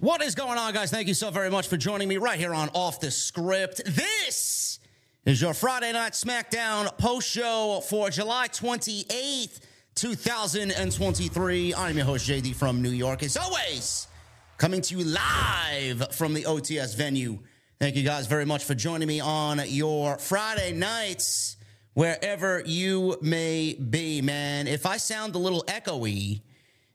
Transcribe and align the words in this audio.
What 0.00 0.22
is 0.22 0.36
going 0.36 0.58
on, 0.58 0.72
guys? 0.74 0.92
Thank 0.92 1.08
you 1.08 1.14
so 1.14 1.32
very 1.32 1.50
much 1.50 1.66
for 1.66 1.76
joining 1.76 2.06
me 2.06 2.18
right 2.18 2.38
here 2.38 2.54
on 2.54 2.68
Off 2.72 3.00
the 3.00 3.10
Script. 3.10 3.82
This 3.84 4.78
is 5.24 5.42
your 5.42 5.52
Friday 5.52 5.90
Night 5.90 6.12
SmackDown 6.12 6.96
post 6.98 7.28
show 7.28 7.82
for 7.88 8.08
July 8.08 8.46
28th, 8.46 9.58
2023. 9.96 11.74
I'm 11.74 11.96
your 11.96 12.06
host, 12.06 12.30
JD 12.30 12.54
from 12.54 12.80
New 12.80 12.90
York. 12.90 13.24
As 13.24 13.36
always, 13.36 14.06
coming 14.56 14.82
to 14.82 14.96
you 14.96 15.04
live 15.04 16.14
from 16.14 16.32
the 16.32 16.44
OTS 16.44 16.94
venue. 16.94 17.40
Thank 17.80 17.96
you 17.96 18.04
guys 18.04 18.28
very 18.28 18.46
much 18.46 18.62
for 18.62 18.76
joining 18.76 19.08
me 19.08 19.18
on 19.18 19.60
your 19.66 20.16
Friday 20.18 20.74
nights, 20.74 21.56
wherever 21.94 22.62
you 22.64 23.16
may 23.20 23.74
be, 23.74 24.22
man. 24.22 24.68
If 24.68 24.86
I 24.86 24.98
sound 24.98 25.34
a 25.34 25.38
little 25.38 25.64
echoey, 25.66 26.42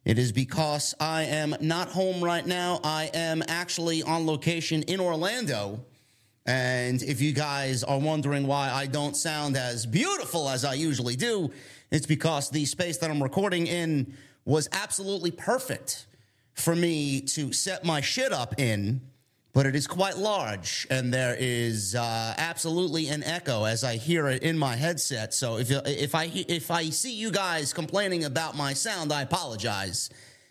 it 0.06 0.20
is 0.20 0.32
because 0.32 0.94
I 1.00 1.24
am 1.24 1.56
not 1.62 1.90
home 1.90 2.24
right 2.24 2.46
now. 2.46 2.80
I 2.84 3.10
am 3.14 3.42
actually 3.48 4.04
on 4.04 4.26
location 4.26 4.84
in 4.84 5.00
Orlando. 5.00 5.80
And 6.46 7.02
if 7.02 7.22
you 7.22 7.32
guys 7.32 7.84
are 7.86 8.00
wondering 8.00 8.46
why 8.46 8.70
I 8.70 8.86
don't 8.86 9.16
sound 9.16 9.56
as 9.56 9.86
beautiful 9.86 10.50
as 10.50 10.66
I 10.66 10.74
usually 10.74 11.16
do, 11.16 11.52
it's 11.90 12.06
because 12.06 12.50
the 12.50 12.66
space 12.66 12.98
that 12.98 13.10
I'm 13.10 13.24
recording 13.24 13.68
in 13.68 14.18
was 14.44 14.68
absolutely 14.74 15.32
perfect 15.32 16.06
for 16.54 16.76
me 16.76 17.22
to 17.22 17.54
set 17.54 17.86
my 17.86 18.02
shit 18.02 18.34
up 18.34 18.60
in. 18.60 19.00
But 19.54 19.68
it 19.68 19.76
is 19.76 19.86
quite 19.86 20.18
large, 20.18 20.88
and 20.90 21.14
there 21.14 21.36
is 21.40 21.94
uh, 21.94 22.34
absolutely 22.38 23.10
an 23.10 23.24
echo 23.24 23.66
as 23.66 23.84
I 23.84 23.98
hear 23.98 24.28
it 24.28 24.42
in 24.42 24.58
my 24.58 24.76
headset. 24.76 25.32
So 25.34 25.58
if 25.60 25.70
if 25.70 26.16
I 26.16 26.26
if 26.34 26.72
I 26.72 26.90
see 26.90 27.14
you 27.14 27.32
guys 27.32 27.72
complaining 27.72 28.24
about 28.24 28.58
my 28.58 28.74
sound, 28.74 29.14
I 29.14 29.22
apologize. 29.22 30.10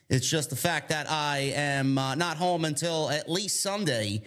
It's 0.09 0.29
just 0.29 0.51
the 0.51 0.57
fact 0.57 0.91
that 0.91 1.11
I 1.11 1.53
am 1.57 1.99
uh, 1.99 2.15
not 2.15 2.37
home 2.37 2.65
until 2.65 3.11
at 3.11 3.29
least 3.29 3.61
Sunday, 3.61 4.23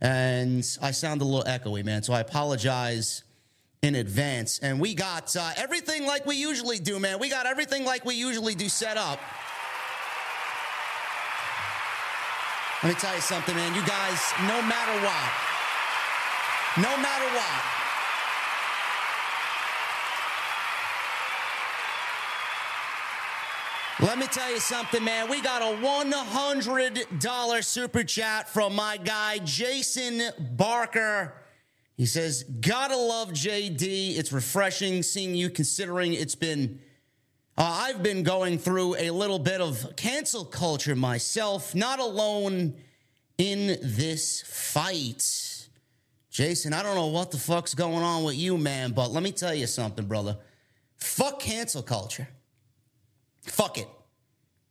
and 0.00 0.64
I 0.80 0.92
sound 0.92 1.20
a 1.20 1.24
little 1.24 1.44
echoey, 1.44 1.84
man. 1.84 2.02
So 2.02 2.14
I 2.14 2.20
apologize 2.20 3.24
in 3.84 3.94
advance. 3.96 4.58
And 4.60 4.80
we 4.80 4.94
got 4.94 5.36
uh, 5.36 5.50
everything 5.58 6.06
like 6.06 6.24
we 6.24 6.36
usually 6.36 6.78
do, 6.78 6.98
man. 6.98 7.18
We 7.18 7.28
got 7.28 7.44
everything 7.44 7.84
like 7.84 8.06
we 8.06 8.14
usually 8.14 8.54
do 8.54 8.70
set 8.70 8.96
up. 8.96 9.20
Let 12.84 12.90
me 12.90 13.00
tell 13.00 13.14
you 13.14 13.22
something, 13.22 13.56
man. 13.56 13.74
You 13.74 13.80
guys, 13.86 14.20
no 14.42 14.60
matter 14.60 14.92
what, 15.06 15.32
no 16.76 16.94
matter 16.98 17.24
what, 17.34 17.62
let 24.06 24.18
me 24.18 24.26
tell 24.26 24.50
you 24.50 24.60
something, 24.60 25.02
man. 25.02 25.30
We 25.30 25.40
got 25.40 25.62
a 25.62 25.76
$100 25.76 27.64
super 27.64 28.04
chat 28.04 28.50
from 28.50 28.74
my 28.74 28.98
guy, 28.98 29.38
Jason 29.38 30.20
Barker. 30.38 31.32
He 31.96 32.04
says, 32.04 32.42
Gotta 32.42 32.98
love 32.98 33.30
JD. 33.30 34.18
It's 34.18 34.30
refreshing 34.30 35.02
seeing 35.02 35.34
you 35.34 35.48
considering 35.48 36.12
it's 36.12 36.34
been 36.34 36.80
uh, 37.56 37.84
I've 37.86 38.02
been 38.02 38.24
going 38.24 38.58
through 38.58 38.96
a 38.96 39.10
little 39.10 39.38
bit 39.38 39.60
of 39.60 39.94
cancel 39.96 40.44
culture 40.44 40.96
myself, 40.96 41.74
not 41.74 42.00
alone 42.00 42.74
in 43.38 43.78
this 43.80 44.42
fight. 44.42 45.68
Jason, 46.30 46.72
I 46.72 46.82
don't 46.82 46.96
know 46.96 47.06
what 47.06 47.30
the 47.30 47.38
fuck's 47.38 47.74
going 47.74 48.02
on 48.02 48.24
with 48.24 48.34
you, 48.34 48.58
man, 48.58 48.90
but 48.90 49.12
let 49.12 49.22
me 49.22 49.30
tell 49.30 49.54
you 49.54 49.68
something, 49.68 50.06
brother. 50.06 50.36
Fuck 50.96 51.40
cancel 51.40 51.82
culture. 51.82 52.26
Fuck 53.42 53.78
it. 53.78 53.88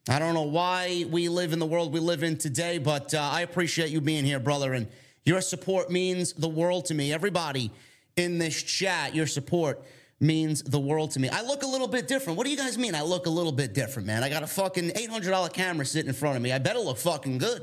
I 0.09 0.19
don't 0.19 0.33
know 0.33 0.41
why 0.41 1.05
we 1.09 1.29
live 1.29 1.53
in 1.53 1.59
the 1.59 1.65
world 1.65 1.93
we 1.93 2.01
live 2.01 2.23
in 2.23 2.37
today, 2.37 2.79
but 2.79 3.13
uh, 3.13 3.21
I 3.21 3.41
appreciate 3.41 3.91
you 3.91 4.01
being 4.01 4.25
here, 4.25 4.39
brother, 4.39 4.73
and 4.73 4.87
your 5.23 5.39
support 5.39 5.89
means 5.89 6.33
the 6.33 6.49
world 6.49 6.85
to 6.85 6.93
me. 6.93 7.13
Everybody 7.13 7.71
in 8.17 8.39
this 8.39 8.61
chat, 8.61 9.15
your 9.15 9.27
support 9.27 9.81
means 10.23 10.63
the 10.63 10.79
world 10.79 11.11
to 11.11 11.19
me. 11.19 11.29
I 11.29 11.41
look 11.41 11.63
a 11.63 11.67
little 11.67 11.87
bit 11.87 12.07
different. 12.07 12.37
What 12.37 12.45
do 12.45 12.51
you 12.51 12.57
guys 12.57 12.77
mean 12.77 12.95
I 12.95 13.03
look 13.03 13.27
a 13.27 13.29
little 13.29 13.51
bit 13.51 13.73
different, 13.73 14.07
man? 14.07 14.23
I 14.23 14.29
got 14.29 14.41
a 14.41 14.47
fucking 14.47 14.91
$800 14.91 15.53
camera 15.53 15.85
sitting 15.85 16.07
in 16.07 16.15
front 16.15 16.37
of 16.37 16.41
me. 16.41 16.51
I 16.51 16.57
better 16.57 16.79
look 16.79 16.97
fucking 16.97 17.37
good. 17.37 17.61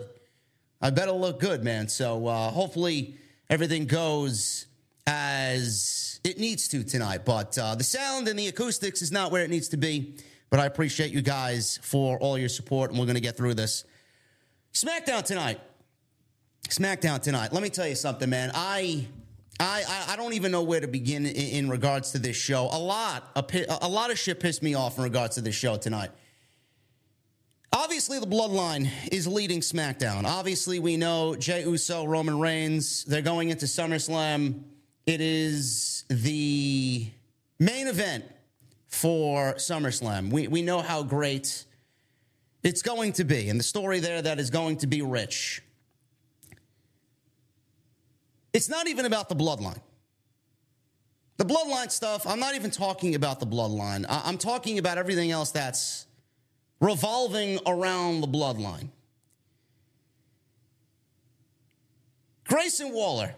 I 0.81 0.91
better 0.91 1.13
look 1.13 1.41
good, 1.41 1.65
man. 1.65 1.89
So 1.89 2.27
uh, 2.27 2.51
hopefully 2.51 3.17
everything 3.49 3.87
goes 3.87 4.67
as 5.07 6.21
it 6.23 6.39
needs 6.39 6.69
to 6.69 6.85
tonight. 6.85 7.25
But 7.25 7.59
uh, 7.59 7.75
the 7.75 7.85
sound 7.85 8.29
and 8.29 8.39
the 8.39 8.49
acoustics 8.49 9.03
is 9.03 9.11
not 9.11 9.33
where 9.33 9.43
it 9.43 9.51
needs 9.51 9.69
to 9.69 9.77
be. 9.77 10.17
But 10.51 10.61
I 10.61 10.67
appreciate 10.67 11.13
you 11.13 11.23
guys 11.23 11.79
for 11.83 12.19
all 12.19 12.37
your 12.37 12.49
support, 12.49 12.91
and 12.91 12.99
we're 12.99 13.07
going 13.07 13.15
to 13.15 13.21
get 13.21 13.37
through 13.37 13.55
this. 13.55 13.85
SmackDown 14.75 15.25
tonight. 15.25 15.61
SmackDown 16.69 17.23
tonight. 17.23 17.53
Let 17.53 17.63
me 17.63 17.71
tell 17.71 17.87
you 17.87 17.95
something, 17.95 18.29
man. 18.29 18.51
I. 18.55 19.07
I, 19.61 20.07
I 20.09 20.17
don't 20.17 20.33
even 20.33 20.51
know 20.51 20.63
where 20.63 20.81
to 20.81 20.89
begin 20.89 21.27
in, 21.27 21.35
in 21.35 21.69
regards 21.69 22.13
to 22.13 22.19
this 22.19 22.37
show. 22.37 22.69
A 22.73 22.79
lot, 22.79 23.31
a, 23.37 23.45
a 23.83 23.89
lot 23.89 24.11
of 24.11 24.19
shit 24.19 24.41
pissed 24.41 24.63
me 24.63 24.75
off 24.75 24.97
in 24.97 25.05
regards 25.05 25.35
to 25.35 25.41
this 25.41 25.55
show 25.55 25.77
tonight. 25.77 26.11
Obviously, 27.73 28.19
the 28.19 28.27
bloodline 28.27 28.89
is 29.13 29.29
leading 29.29 29.61
SmackDown. 29.61 30.25
Obviously, 30.25 30.81
we 30.81 30.97
know 30.97 31.37
Jey 31.37 31.63
Uso, 31.63 32.05
Roman 32.05 32.39
Reigns, 32.39 33.05
they're 33.05 33.23
going 33.23 33.51
into 33.51 33.67
SummerSlam. 33.67 34.63
It 35.07 35.21
is 35.21 36.05
the 36.09 37.09
main 37.59 37.87
event 37.87 38.25
for 38.89 39.55
SummerSlam. 39.55 40.31
We, 40.31 40.49
we 40.49 40.63
know 40.63 40.81
how 40.81 41.05
great 41.05 41.65
it's 42.63 42.83
going 42.83 43.13
to 43.15 43.25
be, 43.25 43.49
and 43.49 43.59
the 43.59 43.65
story 43.65 44.01
there 44.01 44.21
that 44.21 44.41
is 44.41 44.51
going 44.51 44.79
to 44.79 44.87
be 44.87 45.03
rich. 45.03 45.63
It's 48.53 48.69
not 48.69 48.89
even 48.89 49.05
about 49.05 49.29
the 49.29 49.37
bloodline. 49.37 49.81
The 51.37 51.45
bloodline 51.45 51.91
stuff, 51.91 52.27
I'm 52.27 52.39
not 52.39 52.55
even 52.55 52.71
talking 52.71 53.15
about 53.15 53.41
the 53.41 53.47
bloodline. 53.47 54.05
I'm 54.09 54.37
talking 54.37 54.79
about 54.79 54.99
everything 54.99 55.31
else 55.31 55.51
that's 55.53 56.07
revolving 56.81 57.59
around 57.67 58.21
the 58.21 58.29
bloodline. 58.29 58.91
Grayson 62.45 62.93
Waller. 62.93 63.35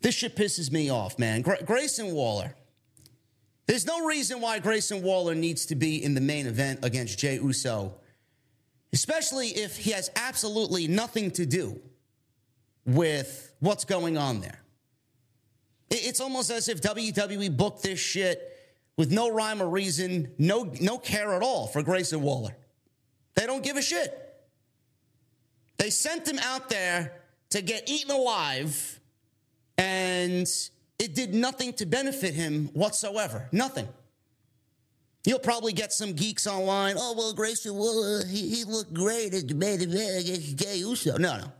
This 0.00 0.14
shit 0.14 0.36
pisses 0.36 0.70
me 0.70 0.90
off, 0.90 1.18
man. 1.18 1.42
Gra- 1.42 1.62
Grayson 1.64 2.12
Waller. 2.12 2.54
There's 3.66 3.86
no 3.86 4.04
reason 4.04 4.40
why 4.40 4.58
Grayson 4.58 5.02
Waller 5.02 5.34
needs 5.34 5.66
to 5.66 5.74
be 5.74 6.02
in 6.04 6.14
the 6.14 6.20
main 6.20 6.46
event 6.46 6.80
against 6.84 7.18
Jey 7.18 7.36
Uso, 7.36 7.94
especially 8.92 9.48
if 9.48 9.76
he 9.76 9.92
has 9.92 10.10
absolutely 10.14 10.88
nothing 10.88 11.30
to 11.32 11.46
do 11.46 11.80
with 12.84 13.54
what's 13.60 13.84
going 13.84 14.16
on 14.16 14.40
there. 14.40 14.60
It's 15.90 16.20
almost 16.20 16.50
as 16.50 16.68
if 16.68 16.80
WWE 16.80 17.56
booked 17.56 17.82
this 17.82 17.98
shit 17.98 18.48
with 18.96 19.10
no 19.10 19.30
rhyme 19.30 19.62
or 19.62 19.68
reason, 19.68 20.32
no, 20.38 20.72
no 20.80 20.98
care 20.98 21.34
at 21.34 21.42
all 21.42 21.66
for 21.66 21.82
Grayson 21.82 22.22
Waller. 22.22 22.56
They 23.34 23.46
don't 23.46 23.62
give 23.62 23.76
a 23.76 23.82
shit. 23.82 24.18
They 25.78 25.90
sent 25.90 26.28
him 26.28 26.38
out 26.38 26.68
there 26.68 27.12
to 27.50 27.62
get 27.62 27.88
eaten 27.88 28.10
alive, 28.10 29.00
and 29.78 30.46
it 30.98 31.14
did 31.14 31.34
nothing 31.34 31.72
to 31.74 31.86
benefit 31.86 32.34
him 32.34 32.68
whatsoever. 32.72 33.48
Nothing. 33.52 33.88
You'll 35.24 35.38
probably 35.38 35.72
get 35.72 35.92
some 35.92 36.12
geeks 36.14 36.46
online. 36.46 36.96
Oh, 36.98 37.14
well, 37.16 37.32
Grayson 37.32 37.74
Waller, 37.74 38.24
he, 38.26 38.48
he 38.48 38.64
looked 38.64 38.92
great 38.92 39.34
at 39.34 39.48
the 39.48 39.54
main 39.54 39.80
event 39.80 40.20
against 40.20 40.56
Jey 40.56 40.78
Uso. 40.78 41.16
No, 41.16 41.38
no. 41.38 41.52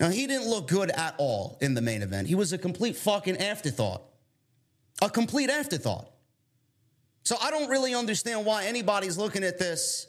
No, 0.00 0.10
he 0.10 0.26
didn't 0.26 0.48
look 0.48 0.68
good 0.68 0.90
at 0.90 1.14
all 1.18 1.58
in 1.60 1.74
the 1.74 1.82
main 1.82 2.02
event. 2.02 2.28
He 2.28 2.34
was 2.34 2.52
a 2.52 2.58
complete 2.58 2.96
fucking 2.96 3.38
afterthought. 3.38 4.02
A 5.02 5.10
complete 5.10 5.50
afterthought. 5.50 6.10
So 7.24 7.36
I 7.42 7.50
don't 7.50 7.68
really 7.68 7.94
understand 7.94 8.46
why 8.46 8.64
anybody's 8.64 9.18
looking 9.18 9.44
at 9.44 9.58
this 9.58 10.06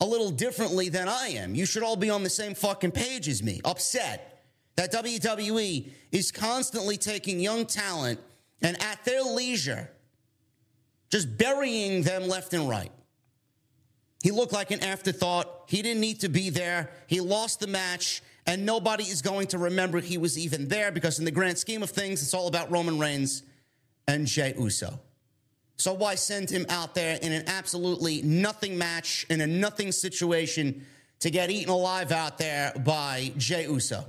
a 0.00 0.06
little 0.06 0.30
differently 0.30 0.88
than 0.88 1.08
I 1.08 1.28
am. 1.28 1.54
You 1.54 1.66
should 1.66 1.82
all 1.82 1.96
be 1.96 2.10
on 2.10 2.22
the 2.22 2.30
same 2.30 2.54
fucking 2.54 2.92
page 2.92 3.28
as 3.28 3.42
me, 3.42 3.60
upset 3.64 4.44
that 4.76 4.92
WWE 4.92 5.90
is 6.12 6.30
constantly 6.30 6.96
taking 6.96 7.40
young 7.40 7.66
talent 7.66 8.20
and 8.62 8.80
at 8.82 9.04
their 9.04 9.22
leisure, 9.22 9.90
just 11.10 11.36
burying 11.36 12.02
them 12.02 12.28
left 12.28 12.52
and 12.54 12.68
right. 12.68 12.92
He 14.22 14.30
looked 14.30 14.52
like 14.52 14.70
an 14.70 14.82
afterthought. 14.84 15.64
He 15.68 15.82
didn't 15.82 16.00
need 16.00 16.20
to 16.20 16.28
be 16.28 16.50
there. 16.50 16.90
He 17.06 17.20
lost 17.20 17.60
the 17.60 17.66
match, 17.66 18.22
and 18.48 18.64
nobody 18.64 19.04
is 19.04 19.20
going 19.20 19.46
to 19.48 19.58
remember 19.58 20.00
he 20.00 20.16
was 20.16 20.38
even 20.38 20.68
there 20.68 20.90
because, 20.90 21.18
in 21.18 21.26
the 21.26 21.30
grand 21.30 21.58
scheme 21.58 21.82
of 21.82 21.90
things, 21.90 22.22
it's 22.22 22.32
all 22.32 22.48
about 22.48 22.70
Roman 22.70 22.98
Reigns 22.98 23.42
and 24.08 24.26
Jey 24.26 24.54
Uso. 24.58 24.98
So 25.76 25.92
why 25.92 26.14
send 26.14 26.48
him 26.48 26.64
out 26.70 26.94
there 26.94 27.18
in 27.20 27.30
an 27.30 27.44
absolutely 27.46 28.22
nothing 28.22 28.78
match, 28.78 29.26
in 29.28 29.42
a 29.42 29.46
nothing 29.46 29.92
situation 29.92 30.86
to 31.20 31.30
get 31.30 31.50
eaten 31.50 31.68
alive 31.68 32.10
out 32.10 32.38
there 32.38 32.72
by 32.86 33.32
Jey 33.36 33.64
Uso? 33.64 34.06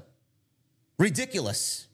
Ridiculous. 0.98 1.89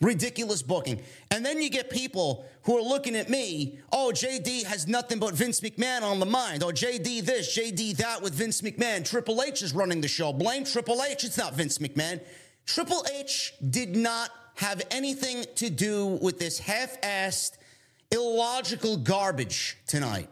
Ridiculous 0.00 0.62
booking. 0.62 1.00
And 1.30 1.44
then 1.44 1.60
you 1.60 1.70
get 1.70 1.90
people 1.90 2.46
who 2.62 2.78
are 2.78 2.82
looking 2.82 3.16
at 3.16 3.28
me, 3.28 3.80
oh, 3.92 4.12
JD 4.14 4.64
has 4.64 4.86
nothing 4.86 5.18
but 5.18 5.34
Vince 5.34 5.60
McMahon 5.60 6.02
on 6.02 6.20
the 6.20 6.26
mind. 6.26 6.62
Oh, 6.62 6.68
JD 6.68 7.24
this, 7.24 7.56
JD 7.56 7.96
that 7.96 8.22
with 8.22 8.32
Vince 8.32 8.60
McMahon. 8.60 9.04
Triple 9.04 9.42
H 9.42 9.62
is 9.62 9.74
running 9.74 10.00
the 10.00 10.08
show. 10.08 10.32
Blame 10.32 10.64
Triple 10.64 11.02
H. 11.02 11.24
It's 11.24 11.36
not 11.36 11.54
Vince 11.54 11.78
McMahon. 11.78 12.20
Triple 12.64 13.04
H 13.12 13.54
did 13.70 13.96
not 13.96 14.30
have 14.54 14.82
anything 14.90 15.44
to 15.56 15.70
do 15.70 16.18
with 16.20 16.38
this 16.38 16.58
half 16.58 17.00
assed 17.00 17.58
illogical 18.10 18.96
garbage 18.96 19.78
tonight. 19.86 20.28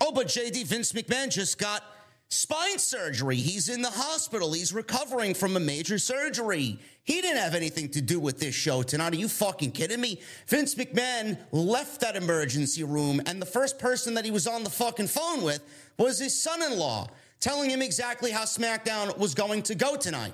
Oh, 0.00 0.12
but 0.12 0.26
JD 0.26 0.66
Vince 0.66 0.92
McMahon 0.92 1.30
just 1.30 1.58
got 1.58 1.82
spine 2.28 2.78
surgery. 2.78 3.36
He's 3.36 3.68
in 3.68 3.82
the 3.82 3.90
hospital. 3.90 4.52
He's 4.52 4.72
recovering 4.72 5.34
from 5.34 5.56
a 5.56 5.60
major 5.60 5.98
surgery. 5.98 6.78
He 7.04 7.20
didn't 7.20 7.40
have 7.40 7.54
anything 7.54 7.88
to 7.90 8.00
do 8.00 8.18
with 8.18 8.40
this 8.40 8.54
show 8.54 8.82
tonight. 8.82 9.12
Are 9.12 9.16
you 9.16 9.28
fucking 9.28 9.72
kidding 9.72 10.00
me? 10.00 10.20
Vince 10.48 10.74
McMahon 10.74 11.38
left 11.52 12.00
that 12.00 12.16
emergency 12.16 12.82
room, 12.82 13.22
and 13.26 13.40
the 13.40 13.46
first 13.46 13.78
person 13.78 14.14
that 14.14 14.24
he 14.24 14.30
was 14.30 14.46
on 14.46 14.64
the 14.64 14.70
fucking 14.70 15.06
phone 15.06 15.42
with 15.42 15.62
was 15.98 16.18
his 16.18 16.38
son 16.40 16.62
in 16.62 16.78
law, 16.78 17.06
telling 17.38 17.70
him 17.70 17.80
exactly 17.80 18.30
how 18.30 18.42
SmackDown 18.42 19.16
was 19.18 19.34
going 19.34 19.62
to 19.62 19.74
go 19.74 19.96
tonight. 19.96 20.32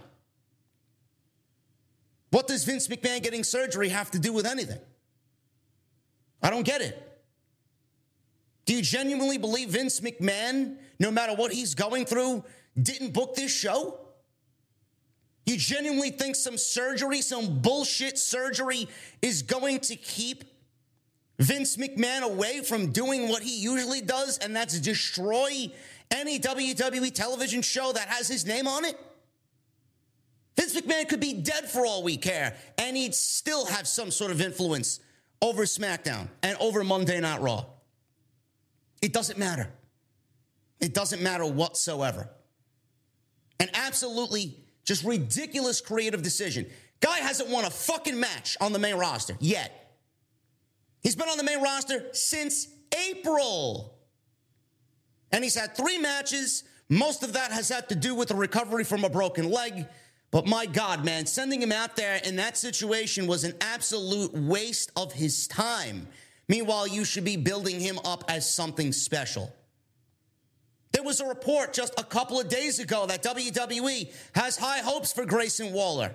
What 2.30 2.46
does 2.46 2.64
Vince 2.64 2.88
McMahon 2.88 3.22
getting 3.22 3.44
surgery 3.44 3.90
have 3.90 4.10
to 4.12 4.18
do 4.18 4.32
with 4.32 4.46
anything? 4.46 4.80
I 6.42 6.48
don't 6.48 6.64
get 6.64 6.80
it. 6.80 7.08
Do 8.64 8.74
you 8.74 8.82
genuinely 8.82 9.38
believe 9.38 9.70
Vince 9.70 10.00
McMahon, 10.00 10.76
no 11.02 11.10
matter 11.10 11.34
what 11.34 11.52
he's 11.52 11.74
going 11.74 12.06
through, 12.06 12.44
didn't 12.80 13.12
book 13.12 13.34
this 13.34 13.50
show? 13.50 13.98
You 15.44 15.56
genuinely 15.56 16.10
think 16.10 16.36
some 16.36 16.56
surgery, 16.56 17.20
some 17.20 17.58
bullshit 17.60 18.16
surgery, 18.16 18.88
is 19.20 19.42
going 19.42 19.80
to 19.80 19.96
keep 19.96 20.44
Vince 21.40 21.76
McMahon 21.76 22.22
away 22.22 22.60
from 22.60 22.92
doing 22.92 23.28
what 23.28 23.42
he 23.42 23.60
usually 23.60 24.00
does, 24.00 24.38
and 24.38 24.54
that's 24.54 24.78
destroy 24.78 25.72
any 26.12 26.38
WWE 26.38 27.12
television 27.12 27.62
show 27.62 27.92
that 27.92 28.06
has 28.06 28.28
his 28.28 28.46
name 28.46 28.68
on 28.68 28.84
it? 28.84 28.96
Vince 30.56 30.80
McMahon 30.80 31.08
could 31.08 31.18
be 31.18 31.32
dead 31.32 31.68
for 31.68 31.84
all 31.84 32.04
we 32.04 32.16
care, 32.16 32.56
and 32.78 32.96
he'd 32.96 33.16
still 33.16 33.66
have 33.66 33.88
some 33.88 34.12
sort 34.12 34.30
of 34.30 34.40
influence 34.40 35.00
over 35.40 35.64
SmackDown 35.64 36.28
and 36.44 36.56
over 36.60 36.84
Monday 36.84 37.18
Night 37.18 37.40
Raw. 37.40 37.64
It 39.00 39.12
doesn't 39.12 39.36
matter. 39.36 39.68
It 40.82 40.92
doesn't 40.92 41.22
matter 41.22 41.46
whatsoever. 41.46 42.28
An 43.60 43.70
absolutely 43.72 44.56
just 44.84 45.04
ridiculous 45.04 45.80
creative 45.80 46.22
decision. 46.22 46.66
Guy 47.00 47.18
hasn't 47.18 47.48
won 47.48 47.64
a 47.64 47.70
fucking 47.70 48.18
match 48.18 48.56
on 48.60 48.72
the 48.72 48.80
main 48.80 48.96
roster 48.96 49.36
yet. 49.40 49.96
He's 51.00 51.16
been 51.16 51.28
on 51.28 51.38
the 51.38 51.44
main 51.44 51.62
roster 51.62 52.06
since 52.12 52.66
April. 53.08 53.94
And 55.30 55.44
he's 55.44 55.54
had 55.54 55.76
three 55.76 55.98
matches. 55.98 56.64
Most 56.88 57.22
of 57.22 57.32
that 57.34 57.52
has 57.52 57.68
had 57.68 57.88
to 57.88 57.94
do 57.94 58.14
with 58.14 58.32
a 58.32 58.34
recovery 58.34 58.84
from 58.84 59.04
a 59.04 59.08
broken 59.08 59.50
leg. 59.50 59.86
But 60.32 60.46
my 60.46 60.66
God, 60.66 61.04
man, 61.04 61.26
sending 61.26 61.62
him 61.62 61.72
out 61.72 61.94
there 61.94 62.20
in 62.24 62.36
that 62.36 62.56
situation 62.56 63.28
was 63.28 63.44
an 63.44 63.54
absolute 63.60 64.32
waste 64.34 64.90
of 64.96 65.12
his 65.12 65.46
time. 65.46 66.08
Meanwhile, 66.48 66.88
you 66.88 67.04
should 67.04 67.24
be 67.24 67.36
building 67.36 67.78
him 67.78 68.00
up 68.04 68.24
as 68.28 68.52
something 68.52 68.92
special. 68.92 69.52
There 70.92 71.02
was 71.02 71.20
a 71.20 71.26
report 71.26 71.72
just 71.72 71.98
a 71.98 72.04
couple 72.04 72.38
of 72.38 72.48
days 72.48 72.78
ago 72.78 73.06
that 73.06 73.22
WWE 73.22 74.12
has 74.34 74.56
high 74.56 74.78
hopes 74.78 75.12
for 75.12 75.24
Grayson 75.24 75.72
Waller. 75.72 76.14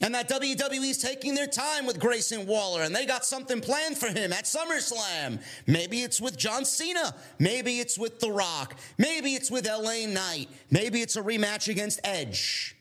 And 0.00 0.14
that 0.14 0.28
WWE 0.28 0.90
is 0.90 0.98
taking 0.98 1.34
their 1.34 1.48
time 1.48 1.84
with 1.84 1.98
Grayson 1.98 2.46
Waller 2.46 2.82
and 2.82 2.94
they 2.94 3.04
got 3.04 3.24
something 3.24 3.60
planned 3.60 3.98
for 3.98 4.06
him 4.06 4.32
at 4.32 4.44
SummerSlam. 4.44 5.42
Maybe 5.66 6.02
it's 6.02 6.20
with 6.20 6.36
John 6.36 6.64
Cena. 6.64 7.14
Maybe 7.40 7.80
it's 7.80 7.98
with 7.98 8.20
The 8.20 8.30
Rock. 8.30 8.76
Maybe 8.96 9.34
it's 9.34 9.50
with 9.50 9.66
LA 9.66 10.06
Knight. 10.06 10.48
Maybe 10.70 11.00
it's 11.00 11.16
a 11.16 11.22
rematch 11.22 11.68
against 11.68 11.98
Edge. 12.04 12.76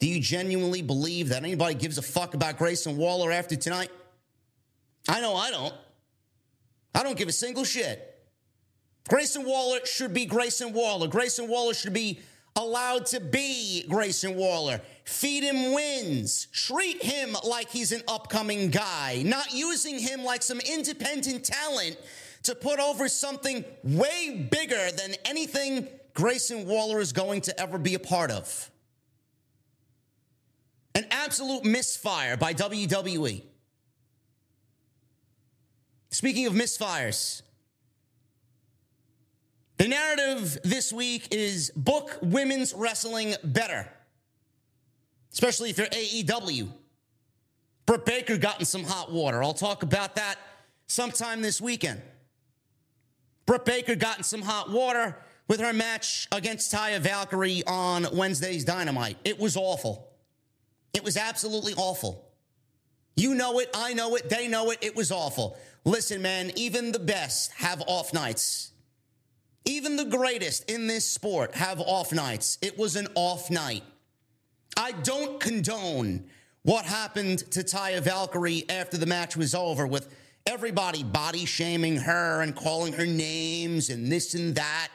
Do 0.00 0.08
you 0.08 0.20
genuinely 0.20 0.80
believe 0.80 1.28
that 1.30 1.42
anybody 1.42 1.74
gives 1.74 1.98
a 1.98 2.02
fuck 2.02 2.32
about 2.32 2.56
Grayson 2.56 2.96
Waller 2.96 3.30
after 3.30 3.56
tonight? 3.56 3.90
I 5.08 5.20
know 5.20 5.34
I 5.34 5.50
don't. 5.50 5.74
I 6.94 7.02
don't 7.02 7.16
give 7.16 7.28
a 7.28 7.32
single 7.32 7.64
shit. 7.64 8.15
Grayson 9.08 9.44
Waller 9.44 9.78
should 9.84 10.12
be 10.12 10.26
Grayson 10.26 10.72
Waller. 10.72 11.06
Grayson 11.06 11.48
Waller 11.48 11.74
should 11.74 11.92
be 11.92 12.20
allowed 12.56 13.06
to 13.06 13.20
be 13.20 13.84
Grayson 13.88 14.34
Waller. 14.34 14.80
Feed 15.04 15.44
him 15.44 15.72
wins. 15.72 16.48
Treat 16.52 17.02
him 17.02 17.36
like 17.44 17.70
he's 17.70 17.92
an 17.92 18.02
upcoming 18.08 18.70
guy, 18.70 19.22
not 19.24 19.52
using 19.52 19.98
him 19.98 20.24
like 20.24 20.42
some 20.42 20.58
independent 20.60 21.44
talent 21.44 21.96
to 22.42 22.54
put 22.54 22.80
over 22.80 23.08
something 23.08 23.64
way 23.84 24.48
bigger 24.50 24.90
than 24.96 25.14
anything 25.24 25.88
Grayson 26.14 26.66
Waller 26.66 27.00
is 27.00 27.12
going 27.12 27.42
to 27.42 27.60
ever 27.60 27.78
be 27.78 27.94
a 27.94 27.98
part 27.98 28.30
of. 28.30 28.70
An 30.94 31.04
absolute 31.10 31.64
misfire 31.64 32.36
by 32.38 32.54
WWE. 32.54 33.42
Speaking 36.10 36.46
of 36.46 36.54
misfires, 36.54 37.42
the 39.78 39.88
narrative 39.88 40.58
this 40.64 40.92
week 40.92 41.28
is 41.30 41.70
book 41.76 42.18
women's 42.22 42.72
wrestling 42.74 43.34
better, 43.44 43.88
especially 45.32 45.70
if 45.70 45.78
you're 45.78 45.86
AEW. 45.88 46.68
Britt 47.84 48.04
Baker 48.04 48.36
got 48.36 48.58
in 48.58 48.66
some 48.66 48.84
hot 48.84 49.12
water. 49.12 49.42
I'll 49.42 49.54
talk 49.54 49.82
about 49.82 50.16
that 50.16 50.36
sometime 50.86 51.42
this 51.42 51.60
weekend. 51.60 52.00
Britt 53.44 53.64
Baker 53.64 53.94
got 53.94 54.18
in 54.18 54.24
some 54.24 54.42
hot 54.42 54.70
water 54.70 55.16
with 55.46 55.60
her 55.60 55.72
match 55.72 56.26
against 56.32 56.72
Taya 56.72 56.98
Valkyrie 56.98 57.62
on 57.66 58.06
Wednesday's 58.12 58.64
Dynamite. 58.64 59.18
It 59.24 59.38
was 59.38 59.56
awful. 59.56 60.08
It 60.92 61.04
was 61.04 61.16
absolutely 61.16 61.74
awful. 61.74 62.24
You 63.14 63.34
know 63.34 63.60
it, 63.60 63.70
I 63.74 63.94
know 63.94 64.16
it, 64.16 64.28
they 64.28 64.48
know 64.48 64.70
it. 64.70 64.78
It 64.82 64.96
was 64.96 65.12
awful. 65.12 65.56
Listen, 65.84 66.20
man, 66.20 66.50
even 66.56 66.90
the 66.90 66.98
best 66.98 67.52
have 67.52 67.82
off 67.86 68.12
nights. 68.12 68.72
Even 69.66 69.96
the 69.96 70.04
greatest 70.04 70.70
in 70.70 70.86
this 70.86 71.04
sport 71.04 71.54
have 71.56 71.80
off 71.80 72.12
nights. 72.12 72.56
It 72.62 72.78
was 72.78 72.94
an 72.94 73.08
off 73.16 73.50
night. 73.50 73.82
I 74.76 74.92
don't 74.92 75.40
condone 75.40 76.24
what 76.62 76.84
happened 76.84 77.38
to 77.50 77.60
Taya 77.60 78.00
Valkyrie 78.00 78.64
after 78.68 78.96
the 78.96 79.06
match 79.06 79.36
was 79.36 79.54
over 79.54 79.86
with 79.86 80.14
everybody 80.46 81.02
body 81.02 81.44
shaming 81.44 81.96
her 81.96 82.42
and 82.42 82.54
calling 82.54 82.92
her 82.92 83.06
names 83.06 83.90
and 83.90 84.10
this 84.10 84.34
and 84.34 84.54
that. 84.54 84.88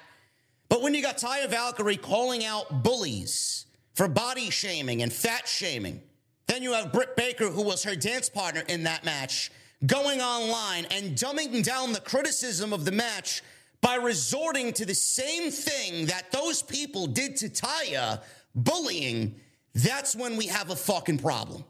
But 0.70 0.82
when 0.82 0.94
you 0.94 1.02
got 1.02 1.18
Taya 1.18 1.50
Valkyrie 1.50 1.98
calling 1.98 2.46
out 2.46 2.84
bullies 2.84 3.66
for 3.94 4.08
body 4.08 4.50
shaming 4.50 5.02
and 5.02 5.12
fat 5.12 5.48
shaming, 5.48 6.02
then 6.48 6.64
you 6.64 6.74
have 6.74 6.94
Britt 6.94 7.18
Baker, 7.18 7.50
who 7.50 7.62
was 7.62 7.84
her 7.84 7.96
dance 7.96 8.30
partner 8.30 8.64
in 8.70 8.84
that 8.84 9.04
match, 9.04 9.52
going 9.86 10.22
online 10.22 10.86
and 10.92 11.18
dumbing 11.18 11.64
down 11.64 11.92
the 11.92 12.00
criticism 12.00 12.72
of 12.72 12.86
the 12.86 12.92
match 12.92 13.42
by 13.82 13.96
resorting 13.96 14.74
to 14.74 14.86
the 14.86 14.94
same 14.94 15.52
thing 15.52 16.06
that 16.06 16.32
those 16.32 16.62
people 16.62 17.08
did 17.08 17.36
to 17.38 17.50
Taya, 17.50 18.22
bullying. 18.54 19.36
That's 19.74 20.16
when 20.16 20.38
we 20.38 20.48
have 20.48 20.70
a 20.70 20.76
fucking 20.76 21.18
problem. 21.18 21.64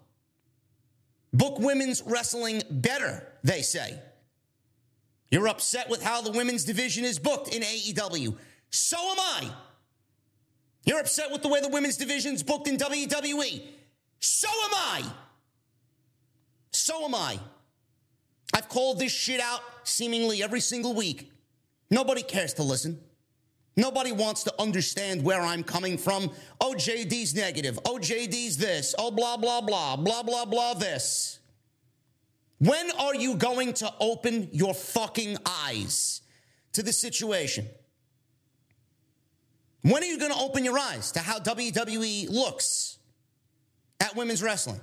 Book 1.33 1.59
women's 1.59 2.01
wrestling 2.03 2.61
better, 2.69 3.25
they 3.43 3.61
say. 3.61 3.97
You're 5.29 5.47
upset 5.47 5.89
with 5.89 6.03
how 6.03 6.21
the 6.21 6.31
women's 6.31 6.65
division 6.65 7.05
is 7.05 7.17
booked 7.17 7.55
in 7.55 7.61
AEW. 7.61 8.35
So 8.69 8.97
am 8.97 9.17
I. 9.19 9.51
You're 10.83 10.99
upset 10.99 11.31
with 11.31 11.41
the 11.41 11.47
way 11.47 11.61
the 11.61 11.69
women's 11.69 11.95
division's 11.95 12.43
booked 12.43 12.67
in 12.67 12.75
WWE. 12.75 13.63
So 14.19 14.49
am 14.49 14.71
I. 14.73 15.03
So 16.71 17.05
am 17.05 17.15
I. 17.15 17.39
I've 18.53 18.67
called 18.67 18.99
this 18.99 19.13
shit 19.13 19.39
out 19.39 19.61
seemingly 19.83 20.43
every 20.43 20.59
single 20.59 20.93
week. 20.93 21.31
Nobody 21.91 22.23
cares 22.23 22.53
to 22.55 22.63
listen. 22.63 22.99
Nobody 23.75 24.11
wants 24.11 24.43
to 24.45 24.53
understand 24.59 25.23
where 25.23 25.41
I'm 25.41 25.63
coming 25.63 25.97
from. 25.97 26.31
Oh, 26.59 26.73
JD's 26.75 27.35
negative. 27.35 27.77
Oh, 27.85 27.97
JD's 27.97 28.57
this. 28.57 28.95
Oh, 28.97 29.11
blah, 29.11 29.37
blah, 29.37 29.61
blah, 29.61 29.97
blah, 29.97 30.23
blah, 30.23 30.45
blah, 30.45 30.73
this. 30.73 31.39
When 32.59 32.91
are 32.91 33.15
you 33.15 33.35
going 33.35 33.73
to 33.75 33.93
open 33.99 34.49
your 34.51 34.73
fucking 34.73 35.37
eyes 35.45 36.21
to 36.73 36.83
the 36.83 36.93
situation? 36.93 37.67
When 39.81 40.03
are 40.03 40.05
you 40.05 40.19
going 40.19 40.31
to 40.31 40.39
open 40.39 40.63
your 40.63 40.77
eyes 40.77 41.11
to 41.13 41.19
how 41.19 41.39
WWE 41.39 42.29
looks 42.29 42.99
at 43.99 44.15
women's 44.15 44.43
wrestling? 44.43 44.79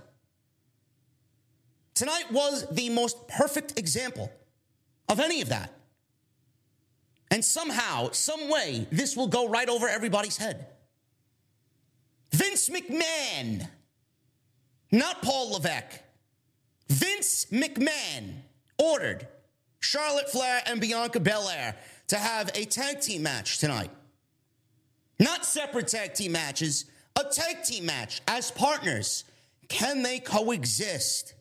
Tonight 1.94 2.32
was 2.32 2.66
the 2.70 2.90
most 2.90 3.28
perfect 3.28 3.78
example 3.78 4.30
of 5.08 5.20
any 5.20 5.40
of 5.40 5.48
that. 5.50 5.77
And 7.30 7.44
somehow, 7.44 8.11
some 8.12 8.49
way, 8.49 8.87
this 8.90 9.16
will 9.16 9.26
go 9.26 9.49
right 9.49 9.68
over 9.68 9.88
everybody's 9.88 10.37
head. 10.37 10.66
Vince 12.32 12.68
McMahon, 12.68 13.68
not 14.90 15.23
Paul 15.23 15.52
Levesque. 15.52 16.00
Vince 16.88 17.47
McMahon 17.47 18.35
ordered 18.78 19.26
Charlotte 19.80 20.30
Flair 20.30 20.62
and 20.66 20.80
Bianca 20.80 21.20
Belair 21.20 21.76
to 22.08 22.16
have 22.16 22.50
a 22.54 22.64
tag 22.64 23.00
team 23.00 23.23
match 23.23 23.58
tonight. 23.58 23.90
Not 25.20 25.44
separate 25.44 25.88
tag 25.88 26.14
team 26.14 26.32
matches, 26.32 26.87
a 27.16 27.25
tag 27.25 27.62
team 27.62 27.87
match 27.87 28.23
as 28.26 28.50
partners. 28.50 29.25
Can 29.68 30.02
they 30.02 30.18
coexist? 30.18 31.35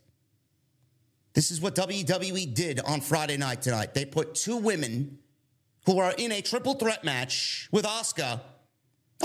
This 1.33 1.51
is 1.51 1.61
what 1.61 1.75
WWE 1.75 2.53
did 2.53 2.79
on 2.79 2.99
Friday 2.99 3.37
night 3.37 3.61
tonight. 3.61 3.93
They 3.93 4.05
put 4.05 4.35
two 4.35 4.57
women 4.57 5.19
who 5.87 5.99
are 5.99 6.13
in 6.17 6.33
a 6.33 6.41
triple 6.41 6.73
threat 6.73 7.05
match 7.05 7.69
with 7.71 7.85
Asuka 7.85 8.41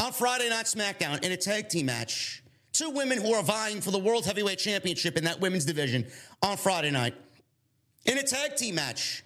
on 0.01 0.13
Friday 0.13 0.49
Night 0.49 0.67
SmackDown 0.67 1.23
in 1.25 1.33
a 1.33 1.37
tag 1.37 1.69
team 1.69 1.87
match. 1.87 2.45
Two 2.73 2.91
women 2.91 3.21
who 3.21 3.35
are 3.35 3.43
vying 3.43 3.81
for 3.81 3.91
the 3.91 3.99
World 3.99 4.25
Heavyweight 4.25 4.61
Championship 4.61 5.19
in 5.19 5.25
that 5.25 5.41
women's 5.41 5.65
division 5.65 6.07
on 6.41 6.57
Friday 6.57 6.93
night 6.93 7.15
in 8.07 8.17
a 8.17 8.23
tag 8.23 8.55
team 8.55 8.77
match 8.77 9.25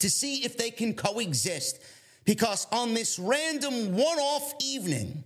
to 0.00 0.10
see 0.10 0.44
if 0.44 0.58
they 0.58 0.70
can 0.70 0.92
coexist. 0.92 1.80
Because 2.24 2.66
on 2.72 2.94
this 2.94 3.16
random 3.16 3.92
one 3.92 4.18
off 4.18 4.54
evening, 4.60 5.22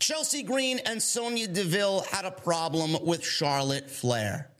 Chelsea 0.00 0.42
Green 0.42 0.80
and 0.86 1.02
Sonya 1.02 1.48
Deville 1.48 2.00
had 2.10 2.24
a 2.24 2.30
problem 2.30 2.96
with 3.04 3.22
Charlotte 3.22 3.90
Flair. 3.90 4.50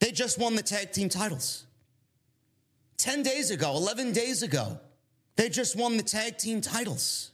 They 0.00 0.10
just 0.10 0.40
won 0.40 0.56
the 0.56 0.62
tag 0.62 0.90
team 0.90 1.08
titles. 1.08 1.66
10 3.04 3.22
days 3.22 3.50
ago, 3.50 3.76
11 3.76 4.12
days 4.12 4.42
ago, 4.42 4.80
they 5.36 5.50
just 5.50 5.76
won 5.76 5.98
the 5.98 6.02
tag 6.02 6.38
team 6.38 6.62
titles. 6.62 7.32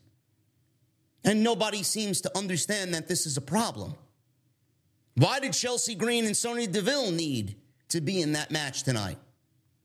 And 1.23 1.45
nobody 1.45 1.85
seems 1.85 2.21
to 2.23 2.37
understand 2.37 2.93
that 2.95 3.07
this 3.07 3.25
is 3.25 3.37
a 3.37 3.41
problem. 3.41 3.95
Why 5.15 5.39
did 5.39 5.53
Chelsea 5.53 5.95
Green 5.95 6.27
and 6.27 6.37
Sonya 6.37 6.67
Deville 6.67 7.13
need 7.13 7.55
to 7.91 8.01
be 8.01 8.21
in 8.21 8.33
that 8.33 8.51
match 8.51 8.83
tonight? 8.83 9.19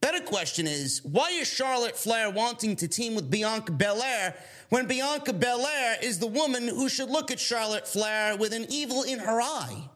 Better 0.01 0.25
question 0.25 0.65
is 0.65 1.03
why 1.03 1.29
is 1.29 1.47
Charlotte 1.47 1.95
Flair 1.95 2.31
wanting 2.31 2.75
to 2.77 2.87
team 2.87 3.13
with 3.13 3.29
Bianca 3.29 3.71
Belair 3.71 4.33
when 4.69 4.87
Bianca 4.87 5.33
Belair 5.33 5.97
is 6.01 6.17
the 6.17 6.25
woman 6.25 6.67
who 6.67 6.89
should 6.89 7.11
look 7.11 7.29
at 7.29 7.39
Charlotte 7.39 7.87
Flair 7.87 8.35
with 8.37 8.53
an 8.53 8.65
evil 8.69 9.03
in 9.03 9.19
her 9.19 9.39
eye? 9.39 9.87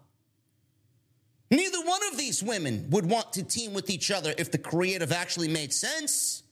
Neither 1.52 1.80
one 1.82 2.02
of 2.12 2.18
these 2.18 2.44
women 2.44 2.88
would 2.92 3.06
want 3.06 3.34
to 3.34 3.44
team 3.44 3.74
with 3.74 3.90
each 3.90 4.12
other 4.12 4.34
if 4.38 4.52
the 4.52 4.58
creative 4.58 5.12
actually 5.12 5.48
made 5.48 5.74
sense. 5.74 6.44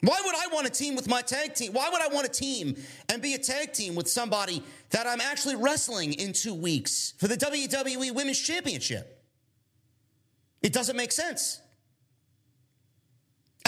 Why 0.00 0.20
would 0.24 0.34
I 0.36 0.54
want 0.54 0.66
to 0.66 0.72
team 0.72 0.94
with 0.94 1.08
my 1.08 1.22
tag 1.22 1.54
team? 1.54 1.72
Why 1.72 1.90
would 1.90 2.00
I 2.00 2.06
want 2.08 2.24
to 2.26 2.32
team 2.32 2.76
and 3.08 3.20
be 3.20 3.34
a 3.34 3.38
tag 3.38 3.72
team 3.72 3.96
with 3.96 4.08
somebody 4.08 4.62
that 4.90 5.08
I'm 5.08 5.20
actually 5.20 5.56
wrestling 5.56 6.12
in 6.12 6.32
two 6.32 6.54
weeks 6.54 7.14
for 7.18 7.26
the 7.26 7.36
WWE 7.36 8.14
Women's 8.14 8.38
Championship? 8.38 9.24
It 10.62 10.72
doesn't 10.72 10.96
make 10.96 11.10
sense. 11.10 11.60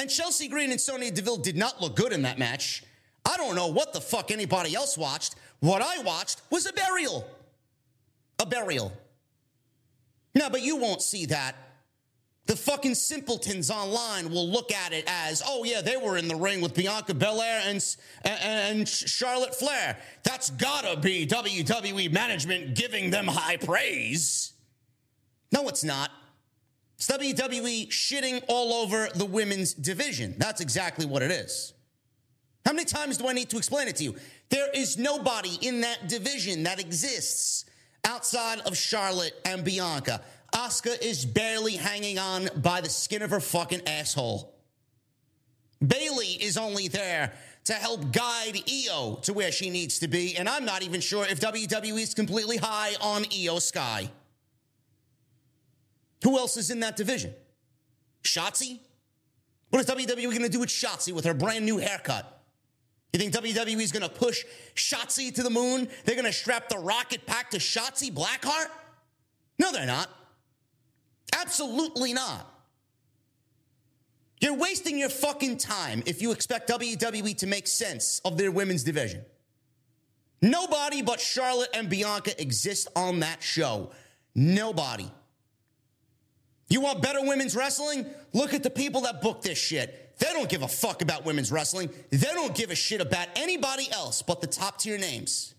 And 0.01 0.09
Chelsea 0.09 0.47
Green 0.47 0.71
and 0.71 0.81
Sonya 0.81 1.11
Deville 1.11 1.39
did 1.39 1.57
not 1.57 1.81
look 1.81 1.97
good 1.97 2.13
in 2.13 2.23
that 2.23 2.39
match. 2.39 2.85
I 3.25 3.37
don't 3.37 3.57
know 3.57 3.67
what 3.67 3.93
the 3.93 4.01
fuck 4.01 4.31
anybody 4.31 4.75
else 4.75 4.97
watched. 4.97 5.35
What 5.59 5.83
I 5.83 5.99
watched 6.03 6.41
was 6.51 6.67
a 6.67 6.73
burial. 6.73 7.29
A 8.39 8.47
burial. 8.47 8.93
No, 10.35 10.49
but 10.51 10.63
you 10.63 10.77
won't 10.77 11.03
see 11.03 11.27
that. 11.27 11.57
The 12.47 12.57
fucking 12.57 12.97
simpletons 12.97 13.71
online 13.71 14.31
will 14.31 14.49
look 14.49 14.73
at 14.73 14.93
it 14.93 15.05
as, 15.07 15.43
oh 15.47 15.63
yeah, 15.63 15.83
they 15.83 15.97
were 15.97 16.17
in 16.17 16.27
the 16.27 16.35
ring 16.35 16.61
with 16.61 16.75
Bianca 16.75 17.15
Belair 17.15 17.63
and, 17.65 17.85
and 18.25 18.89
Charlotte 18.89 19.55
Flair. 19.55 19.97
That's 20.25 20.51
gotta 20.51 20.99
be 20.99 21.27
WWE 21.27 22.13
management 22.13 22.75
giving 22.75 23.11
them 23.11 23.27
high 23.29 23.57
praise. 23.57 24.55
No, 25.53 25.69
it's 25.69 25.85
not. 25.85 26.11
It's 26.97 27.07
WWE 27.07 27.89
shitting 27.89 28.43
all 28.49 28.73
over 28.83 29.09
the 29.15 29.25
women's 29.25 29.73
division. 29.73 30.35
That's 30.37 30.61
exactly 30.61 31.07
what 31.07 31.23
it 31.23 31.31
is. 31.31 31.73
How 32.67 32.73
many 32.73 32.85
times 32.85 33.17
do 33.17 33.29
I 33.29 33.33
need 33.33 33.49
to 33.51 33.59
explain 33.59 33.89
it 33.89 33.97
to 33.97 34.05
you? 34.05 34.17
There 34.49 34.69
is 34.75 34.99
nobody 34.99 35.57
in 35.63 35.81
that 35.83 36.09
division 36.09 36.65
that 36.65 36.81
exists 36.81 37.65
outside 38.05 38.61
of 38.61 38.77
Charlotte 38.77 39.35
and 39.45 39.65
Bianca. 39.65 40.23
Asuka 40.55 41.01
is 41.03 41.25
barely 41.25 41.77
hanging 41.77 42.19
on 42.19 42.49
by 42.57 42.81
the 42.81 42.89
skin 42.89 43.23
of 43.23 43.31
her 43.31 43.41
fucking 43.41 43.83
asshole. 43.87 44.55
Bayley 45.87 46.27
is 46.27 46.57
only 46.57 46.89
there 46.89 47.33
to 47.65 47.73
help 47.73 48.13
guide 48.13 48.59
Io 48.69 49.19
to 49.23 49.33
where 49.33 49.53
she 49.53 49.71
needs 49.71 50.01
to 50.01 50.09
be, 50.09 50.37
and 50.37 50.49
I'm 50.49 50.65
not 50.65 50.83
even 50.83 51.01
sure 51.01 51.25
if 51.25 51.41
WWE 51.41 52.01
is 52.01 52.15
completely 52.15 52.57
high 52.57 52.95
on 53.01 53.25
Io 53.33 53.59
Sky. 53.59 54.11
Who 56.25 56.39
else 56.39 56.57
is 56.57 56.71
in 56.71 56.81
that 56.81 56.97
division? 56.97 57.33
Shotzi? 58.23 58.81
What 59.71 59.81
is 59.81 59.87
WWE 59.87 60.25
going 60.25 60.43
to 60.43 60.49
do 60.49 60.61
with 60.61 60.69
Shotzi 60.69 61.13
with 61.13 61.25
her 61.25 61.35
brand 61.35 61.65
new 61.65 61.79
haircut? 61.79 62.40
You 63.13 63.19
think 63.19 63.35
WWE 63.35 63.81
is 63.81 63.93
going 63.93 64.03
to 64.03 64.09
push 64.09 64.45
Shotzi 64.75 65.35
to 65.35 65.43
the 65.43 65.51
moon? 65.51 65.89
They're 66.05 66.15
going 66.15 66.27
to 66.27 66.33
strap 66.33 66.69
the 66.69 66.79
rocket 66.79 67.27
pack 67.27 67.51
to 67.51 67.59
Shotzi 67.59 68.13
Blackheart? 68.13 68.69
No, 69.59 69.73
they're 69.73 69.87
not. 69.87 70.09
Absolutely 71.37 72.13
not. 72.13 72.47
You're 74.41 74.55
wasting 74.55 74.99
your 74.99 75.11
fucking 75.11 75.59
time 75.59 76.03
if 76.07 76.23
you 76.23 76.33
expect 76.33 76.71
WWE 76.71 77.37
to 77.39 77.47
make 77.47 77.67
sense 77.67 78.21
of 78.25 78.39
their 78.39 78.51
women's 78.51 78.85
division. 78.85 79.23
Nobody 80.41 81.03
but 81.03 81.21
Charlotte 81.21 81.69
and 81.75 81.91
Bianca 81.91 82.41
exist 82.41 82.89
on 82.97 83.21
that 83.21 83.43
show. 83.43 83.91
Nobody. 84.35 85.11
You 86.69 86.81
want 86.81 87.03
better 87.03 87.21
women's 87.23 87.55
wrestling? 87.55 88.07
Look 88.33 88.55
at 88.55 88.63
the 88.63 88.71
people 88.71 89.03
that 89.03 89.21
book 89.21 89.43
this 89.43 89.59
shit. 89.59 90.00
They 90.21 90.33
don't 90.33 90.49
give 90.49 90.63
a 90.63 90.69
fuck 90.69 91.03
about 91.03 91.25
women's 91.25 91.51
wrestling. 91.51 91.91
They 92.11 92.19
don't 92.19 92.55
give 92.55 92.71
a 92.71 92.75
shit 92.75 93.01
about 93.01 93.27
anybody 93.37 93.91
else 93.91 94.23
but 94.23 94.41
the 94.41 94.47
top 94.47 94.79
tier 94.79 94.99
names. 94.99 95.55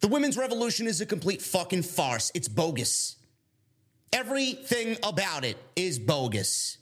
The 0.00 0.08
women's 0.08 0.36
revolution 0.36 0.86
is 0.86 1.00
a 1.00 1.06
complete 1.06 1.40
fucking 1.40 1.82
farce. 1.82 2.32
It's 2.34 2.48
bogus. 2.48 3.16
Everything 4.12 4.96
about 5.04 5.44
it 5.44 5.56
is 5.76 5.98
bogus. 5.98 6.78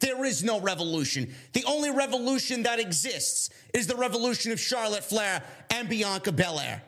There 0.00 0.24
is 0.24 0.44
no 0.44 0.60
revolution. 0.60 1.32
The 1.54 1.64
only 1.64 1.90
revolution 1.90 2.62
that 2.64 2.78
exists 2.78 3.50
is 3.74 3.86
the 3.86 3.96
revolution 3.96 4.52
of 4.52 4.60
Charlotte 4.60 5.04
Flair 5.04 5.42
and 5.70 5.88
Bianca 5.88 6.30
Belair. 6.30 6.82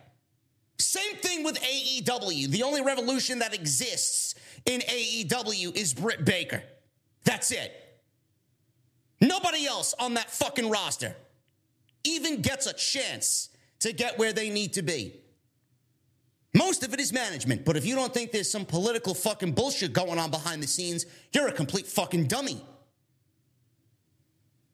Same 0.78 1.16
thing 1.16 1.44
with 1.44 1.58
AEW. 1.60 2.48
The 2.48 2.62
only 2.62 2.82
revolution 2.82 3.40
that 3.40 3.54
exists 3.54 4.34
in 4.66 4.80
AEW 4.80 5.76
is 5.76 5.92
Britt 5.94 6.24
Baker. 6.24 6.62
That's 7.24 7.50
it. 7.50 7.83
Nobody 9.24 9.66
else 9.66 9.94
on 9.98 10.14
that 10.14 10.30
fucking 10.30 10.68
roster 10.68 11.16
even 12.04 12.42
gets 12.42 12.66
a 12.66 12.74
chance 12.74 13.48
to 13.80 13.92
get 13.92 14.18
where 14.18 14.32
they 14.32 14.50
need 14.50 14.74
to 14.74 14.82
be. 14.82 15.14
Most 16.54 16.84
of 16.84 16.92
it 16.92 17.00
is 17.00 17.12
management, 17.12 17.64
but 17.64 17.76
if 17.76 17.86
you 17.86 17.94
don't 17.94 18.12
think 18.12 18.30
there's 18.30 18.50
some 18.50 18.64
political 18.64 19.14
fucking 19.14 19.52
bullshit 19.52 19.92
going 19.92 20.18
on 20.18 20.30
behind 20.30 20.62
the 20.62 20.66
scenes, 20.66 21.06
you're 21.32 21.48
a 21.48 21.52
complete 21.52 21.86
fucking 21.86 22.26
dummy. 22.26 22.62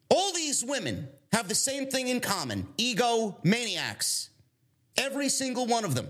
All 0.09 0.33
these 0.33 0.63
women 0.63 1.07
have 1.31 1.47
the 1.47 1.55
same 1.55 1.87
thing 1.87 2.09
in 2.09 2.19
common 2.19 2.67
ego 2.77 3.37
maniacs. 3.43 4.29
Every 4.97 5.29
single 5.29 5.65
one 5.65 5.85
of 5.85 5.95
them. 5.95 6.09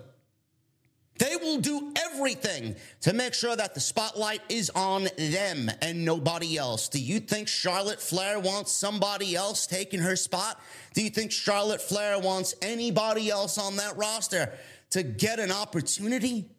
They 1.18 1.36
will 1.36 1.60
do 1.60 1.94
everything 1.96 2.76
to 3.02 3.14
make 3.14 3.34
sure 3.34 3.56
that 3.56 3.76
the 3.76 3.80
spotlight 3.80 4.42
is 4.50 4.72
on 4.72 5.08
them 5.18 5.70
and 5.82 6.04
nobody 6.04 6.58
else. 6.58 6.90
Do 6.90 7.00
you 7.00 7.20
think 7.20 7.48
Charlotte 7.48 8.02
Flair 8.02 8.40
wants 8.40 8.72
somebody 8.72 9.36
else 9.36 9.68
taking 9.68 10.00
her 10.00 10.16
spot? 10.16 10.60
Do 10.94 11.04
you 11.04 11.12
think 11.12 11.32
Charlotte 11.32 11.82
Flair 11.82 12.18
wants 12.18 12.56
anybody 12.62 13.30
else 13.30 13.58
on 13.60 13.76
that 13.76 13.98
roster 13.98 14.52
to 14.92 15.04
get 15.04 15.40
an 15.40 15.52
opportunity? 15.52 16.50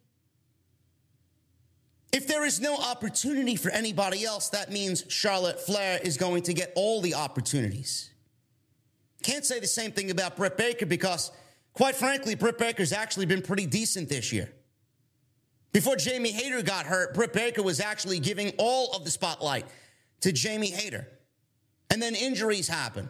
If 2.13 2.27
there 2.27 2.45
is 2.45 2.61
no 2.61 2.77
opportunity 2.77 3.57
for 3.57 3.71
anybody 3.71 4.25
else, 4.25 4.51
that 4.51 4.71
means 4.71 5.05
Charlotte 5.09 5.59
Flair 5.61 5.99
is 6.05 6.19
going 6.19 6.43
to 6.45 6.53
get 6.53 6.73
all 6.77 7.01
the 7.01 7.15
opportunities. 7.15 8.11
Can't 9.23 9.45
say 9.45 9.61
the 9.61 9.67
same 9.67 9.93
thing 9.93 10.11
about 10.11 10.37
Britt 10.37 10.59
Baker 10.59 10.85
because, 10.85 11.31
quite 11.75 11.97
frankly, 11.97 12.35
Britt 12.35 12.59
Baker's 12.59 12.93
actually 12.93 13.27
been 13.27 13.43
pretty 13.43 13.67
decent 13.67 14.09
this 14.09 14.33
year. 14.33 14.53
Before 15.73 15.97
Jamie 15.97 16.33
Hayter 16.33 16.63
got 16.63 16.87
hurt, 16.87 17.15
Britt 17.15 17.33
Baker 17.33 17.63
was 17.63 17.81
actually 17.81 18.19
giving 18.19 18.53
all 18.59 18.95
of 18.95 19.05
the 19.05 19.11
spotlight 19.11 19.65
to 20.21 20.33
Jamie 20.33 20.71
Hayter. 20.71 21.09
And 21.91 22.01
then 22.01 22.15
injuries 22.15 22.69
happen. 22.69 23.09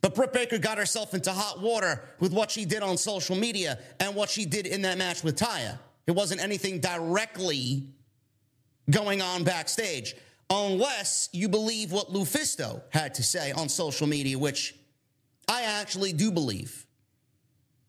But 0.00 0.14
Britt 0.14 0.32
Baker 0.32 0.58
got 0.58 0.76
herself 0.76 1.14
into 1.14 1.32
hot 1.32 1.60
water 1.60 2.02
with 2.20 2.32
what 2.32 2.50
she 2.50 2.66
did 2.66 2.82
on 2.82 2.98
social 2.98 3.36
media 3.36 3.78
and 4.00 4.14
what 4.14 4.28
she 4.28 4.44
did 4.44 4.66
in 4.66 4.82
that 4.82 4.98
match 4.98 5.24
with 5.24 5.36
Taya. 5.36 5.78
It 6.06 6.12
wasn't 6.12 6.42
anything 6.42 6.80
directly 6.80 7.88
going 8.90 9.22
on 9.22 9.44
backstage, 9.44 10.14
unless 10.50 11.30
you 11.32 11.48
believe 11.48 11.90
what 11.90 12.12
Lufisto 12.12 12.82
had 12.90 13.14
to 13.14 13.22
say 13.22 13.52
on 13.52 13.70
social 13.70 14.06
media, 14.06 14.38
which 14.38 14.74
I 15.48 15.62
actually 15.62 16.12
do 16.12 16.30
believe. 16.30 16.83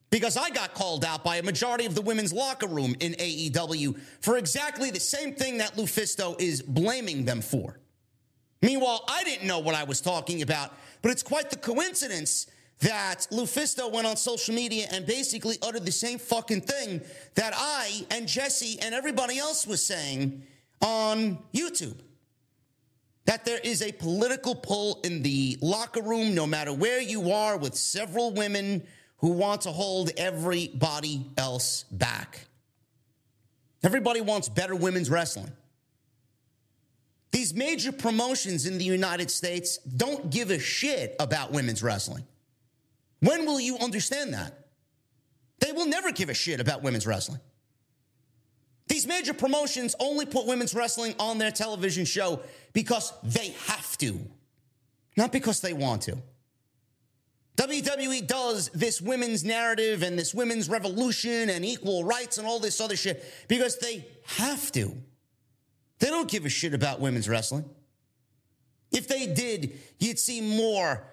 Because 0.09 0.37
I 0.37 0.49
got 0.49 0.73
called 0.73 1.03
out 1.03 1.23
by 1.23 1.37
a 1.37 1.43
majority 1.43 1.85
of 1.85 1.95
the 1.95 2.01
women's 2.01 2.31
locker 2.31 2.67
room 2.67 2.95
in 2.99 3.13
AEW 3.13 3.99
for 4.21 4.37
exactly 4.37 4.91
the 4.91 4.99
same 4.99 5.33
thing 5.33 5.57
that 5.57 5.75
Lufisto 5.75 6.39
is 6.39 6.61
blaming 6.61 7.25
them 7.25 7.41
for. 7.41 7.79
Meanwhile, 8.61 9.03
I 9.07 9.23
didn't 9.23 9.47
know 9.47 9.59
what 9.59 9.75
I 9.75 9.83
was 9.83 10.01
talking 10.01 10.41
about, 10.41 10.73
but 11.01 11.11
it's 11.11 11.23
quite 11.23 11.49
the 11.49 11.57
coincidence 11.57 12.47
that 12.79 13.27
Lufisto 13.31 13.91
went 13.91 14.07
on 14.07 14.17
social 14.17 14.53
media 14.53 14.87
and 14.91 15.05
basically 15.05 15.57
uttered 15.61 15.85
the 15.85 15.91
same 15.91 16.19
fucking 16.19 16.61
thing 16.61 17.01
that 17.35 17.53
I 17.55 18.05
and 18.11 18.27
Jesse 18.27 18.79
and 18.81 18.93
everybody 18.93 19.37
else 19.37 19.65
was 19.65 19.85
saying 19.85 20.43
on 20.81 21.39
YouTube. 21.53 21.99
That 23.25 23.43
there 23.43 23.59
is 23.63 23.81
a 23.81 23.91
political 23.91 24.53
pull 24.53 24.99
in 25.03 25.23
the 25.23 25.57
locker 25.61 26.01
room, 26.01 26.35
no 26.35 26.45
matter 26.45 26.71
where 26.71 27.01
you 27.01 27.31
are, 27.31 27.57
with 27.57 27.73
several 27.73 28.31
women 28.33 28.83
who 29.17 29.29
want 29.29 29.61
to 29.61 29.71
hold 29.71 30.11
everybody 30.17 31.25
else 31.37 31.83
back. 31.91 32.45
Everybody 33.83 34.21
wants 34.21 34.49
better 34.49 34.75
women's 34.75 35.09
wrestling. 35.09 35.51
These 37.31 37.53
major 37.53 37.91
promotions 37.91 38.65
in 38.65 38.77
the 38.77 38.85
United 38.85 39.29
States 39.29 39.77
don't 39.77 40.29
give 40.29 40.51
a 40.51 40.59
shit 40.59 41.15
about 41.19 41.51
women's 41.51 41.83
wrestling. 41.83 42.23
When 43.19 43.45
will 43.45 43.59
you 43.59 43.77
understand 43.77 44.33
that? 44.33 44.67
They 45.59 45.71
will 45.71 45.85
never 45.85 46.11
give 46.11 46.29
a 46.29 46.33
shit 46.33 46.59
about 46.59 46.83
women's 46.83 47.05
wrestling. 47.05 47.39
These 48.87 49.07
major 49.07 49.33
promotions 49.33 49.95
only 49.99 50.25
put 50.25 50.45
women's 50.45 50.73
wrestling 50.73 51.15
on 51.19 51.37
their 51.37 51.51
television 51.51 52.05
show 52.05 52.41
because 52.73 53.13
they 53.23 53.49
have 53.67 53.97
to, 53.97 54.19
not 55.17 55.31
because 55.31 55.59
they 55.59 55.73
want 55.73 56.03
to. 56.03 56.17
WWE 57.55 58.27
does 58.27 58.69
this 58.69 59.01
women's 59.01 59.43
narrative 59.43 60.03
and 60.03 60.19
this 60.19 60.33
women's 60.33 60.69
revolution 60.69 61.49
and 61.49 61.63
equal 61.63 62.03
rights 62.03 62.37
and 62.37 62.45
all 62.45 62.59
this 62.59 62.81
other 62.81 62.97
shit 62.97 63.23
because 63.47 63.77
they 63.77 64.05
have 64.25 64.71
to. 64.73 64.95
They 65.99 66.07
don't 66.07 66.29
give 66.29 66.45
a 66.45 66.49
shit 66.49 66.73
about 66.73 66.99
women's 66.99 67.29
wrestling. 67.29 67.65
If 68.91 69.07
they 69.07 69.27
did, 69.27 69.79
you'd 69.99 70.19
see 70.19 70.41
more 70.41 71.03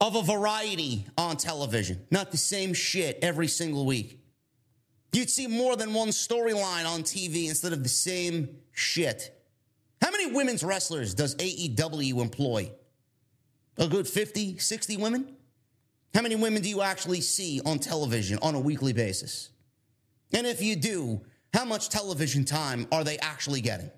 of 0.00 0.16
a 0.16 0.22
variety 0.22 1.06
on 1.16 1.36
television, 1.36 2.04
not 2.10 2.30
the 2.30 2.36
same 2.36 2.74
shit 2.74 3.18
every 3.22 3.48
single 3.48 3.86
week. 3.86 4.20
You'd 5.12 5.30
see 5.30 5.46
more 5.46 5.76
than 5.76 5.94
one 5.94 6.08
storyline 6.08 6.86
on 6.86 7.02
TV 7.02 7.48
instead 7.48 7.72
of 7.72 7.82
the 7.82 7.88
same 7.88 8.48
shit. 8.72 9.32
How 10.02 10.10
many 10.10 10.32
women's 10.32 10.62
wrestlers 10.62 11.14
does 11.14 11.36
AEW 11.36 12.20
employ? 12.20 12.70
A 13.78 13.88
good 13.88 14.06
50, 14.06 14.58
60 14.58 14.96
women? 14.98 15.35
How 16.16 16.22
many 16.22 16.34
women 16.34 16.62
do 16.62 16.70
you 16.70 16.80
actually 16.80 17.20
see 17.20 17.60
on 17.66 17.78
television 17.78 18.38
on 18.40 18.54
a 18.54 18.58
weekly 18.58 18.94
basis? 18.94 19.50
And 20.32 20.46
if 20.46 20.62
you 20.62 20.74
do, 20.74 21.20
how 21.52 21.66
much 21.66 21.90
television 21.90 22.46
time 22.46 22.86
are 22.90 23.04
they 23.04 23.18
actually 23.18 23.60
getting? 23.60 23.90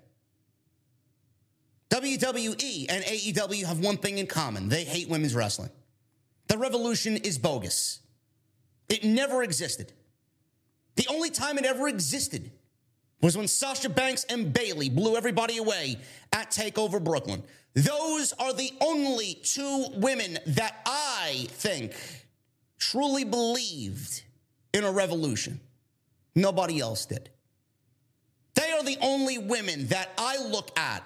WWE 1.91 2.87
and 2.89 3.05
AEW 3.05 3.63
have 3.63 3.79
one 3.79 3.95
thing 3.95 4.17
in 4.17 4.27
common 4.27 4.67
they 4.67 4.83
hate 4.83 5.07
women's 5.07 5.33
wrestling. 5.33 5.69
The 6.47 6.57
revolution 6.57 7.15
is 7.15 7.37
bogus. 7.37 8.01
It 8.89 9.05
never 9.05 9.41
existed. 9.41 9.93
The 10.97 11.07
only 11.09 11.29
time 11.29 11.57
it 11.57 11.63
ever 11.63 11.87
existed 11.87 12.51
was 13.21 13.37
when 13.37 13.47
Sasha 13.47 13.89
Banks 13.89 14.23
and 14.25 14.53
Bayley 14.53 14.89
blew 14.89 15.15
everybody 15.15 15.57
away 15.57 15.97
at 16.31 16.51
TakeOver 16.51 17.03
Brooklyn. 17.03 17.43
Those 17.73 18.33
are 18.33 18.53
the 18.53 18.71
only 18.81 19.39
two 19.43 19.87
women 19.95 20.39
that 20.47 20.81
I 20.85 21.47
think 21.49 21.93
truly 22.77 23.23
believed 23.23 24.23
in 24.73 24.83
a 24.83 24.91
revolution. 24.91 25.59
Nobody 26.35 26.79
else 26.79 27.05
did. 27.05 27.29
They 28.55 28.71
are 28.71 28.83
the 28.83 28.97
only 29.01 29.37
women 29.37 29.87
that 29.87 30.09
I 30.17 30.37
look 30.37 30.77
at 30.77 31.03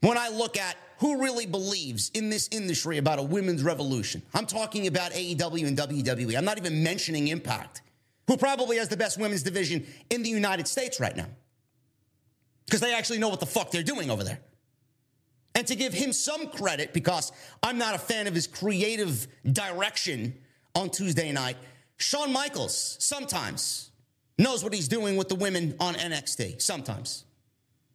when 0.00 0.18
I 0.18 0.28
look 0.28 0.56
at 0.56 0.76
who 0.98 1.22
really 1.22 1.46
believes 1.46 2.10
in 2.14 2.30
this 2.30 2.48
industry 2.52 2.98
about 2.98 3.18
a 3.18 3.22
women's 3.22 3.62
revolution. 3.62 4.22
I'm 4.32 4.46
talking 4.46 4.86
about 4.86 5.12
AEW 5.12 5.66
and 5.66 5.76
WWE. 5.76 6.36
I'm 6.36 6.44
not 6.44 6.58
even 6.58 6.82
mentioning 6.82 7.28
Impact, 7.28 7.82
who 8.26 8.36
probably 8.36 8.76
has 8.76 8.88
the 8.88 8.96
best 8.96 9.18
women's 9.18 9.42
division 9.42 9.86
in 10.10 10.22
the 10.22 10.28
United 10.28 10.66
States 10.66 11.00
right 11.00 11.16
now. 11.16 11.26
Because 12.64 12.80
they 12.80 12.94
actually 12.94 13.18
know 13.18 13.28
what 13.28 13.40
the 13.40 13.46
fuck 13.46 13.70
they're 13.70 13.82
doing 13.82 14.10
over 14.10 14.24
there. 14.24 14.40
And 15.54 15.66
to 15.68 15.76
give 15.76 15.94
him 15.94 16.12
some 16.12 16.48
credit, 16.48 16.92
because 16.92 17.32
I'm 17.62 17.78
not 17.78 17.94
a 17.94 17.98
fan 17.98 18.26
of 18.26 18.34
his 18.34 18.46
creative 18.46 19.26
direction 19.50 20.34
on 20.74 20.90
Tuesday 20.90 21.32
night, 21.32 21.56
Shawn 21.96 22.32
Michaels 22.32 22.96
sometimes 23.00 23.90
knows 24.38 24.62
what 24.62 24.74
he's 24.74 24.88
doing 24.88 25.16
with 25.16 25.28
the 25.28 25.34
women 25.34 25.74
on 25.80 25.94
NXT. 25.94 26.60
Sometimes. 26.60 27.24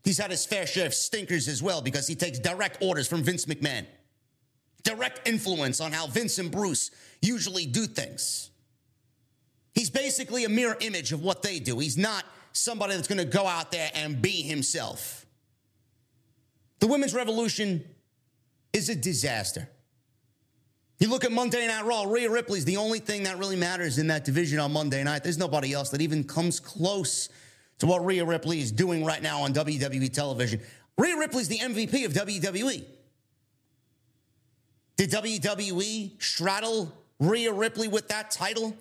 He's 0.03 0.17
had 0.17 0.31
his 0.31 0.45
fair 0.45 0.65
share 0.65 0.87
of 0.87 0.93
stinkers 0.93 1.47
as 1.47 1.61
well 1.61 1.81
because 1.81 2.07
he 2.07 2.15
takes 2.15 2.39
direct 2.39 2.81
orders 2.81 3.07
from 3.07 3.21
Vince 3.21 3.45
McMahon. 3.45 3.85
Direct 4.83 5.27
influence 5.27 5.79
on 5.79 5.91
how 5.91 6.07
Vince 6.07 6.39
and 6.39 6.49
Bruce 6.49 6.89
usually 7.21 7.67
do 7.67 7.85
things. 7.85 8.50
He's 9.73 9.89
basically 9.89 10.43
a 10.43 10.49
mirror 10.49 10.77
image 10.81 11.11
of 11.11 11.23
what 11.23 11.41
they 11.41 11.59
do. 11.59 11.79
He's 11.79 11.97
not 11.97 12.25
somebody 12.53 12.95
that's 12.95 13.07
going 13.07 13.19
to 13.19 13.25
go 13.25 13.47
out 13.47 13.71
there 13.71 13.89
and 13.95 14.21
be 14.21 14.41
himself. 14.41 15.25
The 16.79 16.87
women's 16.87 17.13
revolution 17.13 17.83
is 18.73 18.89
a 18.89 18.95
disaster. 18.95 19.69
You 20.99 21.09
look 21.09 21.23
at 21.23 21.31
Monday 21.31 21.65
Night 21.67 21.85
Raw, 21.85 22.03
Rhea 22.03 22.29
Ripley's 22.29 22.65
the 22.65 22.77
only 22.77 22.99
thing 22.99 23.23
that 23.23 23.37
really 23.37 23.55
matters 23.55 23.97
in 23.97 24.07
that 24.07 24.23
division 24.23 24.59
on 24.59 24.71
Monday 24.71 25.03
night. 25.03 25.23
There's 25.23 25.37
nobody 25.37 25.73
else 25.73 25.89
that 25.89 26.01
even 26.01 26.23
comes 26.23 26.59
close 26.59 27.29
to 27.79 27.87
what 27.87 28.05
Rhea 28.05 28.23
Ripley 28.23 28.59
is 28.59 28.71
doing 28.71 29.03
right 29.03 29.21
now 29.21 29.41
on 29.41 29.53
WWE 29.53 30.13
television. 30.13 30.61
Rhea 30.97 31.17
Ripley's 31.17 31.47
the 31.47 31.57
MVP 31.57 32.05
of 32.05 32.13
WWE. 32.13 32.85
Did 34.95 35.09
WWE 35.09 36.21
straddle 36.21 36.93
Rhea 37.19 37.51
Ripley 37.51 37.87
with 37.87 38.07
that 38.09 38.29
title 38.29 38.75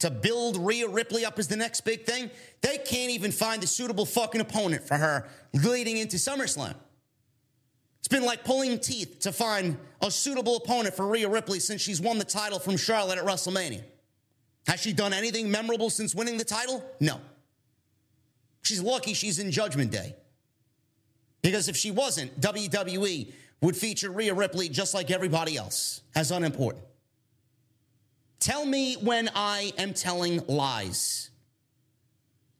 to 0.00 0.10
build 0.10 0.56
Rhea 0.56 0.88
Ripley 0.88 1.24
up 1.24 1.38
as 1.38 1.48
the 1.48 1.56
next 1.56 1.82
big 1.82 2.04
thing? 2.04 2.30
They 2.60 2.78
can't 2.78 3.10
even 3.10 3.32
find 3.32 3.62
a 3.62 3.66
suitable 3.66 4.06
fucking 4.06 4.40
opponent 4.40 4.86
for 4.86 4.96
her 4.96 5.28
leading 5.52 5.98
into 5.98 6.16
SummerSlam. 6.16 6.74
It's 7.98 8.08
been 8.08 8.24
like 8.24 8.44
pulling 8.44 8.78
teeth 8.80 9.20
to 9.20 9.32
find 9.32 9.78
a 10.02 10.10
suitable 10.10 10.56
opponent 10.56 10.94
for 10.94 11.06
Rhea 11.06 11.28
Ripley 11.28 11.58
since 11.58 11.80
she's 11.80 12.02
won 12.02 12.18
the 12.18 12.24
title 12.24 12.58
from 12.58 12.76
Charlotte 12.76 13.18
at 13.18 13.24
WrestleMania. 13.24 13.82
Has 14.66 14.80
she 14.80 14.92
done 14.92 15.12
anything 15.12 15.50
memorable 15.50 15.88
since 15.90 16.14
winning 16.14 16.36
the 16.36 16.44
title? 16.44 16.84
No. 17.00 17.20
She's 18.62 18.82
lucky 18.82 19.14
she's 19.14 19.38
in 19.38 19.50
Judgment 19.50 19.90
Day. 19.90 20.14
Because 21.42 21.68
if 21.68 21.76
she 21.76 21.90
wasn't, 21.90 22.38
WWE 22.40 23.32
would 23.60 23.76
feature 23.76 24.10
Rhea 24.10 24.34
Ripley 24.34 24.68
just 24.68 24.94
like 24.94 25.10
everybody 25.10 25.56
else 25.56 26.02
as 26.14 26.30
unimportant. 26.30 26.84
Tell 28.44 28.66
me 28.66 28.96
when 28.96 29.30
I 29.34 29.72
am 29.78 29.94
telling 29.94 30.46
lies. 30.46 31.30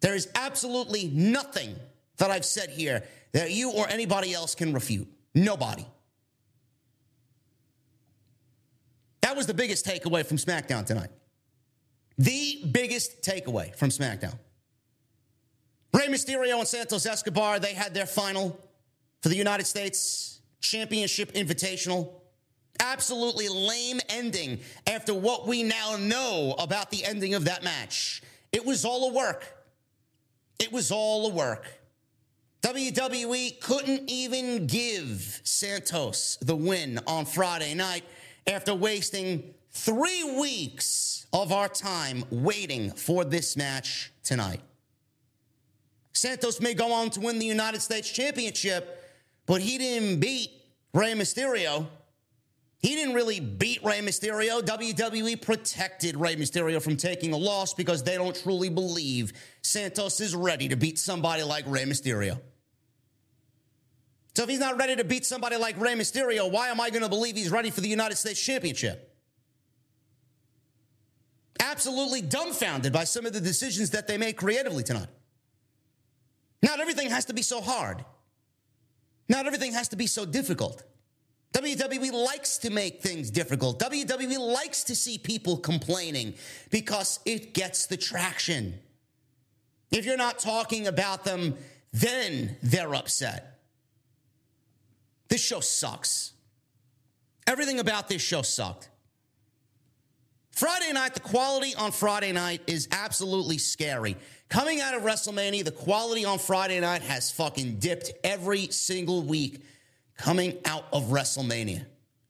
There 0.01 0.14
is 0.14 0.31
absolutely 0.35 1.11
nothing 1.12 1.77
that 2.16 2.31
I've 2.31 2.47
said 2.47 2.70
here 2.70 3.05
that 3.33 3.51
you 3.51 3.70
or 3.70 3.87
anybody 3.90 4.33
else 4.33 4.55
can 4.55 4.73
refute. 4.73 5.07
Nobody. 5.35 5.85
That 9.20 9.37
was 9.37 9.47
the 9.47 9.53
biggest 9.53 9.85
takeaway 9.85 10.25
from 10.25 10.38
SmackDown 10.38 10.87
tonight. 10.87 11.11
The 12.16 12.64
biggest 12.73 13.20
takeaway 13.20 13.77
from 13.77 13.90
SmackDown. 13.90 14.38
Rey 15.92 16.07
Mysterio 16.07 16.61
and 16.61 16.66
Santos 16.66 17.05
Escobar, 17.05 17.59
they 17.59 17.75
had 17.75 17.92
their 17.92 18.07
final 18.07 18.59
for 19.20 19.29
the 19.29 19.37
United 19.37 19.66
States 19.66 20.40
Championship 20.62 21.35
Invitational. 21.35 22.09
Absolutely 22.81 23.49
lame 23.49 24.01
ending 24.09 24.61
after 24.87 25.15
what 25.15 25.47
we 25.47 25.63
now 25.63 25.97
know 25.99 26.55
about 26.59 26.91
the 26.91 27.05
ending 27.05 27.35
of 27.35 27.45
that 27.45 27.63
match. 27.63 28.23
It 28.53 28.65
was 28.65 28.85
all 28.85 29.11
a 29.11 29.13
work. 29.13 29.47
It 30.59 30.73
was 30.73 30.91
all 30.91 31.27
a 31.27 31.31
work. 31.31 31.67
WWE 32.63 33.61
couldn't 33.61 34.11
even 34.11 34.67
give 34.67 35.41
Santos 35.45 36.39
the 36.41 36.57
win 36.57 36.99
on 37.07 37.27
Friday 37.27 37.75
night 37.75 38.05
after 38.47 38.75
wasting 38.75 39.55
three 39.71 40.39
weeks 40.39 41.27
of 41.33 41.53
our 41.53 41.69
time 41.69 42.25
waiting 42.31 42.91
for 42.91 43.25
this 43.25 43.57
match 43.57 44.13
tonight. 44.23 44.61
Santos 46.13 46.61
may 46.61 46.75
go 46.75 46.93
on 46.93 47.11
to 47.11 47.21
win 47.21 47.39
the 47.39 47.47
United 47.47 47.83
States 47.83 48.11
Championship, 48.11 49.05
but 49.47 49.61
he 49.61 49.77
didn't 49.77 50.21
beat 50.21 50.51
Rey 50.95 51.13
Mysterio. 51.13 51.87
He 52.85 52.94
didn't 52.97 53.14
really 53.14 53.40
beat 53.40 53.83
Rey 53.83 54.01
Mysterio. 54.01 54.61
WWE 54.61 55.40
protected 55.40 56.18
Rey 56.18 56.37
Mysterio 56.37 56.83
from 56.83 56.99
taking 56.99 57.33
a 57.33 57.37
loss 57.38 57.73
because 57.73 58.03
they 58.03 58.16
don't 58.16 58.37
truly 58.37 58.68
believe 58.68 59.33
Santos 59.62 60.20
is 60.20 60.37
ready 60.37 60.68
to 60.68 60.77
beat 60.77 60.99
somebody 60.99 61.44
like 61.44 61.64
Rey 61.66 61.87
Mysterio. 61.87 62.38
So 64.35 64.42
if 64.42 64.51
he's 64.51 64.59
not 64.59 64.77
ready 64.77 64.97
to 64.97 65.05
beat 65.05 65.25
somebody 65.25 65.57
like 65.57 65.81
Rey 65.81 65.94
Mysterio, 65.94 66.53
why 66.53 66.68
am 66.68 66.79
I 66.79 66.90
going 66.90 67.03
to 67.03 67.09
believe 67.09 67.37
he's 67.37 67.51
ready 67.51 67.70
for 67.70 67.81
the 67.81 67.88
United 67.88 68.16
States 68.16 68.44
Championship? 68.44 69.16
Absolutely 71.61 72.20
dumbfounded 72.20 72.92
by 72.92 73.05
some 73.05 73.25
of 73.25 73.33
the 73.33 73.40
decisions 73.40 73.92
that 73.92 74.07
they 74.07 74.18
made 74.18 74.37
creatively 74.37 74.83
tonight. 74.83 75.09
Not 76.62 76.81
everything 76.81 77.09
has 77.09 77.25
to 77.25 77.33
be 77.33 77.40
so 77.40 77.62
hard. 77.62 78.05
Not 79.27 79.47
everything 79.47 79.73
has 79.73 79.88
to 79.88 79.97
be 79.97 80.07
so 80.07 80.27
difficult. 80.27 80.85
WWE 81.55 82.12
likes 82.12 82.59
to 82.59 82.71
make 82.71 83.01
things 83.01 83.31
difficult. 83.31 83.79
WWE 83.79 84.38
likes 84.38 84.85
to 84.85 84.97
see 84.97 85.19
people 85.19 85.57
complaining 85.57 86.35
because 86.71 87.21
it 87.25 87.55
gets 87.55 87.87
the 87.87 87.97
traction. 87.97 88.75
If 89.93 90.05
you're 90.05 90.17
not 90.17 90.40
talking 90.40 90.88
about 90.88 91.25
them, 91.25 91.57
then 91.93 92.57
they're 92.62 92.95
upset. 92.95 93.61
This 95.29 95.43
show 95.43 95.61
sucks. 95.61 96.33
Everything 97.47 97.79
about 97.79 98.09
this 98.09 98.21
show 98.21 98.43
sucked. 98.43 98.90
Friday 100.51 100.93
night, 100.93 101.14
the 101.14 101.21
quality 101.21 101.75
on 101.77 101.93
Friday 101.93 102.33
night 102.33 102.62
is 102.67 102.88
absolutely 102.93 103.59
scary. 103.59 104.17
Coming 104.49 104.81
out 104.81 104.95
of 104.95 105.03
WrestleMania, 105.03 105.64
the 105.64 105.73
quality 105.73 106.25
on 106.25 106.38
Friday 106.38 106.81
night 106.81 107.03
has 107.03 107.31
fucking 107.31 107.79
dipped 107.79 108.12
every 108.23 108.69
single 108.69 109.23
week 109.23 109.64
coming 110.16 110.59
out 110.64 110.87
of 110.92 111.05
WrestleMania. 111.05 111.87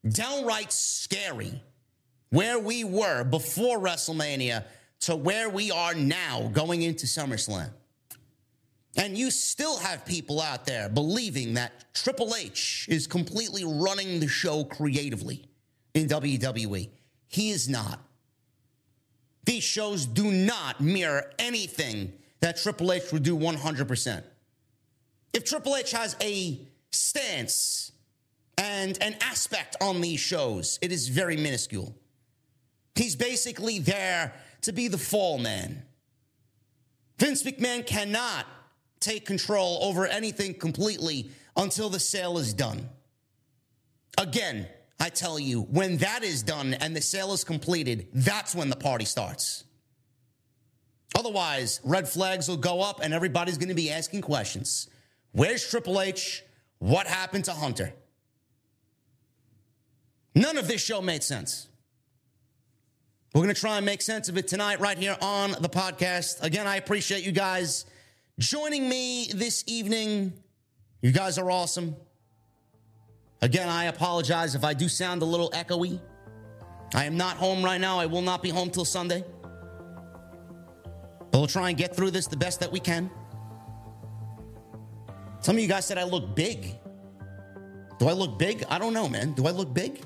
Downright 0.08 0.72
scary 0.72 1.62
where 2.30 2.58
we 2.58 2.84
were 2.84 3.24
before 3.24 3.78
WrestleMania 3.78 4.64
to 5.00 5.14
where 5.16 5.48
we 5.48 5.70
are 5.70 5.94
now 5.94 6.50
going 6.52 6.82
into 6.82 7.06
SummerSlam. 7.06 7.70
And 8.96 9.18
you 9.18 9.30
still 9.30 9.76
have 9.78 10.06
people 10.06 10.40
out 10.40 10.66
there 10.66 10.88
believing 10.88 11.54
that 11.54 11.92
Triple 11.94 12.34
H 12.34 12.86
is 12.88 13.06
completely 13.06 13.64
running 13.64 14.20
the 14.20 14.28
show 14.28 14.64
creatively 14.64 15.44
in 15.94 16.06
WWE. 16.06 16.90
He 17.26 17.50
is 17.50 17.68
not. 17.68 18.00
These 19.44 19.64
shows 19.64 20.06
do 20.06 20.30
not 20.30 20.80
mirror 20.80 21.30
anything 21.38 22.12
that 22.40 22.56
Triple 22.56 22.92
H 22.92 23.12
would 23.12 23.22
do 23.22 23.36
100%. 23.36 24.22
If 25.32 25.44
Triple 25.44 25.76
H 25.76 25.90
has 25.92 26.16
a 26.20 26.60
stance 26.94 27.92
and 28.56 28.96
an 29.02 29.16
aspect 29.20 29.76
on 29.80 30.00
these 30.00 30.20
shows, 30.20 30.78
it 30.80 30.92
is 30.92 31.08
very 31.08 31.36
minuscule. 31.36 31.94
He's 32.94 33.16
basically 33.16 33.80
there 33.80 34.34
to 34.62 34.72
be 34.72 34.88
the 34.88 34.98
fall 34.98 35.38
man. 35.38 35.82
Vince 37.18 37.42
McMahon 37.42 37.86
cannot 37.86 38.46
take 39.00 39.26
control 39.26 39.78
over 39.82 40.06
anything 40.06 40.54
completely 40.54 41.30
until 41.56 41.88
the 41.88 42.00
sale 42.00 42.38
is 42.38 42.54
done. 42.54 42.88
Again, 44.18 44.68
I 45.00 45.08
tell 45.08 45.38
you, 45.38 45.62
when 45.62 45.98
that 45.98 46.22
is 46.22 46.42
done 46.42 46.74
and 46.74 46.94
the 46.94 47.02
sale 47.02 47.32
is 47.32 47.44
completed, 47.44 48.08
that's 48.14 48.54
when 48.54 48.70
the 48.70 48.76
party 48.76 49.04
starts. 49.04 49.64
Otherwise, 51.16 51.80
red 51.84 52.08
flags 52.08 52.48
will 52.48 52.56
go 52.56 52.80
up 52.80 53.00
and 53.02 53.12
everybody's 53.12 53.58
going 53.58 53.68
to 53.68 53.74
be 53.74 53.90
asking 53.90 54.22
questions. 54.22 54.88
Where's 55.32 55.68
Triple 55.68 56.00
H? 56.00 56.42
What 56.78 57.06
happened 57.06 57.46
to 57.46 57.52
Hunter? 57.52 57.92
None 60.34 60.58
of 60.58 60.66
this 60.68 60.82
show 60.82 61.00
made 61.00 61.22
sense. 61.22 61.68
We're 63.34 63.42
going 63.42 63.54
to 63.54 63.60
try 63.60 63.76
and 63.78 63.86
make 63.86 64.02
sense 64.02 64.28
of 64.28 64.36
it 64.36 64.46
tonight, 64.46 64.80
right 64.80 64.96
here 64.96 65.16
on 65.20 65.52
the 65.52 65.68
podcast. 65.68 66.42
Again, 66.42 66.66
I 66.66 66.76
appreciate 66.76 67.24
you 67.24 67.32
guys 67.32 67.84
joining 68.38 68.88
me 68.88 69.28
this 69.34 69.64
evening. 69.66 70.32
You 71.02 71.12
guys 71.12 71.38
are 71.38 71.50
awesome. 71.50 71.96
Again, 73.42 73.68
I 73.68 73.84
apologize 73.84 74.54
if 74.54 74.64
I 74.64 74.72
do 74.72 74.88
sound 74.88 75.22
a 75.22 75.24
little 75.24 75.50
echoey. 75.50 76.00
I 76.94 77.04
am 77.06 77.16
not 77.16 77.36
home 77.36 77.64
right 77.64 77.80
now. 77.80 77.98
I 77.98 78.06
will 78.06 78.22
not 78.22 78.42
be 78.42 78.50
home 78.50 78.70
till 78.70 78.84
Sunday. 78.84 79.24
But 81.30 81.38
we'll 81.38 81.46
try 81.46 81.68
and 81.70 81.76
get 81.76 81.94
through 81.96 82.12
this 82.12 82.28
the 82.28 82.36
best 82.36 82.60
that 82.60 82.70
we 82.70 82.78
can. 82.78 83.10
Some 85.44 85.56
of 85.56 85.62
you 85.62 85.68
guys 85.68 85.84
said 85.84 85.98
I 85.98 86.04
look 86.04 86.34
big. 86.34 86.74
Do 87.98 88.08
I 88.08 88.12
look 88.12 88.38
big? 88.38 88.64
I 88.70 88.78
don't 88.78 88.94
know, 88.94 89.10
man. 89.10 89.34
Do 89.34 89.46
I 89.46 89.50
look 89.50 89.74
big? 89.74 90.00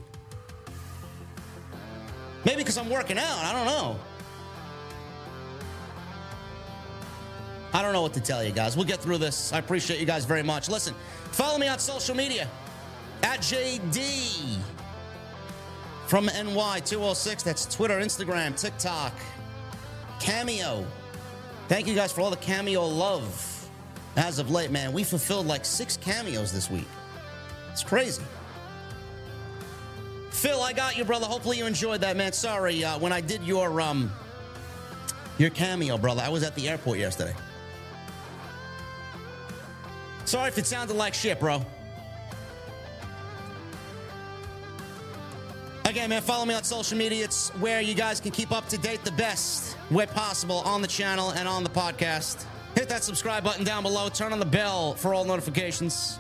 Maybe 2.44 2.57
because 2.57 2.77
I'm 2.77 2.90
working 2.90 3.18
out. 3.18 3.38
I 3.44 3.53
don't 3.53 3.66
know. 3.66 4.01
I 7.72 7.83
don't 7.83 7.92
know 7.92 8.03
what 8.03 8.14
to 8.14 8.20
tell 8.20 8.42
you 8.42 8.51
guys. 8.51 8.77
We'll 8.77 8.85
get 8.85 8.98
through 8.98 9.18
this. 9.18 9.53
I 9.53 9.61
appreciate 9.61 10.01
you 10.01 10.07
guys 10.07 10.24
very 10.24 10.42
much. 10.42 10.68
Listen, 10.68 10.92
follow 11.31 11.57
me 11.57 11.68
on 11.68 11.79
social 11.79 12.16
media 12.16 12.48
at 13.22 13.38
JD 13.38 14.59
from 16.09 16.27
NY206. 16.27 17.44
That's 17.44 17.64
Twitter, 17.72 18.01
Instagram, 18.01 18.61
TikTok, 18.61 19.12
Cameo. 20.18 20.85
Thank 21.68 21.87
you 21.87 21.94
guys 21.94 22.11
for 22.11 22.22
all 22.22 22.31
the 22.31 22.37
Cameo 22.38 22.85
love 22.85 23.47
as 24.18 24.38
of 24.38 24.50
late, 24.50 24.70
man. 24.70 24.92
We 24.92 25.04
fulfilled 25.04 25.46
like 25.46 25.64
six 25.64 25.96
cameos 25.96 26.52
this 26.52 26.70
week. 26.70 26.88
It's 27.70 27.85
crazy. 27.85 28.22
Phil, 30.31 30.61
I 30.61 30.72
got 30.72 30.96
you, 30.96 31.04
brother. 31.04 31.26
Hopefully 31.26 31.59
you 31.59 31.66
enjoyed 31.66 32.00
that, 32.00 32.16
man. 32.16 32.33
Sorry, 32.33 32.85
uh, 32.85 32.98
when 32.98 33.12
I 33.12 33.20
did 33.20 33.42
your 33.44 33.81
um 33.81 34.12
your 35.38 35.50
cameo, 35.50 35.96
brother, 35.96 36.20
I 36.22 36.28
was 36.28 36.42
at 36.42 36.54
the 36.57 36.68
airport 36.68 36.98
yesterday. 36.98 37.35
Sorry 40.24 40.48
if 40.48 40.59
it 40.59 40.66
sounded 40.66 40.94
like 40.94 41.14
shit, 41.14 41.40
bro. 41.40 41.64
Again, 45.87 46.11
man, 46.11 46.20
follow 46.20 46.44
me 46.44 46.54
on 46.54 46.64
social 46.64 46.98
media. 46.98 47.24
It's 47.24 47.48
where 47.61 47.81
you 47.81 47.94
guys 47.94 48.20
can 48.20 48.31
keep 48.31 48.52
up 48.52 48.68
to 48.68 48.78
date 48.78 49.04
the 49.04 49.12
best 49.12 49.76
way 49.90 50.07
possible 50.07 50.57
on 50.59 50.83
the 50.83 50.88
channel 50.88 51.31
and 51.31 51.48
on 51.48 51.62
the 51.62 51.70
podcast. 51.70 52.44
Hit 52.78 52.88
that 52.90 53.02
subscribe 53.02 53.42
button 53.42 53.64
down 53.64 53.82
below. 53.82 54.08
Turn 54.08 54.32
on 54.32 54.38
the 54.38 54.46
bell 54.46 54.94
for 54.94 55.12
all 55.12 55.24
notifications. 55.24 56.16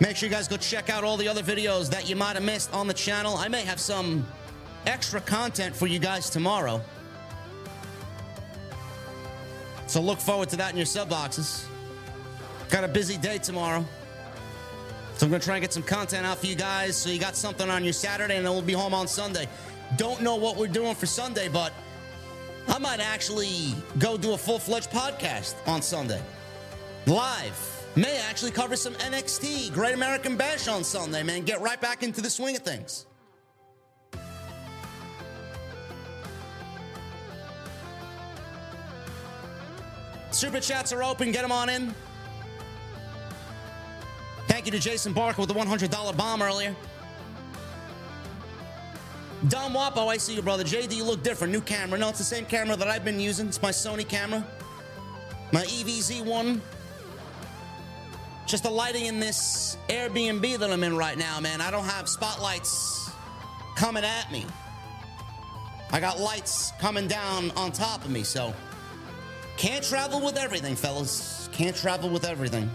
Make 0.00 0.16
sure 0.16 0.28
you 0.28 0.34
guys 0.34 0.48
go 0.48 0.56
check 0.56 0.90
out 0.90 1.04
all 1.04 1.16
the 1.16 1.28
other 1.28 1.40
videos 1.40 1.88
that 1.90 2.08
you 2.08 2.16
might 2.16 2.34
have 2.34 2.42
missed 2.42 2.74
on 2.74 2.88
the 2.88 2.92
channel. 2.92 3.36
I 3.36 3.46
may 3.46 3.62
have 3.62 3.78
some 3.78 4.26
extra 4.86 5.20
content 5.20 5.76
for 5.76 5.86
you 5.86 6.00
guys 6.00 6.28
tomorrow. 6.28 6.82
So 9.86 10.00
look 10.00 10.18
forward 10.18 10.48
to 10.48 10.56
that 10.56 10.72
in 10.72 10.76
your 10.76 10.84
sub 10.84 11.08
boxes. 11.08 11.64
Got 12.70 12.82
a 12.82 12.88
busy 12.88 13.16
day 13.16 13.38
tomorrow. 13.38 13.84
So 15.14 15.26
I'm 15.26 15.30
going 15.30 15.40
to 15.40 15.46
try 15.46 15.54
and 15.54 15.62
get 15.62 15.72
some 15.72 15.84
content 15.84 16.26
out 16.26 16.38
for 16.38 16.46
you 16.46 16.56
guys 16.56 16.96
so 16.96 17.08
you 17.10 17.20
got 17.20 17.36
something 17.36 17.70
on 17.70 17.84
your 17.84 17.92
Saturday 17.92 18.36
and 18.36 18.44
then 18.44 18.52
we'll 18.52 18.62
be 18.62 18.72
home 18.72 18.94
on 18.94 19.06
Sunday. 19.06 19.46
Don't 19.96 20.22
know 20.22 20.34
what 20.34 20.56
we're 20.56 20.66
doing 20.66 20.96
for 20.96 21.06
Sunday, 21.06 21.46
but 21.46 21.72
I 22.68 22.78
might 22.78 23.00
actually 23.00 23.74
go 23.98 24.16
do 24.16 24.32
a 24.34 24.38
full 24.38 24.58
fledged 24.58 24.90
podcast 24.90 25.54
on 25.66 25.82
Sunday. 25.82 26.20
Live. 27.06 27.72
May 27.94 28.18
actually 28.28 28.50
cover 28.50 28.76
some 28.76 28.92
NXT, 28.94 29.72
Great 29.72 29.94
American 29.94 30.36
Bash 30.36 30.68
on 30.68 30.84
Sunday, 30.84 31.22
man. 31.22 31.42
Get 31.42 31.60
right 31.62 31.80
back 31.80 32.02
into 32.02 32.20
the 32.20 32.28
swing 32.28 32.56
of 32.56 32.62
things. 32.62 33.06
Super 40.30 40.60
chats 40.60 40.92
are 40.92 41.02
open. 41.02 41.32
Get 41.32 41.40
them 41.40 41.52
on 41.52 41.70
in. 41.70 41.94
Thank 44.48 44.66
you 44.66 44.72
to 44.72 44.78
Jason 44.78 45.14
Barker 45.14 45.40
with 45.40 45.48
the 45.48 45.54
$100 45.54 46.16
bomb 46.16 46.42
earlier. 46.42 46.76
Dom 49.48 49.74
Wapo, 49.74 50.08
I 50.08 50.16
see 50.16 50.34
you, 50.34 50.42
brother. 50.42 50.64
JD, 50.64 50.96
you 50.96 51.04
look 51.04 51.22
different. 51.22 51.52
New 51.52 51.60
camera. 51.60 51.98
No, 51.98 52.08
it's 52.08 52.18
the 52.18 52.24
same 52.24 52.46
camera 52.46 52.74
that 52.76 52.88
I've 52.88 53.04
been 53.04 53.20
using. 53.20 53.46
It's 53.46 53.60
my 53.60 53.70
Sony 53.70 54.06
camera. 54.08 54.44
My 55.52 55.62
EVZ1. 55.62 56.60
Just 58.46 58.62
the 58.62 58.70
lighting 58.70 59.06
in 59.06 59.20
this 59.20 59.76
Airbnb 59.88 60.58
that 60.58 60.70
I'm 60.70 60.82
in 60.82 60.96
right 60.96 61.18
now, 61.18 61.38
man. 61.40 61.60
I 61.60 61.70
don't 61.70 61.84
have 61.84 62.08
spotlights 62.08 63.10
coming 63.76 64.04
at 64.04 64.32
me. 64.32 64.46
I 65.92 66.00
got 66.00 66.18
lights 66.18 66.72
coming 66.80 67.06
down 67.06 67.50
on 67.52 67.72
top 67.72 68.04
of 68.04 68.10
me, 68.10 68.22
so 68.22 68.54
can't 69.56 69.84
travel 69.84 70.24
with 70.24 70.36
everything, 70.36 70.76
fellas. 70.76 71.48
Can't 71.52 71.76
travel 71.76 72.08
with 72.08 72.24
everything. 72.24 72.70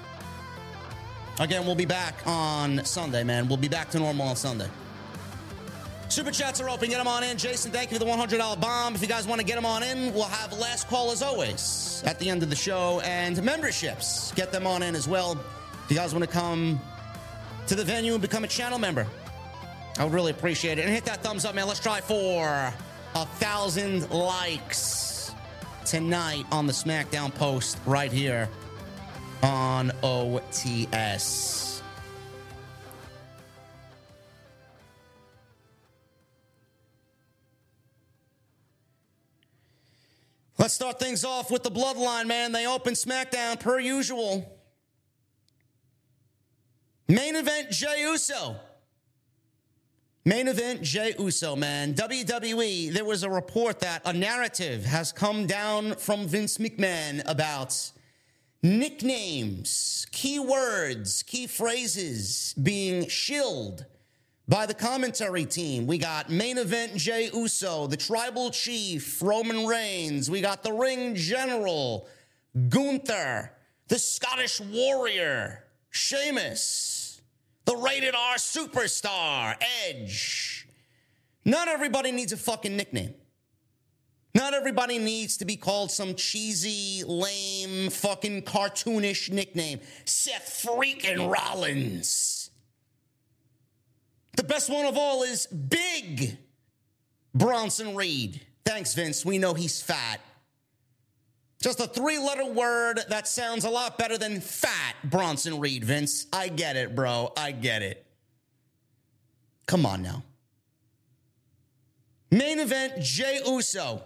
Again, 1.40 1.66
we'll 1.66 1.76
be 1.76 1.86
back 1.86 2.16
on 2.26 2.86
Sunday, 2.86 3.24
man. 3.24 3.48
We'll 3.48 3.58
be 3.58 3.68
back 3.68 3.90
to 3.92 4.00
normal 4.00 4.28
on 4.28 4.36
Sunday. 4.36 4.70
Super 6.12 6.32
chats 6.32 6.60
are 6.60 6.70
open. 6.70 6.90
Get 6.90 6.98
them 6.98 7.08
on 7.08 7.24
in. 7.24 7.38
Jason, 7.38 7.72
thank 7.72 7.90
you 7.90 7.98
for 7.98 8.04
the 8.04 8.12
$100 8.12 8.60
bomb. 8.60 8.96
If 8.96 9.02
you 9.02 9.08
guys 9.08 9.26
want 9.26 9.40
to 9.40 9.48
get 9.48 9.56
them 9.56 9.66
on 9.66 9.82
in, 9.82 10.14
we'll 10.14 10.26
have 10.26 10.52
last 10.52 10.90
call 10.90 11.10
as 11.10 11.22
always 11.22 12.04
at 12.06 12.20
the 12.20 12.30
end 12.30 12.44
of 12.44 12.50
the 12.50 12.56
show. 12.56 13.00
And 13.06 13.42
memberships, 13.42 14.34
get 14.34 14.52
them 14.52 14.68
on 14.68 14.84
in 14.84 14.94
as 14.94 15.08
well. 15.08 15.40
If 15.86 15.90
you 15.90 15.96
guys 15.96 16.14
want 16.14 16.26
to 16.26 16.30
come 16.30 16.82
to 17.68 17.76
the 17.76 17.86
venue 17.86 18.12
and 18.12 18.22
become 18.22 18.44
a 18.44 18.48
channel 18.50 18.78
member, 18.78 19.08
I 19.98 20.04
would 20.04 20.12
really 20.12 20.32
appreciate 20.32 20.80
it. 20.80 20.82
And 20.82 20.94
hit 20.94 21.06
that 21.06 21.24
thumbs 21.24 21.46
up, 21.46 21.56
man. 21.56 21.66
Let's 21.66 21.80
try 21.80 22.02
for 22.02 22.74
a 23.16 23.26
thousand 23.26 24.10
likes 24.12 25.32
tonight 25.86 26.44
on 26.52 26.68
the 26.68 26.74
SmackDown 26.74 27.34
post 27.34 27.78
right 27.86 28.12
here 28.12 28.50
on 29.42 29.92
OTS. 30.04 31.71
Let's 40.62 40.76
start 40.76 41.00
things 41.00 41.26
off 41.26 41.50
with 41.50 41.64
the 41.64 41.72
bloodline, 41.72 42.28
man. 42.28 42.52
They 42.52 42.68
open 42.68 42.94
SmackDown 42.94 43.60
per 43.60 43.80
usual. 43.80 44.60
Main 47.08 47.36
event 47.36 47.72
Jey 47.72 48.04
Uso. 48.04 48.58
Main 50.24 50.48
event 50.48 50.84
Jey 50.84 51.16
Uso, 51.18 51.56
man. 51.56 51.96
WWE, 51.96 52.94
there 52.94 53.04
was 53.04 53.24
a 53.24 53.30
report 53.32 53.80
that 53.80 54.04
a 54.06 54.14
narrative 54.14 54.86
has 54.86 55.12
come 55.12 55.48
down 55.48 55.96
from 55.96 56.28
Vince 56.28 56.60
McMahon 56.60 57.24
about 57.26 57.76
nicknames, 58.62 60.06
key 60.12 60.38
words, 60.38 61.24
key 61.24 61.48
phrases 61.48 62.54
being 62.62 63.08
shilled 63.08 63.88
by 64.52 64.66
the 64.66 64.74
commentary 64.74 65.46
team. 65.46 65.88
We 65.88 65.98
got 65.98 66.30
main 66.30 66.58
event 66.58 66.98
Jey 66.98 67.30
Uso, 67.34 67.88
the 67.88 67.96
tribal 67.96 68.52
chief 68.52 69.22
Roman 69.22 69.66
Reigns. 69.66 70.30
We 70.30 70.42
got 70.42 70.62
the 70.62 70.74
ring 70.74 71.16
general 71.16 72.10
Gunther, 72.68 73.54
the 73.88 73.98
Scottish 73.98 74.60
warrior 74.60 75.64
Sheamus, 75.90 77.22
the 77.64 77.78
rated 77.78 78.14
R 78.14 78.36
superstar 78.36 79.56
Edge. 79.88 80.68
Not 81.46 81.70
everybody 81.70 82.12
needs 82.12 82.34
a 82.34 82.38
fucking 82.38 82.76
nickname. 82.76 83.14
Not 84.36 84.54
everybody 84.54 84.98
needs 85.00 85.38
to 85.38 85.46
be 85.46 85.56
called 85.56 85.92
some 85.92 86.14
cheesy, 86.16 87.06
lame, 87.06 87.90
fucking 87.90 88.42
cartoonish 88.42 89.32
nickname. 89.32 89.80
Seth 90.04 90.66
freaking 90.66 91.32
Rollins. 91.32 92.41
The 94.38 94.44
best 94.44 94.70
one 94.70 94.86
of 94.86 94.98
all 94.98 95.24
is 95.24 95.48
Big 95.48 96.38
Bronson 97.34 97.96
Reed. 97.96 98.42
Thanks, 98.66 98.94
Vince. 98.94 99.26
We 99.26 99.38
know 99.38 99.54
he's 99.54 99.82
fat. 99.82 100.22
Just 101.62 101.80
a 101.80 101.88
three 101.88 102.18
letter 102.18 102.46
word 102.46 103.02
that 103.10 103.28
sounds 103.28 103.66
a 103.66 103.70
lot 103.70 103.98
better 103.98 104.18
than 104.18 104.42
fat, 104.42 104.96
Bronson 105.04 105.60
Reed, 105.60 105.84
Vince. 105.84 106.26
I 106.34 106.48
get 106.48 106.76
it, 106.76 106.96
bro. 106.96 107.32
I 107.38 107.52
get 107.52 107.84
it. 107.84 108.06
Come 109.68 109.86
on 109.86 110.02
now. 110.02 110.24
Main 112.32 112.60
event 112.60 113.02
Jey 113.02 113.42
Uso. 113.46 114.04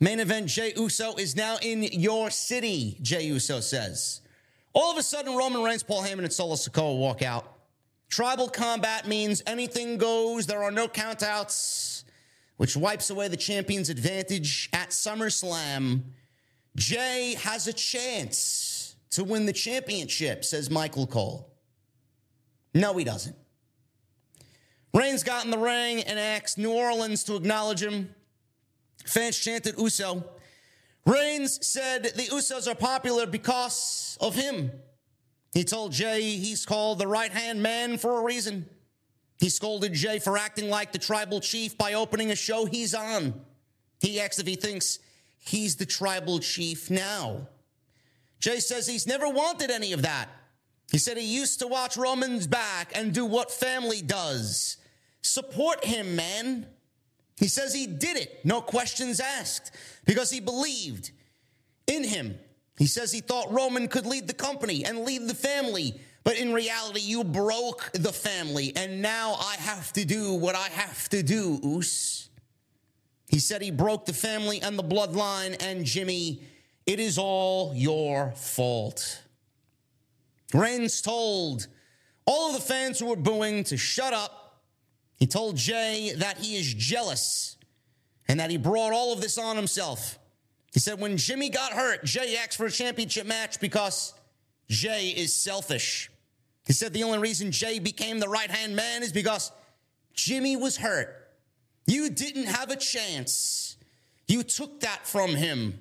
Main 0.00 0.20
event 0.20 0.48
Jey 0.48 0.72
Uso 0.76 1.14
is 1.14 1.36
now 1.36 1.56
in 1.62 1.82
your 1.82 2.30
city, 2.30 2.98
Jey 3.00 3.24
Uso 3.26 3.60
says. 3.60 4.22
All 4.72 4.90
of 4.90 4.98
a 4.98 5.02
sudden, 5.02 5.36
Roman 5.36 5.62
Reigns, 5.62 5.82
Paul 5.82 6.02
Heyman, 6.02 6.20
and 6.20 6.32
Solo 6.32 6.54
Sikoa 6.54 6.98
walk 6.98 7.22
out. 7.22 7.55
Tribal 8.08 8.48
combat 8.48 9.06
means 9.06 9.42
anything 9.46 9.98
goes. 9.98 10.46
There 10.46 10.62
are 10.62 10.70
no 10.70 10.88
countouts, 10.88 12.04
which 12.56 12.76
wipes 12.76 13.10
away 13.10 13.28
the 13.28 13.36
champion's 13.36 13.90
advantage 13.90 14.68
at 14.72 14.90
SummerSlam. 14.90 16.02
Jey 16.76 17.34
has 17.40 17.66
a 17.66 17.72
chance 17.72 18.96
to 19.10 19.24
win 19.24 19.46
the 19.46 19.52
championship, 19.52 20.44
says 20.44 20.70
Michael 20.70 21.06
Cole. 21.06 21.50
No, 22.74 22.92
he 22.96 23.04
doesn't. 23.04 23.36
Reigns 24.92 25.22
got 25.22 25.44
in 25.44 25.50
the 25.50 25.58
ring 25.58 26.02
and 26.02 26.18
asked 26.18 26.58
New 26.58 26.72
Orleans 26.72 27.24
to 27.24 27.36
acknowledge 27.36 27.82
him. 27.82 28.14
Fans 29.04 29.38
chanted 29.38 29.78
Uso. 29.78 30.24
Reigns 31.04 31.66
said 31.66 32.04
the 32.04 32.24
Usos 32.24 32.66
are 32.70 32.74
popular 32.74 33.26
because 33.26 34.18
of 34.20 34.34
him. 34.34 34.70
He 35.56 35.64
told 35.64 35.92
Jey 35.92 36.20
he's 36.20 36.66
called 36.66 36.98
the 36.98 37.08
right 37.08 37.32
hand 37.32 37.62
man 37.62 37.96
for 37.96 38.20
a 38.20 38.22
reason. 38.22 38.68
He 39.40 39.48
scolded 39.48 39.94
Jey 39.94 40.18
for 40.18 40.36
acting 40.36 40.68
like 40.68 40.92
the 40.92 40.98
tribal 40.98 41.40
chief 41.40 41.78
by 41.78 41.94
opening 41.94 42.30
a 42.30 42.36
show 42.36 42.66
he's 42.66 42.94
on. 42.94 43.32
He 43.98 44.20
asked 44.20 44.38
if 44.38 44.46
he 44.46 44.56
thinks 44.56 44.98
he's 45.38 45.76
the 45.76 45.86
tribal 45.86 46.40
chief 46.40 46.90
now. 46.90 47.48
Jey 48.38 48.60
says 48.60 48.86
he's 48.86 49.06
never 49.06 49.30
wanted 49.30 49.70
any 49.70 49.94
of 49.94 50.02
that. 50.02 50.28
He 50.92 50.98
said 50.98 51.16
he 51.16 51.24
used 51.24 51.60
to 51.60 51.66
watch 51.66 51.96
Roman's 51.96 52.46
back 52.46 52.92
and 52.94 53.14
do 53.14 53.24
what 53.24 53.50
family 53.50 54.02
does. 54.02 54.76
Support 55.22 55.86
him, 55.86 56.16
man. 56.16 56.66
He 57.40 57.48
says 57.48 57.72
he 57.72 57.86
did 57.86 58.18
it, 58.18 58.44
no 58.44 58.60
questions 58.60 59.20
asked, 59.20 59.70
because 60.04 60.30
he 60.30 60.40
believed 60.40 61.12
in 61.86 62.04
him. 62.04 62.38
He 62.78 62.86
says 62.86 63.10
he 63.10 63.20
thought 63.20 63.52
Roman 63.52 63.88
could 63.88 64.06
lead 64.06 64.26
the 64.26 64.34
company 64.34 64.84
and 64.84 65.04
lead 65.04 65.28
the 65.28 65.34
family, 65.34 65.98
but 66.24 66.36
in 66.38 66.52
reality, 66.52 67.00
you 67.00 67.24
broke 67.24 67.90
the 67.94 68.12
family, 68.12 68.72
and 68.76 69.00
now 69.00 69.34
I 69.34 69.56
have 69.58 69.92
to 69.94 70.04
do 70.04 70.34
what 70.34 70.54
I 70.54 70.68
have 70.68 71.08
to 71.10 71.22
do, 71.22 71.58
Oos. 71.64 72.28
He 73.28 73.38
said 73.38 73.62
he 73.62 73.70
broke 73.70 74.06
the 74.06 74.12
family 74.12 74.60
and 74.60 74.78
the 74.78 74.84
bloodline, 74.84 75.56
and 75.62 75.84
Jimmy, 75.84 76.42
it 76.84 77.00
is 77.00 77.18
all 77.18 77.72
your 77.74 78.32
fault. 78.36 79.22
Reigns 80.54 81.00
told 81.00 81.66
all 82.24 82.48
of 82.48 82.54
the 82.54 82.60
fans 82.60 82.98
who 82.98 83.06
were 83.06 83.16
booing 83.16 83.64
to 83.64 83.76
shut 83.76 84.12
up. 84.12 84.60
He 85.16 85.26
told 85.26 85.56
Jey 85.56 86.12
that 86.16 86.38
he 86.38 86.56
is 86.56 86.72
jealous 86.74 87.56
and 88.28 88.38
that 88.40 88.50
he 88.50 88.56
brought 88.56 88.92
all 88.92 89.12
of 89.12 89.20
this 89.20 89.38
on 89.38 89.56
himself. 89.56 90.18
He 90.76 90.80
said 90.80 91.00
when 91.00 91.16
Jimmy 91.16 91.48
got 91.48 91.72
hurt, 91.72 92.04
Jey 92.04 92.36
asked 92.36 92.58
for 92.58 92.66
a 92.66 92.70
championship 92.70 93.26
match 93.26 93.60
because 93.60 94.12
Jey 94.68 95.08
is 95.08 95.34
selfish. 95.34 96.10
He 96.66 96.74
said 96.74 96.92
the 96.92 97.02
only 97.02 97.18
reason 97.18 97.50
Jey 97.50 97.78
became 97.78 98.18
the 98.18 98.28
right 98.28 98.50
hand 98.50 98.76
man 98.76 99.02
is 99.02 99.10
because 99.10 99.52
Jimmy 100.12 100.54
was 100.54 100.76
hurt. 100.76 101.30
You 101.86 102.10
didn't 102.10 102.44
have 102.44 102.70
a 102.70 102.76
chance. 102.76 103.78
You 104.28 104.42
took 104.42 104.80
that 104.80 105.06
from 105.06 105.30
him. 105.30 105.80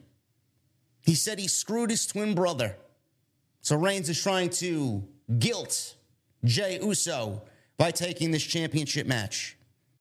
He 1.01 1.13
said 1.13 1.39
he 1.39 1.49
screwed 1.49 1.89
his 1.89 2.07
twin 2.07 2.33
brother. 2.33 2.77
So 3.59 3.75
Reigns 3.75 4.07
is 4.07 4.23
trying 4.23 4.49
to 4.51 5.03
guilt 5.39 5.95
Jey 6.45 6.79
Uso 6.81 7.41
by 7.77 7.91
taking 7.91 8.31
this 8.31 8.43
championship 8.43 9.07
match. 9.07 9.54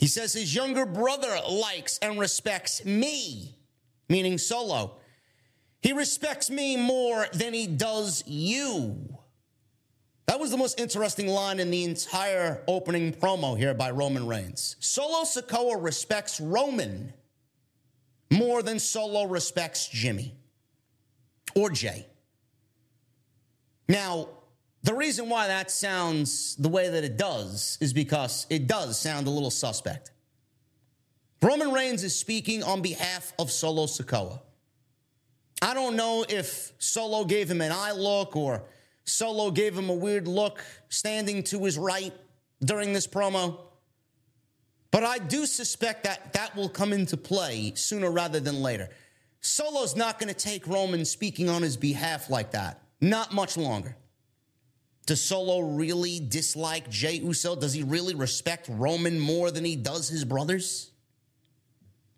He 0.00 0.06
says 0.06 0.32
his 0.32 0.54
younger 0.54 0.86
brother 0.86 1.38
likes 1.46 1.98
and 1.98 2.18
respects 2.18 2.82
me, 2.86 3.54
meaning 4.08 4.38
Solo. 4.38 4.96
He 5.82 5.92
respects 5.92 6.48
me 6.48 6.78
more 6.78 7.26
than 7.34 7.52
he 7.52 7.66
does 7.66 8.24
you. 8.26 9.18
That 10.24 10.40
was 10.40 10.50
the 10.50 10.56
most 10.56 10.80
interesting 10.80 11.26
line 11.26 11.60
in 11.60 11.70
the 11.70 11.84
entire 11.84 12.62
opening 12.66 13.12
promo 13.12 13.58
here 13.58 13.74
by 13.74 13.90
Roman 13.90 14.26
Reigns. 14.26 14.76
Solo 14.80 15.24
Sikoa 15.24 15.76
respects 15.82 16.40
Roman 16.40 17.12
more 18.30 18.62
than 18.62 18.78
Solo 18.78 19.24
respects 19.24 19.86
Jimmy 19.86 20.34
or 21.54 21.68
Jey. 21.68 22.06
Now, 23.86 24.28
the 24.82 24.94
reason 24.94 25.28
why 25.28 25.48
that 25.48 25.70
sounds 25.70 26.56
the 26.56 26.68
way 26.68 26.88
that 26.88 27.04
it 27.04 27.16
does 27.16 27.76
is 27.80 27.92
because 27.92 28.46
it 28.48 28.66
does 28.66 28.98
sound 28.98 29.26
a 29.26 29.30
little 29.30 29.50
suspect. 29.50 30.10
Roman 31.42 31.72
Reigns 31.72 32.04
is 32.04 32.18
speaking 32.18 32.62
on 32.62 32.82
behalf 32.82 33.32
of 33.38 33.50
Solo 33.50 33.86
Sikoa. 33.86 34.40
I 35.62 35.74
don't 35.74 35.96
know 35.96 36.24
if 36.28 36.72
Solo 36.78 37.24
gave 37.24 37.50
him 37.50 37.60
an 37.60 37.72
eye 37.72 37.92
look 37.92 38.36
or 38.36 38.64
Solo 39.04 39.50
gave 39.50 39.76
him 39.76 39.90
a 39.90 39.94
weird 39.94 40.26
look 40.26 40.64
standing 40.88 41.42
to 41.44 41.64
his 41.64 41.76
right 41.76 42.14
during 42.64 42.92
this 42.92 43.06
promo. 43.06 43.58
But 44.90 45.04
I 45.04 45.18
do 45.18 45.46
suspect 45.46 46.04
that 46.04 46.32
that 46.32 46.56
will 46.56 46.68
come 46.68 46.92
into 46.92 47.16
play 47.16 47.72
sooner 47.74 48.10
rather 48.10 48.40
than 48.40 48.62
later. 48.62 48.88
Solo's 49.40 49.96
not 49.96 50.18
going 50.18 50.32
to 50.32 50.38
take 50.38 50.66
Roman 50.66 51.04
speaking 51.04 51.48
on 51.48 51.62
his 51.62 51.76
behalf 51.76 52.28
like 52.28 52.52
that. 52.52 52.82
Not 53.00 53.32
much 53.32 53.56
longer. 53.56 53.96
Does 55.10 55.20
Solo 55.20 55.58
really 55.58 56.20
dislike 56.20 56.88
Jey 56.88 57.14
Uso? 57.14 57.56
Does 57.56 57.72
he 57.72 57.82
really 57.82 58.14
respect 58.14 58.68
Roman 58.68 59.18
more 59.18 59.50
than 59.50 59.64
he 59.64 59.74
does 59.74 60.08
his 60.08 60.24
brothers? 60.24 60.92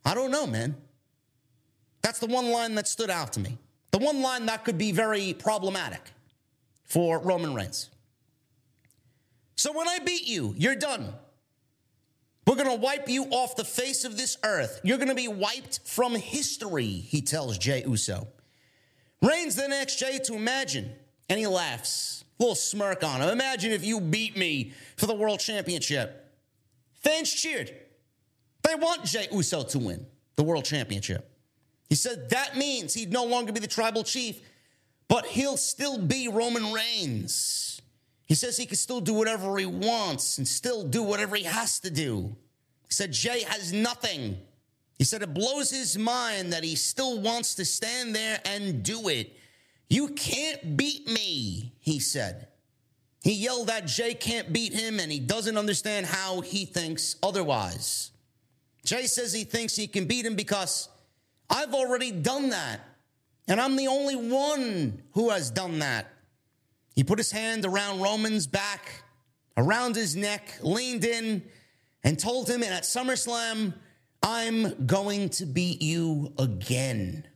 I 0.04 0.12
don't 0.12 0.30
know, 0.30 0.46
man. 0.46 0.76
That's 2.02 2.18
the 2.18 2.26
one 2.26 2.50
line 2.50 2.74
that 2.74 2.86
stood 2.86 3.08
out 3.08 3.32
to 3.32 3.40
me. 3.40 3.56
The 3.92 3.98
one 3.98 4.20
line 4.20 4.44
that 4.44 4.66
could 4.66 4.76
be 4.76 4.92
very 4.92 5.32
problematic 5.32 6.02
for 6.84 7.18
Roman 7.18 7.54
Reigns. 7.54 7.88
So 9.56 9.72
when 9.72 9.88
I 9.88 9.98
beat 10.00 10.28
you, 10.28 10.54
you're 10.58 10.76
done. 10.76 11.14
We're 12.46 12.56
going 12.56 12.76
to 12.76 12.76
wipe 12.76 13.08
you 13.08 13.24
off 13.30 13.56
the 13.56 13.64
face 13.64 14.04
of 14.04 14.18
this 14.18 14.36
earth. 14.44 14.82
You're 14.84 14.98
going 14.98 15.08
to 15.08 15.14
be 15.14 15.28
wiped 15.28 15.80
from 15.88 16.14
history, 16.14 16.88
he 16.88 17.22
tells 17.22 17.56
Jey 17.56 17.84
Uso. 17.86 18.28
Reigns 19.22 19.56
then 19.56 19.72
asks 19.72 19.96
Jey 19.96 20.18
to 20.24 20.34
imagine, 20.34 20.92
and 21.30 21.38
he 21.38 21.46
laughs. 21.46 22.21
Little 22.38 22.54
smirk 22.54 23.04
on 23.04 23.20
him. 23.20 23.28
Imagine 23.28 23.72
if 23.72 23.84
you 23.84 24.00
beat 24.00 24.36
me 24.36 24.72
for 24.96 25.06
the 25.06 25.14
world 25.14 25.40
championship. 25.40 26.30
Fans 26.94 27.32
cheered. 27.32 27.74
They 28.62 28.74
want 28.74 29.04
Jey 29.04 29.28
Uso 29.32 29.62
to 29.64 29.78
win 29.78 30.06
the 30.36 30.42
world 30.42 30.64
championship. 30.64 31.28
He 31.88 31.94
said 31.94 32.30
that 32.30 32.56
means 32.56 32.94
he'd 32.94 33.12
no 33.12 33.24
longer 33.24 33.52
be 33.52 33.60
the 33.60 33.66
tribal 33.66 34.02
chief, 34.02 34.40
but 35.08 35.26
he'll 35.26 35.56
still 35.56 35.98
be 35.98 36.28
Roman 36.28 36.72
Reigns. 36.72 37.82
He 38.26 38.34
says 38.34 38.56
he 38.56 38.66
can 38.66 38.76
still 38.76 39.00
do 39.00 39.12
whatever 39.12 39.56
he 39.58 39.66
wants 39.66 40.38
and 40.38 40.48
still 40.48 40.84
do 40.84 41.02
whatever 41.02 41.36
he 41.36 41.44
has 41.44 41.80
to 41.80 41.90
do. 41.90 42.34
He 42.88 42.94
said 42.94 43.12
Jey 43.12 43.42
has 43.42 43.72
nothing. 43.72 44.38
He 44.96 45.04
said 45.04 45.22
it 45.22 45.34
blows 45.34 45.70
his 45.70 45.98
mind 45.98 46.52
that 46.52 46.64
he 46.64 46.76
still 46.76 47.20
wants 47.20 47.54
to 47.56 47.64
stand 47.64 48.14
there 48.14 48.40
and 48.44 48.82
do 48.82 49.08
it. 49.08 49.36
You 49.92 50.08
can't 50.08 50.74
beat 50.74 51.06
me, 51.06 51.74
he 51.78 52.00
said. 52.00 52.48
He 53.22 53.34
yelled 53.34 53.66
that 53.66 53.86
Jey 53.86 54.14
can't 54.14 54.50
beat 54.50 54.72
him 54.72 54.98
and 54.98 55.12
he 55.12 55.20
doesn't 55.20 55.58
understand 55.58 56.06
how 56.06 56.40
he 56.40 56.64
thinks 56.64 57.16
otherwise. 57.22 58.10
Jey 58.86 59.02
says 59.02 59.34
he 59.34 59.44
thinks 59.44 59.76
he 59.76 59.86
can 59.86 60.06
beat 60.06 60.24
him 60.24 60.34
because 60.34 60.88
I've 61.50 61.74
already 61.74 62.10
done 62.10 62.48
that. 62.48 62.80
And 63.46 63.60
I'm 63.60 63.76
the 63.76 63.88
only 63.88 64.16
one 64.16 65.02
who 65.12 65.28
has 65.28 65.50
done 65.50 65.80
that. 65.80 66.06
He 66.96 67.04
put 67.04 67.18
his 67.18 67.30
hand 67.30 67.66
around 67.66 68.00
Roman's 68.00 68.46
back, 68.46 69.04
around 69.58 69.94
his 69.94 70.16
neck, 70.16 70.56
leaned 70.62 71.04
in, 71.04 71.42
and 72.02 72.18
told 72.18 72.48
him, 72.48 72.62
and 72.62 72.72
at 72.72 72.84
SummerSlam, 72.84 73.74
I'm 74.22 74.86
going 74.86 75.28
to 75.28 75.44
beat 75.44 75.82
you 75.82 76.32
again. 76.38 77.26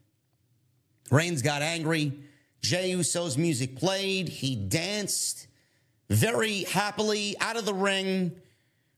Reigns 1.10 1.42
got 1.42 1.60
angry. 1.60 2.22
Jey 2.60 2.90
Uso's 2.90 3.38
music 3.38 3.76
played. 3.76 4.28
He 4.28 4.56
danced 4.56 5.46
very 6.08 6.64
happily 6.64 7.36
out 7.40 7.56
of 7.56 7.64
the 7.64 7.74
ring. 7.74 8.32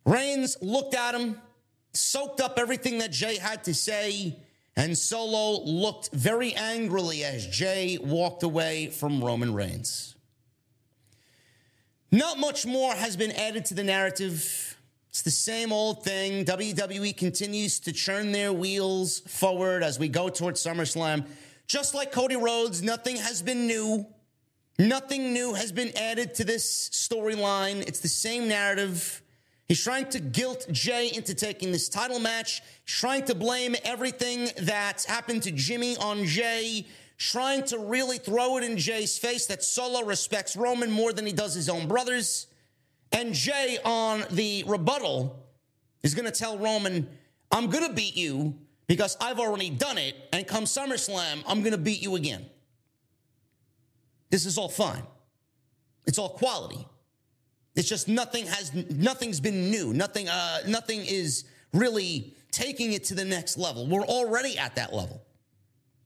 Reigns 0.05 0.57
looked 0.63 0.95
at 0.95 1.15
him, 1.15 1.41
soaked 1.93 2.41
up 2.41 2.59
everything 2.59 2.99
that 2.99 3.13
Jey 3.13 3.37
had 3.37 3.65
to 3.65 3.75
say, 3.75 4.37
and 4.77 4.97
Solo 4.97 5.63
looked 5.65 6.11
very 6.13 6.55
angrily 6.55 7.25
as 7.25 7.47
Jey 7.47 7.99
walked 8.01 8.43
away 8.43 8.89
from 8.89 9.23
Roman 9.23 9.53
Reigns. 9.53 10.15
Not 12.11 12.39
much 12.39 12.65
more 12.65 12.95
has 12.95 13.17
been 13.17 13.33
added 13.33 13.67
to 13.67 13.75
the 13.75 13.85
narrative. 13.85 14.79
It's 15.11 15.23
the 15.23 15.31
same 15.31 15.73
old 15.73 16.05
thing. 16.05 16.45
WWE 16.45 17.17
continues 17.17 17.81
to 17.81 17.93
churn 17.93 18.33
their 18.33 18.53
wheels 18.53 19.19
forward 19.21 19.83
as 19.83 19.99
we 19.99 20.09
go 20.09 20.29
towards 20.29 20.63
SummerSlam. 20.63 21.27
Just 21.69 21.95
like 21.95 22.13
Cody 22.13 22.35
Rhodes, 22.35 22.83
nothing 22.83 23.17
has 23.17 23.43
been 23.43 23.67
new. 23.67 24.07
Nothing 24.79 25.35
new 25.35 25.53
has 25.53 25.71
been 25.71 25.95
added 25.97 26.35
to 26.37 26.45
this 26.45 26.89
storyline. 26.89 27.87
It's 27.87 28.01
the 28.01 28.09
same 28.09 28.49
narrative. 28.49 29.23
He's 29.67 29.85
trying 29.85 30.09
to 30.11 30.19
guilt 30.19 30.67
Jey 30.73 31.11
into 31.15 31.35
taking 31.35 31.71
this 31.71 31.91
title 31.91 32.21
match, 32.21 32.63
trying 32.87 33.27
to 33.27 33.35
blame 33.35 33.77
everything 33.85 34.49
that's 34.57 35.05
happened 35.05 35.43
to 35.43 35.53
Jimmy 35.53 35.99
on 35.99 36.25
Jey, 36.25 36.87
trying 37.19 37.65
to 37.65 37.79
really 37.79 38.17
throw 38.17 38.57
it 38.57 38.65
in 38.65 38.79
Jey's 38.79 39.19
face 39.19 39.45
that 39.47 39.63
Solo 39.63 40.07
respects 40.07 40.57
Roman 40.57 40.91
more 40.91 41.13
than 41.13 41.27
he 41.27 41.33
does 41.33 41.53
his 41.53 41.69
own 41.69 41.87
brothers. 41.87 42.47
And 43.13 43.35
Jey 43.35 43.77
on 43.85 44.25
the 44.31 44.65
rebuttal 44.67 45.45
is 46.03 46.15
going 46.15 46.25
to 46.25 46.33
tell 46.33 46.57
Roman, 46.57 47.07
I'm 47.53 47.69
going 47.69 47.87
to 47.87 47.93
beat 47.93 48.17
you 48.17 48.55
because 48.89 49.17
I've 49.21 49.39
already 49.39 49.71
done 49.71 49.99
it. 49.99 50.17
And 50.33 50.45
come 50.47 50.65
SummerSlam, 50.65 51.45
I'm 51.47 51.61
going 51.61 51.73
to 51.73 51.79
beat 51.79 52.03
you 52.03 52.17
again. 52.17 52.45
This 54.31 54.45
is 54.45 54.59
all 54.59 54.69
fine. 54.69 55.05
It's 56.07 56.19
all 56.19 56.31
quality. 56.31 56.85
It's 57.77 57.89
just 57.89 58.09
nothing 58.09 58.47
has 58.47 58.75
nothing's 58.75 59.39
been 59.39 59.71
new. 59.71 59.95
Nothing 59.95 60.29
uh, 60.29 60.59
nothing 60.67 61.05
is 61.07 61.45
really 61.73 62.35
taking 62.51 62.93
it 62.93 63.05
to 63.05 63.15
the 63.15 63.25
next 63.25 63.57
level. 63.57 63.87
We're 63.87 64.05
already 64.05 64.59
at 64.59 64.75
that 64.77 64.93
level. 64.93 65.23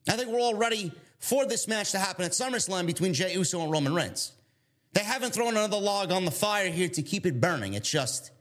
I 0.09 0.17
think 0.17 0.29
we're 0.29 0.41
all 0.41 0.57
ready 0.57 0.93
for 1.19 1.47
this 1.47 1.69
match 1.69 1.93
to 1.93 1.99
happen 1.99 2.25
at 2.25 2.33
SummerSlam 2.33 2.85
between 2.85 3.15
Jey 3.15 3.33
Uso 3.35 3.63
and 3.63 3.71
Roman 3.71 3.95
Reigns. 3.95 4.33
They 4.93 5.05
haven't 5.05 5.33
thrown 5.33 5.51
another 5.51 5.79
log 5.79 6.13
on 6.13 6.25
the 6.25 6.31
fire 6.31 6.69
here 6.69 6.89
to 6.91 7.03
keep 7.03 7.25
it 7.25 7.41
burning. 7.41 7.75
It's 7.75 7.89
just 7.89 8.33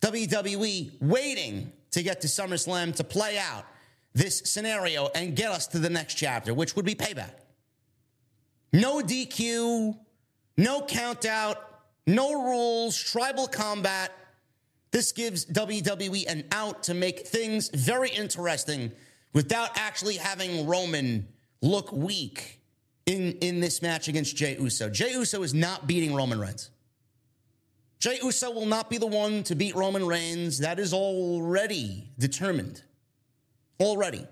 WWE 0.00 1.00
waiting 1.00 1.70
to 1.94 2.02
get 2.02 2.20
to 2.20 2.26
SummerSlam 2.26 2.94
to 2.96 3.04
play 3.04 3.38
out 3.38 3.64
this 4.14 4.40
scenario 4.44 5.08
and 5.14 5.34
get 5.34 5.50
us 5.50 5.66
to 5.68 5.78
the 5.78 5.90
next 5.90 6.14
chapter, 6.14 6.52
which 6.52 6.76
would 6.76 6.84
be 6.84 6.94
payback. 6.94 7.32
No 8.72 9.00
DQ, 9.00 9.96
no 10.56 10.82
count 10.82 11.24
out, 11.24 11.56
no 12.06 12.32
rules, 12.44 13.00
tribal 13.00 13.46
combat. 13.46 14.12
This 14.90 15.12
gives 15.12 15.46
WWE 15.46 16.26
an 16.26 16.44
out 16.52 16.84
to 16.84 16.94
make 16.94 17.26
things 17.26 17.70
very 17.70 18.10
interesting 18.10 18.92
without 19.32 19.70
actually 19.76 20.16
having 20.16 20.66
Roman 20.66 21.28
look 21.62 21.92
weak 21.92 22.60
in, 23.06 23.32
in 23.40 23.60
this 23.60 23.82
match 23.82 24.08
against 24.08 24.36
Jey 24.36 24.56
Uso. 24.58 24.88
Jey 24.88 25.12
Uso 25.12 25.42
is 25.42 25.54
not 25.54 25.86
beating 25.86 26.14
Roman 26.14 26.40
Reigns. 26.40 26.70
Jey 28.04 28.18
Uso 28.22 28.50
will 28.50 28.66
not 28.66 28.90
be 28.90 28.98
the 28.98 29.06
one 29.06 29.42
to 29.44 29.54
beat 29.54 29.74
Roman 29.74 30.06
Reigns. 30.06 30.58
That 30.58 30.78
is 30.78 30.92
already 30.92 32.10
determined. 32.18 32.82
Already. 33.80 34.26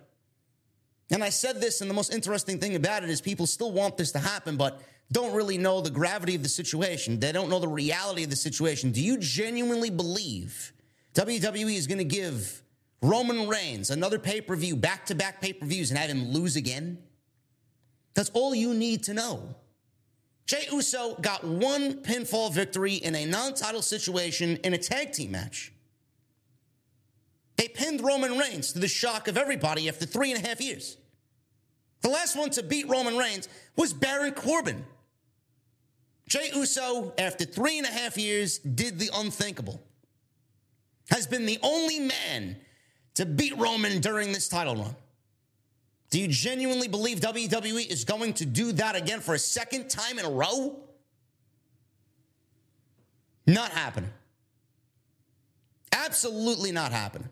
And 1.11 1.25
I 1.25 1.31
said 1.31 1.59
this, 1.59 1.81
and 1.81 1.89
the 1.89 1.95
most 1.95 2.13
interesting 2.13 2.59
thing 2.59 2.75
about 2.77 3.03
it 3.03 3.09
is 3.09 3.23
people 3.23 3.47
still 3.47 3.73
want 3.73 3.97
this 3.97 4.13
to 4.13 4.19
happen, 4.19 4.59
but 4.59 4.83
don't 5.11 5.35
really 5.35 5.57
know 5.57 5.81
the 5.81 5.89
gravity 5.89 6.35
of 6.35 6.43
the 6.43 6.51
situation. 6.51 7.19
They 7.19 7.33
don't 7.33 7.49
know 7.49 7.61
the 7.61 7.67
reality 7.67 8.25
of 8.25 8.29
the 8.29 8.37
situation. 8.37 8.93
Do 8.93 9.03
you 9.03 9.17
genuinely 9.17 9.89
believe 9.89 10.75
WWE 11.15 11.75
is 11.75 11.87
going 11.87 11.97
to 11.97 12.05
give 12.05 12.63
Roman 13.01 13.49
Reigns 13.49 13.89
another 13.89 14.19
pay 14.19 14.43
per 14.43 14.55
view, 14.55 14.77
back 14.77 15.07
to 15.07 15.15
back 15.15 15.41
pay 15.41 15.55
per 15.55 15.65
views, 15.65 15.91
and 15.91 15.99
have 15.99 16.11
him 16.11 16.29
lose 16.29 16.57
again? 16.57 16.99
That's 18.13 18.29
all 18.35 18.55
you 18.55 18.75
need 18.75 19.05
to 19.05 19.15
know. 19.15 19.57
Jey 20.47 20.67
Uso 20.73 21.15
got 21.21 21.45
one 21.45 22.03
pinfall 22.03 22.53
victory 22.53 22.95
in 22.95 23.15
a 23.15 23.25
non 23.25 23.55
title 23.55 23.83
situation 23.83 24.57
in 24.65 24.75
a 24.75 24.79
tag 24.79 25.13
team 25.13 25.33
match. 25.33 25.73
They 27.57 27.69
pinned 27.69 28.01
Roman 28.01 28.39
Reigns 28.39 28.73
to 28.73 28.79
the 28.79 28.89
shock 28.89 29.29
of 29.29 29.37
everybody 29.37 29.89
after 29.89 30.05
three 30.05 30.33
and 30.33 30.45
a 30.45 30.47
half 30.47 30.61
years. 30.61 30.97
The 32.01 32.09
last 32.09 32.37
one 32.37 32.51
to 32.51 32.63
beat 32.63 32.89
Roman 32.89 33.17
Reigns 33.17 33.49
was 33.77 33.93
Baron 33.93 34.33
Corbin. 34.33 34.85
Jey 36.29 36.51
Uso, 36.55 37.13
after 37.19 37.45
three 37.45 37.79
and 37.79 37.87
a 37.87 37.91
half 37.91 38.17
years, 38.17 38.59
did 38.59 38.99
the 38.99 39.11
unthinkable. 39.15 39.81
Has 41.11 41.27
been 41.27 41.47
the 41.47 41.59
only 41.63 42.01
man 42.01 42.57
to 43.15 43.27
beat 43.27 43.57
Roman 43.59 44.01
during 44.01 44.33
this 44.33 44.49
title 44.49 44.77
run. 44.77 44.97
Do 46.13 46.21
you 46.21 46.29
genuinely 46.29 46.89
believe 46.89 47.21
WWE 47.21 47.91
is 47.91 48.05
going 48.05 48.35
to 48.35 48.45
do 48.45 48.73
that 48.73 48.95
again 48.97 49.21
for 49.21 49.35
a 49.35 49.39
second 49.39 49.89
time 49.89 50.19
in 50.19 50.27
a 50.27 50.31
row? 50.31 50.79
Not 53.47 53.71
happening. 53.71 54.11
Absolutely 55.91 56.71
not 56.71 56.93
happening. 56.93 57.31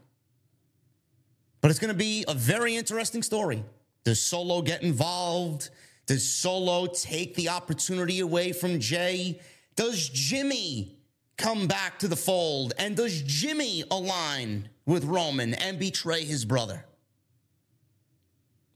But 1.60 1.70
it's 1.70 1.78
going 1.78 1.92
to 1.92 1.98
be 1.98 2.24
a 2.26 2.32
very 2.32 2.74
interesting 2.74 3.22
story. 3.22 3.62
Does 4.04 4.18
Solo 4.18 4.62
get 4.62 4.82
involved? 4.82 5.68
Does 6.06 6.26
Solo 6.26 6.86
take 6.86 7.34
the 7.34 7.50
opportunity 7.50 8.20
away 8.20 8.52
from 8.52 8.80
Jey? 8.80 9.42
Does 9.76 10.08
Jimmy 10.08 10.96
come 11.36 11.66
back 11.66 11.98
to 11.98 12.08
the 12.08 12.16
fold? 12.16 12.72
And 12.78 12.96
does 12.96 13.20
Jimmy 13.20 13.84
align 13.90 14.70
with 14.86 15.04
Roman 15.04 15.52
and 15.52 15.78
betray 15.78 16.24
his 16.24 16.46
brother? 16.46 16.86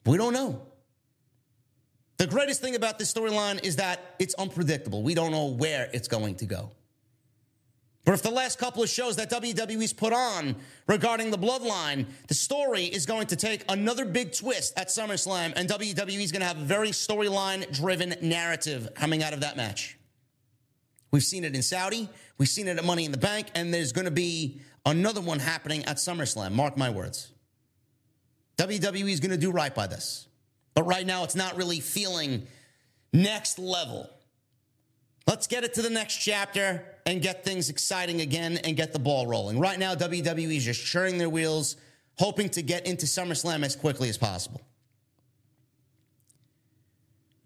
We 0.07 0.17
don't 0.17 0.33
know. 0.33 0.63
The 2.17 2.27
greatest 2.27 2.61
thing 2.61 2.77
about 2.77 2.99
this 2.99 3.13
storyline 3.13 3.65
is 3.65 3.77
that 3.77 4.15
it's 4.19 4.35
unpredictable. 4.35 5.03
We 5.03 5.15
don't 5.15 5.33
know 5.33 5.47
where 5.47 5.91
it's 5.93 6.09
going 6.09 6.37
to 6.37 6.47
go. 6.47 6.71
But 8.05 8.13
if 8.13 8.23
the 8.23 8.31
last 8.31 8.59
couple 8.59 8.83
of 8.83 8.91
shows 8.91 9.17
that 9.17 9.31
WWE's 9.31 9.95
put 9.95 10.13
on 10.13 10.57
regarding 10.87 11.31
the 11.31 11.39
bloodline, 11.39 12.07
the 12.29 12.35
story 12.35 12.85
is 12.85 13.07
going 13.07 13.29
to 13.29 13.37
take 13.37 13.65
another 13.71 14.05
big 14.05 14.33
twist 14.33 14.79
at 14.79 14.89
SummerSlam, 14.89 15.55
and 15.57 15.69
WWE's 15.69 16.31
going 16.31 16.43
to 16.43 16.47
have 16.47 16.59
a 16.59 16.65
very 16.65 16.91
storyline 16.91 17.71
driven 17.73 18.15
narrative 18.21 18.91
coming 18.95 19.23
out 19.23 19.33
of 19.33 19.41
that 19.41 19.57
match. 19.57 19.99
We've 21.11 21.23
seen 21.23 21.45
it 21.45 21.55
in 21.55 21.63
Saudi, 21.63 22.11
we've 22.37 22.49
seen 22.49 22.69
it 22.69 22.77
at 22.77 22.85
Money 22.85 23.07
in 23.07 23.13
the 23.13 23.19
Bank, 23.19 23.47
and 23.55 23.73
there's 23.73 23.93
going 23.93 24.05
to 24.05 24.11
be 24.11 24.61
another 24.85 25.23
one 25.23 25.39
happening 25.39 25.85
at 25.87 25.97
SummerSlam. 25.97 26.53
Mark 26.53 26.77
my 26.77 26.91
words. 26.91 27.34
WWE 28.57 29.11
is 29.11 29.21
going 29.21 29.31
to 29.31 29.37
do 29.37 29.51
right 29.51 29.75
by 29.75 29.87
this. 29.87 30.27
But 30.75 30.85
right 30.85 31.07
now, 31.07 31.25
it's 31.25 31.37
not 31.37 31.57
really 31.57 31.81
feeling 31.81 32.47
next 33.13 33.59
level. 33.59 34.09
Let's 35.27 35.47
get 35.47 35.65
it 35.65 35.75
to 35.75 35.83
the 35.83 35.91
next 35.91 36.17
chapter 36.17 36.85
and 37.07 37.23
get 37.23 37.45
things 37.45 37.71
exciting 37.71 38.21
again 38.21 38.59
and 38.59 38.77
get 38.77 38.93
the 38.93 38.99
ball 38.99 39.27
rolling. 39.27 39.59
Right 39.59 39.79
now, 39.79 39.95
WWE 39.95 40.57
is 40.57 40.65
just 40.65 40.85
churning 40.85 41.19
their 41.19 41.31
wheels, 41.31 41.77
hoping 42.19 42.49
to 42.51 42.63
get 42.63 42.87
into 42.87 43.07
SummerSlam 43.07 43.65
as 43.65 43.75
quickly 43.75 44.09
as 44.09 44.19
possible. 44.19 44.61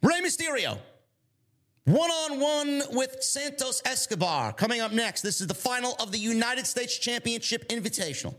Rey 0.02 0.20
Mysterio, 0.22 0.78
one 1.84 2.10
on 2.10 2.40
one 2.40 2.82
with 2.92 3.22
Santos 3.22 3.82
Escobar. 3.84 4.52
Coming 4.52 4.80
up 4.80 4.92
next, 4.92 5.22
this 5.22 5.40
is 5.40 5.46
the 5.46 5.54
final 5.54 5.94
of 6.00 6.12
the 6.12 6.18
United 6.18 6.66
States 6.66 6.96
Championship 6.98 7.68
Invitational. 7.68 8.34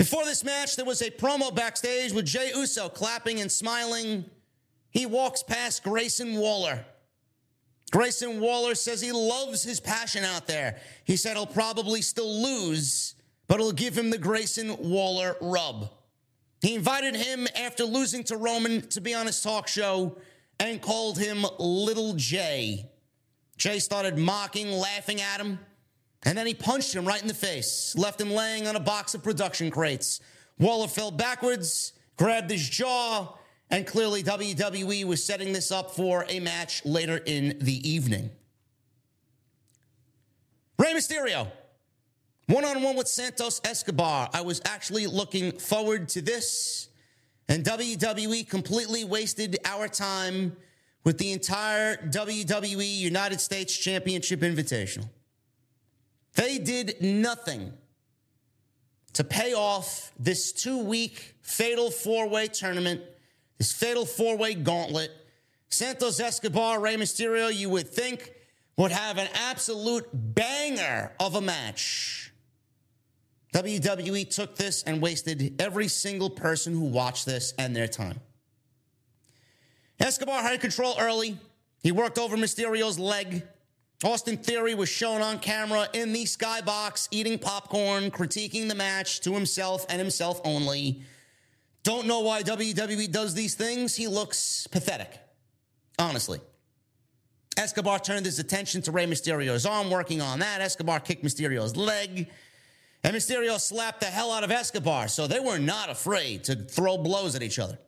Before 0.00 0.24
this 0.24 0.42
match, 0.42 0.76
there 0.76 0.86
was 0.86 1.02
a 1.02 1.10
promo 1.10 1.54
backstage 1.54 2.14
with 2.14 2.24
Jey 2.24 2.52
Uso 2.56 2.88
clapping 2.88 3.42
and 3.42 3.52
smiling. 3.52 4.24
He 4.88 5.04
walks 5.04 5.42
past 5.42 5.84
Grayson 5.84 6.36
Waller. 6.36 6.86
Grayson 7.90 8.40
Waller 8.40 8.74
says 8.74 9.02
he 9.02 9.12
loves 9.12 9.62
his 9.62 9.78
passion 9.78 10.24
out 10.24 10.46
there. 10.46 10.78
He 11.04 11.16
said 11.16 11.36
he'll 11.36 11.44
probably 11.44 12.00
still 12.00 12.34
lose, 12.34 13.14
but 13.46 13.60
it'll 13.60 13.72
give 13.72 13.94
him 13.94 14.08
the 14.08 14.16
Grayson 14.16 14.74
Waller 14.78 15.36
rub. 15.42 15.90
He 16.62 16.74
invited 16.74 17.14
him 17.14 17.46
after 17.54 17.84
losing 17.84 18.24
to 18.24 18.38
Roman 18.38 18.80
to 18.88 19.02
be 19.02 19.12
on 19.12 19.26
his 19.26 19.42
talk 19.42 19.68
show 19.68 20.16
and 20.58 20.80
called 20.80 21.18
him 21.18 21.44
Little 21.58 22.14
Jey. 22.14 22.88
Jey 23.58 23.78
started 23.78 24.16
mocking, 24.16 24.72
laughing 24.72 25.20
at 25.20 25.42
him. 25.42 25.58
And 26.24 26.36
then 26.36 26.46
he 26.46 26.54
punched 26.54 26.94
him 26.94 27.06
right 27.06 27.20
in 27.20 27.28
the 27.28 27.34
face, 27.34 27.94
left 27.96 28.20
him 28.20 28.30
laying 28.30 28.66
on 28.66 28.76
a 28.76 28.80
box 28.80 29.14
of 29.14 29.22
production 29.22 29.70
crates. 29.70 30.20
Waller 30.58 30.88
fell 30.88 31.10
backwards, 31.10 31.94
grabbed 32.16 32.50
his 32.50 32.68
jaw, 32.68 33.34
and 33.70 33.86
clearly 33.86 34.22
WWE 34.22 35.04
was 35.04 35.24
setting 35.24 35.52
this 35.52 35.70
up 35.70 35.92
for 35.92 36.26
a 36.28 36.40
match 36.40 36.84
later 36.84 37.20
in 37.24 37.56
the 37.60 37.88
evening. 37.88 38.30
Rey 40.78 40.92
Mysterio, 40.92 41.48
one 42.46 42.64
on 42.64 42.82
one 42.82 42.96
with 42.96 43.08
Santos 43.08 43.60
Escobar. 43.64 44.28
I 44.32 44.42
was 44.42 44.60
actually 44.64 45.06
looking 45.06 45.52
forward 45.52 46.08
to 46.10 46.20
this, 46.20 46.88
and 47.48 47.64
WWE 47.64 48.48
completely 48.48 49.04
wasted 49.04 49.58
our 49.64 49.88
time 49.88 50.56
with 51.04 51.16
the 51.16 51.32
entire 51.32 51.96
WWE 51.96 52.86
United 52.98 53.40
States 53.40 53.76
Championship 53.76 54.40
Invitational. 54.40 55.08
They 56.40 56.56
did 56.56 57.02
nothing 57.02 57.70
to 59.12 59.24
pay 59.24 59.52
off 59.52 60.10
this 60.18 60.52
two 60.52 60.78
week 60.78 61.34
fatal 61.42 61.90
four 61.90 62.30
way 62.30 62.46
tournament, 62.46 63.02
this 63.58 63.74
fatal 63.74 64.06
four 64.06 64.38
way 64.38 64.54
gauntlet. 64.54 65.10
Santos 65.68 66.18
Escobar, 66.18 66.80
Rey 66.80 66.96
Mysterio, 66.96 67.54
you 67.54 67.68
would 67.68 67.86
think 67.86 68.32
would 68.78 68.90
have 68.90 69.18
an 69.18 69.28
absolute 69.34 70.08
banger 70.14 71.12
of 71.20 71.34
a 71.34 71.42
match. 71.42 72.32
WWE 73.52 74.34
took 74.34 74.56
this 74.56 74.82
and 74.84 75.02
wasted 75.02 75.60
every 75.60 75.88
single 75.88 76.30
person 76.30 76.72
who 76.72 76.86
watched 76.86 77.26
this 77.26 77.52
and 77.58 77.76
their 77.76 77.86
time. 77.86 78.18
Escobar 80.00 80.40
had 80.40 80.58
control 80.62 80.94
early. 80.98 81.36
He 81.82 81.92
worked 81.92 82.16
over 82.16 82.38
Mysterio's 82.38 82.98
leg. 82.98 83.46
Austin 84.02 84.38
Theory 84.38 84.74
was 84.74 84.88
shown 84.88 85.20
on 85.20 85.38
camera 85.38 85.86
in 85.92 86.14
the 86.14 86.24
skybox 86.24 87.08
eating 87.10 87.38
popcorn, 87.38 88.10
critiquing 88.10 88.66
the 88.68 88.74
match 88.74 89.20
to 89.20 89.34
himself 89.34 89.84
and 89.90 89.98
himself 89.98 90.40
only. 90.42 91.02
Don't 91.82 92.06
know 92.06 92.20
why 92.20 92.42
WWE 92.42 93.10
does 93.10 93.34
these 93.34 93.54
things. 93.54 93.94
He 93.94 94.08
looks 94.08 94.66
pathetic, 94.66 95.18
honestly. 95.98 96.40
Escobar 97.58 97.98
turned 97.98 98.24
his 98.24 98.38
attention 98.38 98.80
to 98.82 98.92
Rey 98.92 99.06
Mysterio's 99.06 99.66
arm, 99.66 99.90
working 99.90 100.22
on 100.22 100.38
that. 100.38 100.62
Escobar 100.62 101.00
kicked 101.00 101.22
Mysterio's 101.22 101.76
leg. 101.76 102.30
And 103.04 103.16
Mysterio 103.16 103.58
slapped 103.58 104.00
the 104.00 104.06
hell 104.06 104.30
out 104.32 104.44
of 104.44 104.50
Escobar, 104.50 105.08
so 105.08 105.26
they 105.26 105.40
were 105.40 105.58
not 105.58 105.90
afraid 105.90 106.44
to 106.44 106.56
throw 106.56 106.96
blows 106.96 107.34
at 107.34 107.42
each 107.42 107.58
other. 107.58 107.78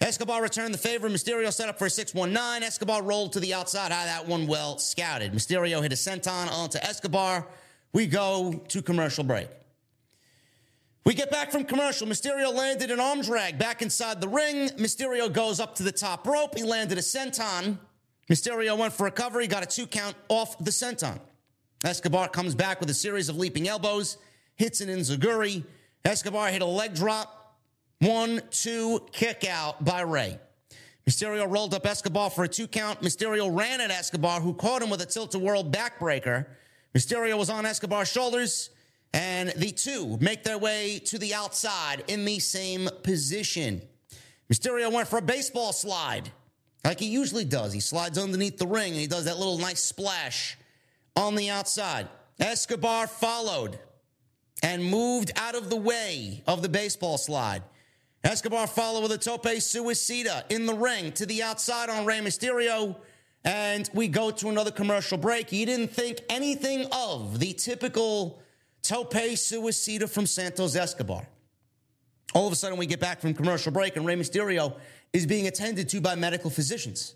Escobar 0.00 0.42
returned 0.42 0.72
the 0.72 0.78
favor. 0.78 1.10
Mysterio 1.10 1.52
set 1.52 1.68
up 1.68 1.78
for 1.78 1.86
a 1.86 1.90
619. 1.90 2.62
Escobar 2.62 3.02
rolled 3.02 3.34
to 3.34 3.40
the 3.40 3.52
outside. 3.52 3.92
How 3.92 4.04
that 4.04 4.26
one 4.26 4.46
well 4.46 4.78
scouted. 4.78 5.32
Mysterio 5.32 5.82
hit 5.82 5.92
a 5.92 5.96
senton 5.96 6.50
onto 6.50 6.78
Escobar. 6.78 7.46
We 7.92 8.06
go 8.06 8.62
to 8.68 8.82
commercial 8.82 9.24
break. 9.24 9.48
We 11.04 11.14
get 11.14 11.30
back 11.30 11.50
from 11.50 11.64
commercial. 11.64 12.06
Mysterio 12.06 12.54
landed 12.54 12.90
an 12.90 13.00
arm 13.00 13.20
drag 13.20 13.58
back 13.58 13.82
inside 13.82 14.20
the 14.20 14.28
ring. 14.28 14.68
Mysterio 14.70 15.30
goes 15.30 15.60
up 15.60 15.74
to 15.76 15.82
the 15.82 15.92
top 15.92 16.26
rope. 16.26 16.56
He 16.56 16.62
landed 16.62 16.98
a 16.98 17.02
senton. 17.02 17.78
Mysterio 18.30 18.78
went 18.78 18.92
for 18.92 19.06
a 19.06 19.10
cover. 19.10 19.40
He 19.40 19.48
got 19.48 19.62
a 19.62 19.66
two 19.66 19.86
count 19.86 20.14
off 20.28 20.56
the 20.58 20.70
senton. 20.70 21.18
Escobar 21.84 22.28
comes 22.28 22.54
back 22.54 22.80
with 22.80 22.90
a 22.90 22.94
series 22.94 23.28
of 23.28 23.36
leaping 23.36 23.66
elbows, 23.66 24.18
hits 24.56 24.80
an 24.82 24.88
enziguri. 24.88 25.64
Escobar 26.04 26.48
hit 26.48 26.62
a 26.62 26.66
leg 26.66 26.94
drop. 26.94 27.39
One, 28.00 28.40
two, 28.50 29.06
kick 29.12 29.46
out 29.46 29.84
by 29.84 30.00
Rey. 30.00 30.38
Mysterio 31.06 31.50
rolled 31.50 31.74
up 31.74 31.84
Escobar 31.84 32.30
for 32.30 32.44
a 32.44 32.48
two 32.48 32.66
count. 32.66 33.02
Mysterio 33.02 33.54
ran 33.54 33.82
at 33.82 33.90
Escobar, 33.90 34.40
who 34.40 34.54
caught 34.54 34.80
him 34.80 34.88
with 34.88 35.02
a 35.02 35.06
tilt 35.06 35.34
a 35.34 35.38
whirl 35.38 35.62
backbreaker. 35.62 36.46
Mysterio 36.94 37.36
was 37.36 37.50
on 37.50 37.66
Escobar's 37.66 38.10
shoulders, 38.10 38.70
and 39.12 39.50
the 39.50 39.70
two 39.70 40.16
make 40.18 40.44
their 40.44 40.56
way 40.56 40.98
to 41.00 41.18
the 41.18 41.34
outside 41.34 42.02
in 42.08 42.24
the 42.24 42.38
same 42.38 42.88
position. 43.02 43.82
Mysterio 44.50 44.90
went 44.90 45.06
for 45.06 45.18
a 45.18 45.22
baseball 45.22 45.74
slide, 45.74 46.30
like 46.84 47.00
he 47.00 47.06
usually 47.06 47.44
does. 47.44 47.72
He 47.72 47.80
slides 47.80 48.16
underneath 48.16 48.56
the 48.56 48.66
ring 48.66 48.92
and 48.92 49.00
he 49.00 49.06
does 49.06 49.26
that 49.26 49.38
little 49.38 49.58
nice 49.58 49.82
splash 49.82 50.56
on 51.16 51.34
the 51.34 51.50
outside. 51.50 52.08
Escobar 52.38 53.06
followed 53.06 53.78
and 54.62 54.84
moved 54.84 55.32
out 55.36 55.54
of 55.54 55.68
the 55.68 55.76
way 55.76 56.42
of 56.46 56.62
the 56.62 56.68
baseball 56.68 57.18
slide. 57.18 57.62
Escobar 58.22 58.66
followed 58.66 59.02
with 59.02 59.12
a 59.12 59.18
tope 59.18 59.44
suicida 59.44 60.44
in 60.50 60.66
the 60.66 60.74
ring 60.74 61.12
to 61.12 61.24
the 61.24 61.42
outside 61.42 61.88
on 61.88 62.04
Rey 62.04 62.18
Mysterio. 62.18 62.96
And 63.44 63.88
we 63.94 64.08
go 64.08 64.30
to 64.30 64.50
another 64.50 64.70
commercial 64.70 65.16
break. 65.16 65.50
You 65.52 65.64
didn't 65.64 65.88
think 65.88 66.20
anything 66.28 66.86
of 66.92 67.38
the 67.38 67.54
typical 67.54 68.42
tope 68.82 69.14
suicida 69.14 70.08
from 70.08 70.26
Santos 70.26 70.76
Escobar. 70.76 71.26
All 72.34 72.46
of 72.46 72.52
a 72.52 72.56
sudden, 72.56 72.78
we 72.78 72.86
get 72.86 73.00
back 73.00 73.20
from 73.20 73.34
commercial 73.34 73.72
break, 73.72 73.96
and 73.96 74.06
Rey 74.06 74.14
Mysterio 74.14 74.76
is 75.12 75.26
being 75.26 75.46
attended 75.46 75.88
to 75.88 76.00
by 76.00 76.14
medical 76.14 76.50
physicians. 76.50 77.14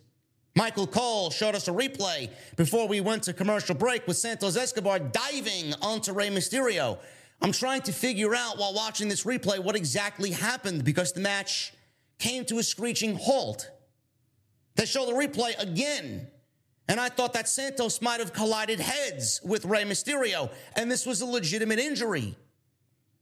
Michael 0.57 0.87
Cole 0.87 1.31
showed 1.31 1.55
us 1.55 1.69
a 1.69 1.73
replay 1.73 2.31
before 2.57 2.89
we 2.89 3.01
went 3.01 3.25
to 3.25 3.33
commercial 3.33 3.75
break 3.75 4.07
with 4.07 4.17
Santos 4.17 4.57
Escobar 4.57 4.99
diving 4.99 5.75
onto 5.83 6.13
Rey 6.13 6.31
Mysterio. 6.31 6.99
I'm 7.41 7.53
trying 7.53 7.83
to 7.83 7.93
figure 7.93 8.35
out 8.35 8.59
while 8.59 8.75
watching 8.75 9.09
this 9.09 9.25
replay 9.25 9.59
what 9.59 9.77
exactly 9.77 10.31
happened 10.31 10.85
because 10.85 11.13
the 11.13 11.21
match 11.21 11.75
came 12.19 12.45
to 12.47 12.59
a 12.59 12.63
screeching 12.63 13.17
halt. 13.17 13.71
They 14.77 14.87
show 14.87 15.07
the 15.07 15.13
replay 15.13 15.59
again. 15.61 16.29
And 16.89 17.01
I 17.01 17.09
thought 17.09 17.33
that 17.33 17.49
Santos 17.49 18.03
might 18.03 18.21
have 18.21 18.33
collided 18.33 18.81
heads 18.81 19.41
with 19.43 19.65
Rey 19.65 19.85
Mysterio, 19.85 20.51
and 20.77 20.91
this 20.91 21.07
was 21.07 21.23
a 21.23 21.27
legitimate 21.27 21.79
injury. 21.79 22.37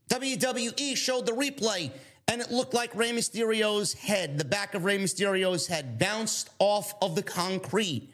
WWE 0.09 0.97
showed 0.97 1.25
the 1.25 1.31
replay, 1.31 1.91
and 2.27 2.41
it 2.41 2.51
looked 2.51 2.73
like 2.73 2.93
Rey 2.95 3.11
Mysterio's 3.11 3.93
head, 3.93 4.37
the 4.37 4.45
back 4.45 4.73
of 4.73 4.83
Rey 4.83 4.97
Mysterio's 4.97 5.67
head, 5.67 5.97
bounced 5.97 6.49
off 6.59 6.93
of 7.01 7.15
the 7.15 7.23
concrete 7.23 8.09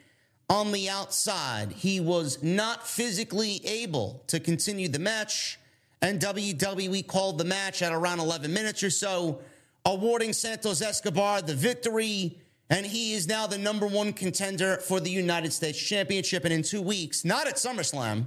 on 0.48 0.72
the 0.72 0.88
outside. 0.88 1.72
He 1.72 2.00
was 2.00 2.42
not 2.42 2.86
physically 2.86 3.60
able 3.64 4.24
to 4.26 4.40
continue 4.40 4.88
the 4.88 4.98
match, 4.98 5.59
and 6.02 6.20
WWE 6.20 7.06
called 7.06 7.38
the 7.38 7.44
match 7.44 7.82
at 7.82 7.92
around 7.92 8.20
11 8.20 8.52
minutes 8.52 8.82
or 8.82 8.90
so, 8.90 9.40
awarding 9.84 10.32
Santos 10.32 10.82
Escobar 10.82 11.42
the 11.42 11.54
victory 11.54 12.38
and 12.70 12.86
he 12.86 13.14
is 13.14 13.26
now 13.26 13.48
the 13.48 13.58
number 13.58 13.86
one 13.86 14.12
contender 14.12 14.76
for 14.76 15.00
the 15.00 15.10
United 15.10 15.52
States 15.52 15.76
Championship. 15.76 16.44
And 16.44 16.54
in 16.54 16.62
two 16.62 16.80
weeks, 16.80 17.24
not 17.24 17.48
at 17.48 17.56
SummerSlam, 17.56 18.26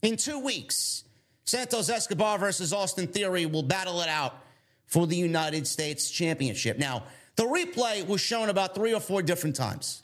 in 0.00 0.16
two 0.16 0.38
weeks, 0.38 1.04
Santos 1.44 1.90
Escobar 1.90 2.38
versus 2.38 2.72
Austin 2.72 3.06
Theory 3.06 3.44
will 3.44 3.62
battle 3.62 4.00
it 4.00 4.08
out 4.08 4.34
for 4.86 5.06
the 5.06 5.16
United 5.16 5.66
States 5.66 6.10
Championship. 6.10 6.78
Now, 6.78 7.04
the 7.36 7.44
replay 7.44 8.06
was 8.06 8.22
shown 8.22 8.48
about 8.48 8.74
three 8.74 8.94
or 8.94 9.00
four 9.00 9.20
different 9.20 9.54
times, 9.54 10.02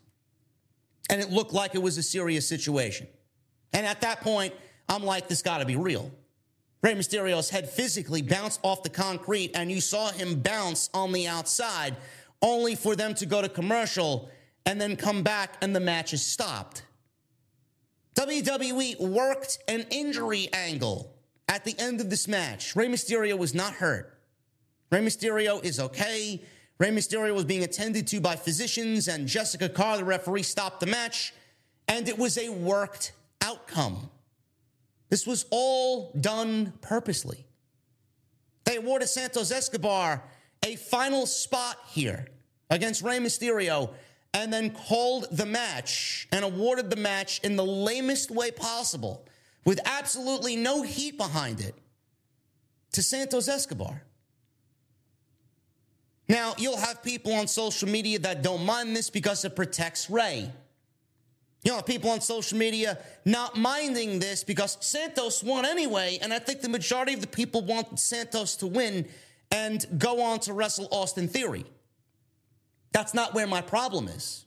and 1.09 1.21
it 1.21 1.31
looked 1.31 1.55
like 1.55 1.75
it 1.75 1.83
was 1.83 1.97
a 1.97 2.03
serious 2.03 2.47
situation. 2.47 3.07
And 3.73 3.87
at 3.87 4.03
that 4.03 4.21
point, 4.21 4.53
I'm 4.87 5.03
like, 5.03 5.29
this 5.29 5.41
got 5.41 5.59
to 5.59 5.65
be 5.65 5.77
real. 5.77 6.11
Rey 6.83 6.95
Mysterio's 6.95 7.51
head 7.51 7.69
physically 7.69 8.23
bounced 8.23 8.59
off 8.63 8.83
the 8.83 8.89
concrete, 8.89 9.53
and 9.55 9.71
you 9.71 9.81
saw 9.81 10.11
him 10.11 10.41
bounce 10.41 10.91
on 10.93 11.13
the 11.13 11.29
outside 11.29 11.97
only 12.43 12.75
for 12.75 12.97
them 12.97 13.15
to 13.15 13.25
go 13.25 13.41
to 13.41 13.49
commercial 13.49 14.29
and 14.67 14.81
then 14.81 14.97
come 14.97 15.23
back 15.23 15.57
and 15.63 15.75
the 15.75 15.81
match 15.81 16.13
is 16.13 16.25
stopped. 16.25 16.83
WWE 18.17 19.01
worked 19.01 19.59
an 19.69 19.87
injury 19.91 20.49
angle 20.53 21.15
at 21.49 21.65
the 21.65 21.75
end 21.79 22.01
of 22.01 22.11
this 22.11 22.29
match. 22.29 22.77
Rey 22.77 22.89
Mysterio 22.89 23.39
was 23.39 23.55
not 23.55 23.75
hurt. 23.75 24.19
Rey 24.91 25.01
Mysterio 25.01 25.65
is 25.65 25.81
okay. 25.81 26.43
Rey 26.79 26.91
Mysterio 26.91 27.35
was 27.35 27.45
being 27.45 27.63
attended 27.63 28.07
to 28.09 28.21
by 28.21 28.37
physicians, 28.37 29.09
and 29.09 29.27
Jessica 29.27 29.69
Carr, 29.69 29.99
the 29.99 30.05
referee, 30.05 30.43
stopped 30.43 30.81
the 30.81 30.87
match, 30.87 31.33
and 31.89 32.09
it 32.09 32.19
was 32.19 32.37
a 32.37 32.51
worked 32.51 33.13
outcome. 33.41 34.11
This 35.13 35.27
was 35.27 35.45
all 35.51 36.11
done 36.19 36.73
purposely. 36.81 37.45
They 38.65 38.77
awarded 38.77 39.11
Santos 39.11 39.51
Escobar 39.51 40.25
a 40.65 40.77
final 40.77 41.27
spot 41.27 41.77
here 41.91 42.29
against 42.71 43.03
Rey 43.03 43.19
Mysterio 43.19 43.91
and 44.33 44.51
then 44.51 44.71
called 44.71 45.27
the 45.31 45.45
match 45.45 46.27
and 46.33 46.47
awarded 46.47 46.89
the 46.89 46.97
match 46.97 47.41
in 47.45 47.57
the 47.57 47.63
lamest 47.63 48.31
way 48.31 48.53
possible 48.53 49.27
with 49.67 49.81
absolutely 49.85 50.57
no 50.57 50.81
heat 50.81 51.19
behind 51.19 51.61
it 51.61 51.75
to 52.93 53.03
Santos 53.03 53.49
Escobar. 53.49 54.05
Now, 56.27 56.55
you'll 56.57 56.79
have 56.79 57.03
people 57.03 57.35
on 57.35 57.49
social 57.49 57.87
media 57.87 58.19
that 58.21 58.43
don't 58.43 58.65
mind 58.65 58.97
this 58.97 59.11
because 59.11 59.45
it 59.45 59.55
protects 59.57 60.09
Rey. 60.09 60.51
You 61.65 61.73
know, 61.73 61.83
people 61.83 62.11
on 62.11 62.21
social 62.21 62.59
media 62.59 62.99
not 63.25 63.57
minding 63.57 64.19
this 64.19 64.43
because 64.43 64.79
Santos 64.81 65.45
won 65.45 65.65
anyway, 65.65 66.19
and 66.21 66.35
I 66.35 66.41
think 66.41 66.61
the 66.61 66.69
majority 66.69 67.15
of 67.15 67.21
the 67.21 67.29
people 67.29 67.63
want 67.63 68.01
Santos 68.01 68.57
to 68.57 68.67
win 68.67 69.07
and 69.53 69.87
go 69.97 70.23
on 70.23 70.41
to 70.41 70.53
wrestle 70.53 70.89
Austin 70.91 71.29
Theory. 71.29 71.65
That's 72.91 73.15
not 73.15 73.33
where 73.33 73.47
my 73.47 73.61
problem 73.61 74.09
is. 74.09 74.45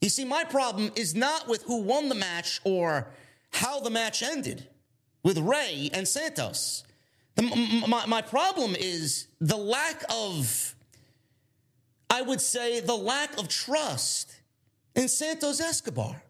You 0.00 0.08
see, 0.08 0.24
my 0.24 0.44
problem 0.44 0.90
is 0.96 1.14
not 1.14 1.46
with 1.48 1.64
who 1.64 1.82
won 1.82 2.08
the 2.08 2.14
match 2.14 2.60
or 2.64 3.08
how 3.52 3.80
the 3.80 3.90
match 3.90 4.22
ended 4.22 4.66
with 5.22 5.36
Rey 5.38 5.90
and 5.92 6.08
Santos. 6.08 6.84
The, 7.34 7.42
my, 7.86 8.06
my 8.06 8.22
problem 8.22 8.74
is 8.74 9.26
the 9.40 9.56
lack 9.56 10.02
of, 10.08 10.74
I 12.08 12.22
would 12.22 12.40
say, 12.40 12.80
the 12.80 12.96
lack 12.96 13.38
of 13.38 13.48
trust 13.48 14.39
in 14.94 15.08
Santos 15.08 15.60
Escobar. 15.60 16.22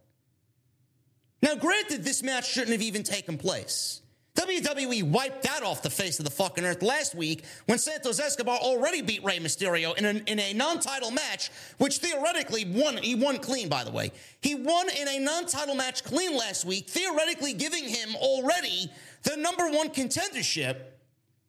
Now, 1.43 1.55
granted, 1.55 2.05
this 2.05 2.23
match 2.23 2.51
shouldn't 2.51 2.73
have 2.73 2.83
even 2.83 3.03
taken 3.03 3.39
place. 3.39 4.03
WWE 4.37 5.03
wiped 5.05 5.43
that 5.43 5.63
off 5.63 5.83
the 5.83 5.91
face 5.91 6.19
of 6.19 6.25
the 6.25 6.31
fucking 6.31 6.65
earth 6.65 6.83
last 6.83 7.15
week 7.15 7.45
when 7.67 7.79
Santos 7.79 8.21
Escobar 8.21 8.57
already 8.59 9.03
beat 9.03 9.25
Rey 9.25 9.39
Mysterio 9.39 9.97
in, 9.99 10.05
in 10.27 10.39
a 10.39 10.53
non-title 10.53 11.11
match, 11.11 11.51
which 11.79 11.99
theoretically 11.99 12.65
won. 12.65 12.97
He 12.97 13.15
won 13.15 13.39
clean, 13.39 13.69
by 13.69 13.85
the 13.85 13.91
way. 13.91 14.13
He 14.41 14.55
won 14.55 14.89
in 14.91 15.09
a 15.09 15.19
non-title 15.19 15.75
match 15.75 16.05
clean 16.05 16.37
last 16.37 16.65
week, 16.65 16.89
theoretically 16.89 17.53
giving 17.53 17.85
him 17.85 18.15
already 18.17 18.91
the 19.25 19.37
number 19.37 19.69
one 19.69 19.91
contendership 19.91 20.77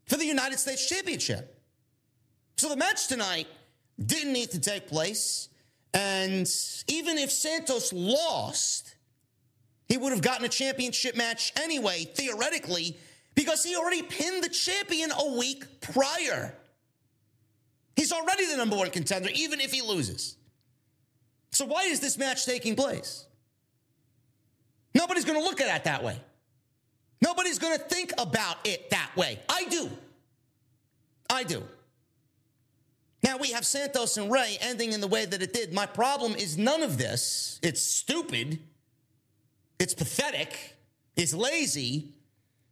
for 0.06 0.18
the 0.18 0.26
United 0.26 0.60
States 0.60 0.88
Championship. 0.90 1.62
So 2.58 2.68
the 2.68 2.78
match 2.78 3.08
tonight 3.08 3.48
didn't 4.04 4.34
need 4.34 4.52
to 4.52 4.60
take 4.60 4.88
place. 4.88 5.50
And 5.94 6.50
even 6.88 7.18
if 7.18 7.32
Santos 7.32 7.92
lost, 7.92 8.96
he 9.88 9.98
would 9.98 10.14
have 10.14 10.22
gotten 10.22 10.46
a 10.46 10.50
championship 10.50 11.18
match 11.18 11.52
anyway, 11.62 12.06
theoretically, 12.16 12.98
because 13.36 13.64
he 13.64 13.76
already 13.76 14.02
pinned 14.02 14.44
the 14.44 14.50
champion 14.50 15.12
a 15.12 15.38
week 15.38 15.82
prior. 15.82 16.56
He's 17.96 18.12
already 18.12 18.46
the 18.46 18.58
number 18.58 18.78
one 18.78 18.90
contender, 18.90 19.30
even 19.34 19.60
if 19.60 19.72
he 19.72 19.82
loses. 19.82 20.38
So, 21.52 21.66
why 21.66 21.84
is 21.84 22.00
this 22.00 22.18
match 22.18 22.46
taking 22.46 22.76
place? 22.76 23.26
Nobody's 24.96 25.26
going 25.26 25.38
to 25.38 25.44
look 25.44 25.60
at 25.60 25.76
it 25.76 25.84
that 25.84 26.04
way. 26.04 26.20
Nobody's 27.22 27.60
going 27.60 27.78
to 27.78 27.84
think 27.84 28.14
about 28.18 28.66
it 28.66 28.90
that 28.92 29.12
way. 29.16 29.40
I 29.50 29.66
do. 29.66 29.90
I 31.30 31.44
do. 31.44 31.64
Now 33.24 33.38
we 33.38 33.52
have 33.52 33.66
Santos 33.66 34.18
and 34.18 34.32
Rey 34.32 34.58
ending 34.62 34.94
in 34.94 35.02
the 35.02 35.08
way 35.08 35.26
that 35.26 35.42
it 35.42 35.54
did. 35.54 35.74
My 35.74 35.86
problem 35.86 36.34
is 36.34 36.58
none 36.58 36.82
of 36.82 36.98
this. 36.98 37.60
It's 37.62 37.82
stupid. 37.82 38.60
It's 39.80 39.94
pathetic. 39.94 40.76
It's 41.16 41.34
lazy. 41.34 42.14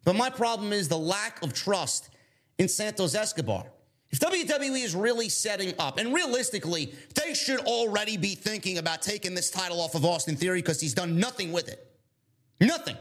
But 0.04 0.16
my 0.16 0.30
problem 0.30 0.74
is 0.74 0.88
the 0.88 0.98
lack 0.98 1.42
of 1.44 1.54
trust 1.54 2.10
in 2.58 2.68
Santos 2.68 3.14
Escobar. 3.14 3.66
If 4.12 4.20
WWE 4.20 4.84
is 4.84 4.96
really 4.96 5.30
setting 5.30 5.74
up, 5.78 6.00
and 6.00 6.14
realistically, 6.14 6.94
they 7.14 7.36
should 7.36 7.60
already 7.60 8.18
be 8.18 8.34
thinking 8.34 8.80
about 8.80 9.04
taking 9.04 9.36
this 9.36 9.52
title 9.52 9.80
off 9.80 9.94
of 9.94 10.04
Austin 10.04 10.36
Theory 10.36 10.62
because 10.64 10.82
he's 10.82 10.96
done 10.96 11.20
nothing 11.20 11.52
with 11.52 11.68
it. 11.68 11.86
Nothing. 12.60 12.98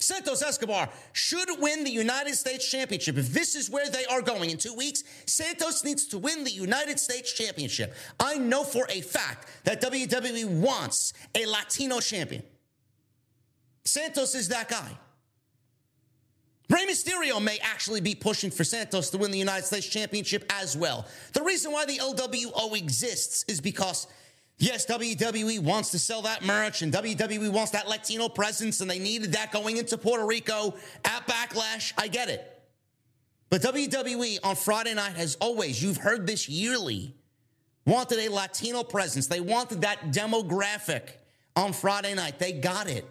Santos 0.00 0.42
Escobar 0.42 0.88
should 1.12 1.48
win 1.60 1.82
the 1.82 1.90
United 1.90 2.36
States 2.36 2.68
Championship. 2.70 3.18
If 3.18 3.32
this 3.32 3.56
is 3.56 3.68
where 3.68 3.90
they 3.90 4.04
are 4.06 4.22
going 4.22 4.50
in 4.50 4.56
two 4.56 4.74
weeks, 4.74 5.02
Santos 5.26 5.82
needs 5.84 6.06
to 6.08 6.18
win 6.18 6.44
the 6.44 6.52
United 6.52 7.00
States 7.00 7.32
Championship. 7.32 7.94
I 8.20 8.38
know 8.38 8.62
for 8.62 8.86
a 8.88 9.00
fact 9.00 9.48
that 9.64 9.82
WWE 9.82 10.60
wants 10.60 11.14
a 11.34 11.46
Latino 11.46 11.98
champion. 11.98 12.44
Santos 13.84 14.36
is 14.36 14.48
that 14.48 14.68
guy. 14.68 14.96
Rey 16.70 16.86
Mysterio 16.86 17.42
may 17.42 17.58
actually 17.62 18.02
be 18.02 18.14
pushing 18.14 18.50
for 18.50 18.62
Santos 18.62 19.10
to 19.10 19.18
win 19.18 19.30
the 19.30 19.38
United 19.38 19.64
States 19.64 19.88
Championship 19.88 20.44
as 20.50 20.76
well. 20.76 21.06
The 21.32 21.42
reason 21.42 21.72
why 21.72 21.86
the 21.86 21.96
LWO 21.96 22.76
exists 22.76 23.44
is 23.48 23.60
because, 23.60 24.06
yes, 24.58 24.86
WWE 24.86 25.60
wants 25.60 25.90
to 25.92 25.98
sell 25.98 26.22
that 26.22 26.44
merch 26.44 26.82
and 26.82 26.92
WWE 26.92 27.50
wants 27.50 27.72
that 27.72 27.88
Latino 27.88 28.28
presence 28.28 28.80
and 28.80 28.90
they 28.90 28.98
needed 28.98 29.32
that 29.32 29.52
going 29.52 29.76
into 29.76 29.96
Puerto 29.96 30.26
Rico 30.26 30.74
at 31.04 31.26
Backlash. 31.26 31.92
I 31.96 32.08
get 32.08 32.28
it. 32.28 32.54
But 33.50 33.62
WWE 33.62 34.38
on 34.44 34.56
Friday 34.56 34.94
night 34.94 35.16
has 35.16 35.36
always, 35.40 35.82
you've 35.82 35.96
heard 35.96 36.26
this 36.26 36.48
yearly, 36.48 37.14
wanted 37.86 38.18
a 38.18 38.28
Latino 38.30 38.82
presence. 38.84 39.26
They 39.26 39.40
wanted 39.40 39.80
that 39.80 40.10
demographic 40.10 41.02
on 41.56 41.72
Friday 41.72 42.14
night. 42.14 42.38
They 42.38 42.52
got 42.52 42.88
it. 42.88 43.06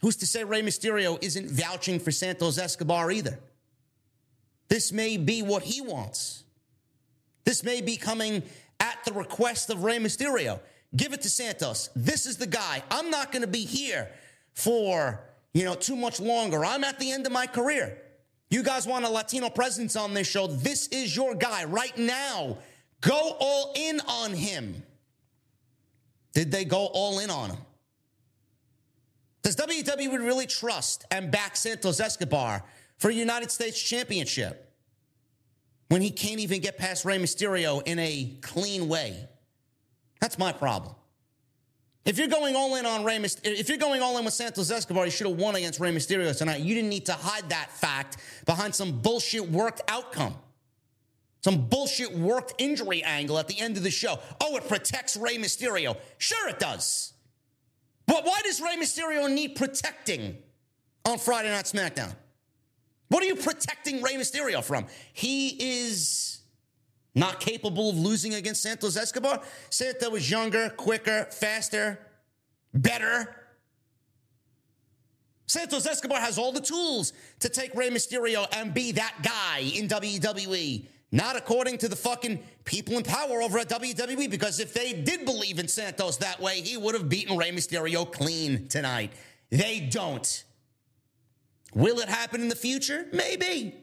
Who's 0.00 0.16
to 0.16 0.26
say 0.26 0.44
Rey 0.44 0.62
Mysterio 0.62 1.22
isn't 1.22 1.50
vouching 1.50 1.98
for 1.98 2.10
Santos 2.10 2.58
Escobar 2.58 3.10
either? 3.10 3.38
This 4.68 4.92
may 4.92 5.16
be 5.16 5.42
what 5.42 5.62
he 5.62 5.80
wants. 5.80 6.44
This 7.44 7.62
may 7.62 7.82
be 7.82 7.96
coming 7.96 8.42
at 8.84 9.02
the 9.06 9.12
request 9.14 9.70
of 9.70 9.82
Rey 9.82 9.98
Mysterio. 9.98 10.60
Give 10.94 11.14
it 11.14 11.22
to 11.22 11.30
Santos. 11.30 11.88
This 11.96 12.26
is 12.26 12.36
the 12.36 12.46
guy. 12.46 12.82
I'm 12.90 13.10
not 13.10 13.32
going 13.32 13.42
to 13.42 13.48
be 13.48 13.64
here 13.64 14.10
for, 14.52 15.20
you 15.54 15.64
know, 15.64 15.74
too 15.74 15.96
much 15.96 16.20
longer. 16.20 16.64
I'm 16.64 16.84
at 16.84 16.98
the 16.98 17.10
end 17.10 17.24
of 17.24 17.32
my 17.32 17.46
career. 17.46 17.98
You 18.50 18.62
guys 18.62 18.86
want 18.86 19.06
a 19.06 19.08
Latino 19.08 19.48
presence 19.48 19.96
on 19.96 20.12
this 20.12 20.28
show. 20.28 20.46
This 20.46 20.86
is 20.88 21.16
your 21.16 21.34
guy 21.34 21.64
right 21.64 21.96
now. 21.96 22.58
Go 23.00 23.36
all 23.40 23.72
in 23.74 24.00
on 24.06 24.34
him. 24.34 24.82
Did 26.34 26.52
they 26.52 26.66
go 26.66 26.86
all 26.92 27.20
in 27.20 27.30
on 27.30 27.50
him? 27.50 27.58
Does 29.42 29.56
WWE 29.56 30.18
really 30.18 30.46
trust 30.46 31.06
and 31.10 31.30
back 31.30 31.56
Santos 31.56 32.00
Escobar 32.00 32.62
for 32.98 33.10
a 33.10 33.14
United 33.14 33.50
States 33.50 33.80
Championship 33.82 34.63
when 35.94 36.02
he 36.02 36.10
can't 36.10 36.40
even 36.40 36.60
get 36.60 36.76
past 36.76 37.04
Rey 37.04 37.20
Mysterio 37.20 37.80
in 37.86 38.00
a 38.00 38.36
clean 38.42 38.88
way? 38.88 39.28
That's 40.20 40.40
my 40.40 40.50
problem. 40.50 40.92
If 42.04 42.18
you're 42.18 42.26
going 42.26 42.56
all 42.56 42.74
in 42.74 42.84
on 42.84 43.04
Rey, 43.04 43.14
if 43.44 43.68
you're 43.68 43.78
going 43.78 44.02
all 44.02 44.18
in 44.18 44.24
with 44.24 44.34
Santos 44.34 44.72
Escobar, 44.72 45.04
you 45.04 45.12
should 45.12 45.28
have 45.28 45.36
won 45.36 45.54
against 45.54 45.78
Rey 45.78 45.94
Mysterio 45.94 46.36
tonight. 46.36 46.62
You 46.62 46.74
didn't 46.74 46.90
need 46.90 47.06
to 47.06 47.12
hide 47.12 47.48
that 47.50 47.70
fact 47.70 48.16
behind 48.44 48.74
some 48.74 49.02
bullshit 49.02 49.48
worked 49.48 49.82
outcome, 49.86 50.34
some 51.44 51.68
bullshit 51.68 52.12
worked 52.12 52.54
injury 52.58 53.04
angle 53.04 53.38
at 53.38 53.46
the 53.46 53.60
end 53.60 53.76
of 53.76 53.84
the 53.84 53.90
show. 53.92 54.18
Oh, 54.40 54.56
it 54.56 54.66
protects 54.66 55.16
Rey 55.16 55.36
Mysterio. 55.36 55.96
Sure, 56.18 56.48
it 56.48 56.58
does. 56.58 57.12
But 58.08 58.24
why 58.24 58.40
does 58.42 58.60
Rey 58.60 58.74
Mysterio 58.80 59.32
need 59.32 59.54
protecting 59.54 60.38
on 61.04 61.18
Friday 61.18 61.50
Night 61.50 61.66
SmackDown? 61.66 62.16
What 63.14 63.22
are 63.22 63.26
you 63.26 63.36
protecting 63.36 64.02
Rey 64.02 64.14
Mysterio 64.14 64.60
from? 64.60 64.86
He 65.12 65.84
is 65.86 66.40
not 67.14 67.38
capable 67.38 67.90
of 67.90 67.96
losing 67.96 68.34
against 68.34 68.60
Santos 68.60 68.96
Escobar. 68.96 69.40
Santos 69.70 70.10
was 70.10 70.28
younger, 70.28 70.68
quicker, 70.70 71.28
faster, 71.30 72.00
better. 72.74 73.36
Santos 75.46 75.86
Escobar 75.86 76.18
has 76.18 76.38
all 76.38 76.50
the 76.50 76.60
tools 76.60 77.12
to 77.38 77.48
take 77.48 77.72
Rey 77.76 77.88
Mysterio 77.88 78.48
and 78.56 78.74
be 78.74 78.90
that 78.90 79.14
guy 79.22 79.60
in 79.60 79.86
WWE. 79.86 80.88
Not 81.12 81.36
according 81.36 81.78
to 81.78 81.88
the 81.88 81.94
fucking 81.94 82.42
people 82.64 82.96
in 82.96 83.04
power 83.04 83.42
over 83.42 83.60
at 83.60 83.68
WWE, 83.68 84.28
because 84.28 84.58
if 84.58 84.74
they 84.74 84.92
did 84.92 85.24
believe 85.24 85.60
in 85.60 85.68
Santos 85.68 86.16
that 86.16 86.40
way, 86.40 86.62
he 86.62 86.76
would 86.76 86.96
have 86.96 87.08
beaten 87.08 87.36
Rey 87.36 87.52
Mysterio 87.52 88.10
clean 88.10 88.66
tonight. 88.66 89.12
They 89.50 89.78
don't. 89.88 90.42
Will 91.74 91.98
it 91.98 92.08
happen 92.08 92.40
in 92.40 92.48
the 92.48 92.56
future? 92.56 93.06
Maybe. 93.12 93.74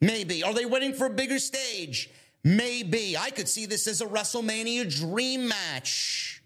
Maybe. 0.00 0.42
Are 0.42 0.54
they 0.54 0.64
waiting 0.64 0.94
for 0.94 1.06
a 1.06 1.10
bigger 1.10 1.38
stage? 1.38 2.10
Maybe. 2.44 3.16
I 3.16 3.30
could 3.30 3.48
see 3.48 3.66
this 3.66 3.86
as 3.86 4.00
a 4.00 4.06
WrestleMania 4.06 4.88
dream 5.00 5.48
match. 5.48 6.42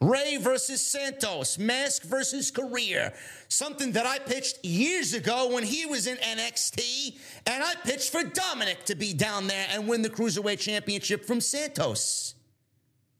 Rey 0.00 0.36
versus 0.36 0.80
Santos, 0.86 1.58
mask 1.58 2.04
versus 2.04 2.52
career. 2.52 3.12
Something 3.48 3.92
that 3.92 4.06
I 4.06 4.20
pitched 4.20 4.64
years 4.64 5.12
ago 5.12 5.52
when 5.52 5.64
he 5.64 5.86
was 5.86 6.06
in 6.06 6.16
NXT. 6.18 7.18
And 7.46 7.64
I 7.64 7.74
pitched 7.84 8.12
for 8.12 8.22
Dominic 8.22 8.84
to 8.84 8.94
be 8.94 9.12
down 9.12 9.48
there 9.48 9.66
and 9.70 9.88
win 9.88 10.02
the 10.02 10.10
Cruiserweight 10.10 10.60
Championship 10.60 11.24
from 11.24 11.40
Santos. 11.40 12.36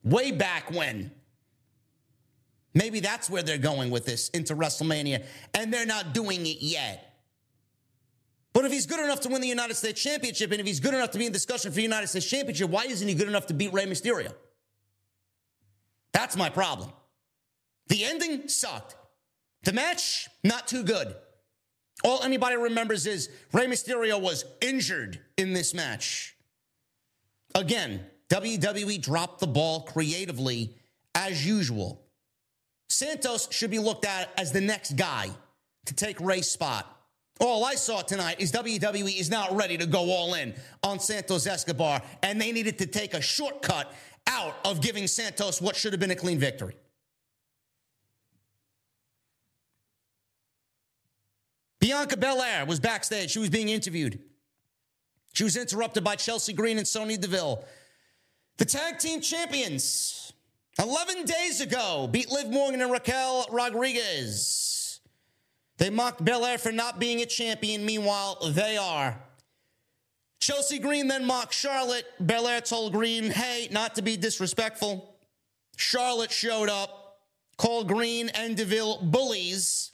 Way 0.04 0.30
back 0.30 0.70
when. 0.70 1.10
Maybe 2.74 3.00
that's 3.00 3.30
where 3.30 3.42
they're 3.42 3.58
going 3.58 3.90
with 3.90 4.04
this 4.04 4.28
into 4.30 4.54
WrestleMania. 4.54 5.24
And 5.54 5.72
they're 5.72 5.86
not 5.86 6.12
doing 6.12 6.46
it 6.46 6.60
yet. 6.60 7.04
But 8.52 8.64
if 8.64 8.72
he's 8.72 8.86
good 8.86 9.00
enough 9.00 9.20
to 9.20 9.28
win 9.28 9.40
the 9.40 9.48
United 9.48 9.74
States 9.74 10.02
Championship, 10.02 10.50
and 10.50 10.60
if 10.60 10.66
he's 10.66 10.80
good 10.80 10.94
enough 10.94 11.12
to 11.12 11.18
be 11.18 11.26
in 11.26 11.32
discussion 11.32 11.70
for 11.70 11.76
the 11.76 11.82
United 11.82 12.08
States 12.08 12.26
Championship, 12.26 12.70
why 12.70 12.84
isn't 12.84 13.06
he 13.06 13.14
good 13.14 13.28
enough 13.28 13.46
to 13.46 13.54
beat 13.54 13.72
Rey 13.72 13.86
Mysterio? 13.86 14.32
That's 16.12 16.36
my 16.36 16.50
problem. 16.50 16.90
The 17.88 18.04
ending 18.04 18.48
sucked. 18.48 18.96
The 19.64 19.72
match, 19.72 20.28
not 20.44 20.66
too 20.66 20.82
good. 20.82 21.14
All 22.04 22.22
anybody 22.22 22.56
remembers 22.56 23.06
is 23.06 23.28
Rey 23.52 23.66
Mysterio 23.66 24.20
was 24.20 24.44
injured 24.60 25.20
in 25.36 25.52
this 25.52 25.74
match. 25.74 26.36
Again, 27.54 28.04
WWE 28.28 29.00
dropped 29.00 29.40
the 29.40 29.46
ball 29.46 29.82
creatively 29.82 30.76
as 31.14 31.46
usual. 31.46 32.07
Santos 32.88 33.48
should 33.50 33.70
be 33.70 33.78
looked 33.78 34.04
at 34.04 34.30
as 34.36 34.52
the 34.52 34.60
next 34.60 34.96
guy 34.96 35.30
to 35.86 35.94
take 35.94 36.20
Rey's 36.20 36.50
spot. 36.50 36.94
All 37.40 37.64
I 37.64 37.74
saw 37.74 38.02
tonight 38.02 38.40
is 38.40 38.50
WWE 38.50 39.18
is 39.18 39.30
not 39.30 39.54
ready 39.54 39.76
to 39.76 39.86
go 39.86 40.10
all 40.10 40.34
in 40.34 40.54
on 40.82 40.98
Santos 40.98 41.46
Escobar, 41.46 42.02
and 42.22 42.40
they 42.40 42.50
needed 42.50 42.78
to 42.78 42.86
take 42.86 43.14
a 43.14 43.20
shortcut 43.20 43.92
out 44.26 44.56
of 44.64 44.80
giving 44.80 45.06
Santos 45.06 45.62
what 45.62 45.76
should 45.76 45.92
have 45.92 46.00
been 46.00 46.10
a 46.10 46.16
clean 46.16 46.38
victory. 46.38 46.74
Bianca 51.80 52.16
Belair 52.16 52.66
was 52.66 52.80
backstage. 52.80 53.30
She 53.30 53.38
was 53.38 53.50
being 53.50 53.68
interviewed. 53.68 54.18
She 55.32 55.44
was 55.44 55.56
interrupted 55.56 56.02
by 56.02 56.16
Chelsea 56.16 56.52
Green 56.52 56.78
and 56.78 56.86
Sonya 56.86 57.18
Deville. 57.18 57.64
The 58.56 58.64
tag 58.64 58.98
team 58.98 59.20
champions, 59.20 60.27
11 60.80 61.24
days 61.24 61.60
ago, 61.60 62.08
beat 62.10 62.30
Liv 62.30 62.50
Morgan 62.50 62.80
and 62.80 62.92
Raquel 62.92 63.46
Rodriguez. 63.50 65.00
They 65.78 65.90
mocked 65.90 66.24
Belair 66.24 66.58
for 66.58 66.72
not 66.72 66.98
being 66.98 67.20
a 67.20 67.26
champion. 67.26 67.84
Meanwhile, 67.84 68.38
they 68.50 68.76
are. 68.76 69.20
Chelsea 70.40 70.78
Green 70.78 71.08
then 71.08 71.24
mocked 71.24 71.54
Charlotte. 71.54 72.06
Belair 72.24 72.60
told 72.60 72.92
Green, 72.92 73.30
hey, 73.30 73.68
not 73.70 73.94
to 73.96 74.02
be 74.02 74.16
disrespectful. 74.16 75.16
Charlotte 75.76 76.32
showed 76.32 76.68
up, 76.68 77.20
called 77.56 77.88
Green 77.88 78.28
and 78.30 78.56
DeVille 78.56 79.02
bullies. 79.02 79.92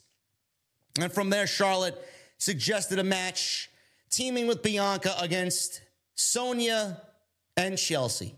And 1.01 1.13
from 1.13 1.31
there, 1.31 1.47
Charlotte 1.47 2.01
suggested 2.39 2.99
a 2.99 3.05
match 3.05 3.71
teaming 4.11 4.47
with 4.47 4.63
Bianca 4.63 5.15
against 5.19 5.83
Sonya 6.15 7.01
and 7.57 7.77
Chelsea. 7.77 8.35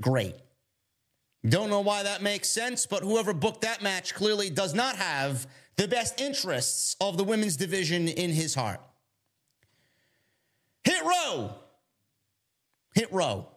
Great. 0.00 0.34
Don't 1.48 1.70
know 1.70 1.80
why 1.80 2.04
that 2.04 2.22
makes 2.22 2.48
sense, 2.48 2.86
but 2.86 3.02
whoever 3.02 3.32
booked 3.32 3.62
that 3.62 3.82
match 3.82 4.14
clearly 4.14 4.48
does 4.48 4.74
not 4.74 4.96
have 4.96 5.46
the 5.76 5.88
best 5.88 6.20
interests 6.20 6.96
of 7.00 7.16
the 7.16 7.24
women's 7.24 7.56
division 7.56 8.06
in 8.06 8.30
his 8.30 8.54
heart. 8.54 8.80
Hit 10.84 11.02
row. 11.04 11.50
Hit 12.94 13.12
row. 13.12 13.48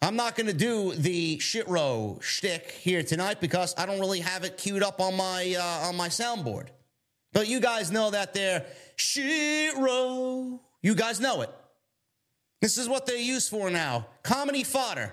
I'm 0.00 0.14
not 0.14 0.36
going 0.36 0.46
to 0.46 0.52
do 0.52 0.92
the 0.94 1.38
shit 1.40 1.66
row 1.66 2.18
shtick 2.22 2.70
here 2.70 3.02
tonight 3.02 3.40
because 3.40 3.74
I 3.76 3.84
don't 3.84 3.98
really 3.98 4.20
have 4.20 4.44
it 4.44 4.56
queued 4.56 4.82
up 4.82 5.00
on 5.00 5.16
my 5.16 5.56
uh, 5.58 5.88
on 5.88 5.96
my 5.96 6.08
soundboard. 6.08 6.68
But 7.32 7.48
you 7.48 7.58
guys 7.60 7.90
know 7.90 8.10
that 8.10 8.32
there 8.32 8.64
shit 8.94 9.76
row. 9.76 10.60
You 10.82 10.94
guys 10.94 11.18
know 11.18 11.42
it. 11.42 11.50
This 12.60 12.78
is 12.78 12.88
what 12.88 13.06
they're 13.06 13.16
used 13.16 13.50
for 13.50 13.70
now 13.70 14.06
comedy 14.22 14.62
fodder. 14.62 15.12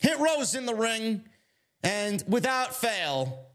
Hit 0.00 0.18
Row's 0.18 0.54
in 0.54 0.64
the 0.66 0.74
ring, 0.74 1.22
and 1.82 2.24
without 2.26 2.74
fail, 2.74 3.46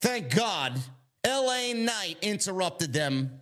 thank 0.00 0.34
God, 0.34 0.78
LA 1.26 1.72
Knight 1.74 2.16
interrupted 2.22 2.92
them. 2.92 3.40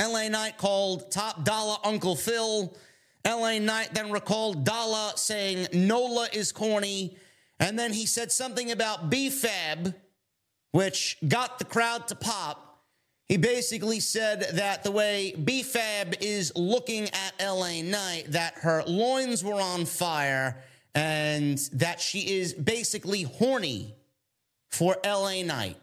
LA 0.00 0.28
Knight 0.28 0.58
called 0.58 1.12
Top 1.12 1.44
Dolla 1.44 1.78
Uncle 1.84 2.16
Phil. 2.16 2.76
LA 3.24 3.58
Knight 3.58 3.94
then 3.94 4.10
recalled 4.10 4.64
Dolla 4.64 5.12
saying 5.14 5.68
Nola 5.72 6.28
is 6.32 6.50
corny. 6.50 7.16
And 7.60 7.78
then 7.78 7.92
he 7.92 8.06
said 8.06 8.32
something 8.32 8.72
about 8.72 9.08
B-Fab, 9.08 9.94
which 10.72 11.16
got 11.28 11.60
the 11.60 11.64
crowd 11.64 12.08
to 12.08 12.16
pop. 12.16 12.80
He 13.28 13.36
basically 13.36 14.00
said 14.00 14.48
that 14.54 14.82
the 14.82 14.90
way 14.90 15.32
B-Fab 15.32 16.16
is 16.20 16.52
looking 16.56 17.04
at 17.04 17.34
LA 17.40 17.82
Knight, 17.82 18.24
that 18.32 18.54
her 18.62 18.82
loins 18.84 19.44
were 19.44 19.60
on 19.60 19.84
fire 19.84 20.60
and 20.94 21.58
that 21.72 22.00
she 22.00 22.38
is 22.38 22.52
basically 22.52 23.22
horny 23.22 23.94
for 24.68 24.96
LA 25.04 25.42
Knight. 25.42 25.76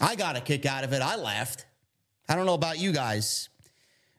I 0.00 0.14
got 0.14 0.36
a 0.36 0.40
kick 0.40 0.66
out 0.66 0.84
of 0.84 0.92
it. 0.92 1.02
I 1.02 1.16
laughed. 1.16 1.66
I 2.28 2.36
don't 2.36 2.46
know 2.46 2.54
about 2.54 2.78
you 2.78 2.92
guys. 2.92 3.48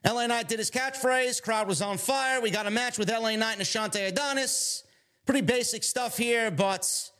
LA 0.04 0.26
Knight 0.26 0.48
did 0.48 0.58
his 0.58 0.70
catchphrase. 0.70 1.42
Crowd 1.42 1.66
was 1.66 1.80
on 1.80 1.98
fire. 1.98 2.40
We 2.40 2.50
got 2.50 2.66
a 2.66 2.70
match 2.70 2.98
with 2.98 3.10
LA 3.10 3.36
Knight 3.36 3.54
and 3.58 3.62
Ashante 3.62 4.06
Adonis. 4.08 4.84
Pretty 5.24 5.40
basic 5.40 5.82
stuff 5.82 6.18
here, 6.18 6.50
but 6.50 7.10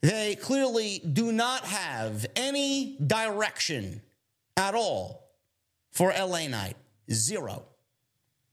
they 0.00 0.36
clearly 0.36 1.00
do 1.00 1.32
not 1.32 1.64
have 1.64 2.24
any 2.36 2.96
direction 3.04 4.00
at 4.56 4.74
all 4.74 5.28
for 5.90 6.12
LA 6.16 6.46
Knight. 6.46 6.76
Zero. 7.10 7.64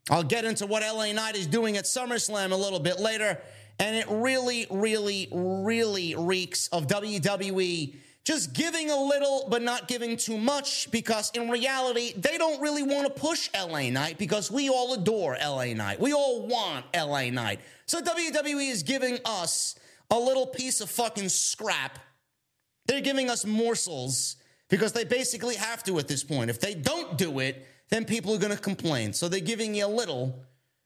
I'll 0.09 0.23
get 0.23 0.45
into 0.45 0.65
what 0.65 0.83
LA 0.83 1.11
Knight 1.11 1.35
is 1.35 1.47
doing 1.47 1.77
at 1.77 1.83
SummerSlam 1.83 2.51
a 2.51 2.55
little 2.55 2.79
bit 2.79 2.99
later, 2.99 3.39
and 3.79 3.95
it 3.95 4.05
really, 4.09 4.67
really, 4.69 5.27
really 5.31 6.15
reeks 6.15 6.67
of 6.69 6.87
WWE 6.87 7.95
just 8.27 8.51
giving 8.51 8.89
a 8.89 9.01
little 9.01 9.47
but 9.49 9.61
not 9.61 9.87
giving 9.87 10.17
too 10.17 10.37
much 10.37 10.91
because 10.91 11.31
in 11.31 11.49
reality, 11.49 12.11
they 12.17 12.37
don't 12.37 12.59
really 12.61 12.83
want 12.83 13.07
to 13.07 13.21
push 13.21 13.49
LA 13.57 13.89
Knight 13.89 14.17
because 14.17 14.51
we 14.51 14.67
all 14.67 14.93
adore 14.93 15.37
LA 15.41 15.67
Knight. 15.67 15.97
We 15.97 16.11
all 16.11 16.45
want 16.45 16.83
LA 16.93 17.29
Knight. 17.29 17.61
So 17.85 18.01
WWE 18.01 18.69
is 18.69 18.83
giving 18.83 19.17
us 19.23 19.75
a 20.11 20.19
little 20.19 20.45
piece 20.45 20.81
of 20.81 20.89
fucking 20.89 21.29
scrap. 21.29 21.99
They're 22.85 22.99
giving 22.99 23.29
us 23.29 23.45
morsels 23.45 24.35
because 24.69 24.91
they 24.91 25.05
basically 25.05 25.55
have 25.55 25.81
to 25.85 25.97
at 25.97 26.09
this 26.09 26.25
point. 26.25 26.49
If 26.49 26.59
they 26.59 26.73
don't 26.73 27.17
do 27.17 27.39
it, 27.39 27.65
then 27.89 28.05
people 28.05 28.33
are 28.33 28.37
going 28.37 28.55
to 28.55 28.61
complain. 28.61 29.13
So 29.13 29.29
they're 29.29 29.39
giving 29.39 29.75
you 29.75 29.85
a 29.85 29.87
little. 29.87 30.43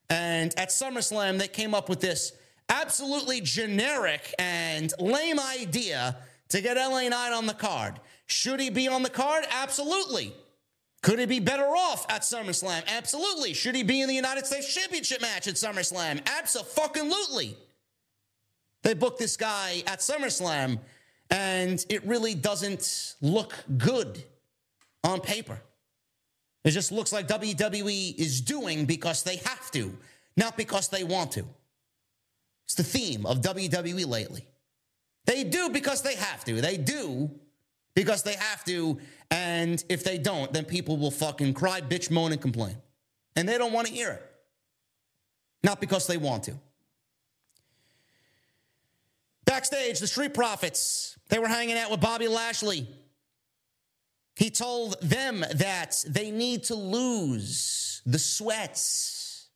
And 0.09 0.53
at 0.57 0.69
SummerSlam, 0.69 1.39
they 1.39 1.47
came 1.47 1.73
up 1.73 1.89
with 1.89 2.01
this 2.01 2.33
absolutely 2.69 3.41
generic 3.41 4.33
and 4.39 4.93
lame 4.99 5.39
idea 5.39 6.17
to 6.49 6.61
get 6.61 6.77
LA 6.77 7.07
Knight 7.07 7.33
on 7.33 7.45
the 7.45 7.53
card. 7.53 7.99
Should 8.25 8.59
he 8.59 8.69
be 8.69 8.87
on 8.87 9.03
the 9.03 9.09
card? 9.09 9.45
Absolutely. 9.51 10.33
Could 11.01 11.17
he 11.17 11.25
be 11.25 11.39
better 11.39 11.65
off 11.65 12.05
at 12.09 12.21
SummerSlam? 12.21 12.83
Absolutely. 12.87 13.53
Should 13.53 13.75
he 13.75 13.83
be 13.83 14.01
in 14.01 14.07
the 14.07 14.15
United 14.15 14.45
States 14.45 14.73
Championship 14.73 15.21
match 15.21 15.47
at 15.47 15.55
SummerSlam? 15.55 16.21
Absolutely. 16.37 17.57
They 18.83 18.93
booked 18.93 19.19
this 19.19 19.37
guy 19.37 19.83
at 19.87 19.99
SummerSlam, 19.99 20.79
and 21.29 21.83
it 21.89 22.05
really 22.05 22.35
doesn't 22.35 23.15
look 23.21 23.53
good 23.77 24.23
on 25.03 25.21
paper. 25.21 25.59
It 26.64 26.72
just 26.72 26.91
looks 26.91 27.12
like 27.12 27.28
WWE 27.28 28.16
is 28.18 28.41
doing 28.41 28.86
because 28.86 29.24
they 29.24 29.38
have 29.38 29.72
to, 29.72 29.97
not 30.38 30.57
because 30.57 30.89
they 30.89 31.03
want 31.03 31.32
to. 31.34 31.45
It's 32.66 32.76
the 32.76 32.84
theme 32.84 33.26
of 33.26 33.41
WWE 33.41 34.07
lately. 34.07 34.47
They 35.26 35.43
do 35.43 35.70
because 35.70 36.01
they 36.01 36.16
have 36.16 36.45
to. 36.45 36.62
They 36.62 36.78
do 36.78 37.30
because 37.95 38.24
they 38.24 38.36
have 38.36 38.64
to. 38.66 38.99
And 39.30 39.84
if 39.89 40.03
they 40.03 40.18
don't, 40.18 40.51
then 40.53 40.66
people 40.66 40.97
will 40.97 41.12
fucking 41.12 41.53
cry, 41.53 41.82
bitch, 41.82 42.12
moan, 42.12 42.32
and 42.32 42.41
complain. 42.41 42.78
And 43.36 43.47
they 43.47 43.57
don't 43.57 43.74
want 43.74 43.88
to 43.88 43.93
hear 43.93 44.12
it. 44.12 44.32
Not 45.64 45.80
because 45.80 46.07
they 46.07 46.18
want 46.18 46.43
to. 46.43 46.53
Backstage, 49.45 49.99
the 49.99 50.07
Street 50.07 50.34
Profits, 50.34 51.18
they 51.30 51.39
were 51.39 51.47
hanging 51.47 51.78
out 51.78 51.91
with 51.91 51.99
Bobby 51.99 52.28
Lashley. 52.28 52.88
He 54.41 54.49
told 54.49 54.99
them 55.03 55.45
that 55.53 56.03
they 56.07 56.31
need 56.31 56.63
to 56.63 56.73
lose 56.73 58.01
the 58.07 58.17
sweats. 58.17 59.49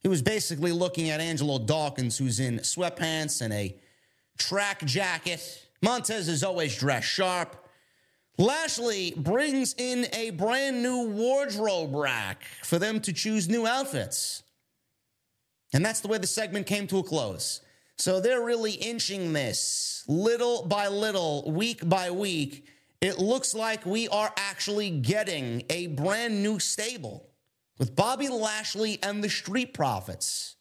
He 0.00 0.08
was 0.08 0.20
basically 0.20 0.70
looking 0.70 1.08
at 1.08 1.18
Angelo 1.18 1.58
Dawkins, 1.58 2.18
who's 2.18 2.38
in 2.38 2.58
sweatpants 2.58 3.40
and 3.40 3.54
a 3.54 3.74
track 4.36 4.84
jacket. 4.84 5.66
Montez 5.80 6.28
is 6.28 6.44
always 6.44 6.76
dressed 6.76 7.08
sharp. 7.08 7.56
Lashley 8.36 9.14
brings 9.16 9.74
in 9.78 10.06
a 10.12 10.28
brand 10.28 10.82
new 10.82 11.08
wardrobe 11.08 11.94
rack 11.94 12.44
for 12.62 12.78
them 12.78 13.00
to 13.00 13.14
choose 13.14 13.48
new 13.48 13.66
outfits. 13.66 14.42
And 15.72 15.82
that's 15.82 16.00
the 16.00 16.08
way 16.08 16.18
the 16.18 16.26
segment 16.26 16.66
came 16.66 16.86
to 16.88 16.98
a 16.98 17.02
close. 17.02 17.62
So 17.96 18.20
they're 18.20 18.44
really 18.44 18.72
inching 18.72 19.32
this 19.32 20.04
little 20.06 20.66
by 20.66 20.88
little, 20.88 21.50
week 21.50 21.88
by 21.88 22.10
week. 22.10 22.66
It 23.00 23.18
looks 23.18 23.54
like 23.54 23.86
we 23.86 24.08
are 24.08 24.32
actually 24.36 24.90
getting 24.90 25.62
a 25.70 25.86
brand 25.88 26.42
new 26.42 26.58
stable 26.58 27.28
with 27.78 27.94
Bobby 27.94 28.28
Lashley 28.28 28.98
and 29.02 29.22
the 29.22 29.28
Street 29.28 29.72
Profits. 29.72 30.56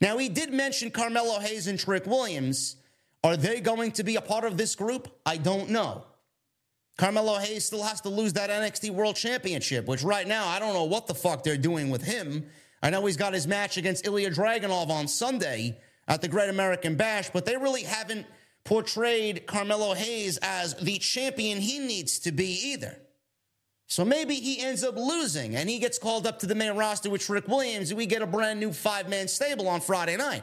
Now, 0.00 0.18
he 0.18 0.28
did 0.28 0.52
mention 0.52 0.90
Carmelo 0.90 1.40
Hayes 1.40 1.66
and 1.66 1.78
Trick 1.78 2.06
Williams. 2.06 2.76
Are 3.24 3.36
they 3.36 3.60
going 3.60 3.92
to 3.92 4.04
be 4.04 4.16
a 4.16 4.20
part 4.20 4.44
of 4.44 4.56
this 4.56 4.74
group? 4.74 5.08
I 5.24 5.38
don't 5.38 5.70
know. 5.70 6.04
Carmelo 6.98 7.36
Hayes 7.36 7.64
still 7.64 7.82
has 7.82 8.00
to 8.02 8.08
lose 8.08 8.34
that 8.34 8.50
NXT 8.50 8.90
World 8.90 9.16
Championship, 9.16 9.86
which 9.86 10.02
right 10.02 10.26
now 10.26 10.46
I 10.46 10.58
don't 10.58 10.74
know 10.74 10.84
what 10.84 11.06
the 11.06 11.14
fuck 11.14 11.42
they're 11.42 11.56
doing 11.56 11.90
with 11.90 12.02
him. 12.02 12.44
I 12.82 12.90
know 12.90 13.04
he's 13.06 13.16
got 13.16 13.34
his 13.34 13.46
match 13.46 13.76
against 13.76 14.06
Ilya 14.06 14.30
Dragunov 14.32 14.88
on 14.90 15.08
Sunday 15.08 15.80
at 16.06 16.20
the 16.20 16.28
Great 16.28 16.50
American 16.50 16.96
Bash, 16.96 17.30
but 17.30 17.44
they 17.44 17.56
really 17.56 17.82
haven't 17.82 18.26
portrayed 18.68 19.46
Carmelo 19.46 19.94
Hayes 19.94 20.36
as 20.42 20.74
the 20.74 20.98
champion 20.98 21.58
he 21.58 21.78
needs 21.78 22.18
to 22.18 22.32
be 22.32 22.52
either. 22.66 22.98
So 23.86 24.04
maybe 24.04 24.34
he 24.34 24.60
ends 24.60 24.84
up 24.84 24.94
losing 24.94 25.56
and 25.56 25.70
he 25.70 25.78
gets 25.78 25.98
called 25.98 26.26
up 26.26 26.40
to 26.40 26.46
the 26.46 26.54
main 26.54 26.76
roster 26.76 27.08
with 27.08 27.26
Rick 27.30 27.48
Williams 27.48 27.90
and 27.90 27.96
we 27.96 28.04
get 28.04 28.20
a 28.20 28.26
brand 28.26 28.60
new 28.60 28.70
five 28.70 29.08
man 29.08 29.26
stable 29.26 29.68
on 29.68 29.80
Friday 29.80 30.18
night. 30.18 30.42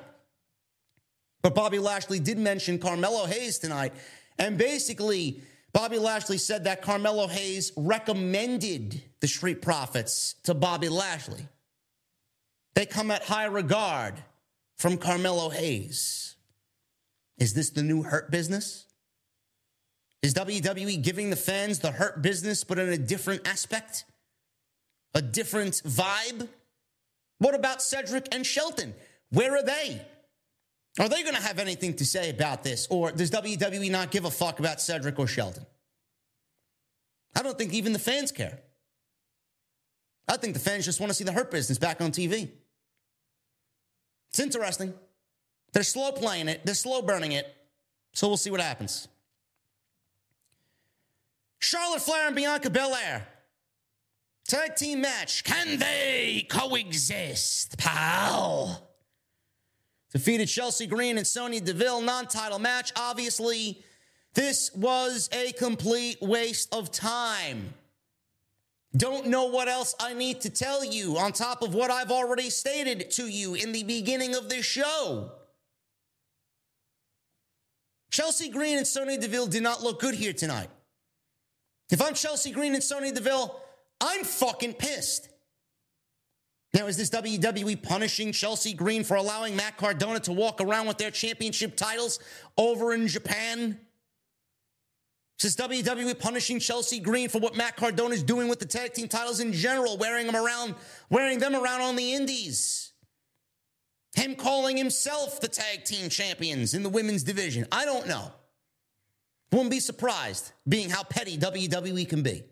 But 1.44 1.54
Bobby 1.54 1.78
Lashley 1.78 2.20
did 2.20 2.40
mention 2.40 2.80
Carmelo 2.80 3.28
Hayes 3.28 3.60
tonight. 3.60 3.94
And 4.40 4.58
basically, 4.58 5.44
Bobby 5.72 6.00
Lashley 6.00 6.40
said 6.40 6.64
that 6.64 6.82
Carmelo 6.82 7.28
Hayes 7.28 7.74
recommended 7.78 9.04
the 9.20 9.28
Street 9.28 9.62
Profits 9.62 10.34
to 10.46 10.56
Bobby 10.56 10.90
Lashley. 10.90 11.48
They 12.74 12.88
come 12.88 13.12
at 13.12 13.22
high 13.22 13.46
regard 13.46 14.16
from 14.80 14.98
Carmelo 14.98 15.50
Hayes. 15.50 16.35
Is 17.38 17.54
this 17.54 17.70
the 17.70 17.84
new 17.84 18.04
hurt 18.04 18.32
business? 18.32 18.86
Is 20.22 20.34
WWE 20.34 21.02
giving 21.04 21.30
the 21.30 21.36
fans 21.36 21.80
the 21.80 21.92
hurt 21.92 22.22
business, 22.22 22.64
but 22.64 22.80
in 22.80 22.90
a 22.90 22.98
different 22.98 23.48
aspect? 23.48 24.06
A 25.14 25.22
different 25.22 25.82
vibe? 25.86 26.48
What 27.40 27.54
about 27.54 27.82
Cedric 27.82 28.28
and 28.34 28.46
Shelton? 28.46 28.96
Where 29.30 29.56
are 29.56 29.64
they? 29.64 30.02
Are 31.00 31.10
they 31.10 31.24
going 31.24 31.36
to 31.36 31.42
have 31.42 31.60
anything 31.60 31.96
to 31.98 32.06
say 32.06 32.30
about 32.30 32.64
this? 32.64 32.88
Or 32.90 33.12
does 33.12 33.30
WWE 33.32 33.92
not 33.92 34.12
give 34.12 34.26
a 34.26 34.32
fuck 34.32 34.60
about 34.60 34.80
Cedric 34.80 35.20
or 35.20 35.28
Shelton? 35.28 35.66
I 37.36 37.42
don't 37.42 37.58
think 37.58 37.74
even 37.74 37.92
the 37.92 38.00
fans 38.00 38.32
care. 38.32 38.60
I 40.28 40.38
think 40.38 40.54
the 40.54 40.60
fans 40.60 40.86
just 40.86 41.00
want 41.00 41.10
to 41.10 41.14
see 41.14 41.26
the 41.26 41.34
hurt 41.34 41.52
business 41.52 41.78
back 41.78 42.02
on 42.02 42.12
TV. 42.12 42.50
It's 44.30 44.40
interesting. 44.40 44.94
They're 45.76 45.84
slow 45.84 46.14
playing 46.14 46.48
it, 46.48 46.66
they're 46.66 46.74
slow 46.74 47.02
burning 47.02 47.34
it. 47.34 47.54
So 48.14 48.30
we'll 48.30 48.38
see 48.38 48.50
what 48.50 48.62
happens. 48.62 49.10
Charlotte 51.60 52.02
Flair 52.02 52.28
and 52.28 52.36
Bianca 52.36 52.70
Belair. 52.70 53.28
Tag 54.48 54.78
team 54.78 55.02
match. 55.02 55.44
Can 55.44 55.78
they 55.78 56.48
coexist, 56.50 57.78
pal? 57.78 58.88
defeated 60.14 60.46
Chelsea 60.46 60.88
Green 60.88 61.18
and 61.18 61.28
Sonya 61.28 61.60
Deville 61.60 62.00
non 62.00 62.28
title 62.28 62.58
match. 62.58 62.94
Obviously, 62.96 63.84
this 64.34 64.74
was 64.74 65.28
a 65.34 65.52
complete 65.52 66.22
waste 66.22 66.74
of 66.74 66.90
time. 66.90 67.74
Don't 68.96 69.28
know 69.28 69.48
what 69.48 69.68
else 69.68 69.94
I 70.00 70.14
need 70.14 70.40
to 70.42 70.50
tell 70.50 70.86
you 70.86 71.18
on 71.18 71.34
top 71.34 71.62
of 71.62 71.74
what 71.74 71.92
I've 71.92 72.12
already 72.12 72.50
stated 72.50 73.12
to 73.12 73.28
you 73.28 73.56
in 73.56 73.74
the 73.74 73.84
beginning 73.84 74.36
of 74.36 74.48
this 74.48 74.66
show. 74.66 75.32
Chelsea 78.16 78.48
Green 78.48 78.78
and 78.78 78.88
Sonya 78.88 79.18
Deville 79.18 79.48
did 79.48 79.62
not 79.62 79.84
look 79.84 80.00
good 80.00 80.16
here 80.16 80.32
tonight. 80.32 80.70
If 81.92 82.02
I'm 82.02 82.14
Chelsea 82.14 82.52
Green 82.52 82.74
and 82.74 82.82
Sonya 82.82 83.12
Deville, 83.12 83.60
I'm 84.00 84.24
fucking 84.24 84.76
pissed. 84.76 85.28
Now, 86.74 86.88
is 86.88 86.96
this 86.96 87.10
WWE 87.10 87.84
punishing 87.84 88.32
Chelsea 88.32 88.72
Green 88.72 89.04
for 89.04 89.16
allowing 89.16 89.58
Matt 89.58 89.76
Cardona 89.76 90.22
to 90.22 90.32
walk 90.32 90.62
around 90.62 90.88
with 90.88 90.98
their 90.98 91.12
championship 91.12 91.76
titles 91.76 92.20
over 92.58 92.94
in 92.94 93.10
Japan? 93.10 93.82
Is 95.38 95.54
this 95.54 95.68
WWE 95.68 96.18
punishing 96.18 96.62
Chelsea 96.62 97.02
Green 97.02 97.28
for 97.28 97.40
what 97.40 97.58
Matt 97.58 97.76
Cardona 97.76 98.14
is 98.14 98.24
doing 98.24 98.48
with 98.48 98.60
the 98.60 98.66
tag 98.66 98.94
team 98.94 99.10
titles 99.10 99.42
in 99.42 99.52
general, 99.52 99.98
wearing 99.98 100.26
them 100.26 100.38
around, 100.38 100.76
wearing 101.10 101.40
them 101.40 101.54
around 101.54 101.82
on 101.82 101.98
the 101.98 102.14
indies? 102.14 102.94
Him 104.16 104.36
calling 104.36 104.78
himself 104.78 105.42
the 105.42 105.48
tag 105.48 105.84
team 105.84 106.10
champions 106.10 106.74
in 106.74 106.84
the 106.84 106.90
women's 106.90 107.24
division. 107.24 107.68
I 107.72 107.86
don't 107.86 108.08
know. 108.08 108.32
Wouldn't 109.52 109.72
be 109.72 109.80
surprised, 109.80 110.52
being 110.68 110.90
how 110.90 111.04
petty 111.04 111.38
WWE 111.38 112.08
can 112.08 112.24
be. 112.24 112.44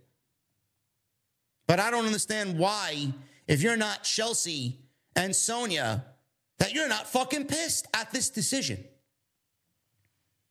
But 1.67 1.79
I 1.79 1.89
don't 1.89 2.05
understand 2.05 2.59
why, 2.59 3.13
if 3.47 3.61
you're 3.61 3.77
not 3.77 4.03
Chelsea 4.03 4.79
and 5.15 5.35
Sonya, 5.35 6.05
that 6.59 6.73
you're 6.73 6.89
not 6.89 7.07
fucking 7.07 7.45
pissed 7.45 7.87
at 7.93 8.11
this 8.11 8.29
decision. 8.29 8.83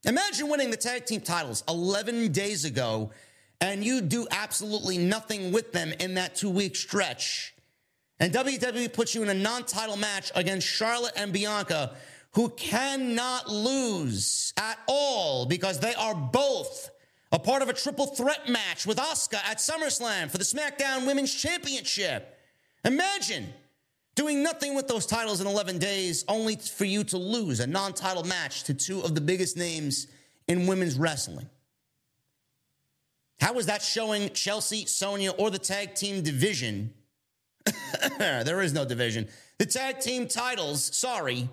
Imagine 0.05 0.49
winning 0.49 0.71
the 0.71 0.77
tag 0.77 1.07
team 1.07 1.21
titles 1.21 1.63
11 1.69 2.33
days 2.33 2.65
ago 2.65 3.11
and 3.61 3.85
you 3.85 4.01
do 4.01 4.27
absolutely 4.31 4.99
nothing 4.99 5.53
with 5.53 5.73
them 5.73 5.93
in 6.01 6.15
that 6.15 6.35
two 6.35 6.51
week 6.51 6.75
stretch. 6.75 7.52
And 8.23 8.33
WWE 8.33 8.93
puts 8.93 9.17
you 9.17 9.25
in 9.25 9.31
a 9.31 9.35
non 9.35 9.65
title 9.65 9.97
match 9.97 10.31
against 10.37 10.65
Charlotte 10.65 11.13
and 11.17 11.33
Bianca, 11.33 11.97
who 12.35 12.51
cannot 12.51 13.51
lose 13.51 14.55
at 14.57 14.79
all 14.87 15.45
because 15.45 15.81
they 15.81 15.93
are 15.95 16.15
both 16.15 16.89
a 17.33 17.39
part 17.41 17.63
of 17.63 17.69
a 17.69 17.73
triple 17.73 18.07
threat 18.07 18.49
match 18.49 18.87
with 18.87 18.99
Asuka 18.99 19.45
at 19.45 19.59
SummerSlam 19.59 20.31
for 20.31 20.39
the 20.39 20.45
SmackDown 20.45 21.05
Women's 21.05 21.35
Championship. 21.35 22.39
Imagine 22.85 23.53
doing 24.15 24.41
nothing 24.41 24.77
with 24.77 24.87
those 24.87 25.05
titles 25.05 25.41
in 25.41 25.49
11 25.49 25.81
days, 25.81 26.25
only 26.29 26.55
for 26.55 26.85
you 26.85 27.03
to 27.03 27.19
lose 27.19 27.59
a 27.59 27.67
non 27.67 27.93
title 27.93 28.23
match 28.23 28.63
to 28.65 28.75
two 28.75 29.01
of 29.01 29.17
the 29.17 29.21
biggest 29.21 29.57
names 29.57 30.07
in 30.47 30.69
women's 30.69 30.97
wrestling. 30.97 31.51
How 33.41 33.59
is 33.59 33.67
that 33.67 33.83
showing 33.83 34.31
Chelsea, 34.31 34.87
Sonya, 34.87 35.33
or 35.33 35.51
the 35.51 35.59
tag 35.59 35.97
team 35.97 36.23
division? 36.23 36.95
there 38.19 38.61
is 38.61 38.73
no 38.73 38.85
division. 38.85 39.29
The 39.59 39.67
tag 39.67 40.01
team 40.01 40.27
titles, 40.29 40.97
sorry. 40.97 41.49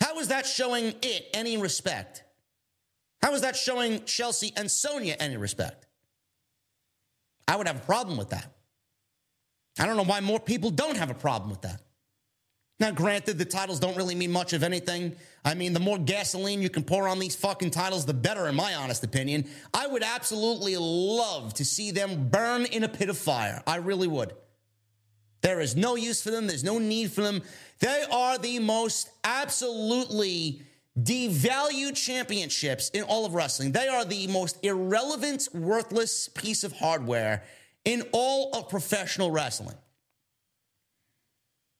How 0.00 0.18
is 0.18 0.28
that 0.28 0.46
showing 0.46 0.94
it 1.02 1.28
any 1.34 1.56
respect? 1.56 2.24
How 3.22 3.34
is 3.34 3.40
that 3.42 3.56
showing 3.56 4.04
Chelsea 4.04 4.52
and 4.56 4.70
Sonya 4.70 5.16
any 5.18 5.36
respect? 5.36 5.86
I 7.46 7.56
would 7.56 7.66
have 7.66 7.76
a 7.76 7.86
problem 7.86 8.16
with 8.16 8.30
that. 8.30 8.52
I 9.78 9.86
don't 9.86 9.96
know 9.96 10.04
why 10.04 10.20
more 10.20 10.40
people 10.40 10.70
don't 10.70 10.96
have 10.96 11.10
a 11.10 11.14
problem 11.14 11.50
with 11.50 11.62
that. 11.62 11.80
Now, 12.80 12.92
granted, 12.92 13.38
the 13.38 13.44
titles 13.44 13.80
don't 13.80 13.96
really 13.96 14.14
mean 14.14 14.30
much 14.30 14.52
of 14.52 14.62
anything. 14.62 15.16
I 15.44 15.54
mean, 15.54 15.72
the 15.72 15.80
more 15.80 15.98
gasoline 15.98 16.62
you 16.62 16.70
can 16.70 16.84
pour 16.84 17.08
on 17.08 17.18
these 17.18 17.34
fucking 17.34 17.72
titles, 17.72 18.06
the 18.06 18.14
better, 18.14 18.46
in 18.46 18.54
my 18.54 18.74
honest 18.74 19.02
opinion. 19.02 19.46
I 19.74 19.88
would 19.88 20.04
absolutely 20.04 20.76
love 20.76 21.54
to 21.54 21.64
see 21.64 21.90
them 21.90 22.28
burn 22.28 22.66
in 22.66 22.84
a 22.84 22.88
pit 22.88 23.08
of 23.08 23.18
fire. 23.18 23.62
I 23.66 23.76
really 23.76 24.06
would. 24.06 24.32
There 25.40 25.60
is 25.60 25.76
no 25.76 25.94
use 25.94 26.22
for 26.22 26.30
them, 26.30 26.46
there's 26.46 26.64
no 26.64 26.78
need 26.78 27.12
for 27.12 27.22
them. 27.22 27.42
They 27.80 28.04
are 28.10 28.38
the 28.38 28.58
most 28.58 29.10
absolutely 29.22 30.62
devalued 31.00 31.94
championships 31.94 32.90
in 32.90 33.04
all 33.04 33.24
of 33.24 33.34
wrestling. 33.34 33.72
They 33.72 33.88
are 33.88 34.04
the 34.04 34.26
most 34.26 34.58
irrelevant, 34.64 35.48
worthless 35.54 36.28
piece 36.28 36.64
of 36.64 36.72
hardware 36.72 37.44
in 37.84 38.02
all 38.12 38.50
of 38.56 38.68
professional 38.68 39.30
wrestling. 39.30 39.76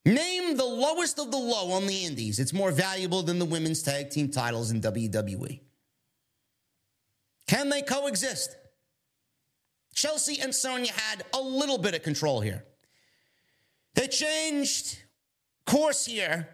Name 0.05 0.55
the 0.55 0.65
lowest 0.65 1.19
of 1.19 1.29
the 1.29 1.37
low 1.37 1.71
on 1.73 1.85
the 1.85 2.05
indies. 2.05 2.39
It's 2.39 2.53
more 2.53 2.71
valuable 2.71 3.21
than 3.21 3.37
the 3.37 3.45
women's 3.45 3.83
tag 3.83 4.09
team 4.09 4.31
titles 4.31 4.71
in 4.71 4.81
WWE. 4.81 5.59
Can 7.47 7.69
they 7.69 7.81
coexist? 7.81 8.55
Chelsea 9.93 10.39
and 10.39 10.55
Sonya 10.55 10.93
had 10.93 11.25
a 11.33 11.41
little 11.41 11.77
bit 11.77 11.93
of 11.93 12.03
control 12.03 12.39
here. 12.39 12.63
They 13.95 14.07
changed 14.07 14.99
course 15.65 16.05
here, 16.05 16.47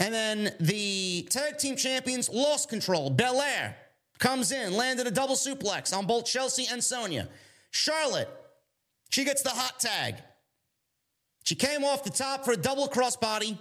and 0.00 0.12
then 0.14 0.54
the 0.60 1.26
tag 1.30 1.58
team 1.58 1.76
champions 1.76 2.28
lost 2.28 2.68
control. 2.68 3.10
Belair 3.10 3.76
comes 4.18 4.52
in, 4.52 4.74
landed 4.74 5.06
a 5.06 5.10
double 5.10 5.36
suplex 5.36 5.96
on 5.96 6.06
both 6.06 6.24
Chelsea 6.24 6.66
and 6.70 6.82
Sonya. 6.82 7.28
Charlotte, 7.70 8.28
she 9.10 9.24
gets 9.24 9.42
the 9.42 9.50
hot 9.50 9.78
tag. 9.80 10.16
She 11.44 11.54
came 11.54 11.84
off 11.84 12.04
the 12.04 12.10
top 12.10 12.44
for 12.44 12.52
a 12.52 12.56
double 12.56 12.88
crossbody. 12.88 13.58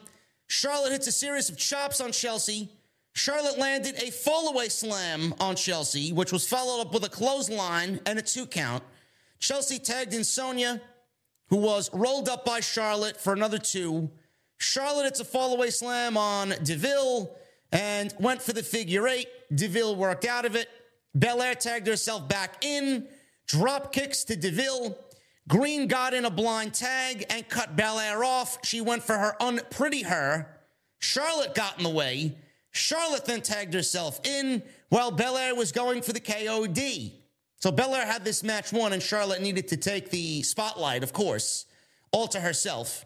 Charlotte 0.47 0.91
hits 0.91 1.07
a 1.07 1.11
series 1.11 1.49
of 1.49 1.57
chops 1.57 2.01
on 2.01 2.11
Chelsea. 2.11 2.69
Charlotte 3.13 3.57
landed 3.57 3.95
a 3.95 4.11
fallaway 4.11 4.69
slam 4.69 5.33
on 5.39 5.55
Chelsea, 5.55 6.11
which 6.13 6.31
was 6.31 6.47
followed 6.47 6.81
up 6.81 6.93
with 6.93 7.03
a 7.03 7.09
clothesline 7.09 7.99
and 8.05 8.19
a 8.19 8.21
two 8.21 8.45
count. 8.45 8.83
Chelsea 9.39 9.79
tagged 9.79 10.13
in 10.13 10.23
Sonya, 10.23 10.81
who 11.49 11.57
was 11.57 11.89
rolled 11.93 12.29
up 12.29 12.45
by 12.45 12.59
Charlotte 12.59 13.17
for 13.17 13.33
another 13.33 13.57
two. 13.57 14.09
Charlotte 14.57 15.05
hits 15.05 15.19
a 15.19 15.25
fallaway 15.25 15.71
slam 15.71 16.17
on 16.17 16.53
Deville 16.63 17.35
and 17.71 18.13
went 18.19 18.41
for 18.41 18.53
the 18.53 18.63
figure 18.63 19.07
eight. 19.07 19.27
Deville 19.53 19.95
worked 19.95 20.25
out 20.25 20.45
of 20.45 20.55
it. 20.55 20.67
Belair 21.15 21.55
tagged 21.55 21.87
herself 21.87 22.27
back 22.27 22.63
in. 22.63 23.07
Drop 23.47 23.93
kicks 23.93 24.23
to 24.25 24.35
Deville. 24.35 24.97
Green 25.47 25.87
got 25.87 26.13
in 26.13 26.25
a 26.25 26.29
blind 26.29 26.73
tag 26.73 27.25
and 27.29 27.47
cut 27.47 27.75
Belair 27.75 28.23
off. 28.23 28.59
She 28.65 28.81
went 28.81 29.03
for 29.03 29.17
her 29.17 29.35
Unprettier. 29.39 30.47
Charlotte 30.99 31.55
got 31.55 31.77
in 31.77 31.83
the 31.83 31.89
way. 31.89 32.35
Charlotte 32.71 33.25
then 33.25 33.41
tagged 33.41 33.73
herself 33.73 34.19
in 34.25 34.61
while 34.89 35.11
Belair 35.11 35.55
was 35.55 35.71
going 35.71 36.01
for 36.01 36.13
the 36.13 36.19
KOD. 36.19 37.13
So 37.59 37.71
Belair 37.71 38.05
had 38.05 38.23
this 38.23 38.43
match 38.43 38.71
won, 38.71 38.93
and 38.93 39.01
Charlotte 39.01 39.41
needed 39.41 39.67
to 39.69 39.77
take 39.77 40.11
the 40.11 40.43
spotlight, 40.43 41.03
of 41.03 41.11
course, 41.11 41.65
all 42.11 42.27
to 42.27 42.39
herself. 42.39 43.05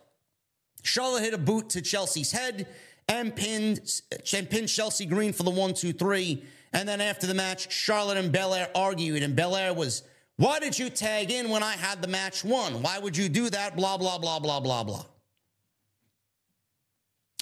Charlotte 0.84 1.24
hit 1.24 1.34
a 1.34 1.38
boot 1.38 1.70
to 1.70 1.82
Chelsea's 1.82 2.32
head 2.32 2.68
and 3.08 3.36
pinned, 3.36 4.02
and 4.34 4.50
pinned 4.50 4.68
Chelsea 4.68 5.06
Green 5.06 5.32
for 5.32 5.44
the 5.44 5.52
one, 5.52 5.74
two, 5.74 5.94
three. 5.94 6.44
And 6.74 6.88
then 6.88 7.02
after 7.02 7.28
the 7.28 7.34
match, 7.34 7.72
Charlotte 7.72 8.18
and 8.18 8.32
Belair 8.32 8.70
argued, 8.76 9.24
and 9.24 9.36
Belair 9.36 9.74
was, 9.74 10.04
Why 10.38 10.60
did 10.60 10.78
you 10.78 10.90
tag 10.90 11.32
in 11.32 11.50
when 11.50 11.64
I 11.64 11.74
had 11.74 12.02
the 12.02 12.08
match 12.08 12.44
won? 12.44 12.82
Why 12.82 13.00
would 13.00 13.16
you 13.16 13.30
do 13.30 13.50
that? 13.50 13.76
Blah, 13.76 13.98
blah, 13.98 14.18
blah, 14.18 14.40
blah, 14.40 14.60
blah, 14.60 14.84
blah. 14.84 15.06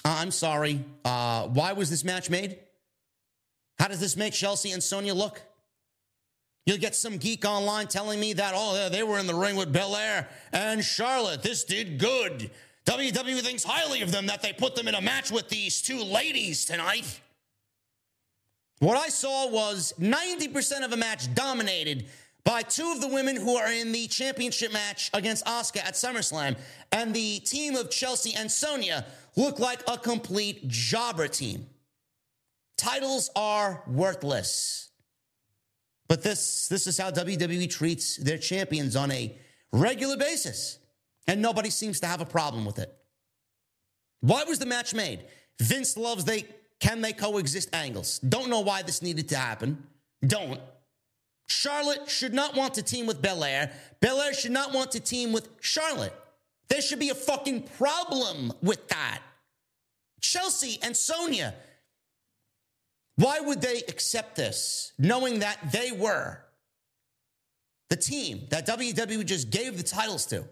Uh, 0.04 0.16
I'm 0.18 0.30
sorry. 0.30 0.84
Uh, 1.04 1.48
why 1.48 1.72
was 1.72 1.90
this 1.90 2.04
match 2.04 2.30
made? 2.30 2.58
How 3.78 3.88
does 3.88 4.00
this 4.00 4.16
make 4.16 4.32
Chelsea 4.32 4.72
and 4.72 4.82
Sonya 4.82 5.14
look? 5.14 5.42
You'll 6.66 6.78
get 6.78 6.94
some 6.94 7.16
geek 7.16 7.44
online 7.44 7.86
telling 7.88 8.20
me 8.20 8.34
that, 8.34 8.52
oh, 8.54 8.88
they 8.90 9.02
were 9.02 9.18
in 9.18 9.26
the 9.26 9.34
ring 9.34 9.56
with 9.56 9.72
Belair 9.72 10.28
and 10.52 10.84
Charlotte. 10.84 11.42
This 11.42 11.64
did 11.64 11.98
good. 11.98 12.50
WWE 12.86 13.40
thinks 13.40 13.64
highly 13.64 14.02
of 14.02 14.12
them 14.12 14.26
that 14.26 14.42
they 14.42 14.52
put 14.52 14.74
them 14.74 14.88
in 14.88 14.94
a 14.94 15.00
match 15.00 15.30
with 15.30 15.48
these 15.48 15.80
two 15.80 16.02
ladies 16.02 16.64
tonight. 16.64 17.20
What 18.78 18.96
I 18.96 19.08
saw 19.08 19.50
was 19.50 19.92
90% 19.98 20.84
of 20.84 20.92
a 20.92 20.96
match 20.96 21.32
dominated 21.34 22.06
by 22.44 22.62
two 22.62 22.90
of 22.92 23.00
the 23.00 23.08
women 23.08 23.36
who 23.36 23.56
are 23.56 23.70
in 23.70 23.92
the 23.92 24.06
championship 24.06 24.72
match 24.72 25.10
against 25.12 25.44
Asuka 25.46 25.84
at 25.84 25.94
SummerSlam. 25.94 26.56
And 26.92 27.14
the 27.14 27.40
team 27.40 27.76
of 27.76 27.90
Chelsea 27.90 28.34
and 28.34 28.50
Sonya 28.50 29.04
look 29.36 29.58
like 29.58 29.82
a 29.86 29.98
complete 29.98 30.66
jobber 30.68 31.28
team. 31.28 31.66
Titles 32.76 33.30
are 33.36 33.82
worthless. 33.86 34.89
But 36.10 36.24
this, 36.24 36.66
this 36.66 36.88
is 36.88 36.98
how 36.98 37.12
WWE 37.12 37.70
treats 37.70 38.16
their 38.16 38.36
champions 38.36 38.96
on 38.96 39.12
a 39.12 39.32
regular 39.70 40.16
basis. 40.16 40.80
And 41.28 41.40
nobody 41.40 41.70
seems 41.70 42.00
to 42.00 42.08
have 42.08 42.20
a 42.20 42.24
problem 42.24 42.64
with 42.64 42.80
it. 42.80 42.92
Why 44.18 44.42
was 44.42 44.58
the 44.58 44.66
match 44.66 44.92
made? 44.92 45.20
Vince 45.60 45.96
loves 45.96 46.24
they 46.24 46.46
can 46.80 47.00
they 47.00 47.12
coexist 47.12 47.68
angles. 47.72 48.18
Don't 48.18 48.50
know 48.50 48.58
why 48.58 48.82
this 48.82 49.02
needed 49.02 49.28
to 49.28 49.36
happen. 49.36 49.84
Don't. 50.26 50.60
Charlotte 51.46 52.10
should 52.10 52.34
not 52.34 52.56
want 52.56 52.74
to 52.74 52.82
team 52.82 53.06
with 53.06 53.22
Belair. 53.22 53.70
Belair 54.00 54.34
should 54.34 54.50
not 54.50 54.74
want 54.74 54.90
to 54.92 55.00
team 55.00 55.32
with 55.32 55.48
Charlotte. 55.60 56.14
There 56.68 56.82
should 56.82 56.98
be 56.98 57.10
a 57.10 57.14
fucking 57.14 57.68
problem 57.78 58.52
with 58.62 58.88
that. 58.88 59.20
Chelsea 60.20 60.80
and 60.82 60.96
Sonya, 60.96 61.54
why 63.20 63.38
would 63.38 63.60
they 63.60 63.82
accept 63.86 64.36
this 64.36 64.92
knowing 64.98 65.40
that 65.40 65.58
they 65.70 65.92
were 65.92 66.38
the 67.90 67.96
team 67.96 68.46
that 68.48 68.66
WWE 68.66 69.26
just 69.26 69.50
gave 69.50 69.76
the 69.76 69.82
titles 69.82 70.24
to? 70.26 70.44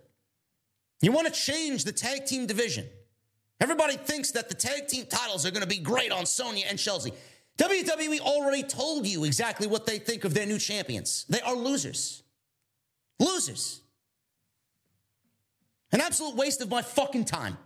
You 1.01 1.13
want 1.13 1.27
to 1.27 1.33
change 1.33 1.85
the 1.85 1.93
tag 1.93 2.27
team 2.27 2.47
division. 2.47 2.87
Everybody 3.61 3.97
thinks 3.97 4.33
that 4.33 4.49
the 4.51 4.55
tag 4.55 4.87
team 4.87 5.07
titles 5.07 5.47
are 5.47 5.51
going 5.51 5.63
to 5.63 5.69
be 5.69 5.79
great 5.79 6.13
on 6.13 6.27
Sonya 6.27 6.67
and 6.69 6.79
Chelsea. 6.79 7.13
WWE 7.57 8.21
already 8.21 8.63
told 8.63 9.07
you 9.07 9.25
exactly 9.25 9.67
what 9.67 9.87
they 9.87 9.99
think 9.99 10.25
of 10.25 10.35
their 10.35 10.47
new 10.47 10.59
champions. 10.59 11.25
They 11.29 11.41
are 11.41 11.55
losers. 11.55 12.23
Losers. 13.19 13.81
An 15.91 16.03
absolute 16.03 16.37
waste 16.37 16.61
of 16.61 16.69
my 16.69 16.83
fucking 16.83 17.25
time. 17.25 17.57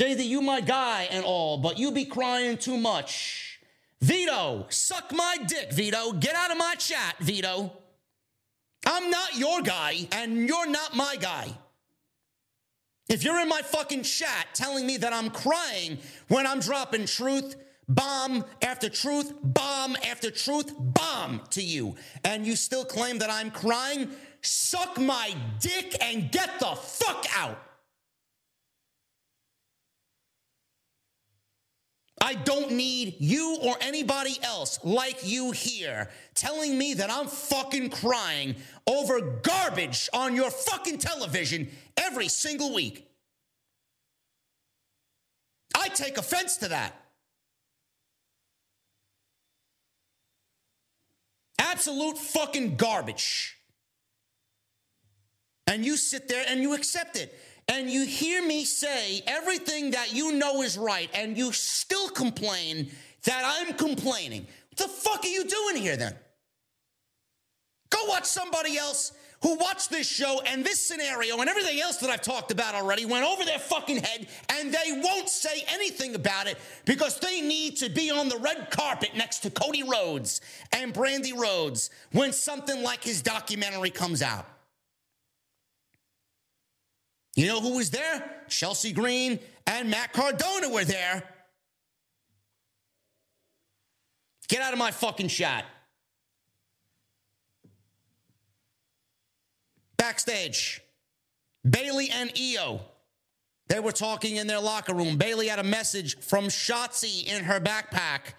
JD, 0.00 0.24
you 0.24 0.40
my 0.40 0.62
guy 0.62 1.08
and 1.10 1.26
all, 1.26 1.58
but 1.58 1.78
you 1.78 1.92
be 1.92 2.06
crying 2.06 2.56
too 2.56 2.78
much. 2.78 3.60
Vito, 4.00 4.64
suck 4.70 5.12
my 5.12 5.36
dick, 5.46 5.72
Vito. 5.72 6.12
Get 6.12 6.34
out 6.34 6.50
of 6.50 6.56
my 6.56 6.74
chat, 6.78 7.16
Vito. 7.20 7.70
I'm 8.86 9.10
not 9.10 9.36
your 9.36 9.60
guy, 9.60 10.08
and 10.12 10.48
you're 10.48 10.70
not 10.70 10.96
my 10.96 11.16
guy. 11.20 11.48
If 13.10 13.24
you're 13.24 13.40
in 13.40 13.48
my 13.50 13.60
fucking 13.60 14.04
chat 14.04 14.46
telling 14.54 14.86
me 14.86 14.96
that 14.96 15.12
I'm 15.12 15.28
crying 15.28 15.98
when 16.28 16.46
I'm 16.46 16.60
dropping 16.60 17.04
truth, 17.04 17.56
bomb 17.86 18.46
after 18.62 18.88
truth, 18.88 19.34
bomb 19.42 19.96
after 20.08 20.30
truth, 20.30 20.72
bomb 20.78 21.42
to 21.50 21.62
you, 21.62 21.94
and 22.24 22.46
you 22.46 22.56
still 22.56 22.86
claim 22.86 23.18
that 23.18 23.28
I'm 23.28 23.50
crying, 23.50 24.08
suck 24.40 24.98
my 24.98 25.34
dick 25.58 25.94
and 26.02 26.32
get 26.32 26.58
the 26.58 26.74
fuck 26.74 27.26
out. 27.36 27.58
I 32.20 32.34
don't 32.34 32.72
need 32.72 33.16
you 33.18 33.58
or 33.62 33.76
anybody 33.80 34.36
else 34.42 34.78
like 34.84 35.26
you 35.26 35.52
here 35.52 36.10
telling 36.34 36.76
me 36.76 36.94
that 36.94 37.10
I'm 37.10 37.26
fucking 37.26 37.90
crying 37.90 38.56
over 38.86 39.20
garbage 39.42 40.08
on 40.12 40.36
your 40.36 40.50
fucking 40.50 40.98
television 40.98 41.70
every 41.96 42.28
single 42.28 42.74
week. 42.74 43.08
I 45.74 45.88
take 45.88 46.18
offense 46.18 46.58
to 46.58 46.68
that. 46.68 46.94
Absolute 51.58 52.18
fucking 52.18 52.76
garbage. 52.76 53.56
And 55.66 55.84
you 55.84 55.96
sit 55.96 56.28
there 56.28 56.44
and 56.48 56.60
you 56.60 56.74
accept 56.74 57.16
it 57.16 57.34
and 57.70 57.88
you 57.88 58.04
hear 58.04 58.44
me 58.44 58.64
say 58.64 59.22
everything 59.26 59.92
that 59.92 60.12
you 60.12 60.32
know 60.32 60.60
is 60.62 60.76
right, 60.76 61.08
and 61.14 61.38
you 61.38 61.52
still 61.52 62.08
complain 62.08 62.90
that 63.24 63.42
I'm 63.44 63.74
complaining, 63.74 64.46
what 64.68 64.76
the 64.76 64.88
fuck 64.88 65.24
are 65.24 65.28
you 65.28 65.44
doing 65.44 65.76
here 65.76 65.96
then? 65.96 66.14
Go 67.90 68.04
watch 68.06 68.24
somebody 68.24 68.76
else 68.76 69.12
who 69.42 69.56
watched 69.56 69.90
this 69.90 70.08
show 70.08 70.42
and 70.46 70.64
this 70.64 70.84
scenario 70.84 71.38
and 71.38 71.48
everything 71.48 71.80
else 71.80 71.96
that 71.98 72.10
I've 72.10 72.22
talked 72.22 72.50
about 72.50 72.74
already 72.74 73.04
went 73.04 73.24
over 73.24 73.44
their 73.44 73.58
fucking 73.58 73.98
head 73.98 74.28
and 74.50 74.72
they 74.72 75.00
won't 75.02 75.28
say 75.28 75.64
anything 75.68 76.14
about 76.14 76.46
it 76.46 76.58
because 76.84 77.18
they 77.20 77.40
need 77.40 77.76
to 77.78 77.88
be 77.88 78.10
on 78.10 78.28
the 78.28 78.36
red 78.36 78.70
carpet 78.70 79.10
next 79.16 79.38
to 79.40 79.50
Cody 79.50 79.82
Rhodes 79.82 80.40
and 80.72 80.92
Brandi 80.92 81.36
Rhodes 81.36 81.90
when 82.12 82.32
something 82.32 82.82
like 82.82 83.02
his 83.02 83.22
documentary 83.22 83.90
comes 83.90 84.20
out. 84.22 84.46
You 87.40 87.46
know 87.46 87.62
who 87.62 87.76
was 87.76 87.88
there? 87.88 88.30
Chelsea 88.48 88.92
Green 88.92 89.38
and 89.66 89.88
Matt 89.88 90.12
Cardona 90.12 90.68
were 90.68 90.84
there. 90.84 91.22
Get 94.48 94.60
out 94.60 94.74
of 94.74 94.78
my 94.78 94.90
fucking 94.90 95.28
shot. 95.28 95.64
Backstage, 99.96 100.82
Bayley 101.64 102.10
and 102.10 102.30
Io. 102.38 102.82
They 103.68 103.80
were 103.80 103.92
talking 103.92 104.36
in 104.36 104.46
their 104.46 104.60
locker 104.60 104.92
room. 104.92 105.16
Bayley 105.16 105.48
had 105.48 105.60
a 105.60 105.64
message 105.64 106.18
from 106.18 106.48
Shotzi 106.48 107.24
in 107.24 107.44
her 107.44 107.58
backpack, 107.58 108.34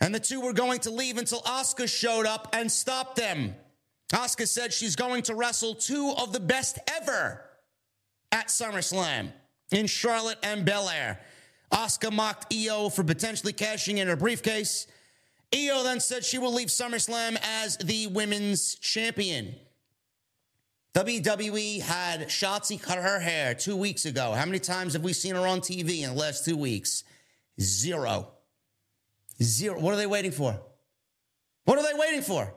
and 0.00 0.12
the 0.12 0.18
two 0.18 0.40
were 0.40 0.52
going 0.52 0.80
to 0.80 0.90
leave 0.90 1.16
until 1.16 1.42
Asuka 1.42 1.88
showed 1.88 2.26
up 2.26 2.48
and 2.52 2.72
stopped 2.72 3.14
them. 3.14 3.54
Asuka 4.12 4.48
said 4.48 4.72
she's 4.72 4.96
going 4.96 5.22
to 5.22 5.36
wrestle 5.36 5.76
two 5.76 6.12
of 6.18 6.32
the 6.32 6.40
best 6.40 6.80
ever 6.92 7.44
at 8.32 8.48
SummerSlam 8.48 9.30
in 9.70 9.86
Charlotte 9.86 10.38
and 10.42 10.64
Belair. 10.64 11.20
Asuka 11.70 12.12
mocked 12.12 12.52
Io 12.52 12.88
for 12.88 13.04
potentially 13.04 13.52
cashing 13.52 13.98
in 13.98 14.08
her 14.08 14.16
briefcase. 14.16 14.86
Io 15.54 15.82
then 15.82 16.00
said 16.00 16.24
she 16.24 16.38
will 16.38 16.52
leave 16.52 16.68
SummerSlam 16.68 17.38
as 17.42 17.76
the 17.76 18.06
women's 18.08 18.74
champion. 18.76 19.54
WWE 20.94 21.80
had 21.80 22.28
Shotzi 22.28 22.80
cut 22.80 22.98
her 22.98 23.18
hair 23.18 23.54
two 23.54 23.76
weeks 23.76 24.04
ago. 24.04 24.32
How 24.32 24.44
many 24.44 24.58
times 24.58 24.92
have 24.92 25.02
we 25.02 25.14
seen 25.14 25.34
her 25.34 25.46
on 25.46 25.60
TV 25.60 26.02
in 26.02 26.10
the 26.10 26.20
last 26.20 26.44
two 26.44 26.56
weeks? 26.56 27.04
Zero. 27.60 28.28
Zero. 29.42 29.80
What 29.80 29.94
are 29.94 29.96
they 29.96 30.06
waiting 30.06 30.32
for? 30.32 30.60
What 31.64 31.78
are 31.78 31.84
they 31.84 31.98
waiting 31.98 32.22
for? 32.22 32.52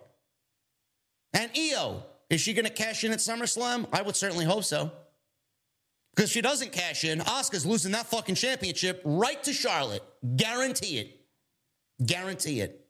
And 1.33 1.49
Io, 1.57 2.03
is 2.29 2.41
she 2.41 2.53
going 2.53 2.65
to 2.65 2.71
cash 2.71 3.03
in 3.03 3.11
at 3.11 3.19
SummerSlam? 3.19 3.87
I 3.93 4.01
would 4.01 4.15
certainly 4.15 4.45
hope 4.45 4.65
so. 4.65 4.91
Because 6.15 6.31
she 6.31 6.41
doesn't 6.41 6.71
cash 6.71 7.03
in, 7.03 7.19
Asuka's 7.19 7.65
losing 7.65 7.91
that 7.91 8.05
fucking 8.05 8.35
championship 8.35 9.01
right 9.03 9.41
to 9.43 9.51
Charlotte. 9.51 10.03
Guarantee 10.37 10.99
it. 10.99 11.19
Guarantee 12.05 12.61
it. 12.61 12.87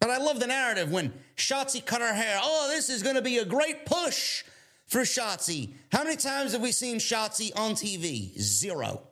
But 0.00 0.10
I 0.10 0.18
love 0.18 0.38
the 0.38 0.46
narrative 0.46 0.90
when 0.90 1.12
Shotzi 1.36 1.84
cut 1.84 2.00
her 2.00 2.12
hair. 2.12 2.38
Oh, 2.42 2.68
this 2.70 2.90
is 2.90 3.02
going 3.02 3.16
to 3.16 3.22
be 3.22 3.38
a 3.38 3.44
great 3.44 3.86
push 3.86 4.44
for 4.86 5.00
Shotzi. 5.00 5.72
How 5.92 6.04
many 6.04 6.16
times 6.16 6.52
have 6.52 6.60
we 6.60 6.72
seen 6.72 6.96
Shotzi 6.96 7.52
on 7.56 7.72
TV? 7.72 8.38
Zero. 8.38 9.02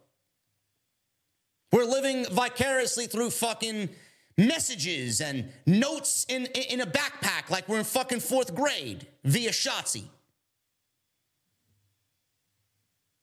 We're 1.73 1.85
living 1.85 2.27
vicariously 2.31 3.07
through 3.07 3.31
fucking 3.31 3.91
messages 4.37 5.21
and 5.21 5.51
notes 5.67 6.25
in, 6.29 6.47
in 6.47 6.81
a 6.81 6.87
backpack 6.87 7.51
like 7.51 7.69
we're 7.69 7.79
in 7.79 7.85
fucking 7.85 8.21
fourth 8.21 8.55
grade 8.55 9.07
via 9.25 9.51
Shotzi. 9.51 10.05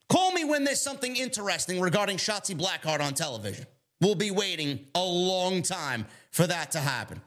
Call 0.10 0.32
me 0.32 0.44
when 0.44 0.64
there's 0.64 0.82
something 0.82 1.16
interesting 1.16 1.82
regarding 1.82 2.18
Shotzi 2.18 2.58
Blackheart 2.58 3.02
on 3.02 3.14
television. 3.14 3.66
We'll 4.02 4.16
be 4.16 4.32
waiting 4.32 4.86
a 4.94 5.04
long 5.04 5.62
time 5.62 6.06
for 6.32 6.46
that 6.46 6.72
to 6.72 6.80
happen. 6.80 7.22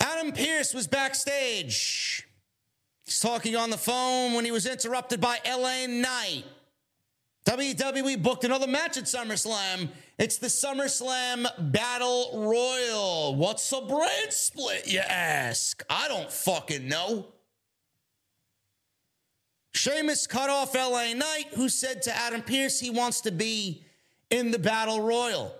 Adam 0.00 0.32
Pearce 0.32 0.74
was 0.74 0.86
backstage. 0.86 2.26
He's 3.04 3.20
talking 3.20 3.56
on 3.56 3.70
the 3.70 3.78
phone 3.78 4.34
when 4.34 4.44
he 4.44 4.50
was 4.50 4.66
interrupted 4.66 5.20
by 5.20 5.38
LA 5.46 5.86
Knight. 5.86 6.44
WWE 7.46 8.22
booked 8.22 8.44
another 8.44 8.66
match 8.66 8.98
at 8.98 9.04
SummerSlam. 9.04 9.88
It's 10.18 10.36
the 10.36 10.48
SummerSlam 10.48 11.72
Battle 11.72 12.30
Royal. 12.34 13.36
What's 13.36 13.72
a 13.72 13.80
brand 13.80 14.32
split, 14.32 14.86
you 14.86 14.98
ask? 14.98 15.82
I 15.88 16.08
don't 16.08 16.30
fucking 16.30 16.86
know. 16.86 17.28
Sheamus 19.72 20.26
cut 20.26 20.50
off 20.50 20.74
LA 20.74 21.12
Knight, 21.14 21.46
who 21.54 21.68
said 21.68 22.02
to 22.02 22.16
Adam 22.16 22.42
Pearce 22.42 22.80
he 22.80 22.90
wants 22.90 23.20
to 23.22 23.30
be 23.30 23.84
in 24.30 24.50
the 24.50 24.58
Battle 24.58 25.00
Royal. 25.00 25.54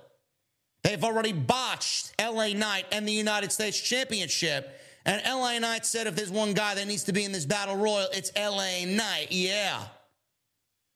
They've 0.82 1.02
already 1.02 1.32
botched 1.32 2.12
LA 2.20 2.48
Knight 2.48 2.86
and 2.92 3.06
the 3.06 3.12
United 3.12 3.52
States 3.52 3.80
Championship. 3.80 4.80
And 5.04 5.22
LA 5.24 5.58
Knight 5.58 5.86
said 5.86 6.06
if 6.06 6.16
there's 6.16 6.30
one 6.30 6.52
guy 6.52 6.74
that 6.74 6.86
needs 6.86 7.04
to 7.04 7.12
be 7.12 7.24
in 7.24 7.32
this 7.32 7.46
Battle 7.46 7.76
Royal, 7.76 8.08
it's 8.12 8.30
LA 8.36 8.84
Knight. 8.86 9.28
Yeah. 9.30 9.82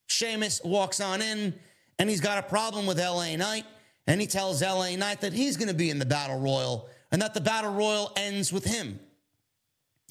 Sheamus 0.06 0.60
walks 0.64 1.00
on 1.00 1.22
in 1.22 1.54
and 1.98 2.10
he's 2.10 2.20
got 2.20 2.38
a 2.38 2.42
problem 2.42 2.86
with 2.86 2.98
LA 2.98 3.36
Knight. 3.36 3.64
And 4.06 4.20
he 4.20 4.26
tells 4.26 4.62
LA 4.62 4.96
Knight 4.96 5.20
that 5.20 5.32
he's 5.32 5.56
going 5.56 5.68
to 5.68 5.74
be 5.74 5.88
in 5.88 5.98
the 5.98 6.06
Battle 6.06 6.38
Royal 6.38 6.88
and 7.12 7.22
that 7.22 7.34
the 7.34 7.40
Battle 7.40 7.72
Royal 7.72 8.12
ends 8.16 8.52
with 8.52 8.64
him. 8.64 8.98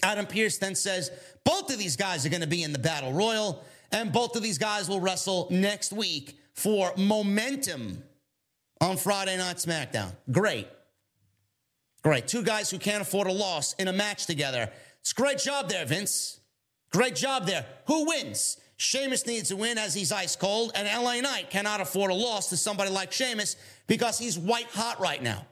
Adam 0.04 0.26
Pearce 0.26 0.58
then 0.58 0.76
says 0.76 1.12
both 1.44 1.72
of 1.72 1.78
these 1.78 1.96
guys 1.96 2.26
are 2.26 2.30
going 2.30 2.42
to 2.42 2.48
be 2.48 2.64
in 2.64 2.74
the 2.74 2.80
Battle 2.80 3.14
Royal, 3.14 3.64
and 3.92 4.12
both 4.12 4.36
of 4.36 4.44
these 4.44 4.58
guys 4.58 4.88
will 4.90 5.00
wrestle 5.00 5.48
next 5.50 5.94
week 5.94 6.38
for 6.54 6.94
momentum 6.98 8.04
on 8.80 8.98
Friday 8.98 9.38
Night 9.38 9.58
SmackDown. 9.58 10.12
Great. 10.32 10.68
Great. 12.04 12.28
Two 12.28 12.44
guys 12.44 12.70
who 12.70 12.80
can't 12.80 13.02
afford 13.02 13.28
a 13.28 13.32
loss 13.32 13.74
in 13.74 13.88
a 13.88 13.94
match 13.94 14.26
together. 14.26 14.72
It's 15.02 15.12
a 15.12 15.16
great 15.16 15.38
job 15.38 15.70
there, 15.70 15.86
Vince. 15.86 16.40
Great 16.92 17.16
job 17.16 17.46
there. 17.46 17.66
Who 17.88 18.08
wins? 18.08 18.58
Sheamus 18.78 19.28
needs 19.28 19.50
to 19.50 19.56
win 19.56 19.78
as 19.78 19.94
he's 19.94 20.12
ice 20.12 20.36
cold, 20.36 20.72
and 20.74 20.88
LA 20.88 21.22
Knight 21.22 21.52
cannot 21.52 21.82
afford 21.82 22.10
a 22.10 22.16
loss 22.16 22.50
to 22.50 22.58
somebody 22.58 22.90
like 22.90 23.12
Sheamus 23.12 23.56
because 23.86 24.18
he's 24.18 24.40
white 24.40 24.66
hot 24.72 25.00
right 25.00 25.22
now. 25.22 25.46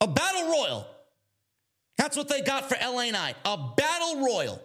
A 0.00 0.06
battle 0.06 0.50
royal 0.50 0.86
that's 1.96 2.16
what 2.16 2.28
they 2.28 2.42
got 2.42 2.68
for 2.68 2.76
LA 2.82 3.10
Knight 3.10 3.36
a 3.44 3.56
battle 3.76 4.24
royal. 4.24 4.62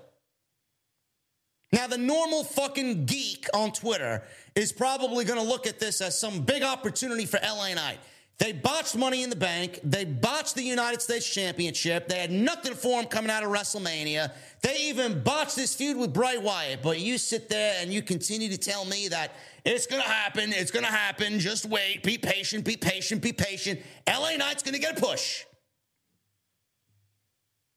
Now, 1.74 1.88
the 1.88 1.98
normal 1.98 2.44
fucking 2.44 3.06
geek 3.06 3.48
on 3.54 3.72
Twitter 3.72 4.24
is 4.56 4.74
probably 4.74 5.24
going 5.24 5.40
to 5.40 5.46
look 5.46 5.66
at 5.66 5.80
this 5.80 6.02
as 6.02 6.20
some 6.20 6.42
big 6.42 6.64
opportunity 6.64 7.26
for 7.26 7.40
LA 7.42 7.74
Knight. 7.74 7.98
They 8.40 8.52
botched 8.52 8.98
Money 8.98 9.22
in 9.22 9.30
the 9.30 9.36
Bank. 9.36 9.80
They 9.84 10.04
botched 10.04 10.56
the 10.56 10.64
United 10.64 11.02
States 11.02 11.32
Championship. 11.32 12.08
They 12.08 12.18
had 12.18 12.32
nothing 12.32 12.74
for 12.74 13.00
him 13.00 13.06
coming 13.06 13.30
out 13.30 13.44
of 13.44 13.52
WrestleMania. 13.52 14.34
They 14.62 14.78
even 14.90 15.22
botched 15.22 15.56
this 15.56 15.76
feud 15.76 15.96
with 15.96 16.12
Bray 16.12 16.40
Wyatt. 16.40 16.82
But 16.82 17.00
you 17.00 17.20
sit 17.20 17.50
there 17.50 17.76
and 17.80 17.94
you 17.94 18.02
continue 18.02 18.50
to 18.50 18.58
tell 18.58 18.84
me 18.84 19.08
that 19.10 19.36
it's 19.64 19.86
going 19.86 20.02
to 20.02 20.10
happen. 20.10 20.52
It's 20.54 20.72
going 20.72 20.86
to 20.86 20.92
happen. 20.92 21.40
Just 21.40 21.68
wait. 21.68 22.02
Be 22.02 22.18
patient. 22.18 22.66
Be 22.66 22.76
patient. 22.76 23.22
Be 23.22 23.32
patient. 23.32 23.80
LA 24.10 24.36
Knight's 24.38 24.64
going 24.64 24.74
to 24.74 24.82
get 24.82 24.98
a 24.98 25.02
push. 25.02 25.46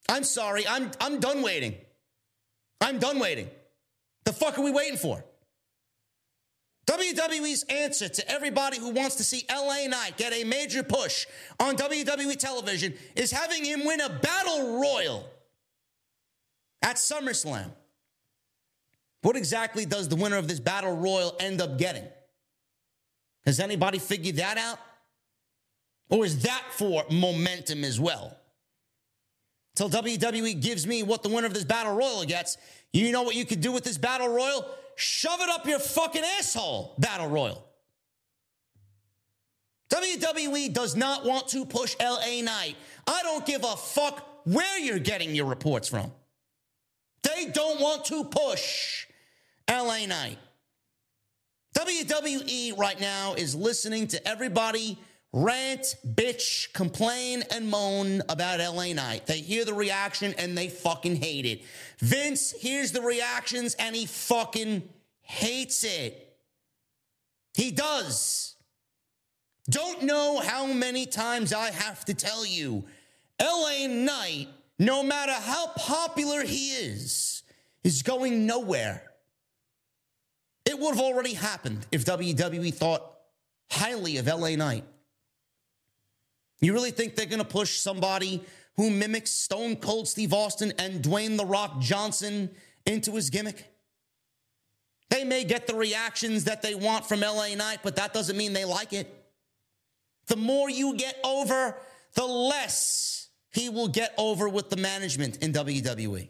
I'm 0.09 0.25
sorry. 0.25 0.67
I'm, 0.67 0.91
I'm 1.01 1.21
done 1.21 1.43
waiting. 1.43 1.77
I'm 2.81 2.99
done 2.99 3.19
waiting. 3.19 3.49
The 4.25 4.33
fuck 4.33 4.59
are 4.59 4.63
we 4.63 4.71
waiting 4.71 4.99
for? 4.99 5.25
WWE's 6.87 7.63
answer 7.65 8.09
to 8.09 8.31
everybody 8.31 8.79
who 8.79 8.91
wants 8.91 9.17
to 9.17 9.25
see 9.25 9.45
LA 9.51 9.87
Knight 9.87 10.19
get 10.19 10.35
a 10.35 10.45
major 10.45 10.83
push 10.83 11.27
on 11.59 11.77
WWE 11.77 12.37
television 12.37 12.95
is 13.17 13.31
having 13.31 13.65
him 13.65 13.87
win 13.87 14.01
a 14.03 14.11
battle 14.11 14.81
royal 14.81 15.27
at 16.83 16.97
SummerSlam. 16.97 17.71
What 19.23 19.37
exactly 19.37 19.87
does 19.87 20.09
the 20.09 20.17
winner 20.17 20.37
of 20.37 20.47
this 20.47 20.61
battle 20.61 20.95
royal 20.95 21.35
end 21.41 21.63
up 21.63 21.79
getting? 21.79 22.05
Has 23.47 23.61
anybody 23.61 23.99
figured 23.99 24.37
that 24.37 24.59
out? 24.59 24.79
Or 26.11 26.27
is 26.27 26.43
that 26.43 26.63
for 26.71 27.05
momentum 27.11 27.85
as 27.85 27.99
well? 27.99 28.37
Till 29.75 29.91
WWE 29.91 30.61
gives 30.61 30.87
me 30.87 31.03
what 31.03 31.22
the 31.22 31.29
winner 31.29 31.47
of 31.47 31.55
this 31.55 31.64
battle 31.64 31.97
royal 31.97 32.25
gets, 32.25 32.57
you 32.93 33.11
know 33.11 33.22
what 33.22 33.35
you 33.35 33.45
could 33.45 33.61
do 33.61 33.72
with 33.72 33.83
this 33.85 33.99
battle 33.99 34.29
royal? 34.29 34.66
Shove 34.97 35.41
it 35.41 35.49
up 35.49 35.66
your 35.66 35.81
fucking 35.81 36.22
asshole, 36.39 36.95
battle 36.99 37.29
royal. 37.29 37.64
WWE 39.91 40.72
does 40.72 40.97
not 40.97 41.25
want 41.25 41.49
to 41.49 41.64
push 41.64 41.97
LA 42.01 42.41
Knight. 42.43 42.77
I 43.07 43.22
don't 43.22 43.45
give 43.45 43.64
a 43.64 43.77
fuck 43.77 44.27
where 44.45 44.79
you're 44.79 44.99
getting 44.99 45.35
your 45.35 45.47
reports 45.47 45.89
from. 45.89 46.12
They 47.22 47.47
don't 47.47 47.81
want 47.81 48.05
to 48.07 48.25
push 48.25 49.07
LA 49.68 50.07
Knight. 50.07 50.39
WWE 51.77 52.79
right 52.79 53.01
now 53.01 53.35
is 53.35 53.55
listening 53.55 54.07
to 54.09 54.29
everybody 54.29 54.99
rant, 55.35 55.97
bitch, 56.07 56.72
complain, 56.72 57.43
and 57.51 57.68
moan 57.68 58.22
about 58.28 58.61
LA 58.61 58.93
Knight. 58.93 59.26
They 59.26 59.39
hear 59.39 59.64
the 59.64 59.74
reaction 59.74 60.32
and 60.39 60.57
they 60.57 60.68
fucking 60.68 61.16
hate 61.16 61.45
it. 61.45 61.62
Vince 61.99 62.53
hears 62.53 62.93
the 62.93 63.03
reactions 63.03 63.74
and 63.74 63.97
he 63.97 64.07
fucking 64.07 64.89
hates 65.22 65.82
it. 65.82 66.37
He 67.55 67.72
does. 67.72 68.55
Don't 69.68 70.05
know 70.05 70.39
how 70.39 70.66
many 70.66 71.05
times 71.05 71.53
I 71.53 71.72
have 71.72 72.05
to 72.05 72.14
tell 72.14 72.47
you, 72.47 72.85
LA 73.43 73.89
Knight, 73.89 74.49
no 74.78 75.03
matter 75.03 75.32
how 75.32 75.66
popular 75.76 76.45
he 76.45 76.68
is, 76.68 77.43
is 77.82 78.03
going 78.03 78.47
nowhere. 78.47 79.03
It 80.64 80.78
would 80.78 80.95
have 80.95 81.05
already 81.05 81.35
happened 81.35 81.87
if 81.91 82.05
WWE 82.05 82.72
thought 82.72 83.14
highly 83.68 84.18
of 84.18 84.28
LA 84.28 84.51
Knight. 84.51 84.85
You 86.65 86.73
really 86.73 86.93
think 86.93 87.15
they're 87.15 87.27
going 87.27 87.41
to 87.41 87.45
push 87.45 87.79
somebody 87.79 88.43
who 88.77 88.91
mimics 88.91 89.31
Stone 89.31 89.77
Cold 89.77 90.09
Steve 90.09 90.33
Austin 90.33 90.73
and 90.79 91.03
Dwayne 91.03 91.37
The 91.37 91.45
Rock 91.45 91.79
Johnson 91.81 92.51
into 92.87 93.12
his 93.12 93.29
gimmick? 93.29 93.67
They 95.11 95.25
may 95.25 95.45
get 95.45 95.67
the 95.67 95.75
reactions 95.75 96.45
that 96.45 96.62
they 96.62 96.75
want 96.75 97.07
from 97.07 97.21
LA 97.21 97.55
Knight, 97.55 97.81
but 97.83 97.97
that 97.97 98.15
doesn't 98.15 98.37
mean 98.37 98.55
they 98.55 98.65
like 98.65 98.95
it. 98.95 99.15
The 100.27 100.37
more 100.37 100.71
you 100.71 100.97
get 100.97 101.19
over, 101.23 101.77
the 102.15 102.25
less 102.25 103.29
he 103.53 103.69
will 103.69 103.89
get 103.89 104.15
over 104.17 104.49
with 104.49 104.71
the 104.71 104.77
management 104.77 105.43
in 105.43 105.53
WWE. 105.53 106.29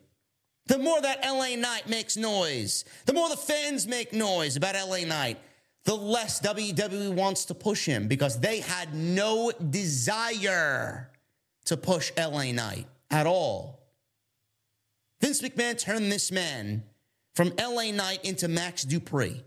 The 0.66 0.78
more 0.78 1.00
that 1.00 1.24
LA 1.24 1.54
Knight 1.54 1.88
makes 1.88 2.16
noise, 2.16 2.84
the 3.06 3.12
more 3.12 3.28
the 3.28 3.36
fans 3.36 3.86
make 3.86 4.12
noise 4.12 4.56
about 4.56 4.74
LA 4.74 5.06
Knight, 5.06 5.38
the 5.84 5.94
less 5.94 6.40
WWE 6.40 7.12
wants 7.14 7.44
to 7.46 7.54
push 7.54 7.84
him 7.84 8.08
because 8.08 8.40
they 8.40 8.60
had 8.60 8.94
no 8.94 9.52
desire 9.70 11.10
to 11.66 11.76
push 11.76 12.10
LA 12.16 12.52
Knight 12.52 12.86
at 13.10 13.26
all. 13.26 13.80
Vince 15.20 15.42
McMahon 15.42 15.78
turned 15.78 16.10
this 16.10 16.32
man 16.32 16.84
from 17.34 17.52
LA 17.58 17.90
Knight 17.90 18.24
into 18.24 18.48
Max 18.48 18.84
Dupri, 18.84 19.42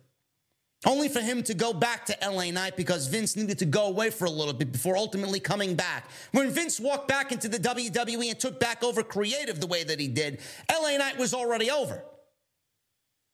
Only 0.86 1.10
for 1.10 1.22
him 1.22 1.42
to 1.44 1.54
go 1.54 1.74
back 1.74 2.06
to 2.08 2.18
LA 2.22 2.52
Knight 2.52 2.78
because 2.78 3.08
Vince 3.08 3.36
needed 3.36 3.58
to 3.60 3.66
go 3.66 3.88
away 3.88 4.10
for 4.12 4.26
a 4.26 4.30
little 4.30 4.54
bit 4.54 4.72
before 4.72 4.96
ultimately 4.96 5.40
coming 5.40 5.76
back. 5.76 6.10
When 6.32 6.50
Vince 6.52 6.80
walked 6.80 7.08
back 7.08 7.32
into 7.32 7.48
the 7.48 7.58
WWE 7.58 8.30
and 8.30 8.40
took 8.40 8.60
back 8.60 8.84
over 8.84 9.02
creative 9.02 9.60
the 9.60 9.68
way 9.68 9.84
that 9.84 10.00
he 10.00 10.08
did, 10.08 10.40
LA 10.72 10.98
Knight 10.98 11.18
was 11.18 11.34
already 11.34 11.72
over. 11.72 12.04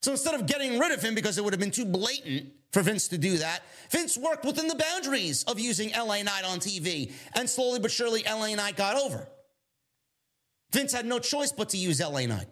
So 0.02 0.12
instead 0.12 0.34
of 0.34 0.46
getting 0.46 0.78
rid 0.78 0.92
of 0.92 1.02
him 1.02 1.14
because 1.14 1.38
it 1.38 1.44
would 1.44 1.52
have 1.52 1.60
been 1.60 1.70
too 1.70 1.86
blatant 1.86 2.52
for 2.74 2.82
Vince 2.82 3.08
to 3.08 3.18
do 3.18 3.38
that, 3.38 3.62
Vince 3.90 4.18
worked 4.18 4.44
within 4.44 4.66
the 4.66 4.74
boundaries 4.74 5.44
of 5.44 5.60
using 5.60 5.92
LA 5.92 6.22
Knight 6.22 6.44
on 6.44 6.58
TV. 6.58 7.12
And 7.36 7.48
slowly 7.48 7.78
but 7.78 7.92
surely, 7.92 8.24
LA 8.28 8.56
Knight 8.56 8.76
got 8.76 8.96
over. 8.96 9.28
Vince 10.72 10.92
had 10.92 11.06
no 11.06 11.20
choice 11.20 11.52
but 11.52 11.68
to 11.68 11.76
use 11.76 12.00
LA 12.00 12.26
Knight. 12.26 12.48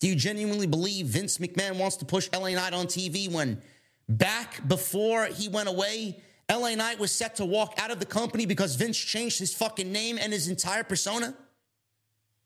Do 0.00 0.08
you 0.08 0.14
genuinely 0.14 0.66
believe 0.66 1.06
Vince 1.06 1.38
McMahon 1.38 1.78
wants 1.78 1.96
to 1.96 2.04
push 2.04 2.28
LA 2.34 2.50
Knight 2.50 2.74
on 2.74 2.86
TV 2.86 3.32
when 3.32 3.62
back 4.10 4.68
before 4.68 5.24
he 5.24 5.48
went 5.48 5.70
away, 5.70 6.20
LA 6.50 6.74
Knight 6.74 6.98
was 6.98 7.10
set 7.10 7.36
to 7.36 7.46
walk 7.46 7.74
out 7.78 7.90
of 7.90 7.98
the 7.98 8.04
company 8.04 8.44
because 8.44 8.74
Vince 8.74 8.98
changed 8.98 9.38
his 9.38 9.54
fucking 9.54 9.90
name 9.90 10.18
and 10.20 10.34
his 10.34 10.48
entire 10.48 10.84
persona? 10.84 11.34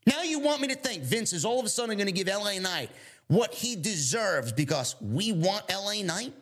Now 0.07 0.23
you 0.23 0.39
want 0.39 0.61
me 0.61 0.69
to 0.69 0.77
think 0.77 1.03
Vince 1.03 1.33
is 1.33 1.45
all 1.45 1.59
of 1.59 1.67
a 1.67 1.69
sudden 1.69 1.97
going 1.97 2.07
to 2.07 2.13
give 2.13 2.29
LA 2.29 2.61
Knight 2.61 2.91
what 3.29 3.55
he 3.55 3.77
deserves 3.77 4.53
because 4.53 4.97
we 5.01 5.33
want 5.33 5.65
LA 5.71 6.03
Knight? 6.03 6.33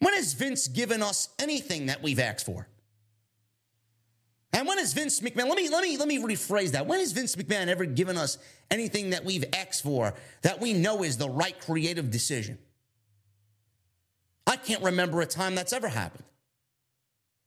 When 0.00 0.14
has 0.14 0.32
Vince 0.32 0.68
given 0.68 1.02
us 1.02 1.28
anything 1.38 1.86
that 1.86 2.02
we've 2.02 2.18
asked 2.18 2.46
for? 2.46 2.66
And 4.52 4.66
when 4.66 4.78
has 4.78 4.92
Vince 4.92 5.20
McMahon, 5.20 5.46
let 5.46 5.56
me, 5.56 5.68
let 5.68 5.82
me, 5.82 5.96
let 5.96 6.08
me 6.08 6.18
rephrase 6.18 6.72
that. 6.72 6.86
When 6.86 6.98
has 6.98 7.12
Vince 7.12 7.36
McMahon 7.36 7.68
ever 7.68 7.84
given 7.84 8.16
us 8.16 8.38
anything 8.70 9.10
that 9.10 9.24
we've 9.24 9.44
asked 9.52 9.82
for 9.82 10.14
that 10.42 10.60
we 10.60 10.72
know 10.72 11.04
is 11.04 11.16
the 11.16 11.28
right 11.28 11.58
creative 11.60 12.10
decision? 12.10 12.58
I 14.46 14.56
can't 14.56 14.82
remember 14.82 15.20
a 15.20 15.26
time 15.26 15.54
that's 15.54 15.72
ever 15.72 15.88
happened. 15.88 16.24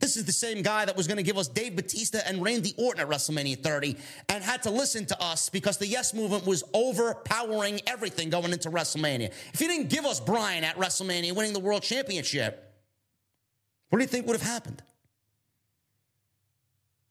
This 0.03 0.17
is 0.17 0.25
the 0.25 0.33
same 0.33 0.63
guy 0.63 0.83
that 0.83 0.97
was 0.97 1.07
going 1.07 1.15
to 1.15 1.23
give 1.23 1.37
us 1.37 1.47
Dave 1.47 1.77
Batista 1.77 2.19
and 2.25 2.43
Randy 2.43 2.73
Orton 2.77 2.99
at 2.99 3.07
WrestleMania 3.07 3.63
30 3.63 3.95
and 4.27 4.43
had 4.43 4.61
to 4.63 4.69
listen 4.69 5.05
to 5.05 5.23
us 5.23 5.47
because 5.47 5.77
the 5.77 5.87
Yes 5.87 6.13
Movement 6.13 6.45
was 6.45 6.61
overpowering 6.73 7.79
everything 7.87 8.29
going 8.29 8.51
into 8.51 8.69
WrestleMania. 8.69 9.31
If 9.53 9.61
he 9.61 9.67
didn't 9.67 9.89
give 9.89 10.03
us 10.03 10.19
Bryan 10.19 10.65
at 10.65 10.75
WrestleMania 10.75 11.31
winning 11.33 11.53
the 11.53 11.61
World 11.61 11.83
Championship, 11.83 12.69
what 13.87 13.99
do 13.99 14.03
you 14.03 14.09
think 14.09 14.27
would 14.27 14.37
have 14.37 14.45
happened? 14.45 14.83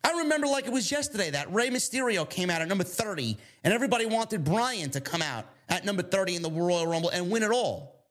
I 0.05 0.19
remember 0.19 0.47
like 0.47 0.67
it 0.67 0.73
was 0.75 0.93
yesterday 0.93 1.31
that 1.31 1.51
Rey 1.51 1.71
Mysterio 1.71 2.29
came 2.29 2.51
out 2.51 2.61
at 2.61 2.69
number 2.69 2.85
30 2.85 3.39
and 3.65 3.73
everybody 3.73 4.05
wanted 4.05 4.45
Bryan 4.45 4.91
to 4.91 5.01
come 5.01 5.23
out 5.23 5.47
at 5.71 5.87
number 5.87 6.03
30 6.03 6.37
in 6.37 6.43
the 6.43 6.51
Royal 6.51 6.87
Rumble 6.87 7.09
and 7.09 7.31
win 7.31 7.43
it 7.43 7.53
all. 7.53 8.05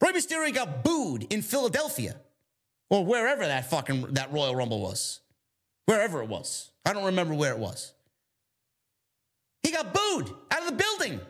Rey 0.00 0.10
Mysterio 0.10 0.52
got 0.52 0.82
booed 0.82 1.32
in 1.32 1.40
Philadelphia 1.40 2.16
or 2.90 3.04
wherever 3.04 3.46
that 3.46 3.70
fucking 3.70 4.14
that 4.14 4.32
Royal 4.32 4.54
Rumble 4.54 4.80
was. 4.80 5.20
Wherever 5.86 6.22
it 6.22 6.28
was. 6.28 6.70
I 6.84 6.92
don't 6.92 7.04
remember 7.04 7.34
where 7.34 7.52
it 7.52 7.58
was. 7.58 7.92
He 9.62 9.70
got 9.72 9.92
booed 9.92 10.30
out 10.50 10.62
of 10.62 10.66
the 10.66 10.84
building. 10.84 11.20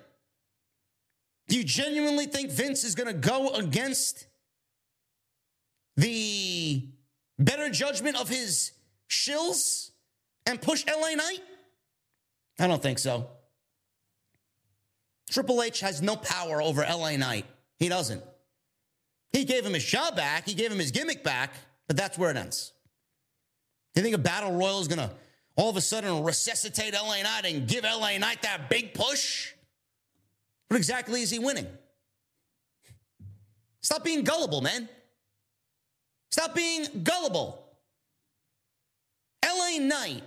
Do 1.48 1.56
you 1.56 1.64
genuinely 1.64 2.26
think 2.26 2.50
Vince 2.50 2.84
is 2.84 2.94
going 2.94 3.06
to 3.06 3.28
go 3.28 3.50
against 3.54 4.26
the 5.96 6.84
better 7.38 7.70
judgment 7.70 8.20
of 8.20 8.28
his 8.28 8.72
shills 9.08 9.90
and 10.46 10.60
push 10.60 10.84
LA 10.86 11.14
Knight? 11.14 11.40
I 12.58 12.66
don't 12.66 12.82
think 12.82 12.98
so. 12.98 13.28
Triple 15.30 15.62
H 15.62 15.80
has 15.80 16.02
no 16.02 16.16
power 16.16 16.60
over 16.62 16.82
LA 16.82 17.16
Knight. 17.16 17.46
He 17.78 17.88
doesn't. 17.88 18.22
He 19.32 19.44
gave 19.44 19.64
him 19.64 19.74
his 19.74 19.82
shot 19.82 20.16
back, 20.16 20.46
he 20.46 20.54
gave 20.54 20.72
him 20.72 20.78
his 20.78 20.90
gimmick 20.90 21.22
back, 21.22 21.52
but 21.86 21.96
that's 21.96 22.16
where 22.16 22.30
it 22.30 22.36
ends. 22.36 22.72
Do 23.94 24.00
you 24.00 24.04
think 24.04 24.14
a 24.14 24.18
battle 24.18 24.52
royal 24.52 24.80
is 24.80 24.88
going 24.88 24.98
to 24.98 25.10
all 25.56 25.70
of 25.70 25.76
a 25.76 25.80
sudden 25.80 26.22
resuscitate 26.22 26.94
LA 26.94 27.22
Knight 27.22 27.44
and 27.44 27.66
give 27.66 27.84
LA 27.84 28.16
Knight 28.18 28.42
that 28.42 28.70
big 28.70 28.94
push? 28.94 29.52
What 30.68 30.76
exactly 30.76 31.22
is 31.22 31.30
he 31.30 31.38
winning? 31.38 31.66
Stop 33.80 34.04
being 34.04 34.22
gullible, 34.22 34.60
man. 34.60 34.88
Stop 36.30 36.54
being 36.54 36.86
gullible. 37.02 37.64
LA 39.44 39.78
Knight 39.80 40.22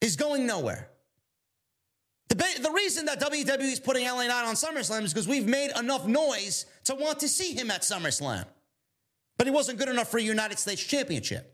is 0.00 0.16
going 0.16 0.46
nowhere. 0.46 0.88
The, 2.28 2.36
the 2.60 2.70
reason 2.70 3.06
that 3.06 3.20
WWE 3.20 3.60
is 3.60 3.80
putting 3.80 4.04
LA 4.06 4.26
Knight 4.26 4.44
on 4.46 4.54
SummerSlam 4.54 5.02
is 5.02 5.12
because 5.12 5.28
we've 5.28 5.46
made 5.46 5.70
enough 5.78 6.06
noise 6.06 6.66
to 6.86 6.94
want 6.94 7.20
to 7.20 7.28
see 7.28 7.52
him 7.52 7.70
at 7.70 7.82
SummerSlam. 7.82 8.44
But 9.38 9.46
he 9.46 9.52
wasn't 9.52 9.78
good 9.78 9.88
enough 9.88 10.10
for 10.10 10.18
a 10.18 10.22
United 10.22 10.58
States 10.58 10.82
Championship. 10.82 11.52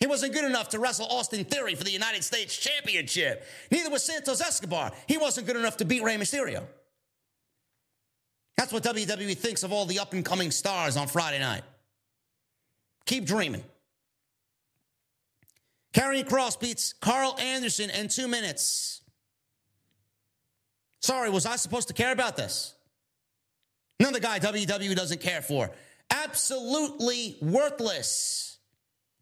He 0.00 0.06
wasn't 0.06 0.32
good 0.32 0.44
enough 0.44 0.70
to 0.70 0.80
wrestle 0.80 1.06
Austin 1.06 1.44
Theory 1.44 1.76
for 1.76 1.84
the 1.84 1.90
United 1.90 2.24
States 2.24 2.56
Championship. 2.56 3.46
Neither 3.70 3.88
was 3.88 4.02
Santos 4.02 4.40
Escobar. 4.40 4.90
He 5.06 5.16
wasn't 5.16 5.46
good 5.46 5.56
enough 5.56 5.76
to 5.76 5.84
beat 5.84 6.02
Rey 6.02 6.16
Mysterio. 6.16 6.64
That's 8.56 8.72
what 8.72 8.82
WWE 8.82 9.36
thinks 9.36 9.62
of 9.62 9.72
all 9.72 9.86
the 9.86 10.00
up 10.00 10.12
and 10.12 10.24
coming 10.24 10.50
stars 10.50 10.96
on 10.96 11.06
Friday 11.06 11.38
night. 11.38 11.62
Keep 13.06 13.26
dreaming. 13.26 13.64
Karrion 15.92 16.24
Kross 16.24 16.58
beats 16.58 16.94
Karl 16.94 17.36
Anderson 17.38 17.90
in 17.90 18.08
two 18.08 18.26
minutes. 18.26 19.02
Sorry, 21.00 21.30
was 21.30 21.46
I 21.46 21.56
supposed 21.56 21.88
to 21.88 21.94
care 21.94 22.12
about 22.12 22.36
this? 22.36 22.74
Another 24.00 24.20
guy 24.20 24.38
WWE 24.38 24.96
doesn't 24.96 25.20
care 25.20 25.42
for. 25.42 25.70
Absolutely 26.10 27.36
worthless 27.40 28.58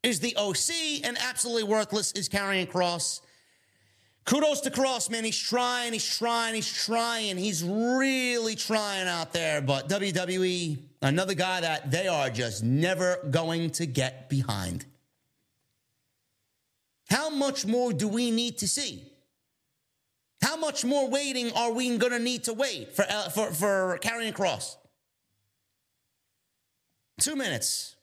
is 0.02 0.20
the 0.20 0.34
OC, 0.36 1.04
and 1.04 1.16
absolutely 1.18 1.64
worthless 1.64 2.12
is 2.12 2.28
Karrion 2.28 2.66
Kross. 2.66 3.20
Kudos 4.24 4.60
to 4.62 4.70
Kross, 4.70 5.10
man. 5.10 5.24
He's 5.24 5.38
trying, 5.38 5.92
he's 5.92 6.18
trying, 6.18 6.54
he's 6.54 6.70
trying. 6.70 7.36
He's 7.36 7.64
really 7.64 8.54
trying 8.54 9.08
out 9.08 9.32
there. 9.32 9.60
But 9.60 9.88
WWE, 9.88 10.78
another 11.02 11.34
guy 11.34 11.60
that 11.60 11.90
they 11.90 12.06
are 12.06 12.30
just 12.30 12.62
never 12.62 13.18
going 13.30 13.70
to 13.70 13.86
get 13.86 14.28
behind. 14.28 14.84
How 17.08 17.28
much 17.28 17.66
more 17.66 17.92
do 17.92 18.06
we 18.06 18.30
need 18.30 18.58
to 18.58 18.68
see? 18.68 19.09
How 20.42 20.56
much 20.56 20.84
more 20.84 21.08
waiting 21.08 21.52
are 21.52 21.72
we 21.72 21.96
going 21.98 22.12
to 22.12 22.18
need 22.18 22.44
to 22.44 22.54
wait 22.54 22.94
for, 22.94 23.04
uh, 23.08 23.28
for, 23.28 23.50
for 23.52 23.98
Karrion 24.02 24.32
Kross? 24.32 24.76
Two 27.20 27.36
minutes. 27.36 27.96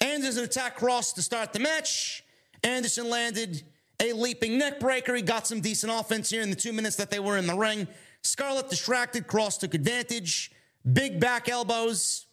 Anderson 0.00 0.44
attacked 0.44 0.78
Kross 0.78 1.14
to 1.14 1.22
start 1.22 1.52
the 1.52 1.58
match. 1.58 2.24
Anderson 2.62 3.10
landed 3.10 3.62
a 4.00 4.12
leaping 4.12 4.58
neck 4.58 4.78
breaker. 4.78 5.14
He 5.14 5.22
got 5.22 5.46
some 5.46 5.60
decent 5.60 5.92
offense 5.92 6.30
here 6.30 6.42
in 6.42 6.50
the 6.50 6.56
two 6.56 6.72
minutes 6.72 6.96
that 6.96 7.10
they 7.10 7.18
were 7.18 7.36
in 7.36 7.46
the 7.46 7.56
ring. 7.56 7.88
Scarlett 8.22 8.70
distracted. 8.70 9.26
Kross 9.26 9.58
took 9.58 9.74
advantage. 9.74 10.52
Big 10.92 11.18
back 11.18 11.48
elbows. 11.48 12.26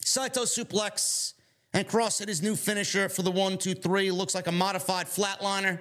Saito 0.00 0.42
suplex. 0.42 1.32
And 1.72 1.88
Kross 1.88 2.18
hit 2.18 2.28
his 2.28 2.42
new 2.42 2.54
finisher 2.54 3.08
for 3.08 3.22
the 3.22 3.30
one, 3.30 3.56
two, 3.56 3.74
three. 3.74 4.10
Looks 4.10 4.34
like 4.34 4.46
a 4.46 4.52
modified 4.52 5.06
flatliner. 5.06 5.80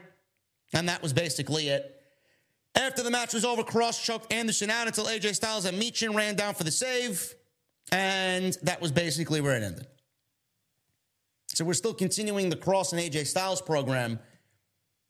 And 0.73 0.87
that 0.87 1.03
was 1.03 1.13
basically 1.13 1.67
it. 1.67 2.02
After 2.75 3.03
the 3.03 3.11
match 3.11 3.33
was 3.33 3.45
over, 3.45 3.63
Kross 3.63 4.03
choked 4.03 4.33
Anderson 4.33 4.69
out 4.69 4.87
until 4.87 5.05
AJ 5.05 5.35
Styles 5.35 5.65
and 5.65 5.79
Michin 5.81 6.15
ran 6.15 6.35
down 6.35 6.55
for 6.55 6.63
the 6.63 6.71
save. 6.71 7.35
And 7.91 8.57
that 8.63 8.81
was 8.81 8.91
basically 8.91 9.41
where 9.41 9.55
it 9.55 9.63
ended. 9.63 9.85
So 11.47 11.63
we're 11.63 11.73
still 11.73 11.93
continuing 11.93 12.49
the 12.49 12.55
Kross 12.55 12.93
and 12.93 13.01
AJ 13.01 13.27
Styles 13.27 13.61
program. 13.61 14.19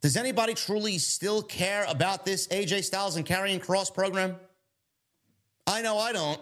Does 0.01 0.17
anybody 0.17 0.53
truly 0.53 0.97
still 0.97 1.41
care 1.41 1.85
about 1.87 2.25
this 2.25 2.47
AJ 2.47 2.83
Styles 2.83 3.15
and 3.15 3.25
Karrion 3.25 3.63
Kross 3.63 3.93
program? 3.93 4.35
I 5.65 5.81
know 5.81 5.97
I 5.97 6.11
don't. 6.11 6.41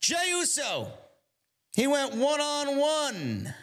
Jey 0.00 0.30
Uso, 0.30 0.88
he 1.76 1.86
went 1.86 2.16
one 2.16 2.40
on 2.40 2.76
one 2.76 3.54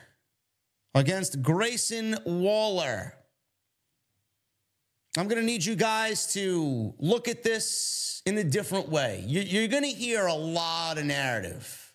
against 0.96 1.42
Grayson 1.42 2.16
Waller. 2.26 3.17
I'm 5.18 5.28
going 5.28 5.42
to 5.42 5.46
need 5.46 5.66
you 5.66 5.76
guys 5.76 6.28
to 6.34 6.94
look 7.00 7.28
at 7.28 7.42
this 7.42 8.22
in 8.28 8.38
a 8.38 8.44
different 8.44 8.90
way. 8.90 9.24
You're 9.26 9.68
going 9.68 9.84
to 9.84 9.90
hear 9.90 10.28
a 10.28 10.34
lot 10.34 11.00
of 11.00 11.06
narrative 11.06 11.94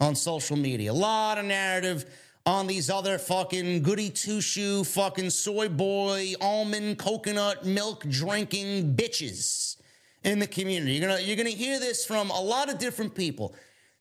on 0.00 0.16
social 0.16 0.56
media, 0.56 0.90
a 0.90 0.92
lot 0.92 1.38
of 1.38 1.44
narrative 1.44 2.04
on 2.46 2.66
these 2.66 2.90
other 2.90 3.16
fucking 3.16 3.82
goody 3.82 4.10
two 4.10 4.40
shoe, 4.40 4.82
fucking 4.82 5.30
soy 5.30 5.68
boy, 5.68 6.32
almond, 6.40 6.98
coconut 6.98 7.64
milk 7.64 8.04
drinking 8.08 8.96
bitches 8.96 9.76
in 10.24 10.40
the 10.40 10.46
community. 10.46 10.94
You're 10.94 11.08
gonna 11.08 11.20
you're 11.20 11.36
gonna 11.36 11.50
hear 11.50 11.78
this 11.78 12.04
from 12.04 12.30
a 12.30 12.40
lot 12.40 12.70
of 12.70 12.78
different 12.78 13.14
people. 13.14 13.54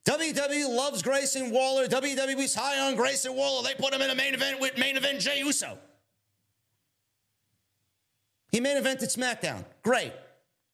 WWE 0.06 0.76
loves 0.76 1.04
Grayson 1.04 1.52
Waller. 1.52 1.86
WWE's 1.88 2.56
high 2.56 2.80
on 2.80 2.96
Grayson 2.96 3.36
Waller. 3.36 3.68
They 3.68 3.76
put 3.76 3.94
him 3.94 4.02
in 4.02 4.10
a 4.10 4.16
main 4.16 4.34
event 4.34 4.60
with 4.60 4.78
main 4.78 4.98
event 4.98 5.20
Jey 5.20 5.40
Uso. 5.40 5.78
He 8.52 8.60
main 8.60 8.82
evented 8.82 9.16
SmackDown. 9.16 9.66
Great. 9.84 10.14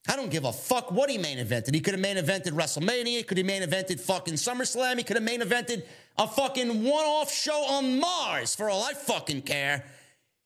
I 0.07 0.15
don't 0.15 0.29
give 0.29 0.43
a 0.43 0.51
fuck 0.51 0.91
what 0.91 1.09
he 1.09 1.17
main 1.17 1.37
evented. 1.37 1.73
He 1.73 1.79
could 1.79 1.93
have 1.93 2.01
main 2.01 2.17
evented 2.17 2.51
WrestleMania. 2.51 3.25
Could 3.25 3.37
have 3.37 3.47
main 3.47 3.61
evented 3.61 3.99
fucking 3.99 4.33
SummerSlam. 4.33 4.97
He 4.97 5.03
could 5.03 5.15
have 5.15 5.23
main 5.23 5.41
evented 5.41 5.83
a 6.17 6.27
fucking 6.27 6.83
one 6.83 7.05
off 7.05 7.33
show 7.33 7.65
on 7.65 7.99
Mars 7.99 8.53
for 8.53 8.69
all 8.69 8.83
I 8.83 8.93
fucking 8.93 9.43
care. 9.43 9.85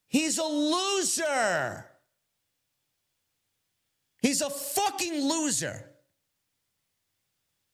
He's 0.08 0.38
a 0.38 0.44
loser. 0.44 1.86
He's 4.22 4.42
a 4.42 4.50
fucking 4.50 5.28
loser. 5.28 5.86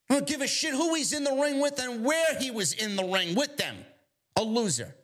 I 0.09 0.15
don't 0.15 0.27
give 0.27 0.41
a 0.41 0.47
shit 0.47 0.73
who 0.73 0.95
he's 0.95 1.13
in 1.13 1.23
the 1.23 1.34
ring 1.34 1.59
with 1.59 1.80
and 1.80 2.03
where 2.03 2.38
he 2.39 2.51
was 2.51 2.73
in 2.73 2.95
the 2.95 3.03
ring 3.03 3.35
with 3.35 3.57
them. 3.57 3.75
A 4.38 4.43
loser. 4.43 4.95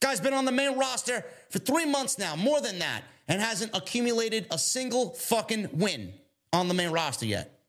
Guy's 0.00 0.20
been 0.20 0.34
on 0.34 0.46
the 0.46 0.52
main 0.52 0.78
roster 0.78 1.24
for 1.50 1.58
three 1.58 1.84
months 1.84 2.18
now, 2.18 2.34
more 2.34 2.60
than 2.60 2.78
that, 2.78 3.02
and 3.30 3.40
hasn't 3.40 3.74
accumulated 3.74 4.46
a 4.50 4.58
single 4.58 5.10
fucking 5.10 5.70
win 5.72 6.12
on 6.52 6.66
the 6.66 6.74
main 6.74 6.90
roster 6.90 7.24
yet. 7.24 7.60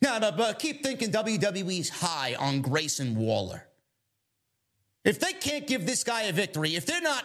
Now, 0.00 0.18
but 0.18 0.58
keep 0.58 0.82
thinking 0.82 1.12
WWE's 1.12 1.90
high 1.90 2.34
on 2.34 2.62
Grayson 2.62 3.14
Waller. 3.14 3.68
If 5.04 5.20
they 5.20 5.34
can't 5.34 5.66
give 5.66 5.86
this 5.86 6.02
guy 6.02 6.22
a 6.22 6.32
victory, 6.32 6.74
if 6.74 6.86
they're 6.86 7.02
not 7.02 7.24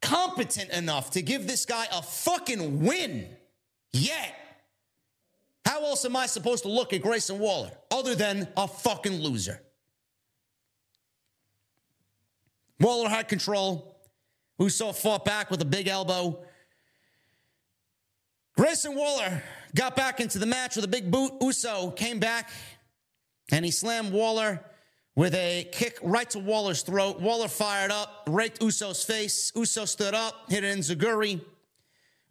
competent 0.00 0.70
enough 0.70 1.10
to 1.10 1.22
give 1.22 1.46
this 1.46 1.66
guy 1.66 1.86
a 1.92 2.00
fucking 2.00 2.82
win 2.82 3.28
yet, 3.92 4.34
how 5.66 5.84
else 5.84 6.06
am 6.06 6.16
I 6.16 6.26
supposed 6.26 6.62
to 6.62 6.70
look 6.70 6.94
at 6.94 7.02
Grayson 7.02 7.38
Waller 7.38 7.72
other 7.90 8.14
than 8.14 8.48
a 8.56 8.66
fucking 8.66 9.20
loser? 9.20 9.60
Waller 12.80 13.10
had 13.10 13.28
control. 13.28 13.97
Uso 14.58 14.92
fought 14.92 15.24
back 15.24 15.50
with 15.50 15.62
a 15.62 15.64
big 15.64 15.88
elbow. 15.88 16.38
Grayson 18.56 18.94
Waller 18.96 19.42
got 19.74 19.94
back 19.94 20.20
into 20.20 20.38
the 20.38 20.46
match 20.46 20.74
with 20.76 20.84
a 20.84 20.88
big 20.88 21.10
boot. 21.10 21.32
Uso 21.40 21.90
came 21.92 22.18
back 22.18 22.50
and 23.52 23.64
he 23.64 23.70
slammed 23.70 24.12
Waller 24.12 24.64
with 25.14 25.34
a 25.34 25.68
kick 25.72 25.98
right 26.02 26.28
to 26.30 26.38
Waller's 26.38 26.82
throat. 26.82 27.20
Waller 27.20 27.48
fired 27.48 27.90
up, 27.90 28.24
raked 28.28 28.60
Uso's 28.62 29.04
face. 29.04 29.52
Uso 29.54 29.84
stood 29.84 30.14
up, 30.14 30.50
hit 30.50 30.64
it 30.64 30.72
an 30.72 30.80
enzuigiri. 30.80 31.40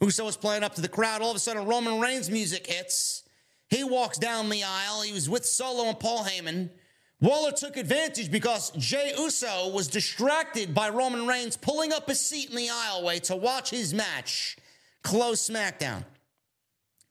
Uso 0.01 0.25
was 0.25 0.37
playing 0.37 0.63
up 0.63 0.75
to 0.75 0.81
the 0.81 0.87
crowd. 0.87 1.21
All 1.21 1.31
of 1.31 1.35
a 1.37 1.39
sudden, 1.39 1.65
Roman 1.65 1.99
Reigns' 1.99 2.29
music 2.29 2.67
hits. 2.67 3.23
He 3.69 3.83
walks 3.83 4.17
down 4.17 4.49
the 4.49 4.63
aisle. 4.63 5.01
He 5.01 5.13
was 5.13 5.29
with 5.29 5.45
Solo 5.45 5.89
and 5.89 5.99
Paul 5.99 6.23
Heyman. 6.23 6.69
Waller 7.19 7.51
took 7.51 7.77
advantage 7.77 8.29
because 8.29 8.69
Jey 8.71 9.13
Uso 9.17 9.69
was 9.69 9.87
distracted 9.87 10.75
by 10.75 10.89
Roman 10.89 11.25
Reigns 11.25 11.57
pulling 11.57 11.91
up 11.91 12.09
a 12.09 12.15
seat 12.15 12.49
in 12.49 12.55
the 12.55 12.67
aisleway 12.67 13.21
to 13.23 13.35
watch 13.35 13.71
his 13.71 13.93
match 13.93 14.57
close 15.03 15.49
SmackDown. 15.49 16.03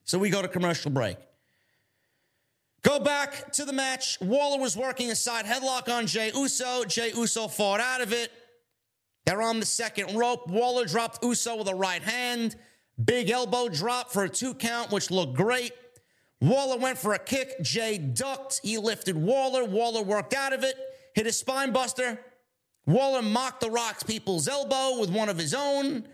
So 0.05 0.19
we 0.19 0.31
go 0.31 0.43
to 0.43 0.49
commercial 0.49 0.93
break. 0.93 1.17
Go 2.83 3.01
back 3.01 3.51
to 3.55 3.65
the 3.65 3.73
match. 3.73 4.21
Waller 4.21 4.61
was 4.61 4.77
working 4.77 5.11
a 5.11 5.17
side 5.17 5.45
headlock 5.45 5.93
on 5.93 6.07
Jey 6.07 6.31
Uso. 6.33 6.85
Jey 6.85 7.11
Uso 7.17 7.49
fought 7.49 7.81
out 7.81 8.01
of 8.01 8.13
it. 8.13 8.31
They're 9.25 9.43
on 9.43 9.59
the 9.59 9.67
second 9.67 10.17
rope. 10.17 10.47
Waller 10.47 10.85
dropped 10.85 11.25
Uso 11.25 11.57
with 11.57 11.67
a 11.67 11.75
right 11.75 12.03
hand. 12.03 12.55
Big 13.05 13.29
elbow 13.29 13.69
drop 13.69 14.13
for 14.13 14.23
a 14.23 14.29
two 14.29 14.55
count, 14.55 14.93
which 14.93 15.11
looked 15.11 15.35
great. 15.35 15.73
Waller 16.41 16.79
went 16.79 16.99
for 16.99 17.15
a 17.15 17.19
kick. 17.19 17.63
Jey 17.63 17.99
ducked. 17.99 18.61
He 18.63 18.79
lifted 18.79 19.17
Waller. 19.17 19.65
Waller 19.65 20.03
worked 20.03 20.35
out 20.35 20.53
of 20.53 20.65
it, 20.65 20.77
hit 21.15 21.27
a 21.27 21.33
spine 21.33 21.73
buster. 21.73 22.21
Waller 22.87 23.23
mocked 23.23 23.61
the 23.61 23.71
Rock's 23.71 24.03
people's 24.03 24.47
elbow 24.47 25.01
with 25.01 25.11
one 25.11 25.29
of 25.29 25.39
his 25.39 25.55
own. 25.55 26.07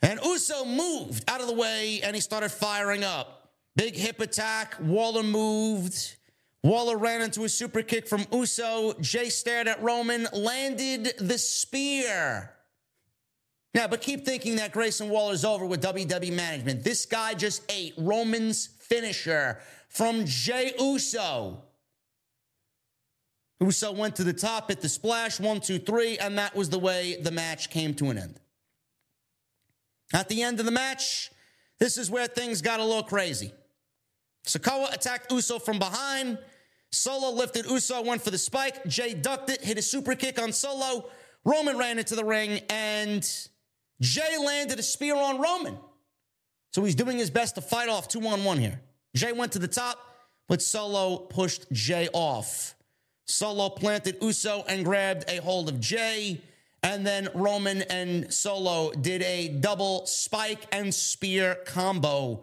And 0.00 0.20
Uso 0.24 0.64
moved 0.64 1.28
out 1.28 1.40
of 1.40 1.46
the 1.46 1.54
way 1.54 2.00
and 2.02 2.14
he 2.14 2.20
started 2.20 2.50
firing 2.50 3.04
up. 3.04 3.50
Big 3.76 3.94
hip 3.94 4.20
attack. 4.20 4.76
Waller 4.80 5.22
moved. 5.22 6.16
Waller 6.62 6.96
ran 6.96 7.22
into 7.22 7.44
a 7.44 7.48
super 7.48 7.82
kick 7.82 8.08
from 8.08 8.24
Uso. 8.32 8.94
Jey 9.00 9.28
stared 9.28 9.68
at 9.68 9.82
Roman, 9.82 10.26
landed 10.32 11.14
the 11.18 11.38
spear. 11.38 12.54
Now, 13.74 13.86
but 13.86 14.00
keep 14.00 14.24
thinking 14.24 14.56
that 14.56 14.72
Grayson 14.72 15.08
Waller's 15.08 15.44
over 15.44 15.66
with 15.66 15.82
WWE 15.82 16.32
management. 16.32 16.82
This 16.82 17.04
guy 17.06 17.34
just 17.34 17.62
ate 17.70 17.94
Roman's 17.98 18.70
finisher 18.88 19.58
from 19.88 20.24
Jey 20.24 20.72
Uso. 20.78 21.62
Uso 23.60 23.92
went 23.92 24.16
to 24.16 24.24
the 24.24 24.32
top, 24.32 24.68
hit 24.68 24.80
the 24.80 24.88
splash, 24.88 25.40
one, 25.40 25.60
two, 25.60 25.78
three, 25.78 26.16
and 26.18 26.38
that 26.38 26.54
was 26.54 26.70
the 26.70 26.78
way 26.78 27.20
the 27.20 27.30
match 27.30 27.70
came 27.70 27.94
to 27.94 28.10
an 28.10 28.18
end. 28.18 28.40
At 30.12 30.28
the 30.28 30.42
end 30.42 30.60
of 30.60 30.66
the 30.66 30.72
match, 30.72 31.30
this 31.78 31.98
is 31.98 32.10
where 32.10 32.26
things 32.26 32.62
got 32.62 32.80
a 32.80 32.84
little 32.84 33.02
crazy. 33.02 33.52
Sikoa 34.46 34.94
attacked 34.94 35.30
Uso 35.32 35.58
from 35.58 35.78
behind. 35.78 36.38
Solo 36.90 37.30
lifted 37.30 37.66
Uso, 37.66 38.00
went 38.02 38.22
for 38.22 38.30
the 38.30 38.38
spike. 38.38 38.86
Jey 38.86 39.12
ducked 39.12 39.50
it, 39.50 39.62
hit 39.62 39.76
a 39.76 39.82
super 39.82 40.14
kick 40.14 40.40
on 40.40 40.52
Solo. 40.52 41.10
Roman 41.44 41.76
ran 41.76 41.98
into 41.98 42.14
the 42.14 42.24
ring, 42.24 42.60
and 42.70 43.28
Jey 44.00 44.38
landed 44.38 44.78
a 44.78 44.82
spear 44.82 45.16
on 45.16 45.40
Roman. 45.40 45.76
So 46.70 46.84
he's 46.84 46.94
doing 46.94 47.18
his 47.18 47.30
best 47.30 47.54
to 47.54 47.60
fight 47.60 47.88
off 47.88 48.08
two 48.08 48.26
on 48.26 48.44
one 48.44 48.58
here. 48.58 48.80
Jey 49.14 49.32
went 49.32 49.52
to 49.52 49.58
the 49.58 49.68
top, 49.68 49.98
but 50.48 50.62
Solo 50.62 51.18
pushed 51.18 51.70
Jey 51.72 52.08
off. 52.12 52.74
Solo 53.26 53.68
planted 53.68 54.18
Uso 54.22 54.64
and 54.68 54.84
grabbed 54.84 55.24
a 55.28 55.36
hold 55.36 55.68
of 55.68 55.80
Jey. 55.80 56.40
And 56.82 57.06
then 57.06 57.28
Roman 57.34 57.82
and 57.82 58.32
Solo 58.32 58.92
did 58.92 59.22
a 59.22 59.48
double 59.48 60.06
spike 60.06 60.66
and 60.70 60.94
spear 60.94 61.56
combo, 61.66 62.42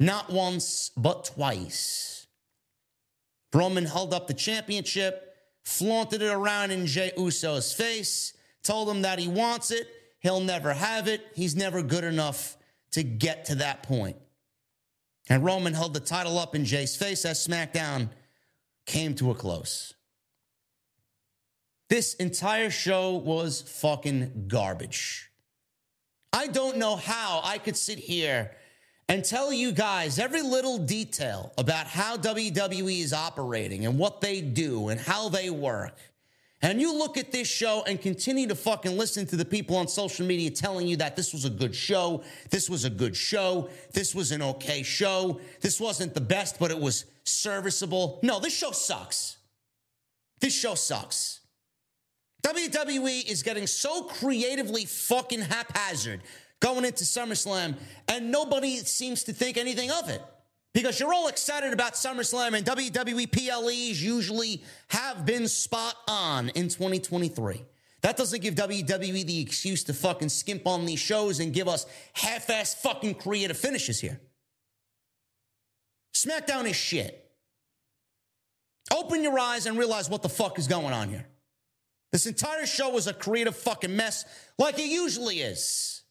not 0.00 0.30
once, 0.32 0.90
but 0.96 1.26
twice. 1.26 2.26
Roman 3.52 3.84
held 3.84 4.14
up 4.14 4.26
the 4.26 4.34
championship, 4.34 5.36
flaunted 5.64 6.22
it 6.22 6.32
around 6.32 6.70
in 6.70 6.86
Jey 6.86 7.12
Uso's 7.16 7.72
face, 7.72 8.32
told 8.62 8.88
him 8.88 9.02
that 9.02 9.18
he 9.18 9.28
wants 9.28 9.70
it, 9.70 9.86
he'll 10.20 10.40
never 10.40 10.72
have 10.72 11.06
it, 11.06 11.24
he's 11.34 11.54
never 11.54 11.82
good 11.82 12.02
enough 12.02 12.56
to 12.94 13.02
get 13.02 13.46
to 13.46 13.56
that 13.56 13.82
point. 13.82 14.16
And 15.28 15.44
Roman 15.44 15.74
held 15.74 15.94
the 15.94 16.00
title 16.00 16.38
up 16.38 16.54
in 16.54 16.64
Jey's 16.64 16.96
face 16.96 17.24
as 17.24 17.44
SmackDown 17.46 18.08
came 18.86 19.14
to 19.16 19.30
a 19.30 19.34
close. 19.34 19.94
This 21.88 22.14
entire 22.14 22.70
show 22.70 23.16
was 23.16 23.62
fucking 23.62 24.46
garbage. 24.48 25.30
I 26.32 26.46
don't 26.46 26.76
know 26.76 26.96
how 26.96 27.40
I 27.44 27.58
could 27.58 27.76
sit 27.76 27.98
here 27.98 28.52
and 29.08 29.24
tell 29.24 29.52
you 29.52 29.72
guys 29.72 30.18
every 30.18 30.42
little 30.42 30.78
detail 30.78 31.52
about 31.58 31.86
how 31.86 32.16
WWE 32.16 33.00
is 33.00 33.12
operating 33.12 33.86
and 33.86 33.98
what 33.98 34.20
they 34.20 34.40
do 34.40 34.88
and 34.88 35.00
how 35.00 35.28
they 35.28 35.50
work. 35.50 35.96
And 36.64 36.80
you 36.80 36.96
look 36.96 37.18
at 37.18 37.30
this 37.30 37.46
show 37.46 37.84
and 37.86 38.00
continue 38.00 38.46
to 38.46 38.54
fucking 38.54 38.96
listen 38.96 39.26
to 39.26 39.36
the 39.36 39.44
people 39.44 39.76
on 39.76 39.86
social 39.86 40.24
media 40.24 40.48
telling 40.48 40.86
you 40.86 40.96
that 40.96 41.14
this 41.14 41.34
was 41.34 41.44
a 41.44 41.50
good 41.50 41.74
show, 41.74 42.24
this 42.48 42.70
was 42.70 42.86
a 42.86 42.90
good 42.90 43.14
show, 43.14 43.68
this 43.92 44.14
was 44.14 44.32
an 44.32 44.40
okay 44.40 44.82
show, 44.82 45.40
this 45.60 45.78
wasn't 45.78 46.14
the 46.14 46.22
best, 46.22 46.58
but 46.58 46.70
it 46.70 46.78
was 46.78 47.04
serviceable. 47.22 48.18
No, 48.22 48.40
this 48.40 48.56
show 48.56 48.70
sucks. 48.70 49.36
This 50.40 50.58
show 50.58 50.74
sucks. 50.74 51.40
WWE 52.42 53.30
is 53.30 53.42
getting 53.42 53.66
so 53.66 54.04
creatively 54.04 54.86
fucking 54.86 55.42
haphazard 55.42 56.22
going 56.60 56.86
into 56.86 57.04
SummerSlam, 57.04 57.76
and 58.08 58.32
nobody 58.32 58.78
seems 58.78 59.24
to 59.24 59.34
think 59.34 59.58
anything 59.58 59.90
of 59.90 60.08
it. 60.08 60.22
Because 60.74 60.98
you're 60.98 61.14
all 61.14 61.28
excited 61.28 61.72
about 61.72 61.94
SummerSlam, 61.94 62.56
and 62.56 62.66
WWE 62.66 63.30
PLEs 63.30 64.02
usually 64.02 64.62
have 64.88 65.24
been 65.24 65.46
spot 65.46 65.94
on 66.08 66.48
in 66.50 66.64
2023. 66.64 67.62
That 68.02 68.16
doesn't 68.16 68.42
give 68.42 68.56
WWE 68.56 69.24
the 69.24 69.40
excuse 69.40 69.84
to 69.84 69.94
fucking 69.94 70.28
skimp 70.28 70.66
on 70.66 70.84
these 70.84 70.98
shows 70.98 71.40
and 71.40 71.54
give 71.54 71.68
us 71.68 71.86
half 72.12 72.50
ass 72.50 72.74
fucking 72.74 73.14
creative 73.14 73.56
finishes 73.56 74.00
here. 74.00 74.20
SmackDown 76.14 76.68
is 76.68 76.76
shit. 76.76 77.20
Open 78.92 79.22
your 79.22 79.38
eyes 79.38 79.66
and 79.66 79.78
realize 79.78 80.10
what 80.10 80.22
the 80.22 80.28
fuck 80.28 80.58
is 80.58 80.66
going 80.66 80.92
on 80.92 81.08
here. 81.08 81.26
This 82.12 82.26
entire 82.26 82.66
show 82.66 82.90
was 82.90 83.06
a 83.06 83.12
creative 83.14 83.56
fucking 83.56 83.96
mess, 83.96 84.24
like 84.58 84.78
it 84.78 84.88
usually 84.88 85.40
is. 85.40 86.03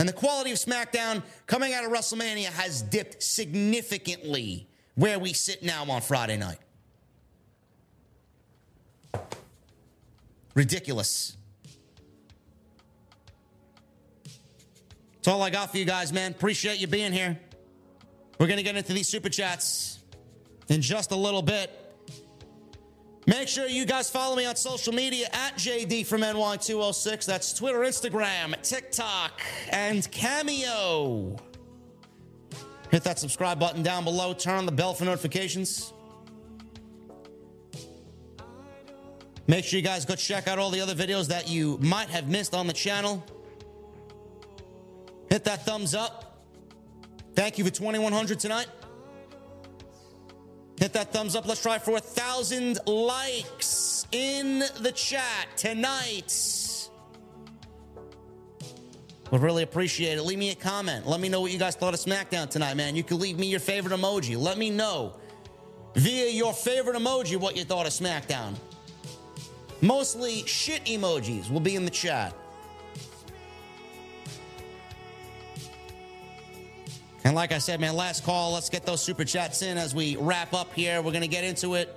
And 0.00 0.08
the 0.08 0.14
quality 0.14 0.50
of 0.50 0.56
SmackDown 0.56 1.22
coming 1.46 1.74
out 1.74 1.84
of 1.84 1.92
WrestleMania 1.92 2.46
has 2.46 2.80
dipped 2.80 3.22
significantly 3.22 4.66
where 4.94 5.18
we 5.18 5.34
sit 5.34 5.62
now 5.62 5.84
on 5.90 6.00
Friday 6.00 6.38
night. 6.38 6.56
Ridiculous. 10.54 11.36
That's 15.16 15.28
all 15.28 15.42
I 15.42 15.50
got 15.50 15.70
for 15.70 15.76
you 15.76 15.84
guys, 15.84 16.14
man. 16.14 16.30
Appreciate 16.30 16.78
you 16.78 16.86
being 16.86 17.12
here. 17.12 17.38
We're 18.38 18.46
going 18.46 18.56
to 18.56 18.62
get 18.62 18.76
into 18.76 18.94
these 18.94 19.06
super 19.06 19.28
chats 19.28 19.98
in 20.68 20.80
just 20.80 21.10
a 21.10 21.16
little 21.16 21.42
bit. 21.42 21.78
Make 23.30 23.46
sure 23.46 23.68
you 23.68 23.84
guys 23.84 24.10
follow 24.10 24.34
me 24.34 24.44
on 24.44 24.56
social 24.56 24.92
media 24.92 25.28
at 25.32 25.54
JD 25.54 26.04
from 26.04 26.22
NY206. 26.22 27.24
That's 27.26 27.52
Twitter, 27.52 27.78
Instagram, 27.78 28.60
TikTok, 28.60 29.40
and 29.70 30.10
Cameo. 30.10 31.36
Hit 32.90 33.04
that 33.04 33.20
subscribe 33.20 33.60
button 33.60 33.84
down 33.84 34.02
below. 34.02 34.34
Turn 34.34 34.56
on 34.56 34.66
the 34.66 34.72
bell 34.72 34.94
for 34.94 35.04
notifications. 35.04 35.92
Make 39.46 39.64
sure 39.64 39.78
you 39.78 39.84
guys 39.84 40.04
go 40.04 40.16
check 40.16 40.48
out 40.48 40.58
all 40.58 40.70
the 40.70 40.80
other 40.80 40.96
videos 40.96 41.28
that 41.28 41.48
you 41.48 41.78
might 41.80 42.08
have 42.08 42.28
missed 42.28 42.52
on 42.52 42.66
the 42.66 42.72
channel. 42.72 43.24
Hit 45.28 45.44
that 45.44 45.64
thumbs 45.64 45.94
up. 45.94 46.44
Thank 47.36 47.58
you 47.58 47.64
for 47.64 47.70
2100 47.70 48.40
tonight. 48.40 48.66
Hit 50.80 50.94
that 50.94 51.12
thumbs 51.12 51.36
up. 51.36 51.46
Let's 51.46 51.60
try 51.60 51.78
for 51.78 51.96
a 51.96 52.00
thousand 52.00 52.78
likes 52.86 54.06
in 54.12 54.60
the 54.80 54.90
chat 54.92 55.46
tonight. 55.54 56.34
Would 59.30 59.42
really 59.42 59.62
appreciate 59.62 60.16
it. 60.16 60.22
Leave 60.22 60.38
me 60.38 60.50
a 60.50 60.54
comment. 60.54 61.06
Let 61.06 61.20
me 61.20 61.28
know 61.28 61.42
what 61.42 61.52
you 61.52 61.58
guys 61.58 61.76
thought 61.76 61.92
of 61.92 62.00
SmackDown 62.00 62.48
tonight, 62.48 62.78
man. 62.78 62.96
You 62.96 63.02
can 63.02 63.18
leave 63.18 63.38
me 63.38 63.46
your 63.46 63.60
favorite 63.60 63.94
emoji. 63.94 64.40
Let 64.40 64.56
me 64.56 64.70
know 64.70 65.16
via 65.96 66.30
your 66.30 66.54
favorite 66.54 66.96
emoji 66.96 67.36
what 67.36 67.58
you 67.58 67.64
thought 67.64 67.86
of 67.86 67.92
SmackDown. 67.92 68.54
Mostly 69.82 70.46
shit 70.46 70.86
emojis 70.86 71.50
will 71.50 71.60
be 71.60 71.76
in 71.76 71.84
the 71.84 71.90
chat. 71.90 72.34
And 77.24 77.34
like 77.34 77.52
I 77.52 77.58
said, 77.58 77.80
man, 77.80 77.96
last 77.96 78.24
call. 78.24 78.52
Let's 78.52 78.70
get 78.70 78.86
those 78.86 79.02
super 79.02 79.24
chats 79.24 79.62
in 79.62 79.76
as 79.76 79.94
we 79.94 80.16
wrap 80.16 80.54
up 80.54 80.72
here. 80.72 81.02
We're 81.02 81.12
going 81.12 81.22
to 81.22 81.28
get 81.28 81.44
into 81.44 81.74
it. 81.74 81.94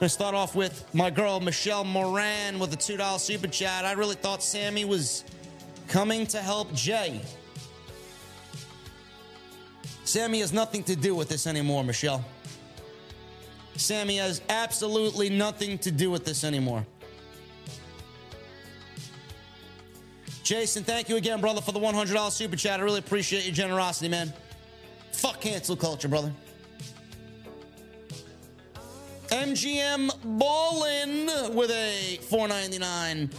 To 0.00 0.08
start 0.08 0.34
off 0.34 0.56
with 0.56 0.84
my 0.94 1.10
girl, 1.10 1.38
Michelle 1.38 1.84
Moran, 1.84 2.58
with 2.58 2.72
a 2.72 2.76
$2 2.76 3.20
super 3.20 3.46
chat. 3.46 3.84
I 3.84 3.92
really 3.92 4.16
thought 4.16 4.42
Sammy 4.42 4.84
was 4.84 5.24
coming 5.86 6.26
to 6.26 6.38
help 6.38 6.72
Jey. 6.74 7.20
Sammy 10.04 10.40
has 10.40 10.52
nothing 10.52 10.82
to 10.84 10.96
do 10.96 11.14
with 11.14 11.28
this 11.28 11.46
anymore, 11.46 11.84
Michelle. 11.84 12.24
Sammy 13.76 14.16
has 14.16 14.42
absolutely 14.48 15.30
nothing 15.30 15.78
to 15.78 15.90
do 15.90 16.10
with 16.10 16.24
this 16.24 16.42
anymore. 16.42 16.84
Jason, 20.42 20.82
thank 20.82 21.08
you 21.08 21.16
again, 21.16 21.40
brother, 21.40 21.60
for 21.60 21.70
the 21.70 21.78
$100 21.78 22.30
super 22.32 22.56
chat. 22.56 22.80
I 22.80 22.82
really 22.82 22.98
appreciate 22.98 23.44
your 23.44 23.54
generosity, 23.54 24.08
man. 24.08 24.32
Fuck 25.22 25.40
cancel 25.40 25.76
culture, 25.76 26.08
brother. 26.08 26.32
MGM 29.28 30.10
Ballin 30.36 31.54
with 31.54 31.70
a 31.70 32.18
499. 32.22 33.30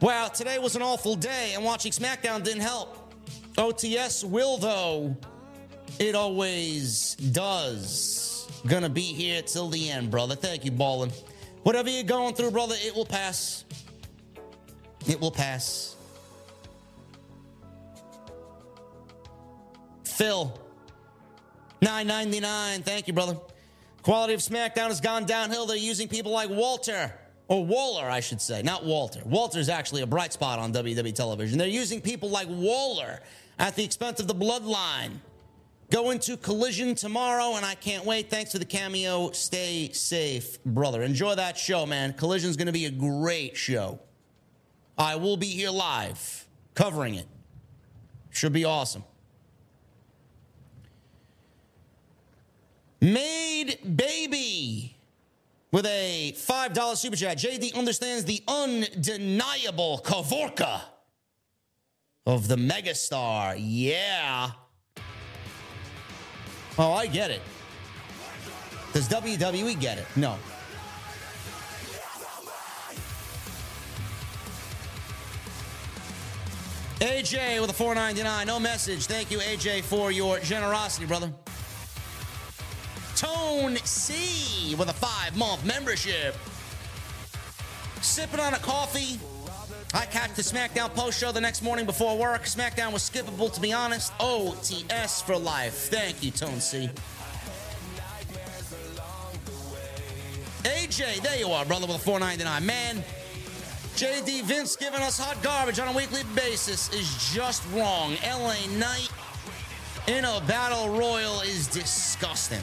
Wow, 0.00 0.28
today 0.28 0.60
was 0.60 0.76
an 0.76 0.82
awful 0.82 1.16
day, 1.16 1.54
and 1.54 1.64
watching 1.64 1.90
SmackDown 1.90 2.44
didn't 2.44 2.60
help. 2.60 3.12
OTS 3.58 4.22
will, 4.22 4.56
though. 4.58 5.16
It 5.98 6.14
always 6.14 7.16
does. 7.16 8.46
Gonna 8.64 8.88
be 8.88 9.00
here 9.00 9.42
till 9.42 9.68
the 9.68 9.90
end, 9.90 10.12
brother. 10.12 10.36
Thank 10.36 10.64
you, 10.64 10.70
Ballin. 10.70 11.10
Whatever 11.64 11.90
you're 11.90 12.04
going 12.04 12.36
through, 12.36 12.52
brother, 12.52 12.76
it 12.78 12.94
will 12.94 13.04
pass. 13.04 13.64
It 15.08 15.20
will 15.20 15.32
pass. 15.32 15.96
Phil, 20.04 20.56
999. 21.80 22.82
Thank 22.82 23.06
you, 23.06 23.12
brother. 23.12 23.36
Quality 24.02 24.34
of 24.34 24.40
SmackDown 24.40 24.88
has 24.88 25.00
gone 25.00 25.26
downhill. 25.26 25.66
They're 25.66 25.76
using 25.76 26.08
people 26.08 26.32
like 26.32 26.48
Walter, 26.48 27.12
or 27.48 27.64
Waller, 27.64 28.08
I 28.08 28.20
should 28.20 28.40
say, 28.40 28.62
not 28.62 28.84
Walter. 28.84 29.20
Walter's 29.24 29.68
actually 29.68 30.02
a 30.02 30.06
bright 30.06 30.32
spot 30.32 30.58
on 30.58 30.72
WWE 30.72 31.14
television. 31.14 31.58
They're 31.58 31.66
using 31.66 32.00
people 32.00 32.30
like 32.30 32.48
Waller 32.48 33.20
at 33.58 33.74
the 33.76 33.84
expense 33.84 34.20
of 34.20 34.28
the 34.28 34.34
bloodline. 34.34 35.12
Go 35.90 36.10
into 36.10 36.36
collision 36.36 36.94
tomorrow, 36.94 37.56
and 37.56 37.64
I 37.64 37.74
can't 37.74 38.04
wait. 38.04 38.28
Thanks 38.28 38.52
for 38.52 38.58
the 38.58 38.64
cameo. 38.64 39.30
Stay 39.30 39.90
safe, 39.92 40.62
brother. 40.64 41.02
Enjoy 41.02 41.34
that 41.36 41.56
show, 41.56 41.86
man. 41.86 42.12
Collision's 42.12 42.56
going 42.56 42.66
to 42.66 42.72
be 42.72 42.86
a 42.86 42.90
great 42.90 43.56
show. 43.56 44.00
I 44.98 45.16
will 45.16 45.36
be 45.36 45.46
here 45.46 45.70
live 45.70 46.46
covering 46.74 47.14
it. 47.14 47.26
Should 48.30 48.52
be 48.52 48.64
awesome. 48.64 49.04
Made 53.00 53.96
Baby 53.96 54.96
with 55.70 55.86
a 55.86 56.32
$5 56.36 56.96
super 56.96 57.16
chat. 57.16 57.38
JD 57.38 57.74
understands 57.74 58.24
the 58.24 58.42
undeniable 58.48 60.00
Kavorka 60.04 60.80
of 62.24 62.48
the 62.48 62.56
megastar. 62.56 63.56
Yeah. 63.58 64.50
Oh, 66.78 66.92
I 66.92 67.06
get 67.06 67.30
it. 67.30 67.42
Does 68.92 69.08
WWE 69.08 69.78
get 69.78 69.98
it? 69.98 70.06
No. 70.16 70.36
AJ 77.00 77.60
with 77.60 77.68
a 77.68 77.74
499. 77.74 78.46
No 78.46 78.58
message. 78.58 79.06
Thank 79.06 79.30
you, 79.30 79.38
AJ, 79.38 79.82
for 79.82 80.10
your 80.10 80.38
generosity, 80.40 81.04
brother. 81.04 81.30
Tone 83.16 83.76
C 83.78 84.74
with 84.74 84.90
a 84.90 84.92
five 84.92 85.34
month 85.38 85.64
membership. 85.64 86.36
Sipping 88.02 88.40
on 88.40 88.52
a 88.52 88.58
coffee. 88.58 89.18
I 89.94 90.04
catch 90.04 90.34
the 90.34 90.42
SmackDown 90.42 90.94
post 90.94 91.18
show 91.18 91.32
the 91.32 91.40
next 91.40 91.62
morning 91.62 91.86
before 91.86 92.18
work. 92.18 92.42
SmackDown 92.42 92.92
was 92.92 93.08
skippable, 93.08 93.50
to 93.54 93.60
be 93.60 93.72
honest. 93.72 94.12
OTS 94.18 95.22
for 95.24 95.38
life. 95.38 95.88
Thank 95.88 96.22
you, 96.22 96.30
Tone 96.30 96.60
C. 96.60 96.90
AJ, 100.64 101.22
there 101.22 101.38
you 101.38 101.48
are, 101.48 101.64
brother, 101.64 101.86
with 101.86 101.96
a 101.96 102.00
499. 102.00 102.66
Man, 102.66 103.02
JD 103.94 104.42
Vince 104.42 104.76
giving 104.76 105.00
us 105.00 105.18
hot 105.18 105.42
garbage 105.42 105.78
on 105.78 105.88
a 105.88 105.96
weekly 105.96 106.22
basis 106.34 106.92
is 106.92 107.32
just 107.32 107.62
wrong. 107.72 108.14
LA 108.22 108.56
Knight 108.76 109.08
in 110.06 110.26
a 110.26 110.42
battle 110.46 110.90
royal 110.98 111.40
is 111.40 111.66
disgusting. 111.66 112.60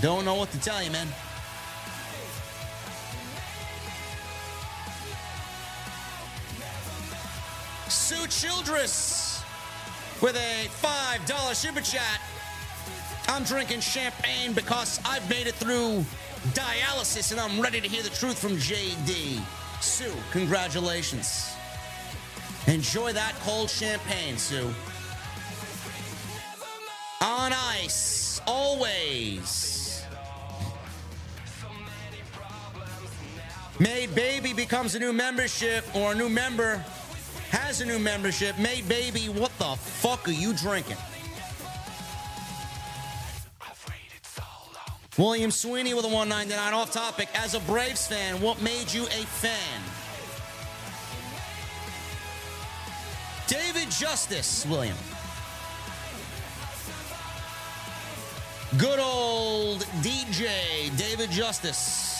Don't 0.00 0.24
know 0.24 0.34
what 0.34 0.50
to 0.50 0.60
tell 0.60 0.82
you, 0.82 0.90
man. 0.90 1.06
Sue 7.88 8.26
Childress 8.26 9.42
with 10.20 10.36
a 10.36 10.68
$5 10.68 11.54
super 11.54 11.80
chat. 11.80 12.20
I'm 13.28 13.42
drinking 13.44 13.80
champagne 13.80 14.52
because 14.52 15.00
I've 15.04 15.28
made 15.30 15.46
it 15.46 15.54
through 15.54 16.04
dialysis 16.52 17.32
and 17.32 17.40
I'm 17.40 17.60
ready 17.60 17.80
to 17.80 17.88
hear 17.88 18.02
the 18.02 18.10
truth 18.10 18.38
from 18.38 18.52
JD. 18.56 19.40
Sue, 19.80 20.12
congratulations. 20.30 21.52
Enjoy 22.66 23.12
that 23.12 23.34
cold 23.44 23.70
champagne, 23.70 24.36
Sue. 24.36 24.72
On 27.22 27.52
ice, 27.52 28.40
always. 28.46 29.65
Made 33.78 34.14
Baby 34.14 34.54
becomes 34.54 34.94
a 34.94 34.98
new 34.98 35.12
membership 35.12 35.84
or 35.94 36.12
a 36.12 36.14
new 36.14 36.30
member 36.30 36.82
has 37.50 37.80
a 37.80 37.84
new 37.84 37.98
membership. 37.98 38.58
Made 38.58 38.88
Baby, 38.88 39.28
what 39.28 39.56
the 39.58 39.76
fuck 39.76 40.26
are 40.28 40.32
you 40.32 40.52
drinking? 40.54 40.96
William 45.18 45.50
Sweeney 45.50 45.94
with 45.94 46.04
a 46.04 46.08
199 46.08 46.74
off 46.74 46.92
topic. 46.92 47.28
As 47.34 47.54
a 47.54 47.60
Braves 47.60 48.06
fan, 48.06 48.40
what 48.40 48.60
made 48.60 48.92
you 48.92 49.04
a 49.04 49.24
fan? 49.24 49.80
David 53.46 53.90
Justice, 53.90 54.66
William. 54.66 54.96
Good 58.76 58.98
old 58.98 59.80
DJ 60.02 60.94
David 60.98 61.30
Justice. 61.30 62.15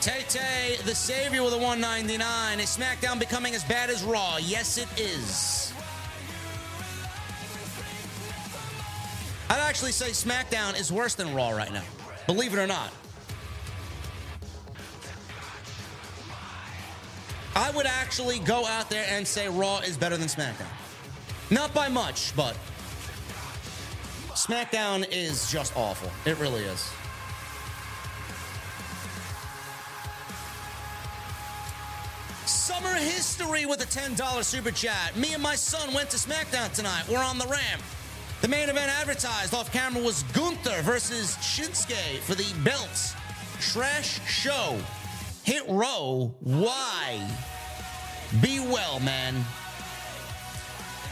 Tay 0.00 0.24
Tay, 0.28 0.76
the 0.84 0.94
Savior 0.94 1.42
with 1.42 1.52
a 1.54 1.58
199. 1.58 2.60
Is 2.60 2.76
SmackDown 2.76 3.18
becoming 3.18 3.54
as 3.54 3.64
bad 3.64 3.90
as 3.90 4.04
Raw? 4.04 4.36
Yes, 4.36 4.78
it 4.78 4.88
is. 4.96 5.72
I'd 9.50 9.58
actually 9.58 9.92
say 9.92 10.10
SmackDown 10.10 10.78
is 10.78 10.92
worse 10.92 11.14
than 11.14 11.34
Raw 11.34 11.50
right 11.50 11.72
now. 11.72 11.82
Believe 12.26 12.52
it 12.52 12.58
or 12.58 12.66
not. 12.66 12.92
I 17.56 17.70
would 17.72 17.86
actually 17.86 18.38
go 18.38 18.66
out 18.66 18.88
there 18.88 19.06
and 19.08 19.26
say 19.26 19.48
Raw 19.48 19.78
is 19.78 19.96
better 19.96 20.16
than 20.16 20.28
SmackDown. 20.28 20.70
Not 21.50 21.74
by 21.74 21.88
much, 21.88 22.36
but 22.36 22.56
SmackDown 24.34 25.08
is 25.10 25.50
just 25.50 25.76
awful. 25.76 26.10
It 26.24 26.38
really 26.38 26.62
is. 26.62 26.88
Summer 32.48 32.94
history 32.94 33.66
with 33.66 33.82
a 33.82 33.84
$10 33.84 34.42
super 34.42 34.70
chat. 34.70 35.14
Me 35.18 35.34
and 35.34 35.42
my 35.42 35.54
son 35.54 35.92
went 35.92 36.08
to 36.08 36.16
SmackDown 36.16 36.72
tonight. 36.72 37.04
We're 37.06 37.18
on 37.18 37.36
the 37.36 37.46
ramp. 37.46 37.82
The 38.40 38.48
main 38.48 38.70
event 38.70 38.90
advertised 38.90 39.52
off 39.52 39.70
camera 39.70 40.02
was 40.02 40.22
Gunther 40.32 40.80
versus 40.80 41.36
Shinsuke 41.36 42.20
for 42.20 42.34
the 42.34 42.46
belts. 42.64 43.14
Trash 43.60 44.26
show. 44.26 44.78
Hit 45.44 45.62
row. 45.68 46.34
Why? 46.40 47.20
Be 48.40 48.60
well, 48.60 48.98
man. 49.00 49.44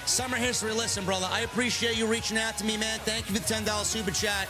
Summer 0.07 0.39
history. 0.39 0.73
Listen, 0.73 1.05
brother, 1.05 1.29
I 1.31 1.41
appreciate 1.41 1.99
you 1.99 2.07
reaching 2.07 2.39
out 2.39 2.57
to 2.57 2.65
me, 2.65 2.79
man. 2.79 2.99
Thank 3.01 3.29
you 3.29 3.37
for 3.37 3.43
the 3.43 3.55
$10 3.55 3.85
super 3.85 4.11
chat. 4.11 4.49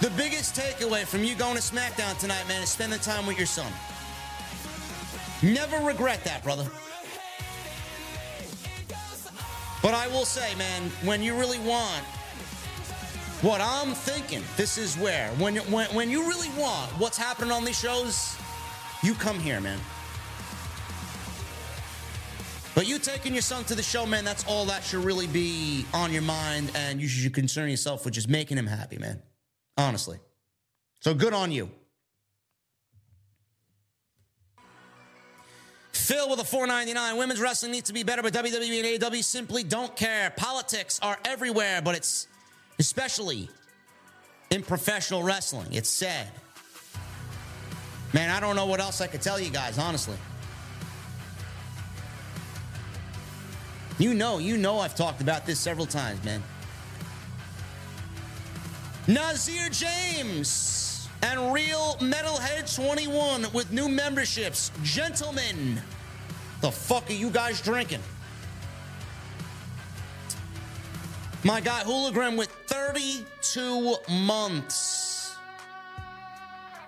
The 0.00 0.10
biggest 0.16 0.56
takeaway 0.56 1.06
from 1.06 1.22
you 1.22 1.36
going 1.36 1.54
to 1.54 1.62
SmackDown 1.62 2.18
tonight, 2.18 2.48
man, 2.48 2.60
is 2.62 2.70
spending 2.70 2.98
time 2.98 3.24
with 3.24 3.36
your 3.36 3.46
son. 3.46 3.72
Never 5.42 5.76
regret 5.86 6.24
that, 6.24 6.42
brother. 6.42 6.68
But 9.82 9.94
I 9.94 10.08
will 10.08 10.24
say, 10.24 10.54
man, 10.56 10.90
when 11.04 11.22
you 11.22 11.38
really 11.38 11.60
want 11.60 12.02
what 13.42 13.60
I'm 13.60 13.94
thinking, 13.94 14.42
this 14.56 14.76
is 14.76 14.96
where. 14.96 15.28
When, 15.32 15.56
when, 15.56 15.86
when 15.94 16.10
you 16.10 16.28
really 16.28 16.48
want 16.58 16.90
what's 16.98 17.16
happening 17.16 17.52
on 17.52 17.64
these 17.64 17.78
shows, 17.78 18.36
you 19.02 19.14
come 19.14 19.38
here, 19.38 19.60
man. 19.60 19.78
But 22.74 22.88
you 22.88 22.98
taking 22.98 23.32
your 23.32 23.42
son 23.42 23.64
to 23.64 23.74
the 23.74 23.82
show, 23.82 24.06
man, 24.06 24.24
that's 24.24 24.44
all 24.46 24.64
that 24.66 24.82
should 24.82 25.04
really 25.04 25.28
be 25.28 25.84
on 25.94 26.12
your 26.12 26.22
mind, 26.22 26.72
and 26.74 27.00
you 27.00 27.08
should 27.08 27.34
concern 27.34 27.70
yourself 27.70 28.04
with 28.04 28.14
just 28.14 28.28
making 28.28 28.58
him 28.58 28.66
happy, 28.66 28.98
man. 28.98 29.22
Honestly. 29.76 30.18
So 31.00 31.14
good 31.14 31.32
on 31.32 31.52
you. 31.52 31.70
Phil 36.08 36.30
with 36.30 36.40
a 36.40 36.44
499. 36.44 37.18
Women's 37.18 37.38
wrestling 37.38 37.70
needs 37.70 37.88
to 37.88 37.92
be 37.92 38.02
better, 38.02 38.22
but 38.22 38.32
WWE 38.32 38.96
and 38.96 39.02
AEW 39.02 39.22
simply 39.22 39.62
don't 39.62 39.94
care. 39.94 40.30
Politics 40.38 40.98
are 41.02 41.18
everywhere, 41.26 41.82
but 41.82 41.94
it's 41.94 42.28
especially 42.78 43.50
in 44.48 44.62
professional 44.62 45.22
wrestling. 45.22 45.66
It's 45.70 45.90
sad. 45.90 46.28
Man, 48.14 48.30
I 48.30 48.40
don't 48.40 48.56
know 48.56 48.64
what 48.64 48.80
else 48.80 49.02
I 49.02 49.06
could 49.06 49.20
tell 49.20 49.38
you 49.38 49.50
guys, 49.50 49.78
honestly. 49.78 50.16
You 53.98 54.14
know, 54.14 54.38
you 54.38 54.56
know 54.56 54.78
I've 54.78 54.94
talked 54.94 55.20
about 55.20 55.44
this 55.44 55.60
several 55.60 55.84
times, 55.84 56.24
man. 56.24 56.42
Nazir 59.06 59.68
James 59.68 61.06
and 61.22 61.52
Real 61.52 61.98
Metalhead 62.00 62.74
21 62.74 63.52
with 63.52 63.70
new 63.72 63.90
memberships. 63.90 64.72
Gentlemen, 64.82 65.82
the 66.60 66.70
fuck 66.70 67.08
are 67.10 67.14
you 67.14 67.30
guys 67.30 67.60
drinking? 67.60 68.00
My 71.44 71.60
guy 71.60 71.82
Hologram 71.82 72.36
with 72.36 72.50
32 72.66 73.96
months. 74.10 75.36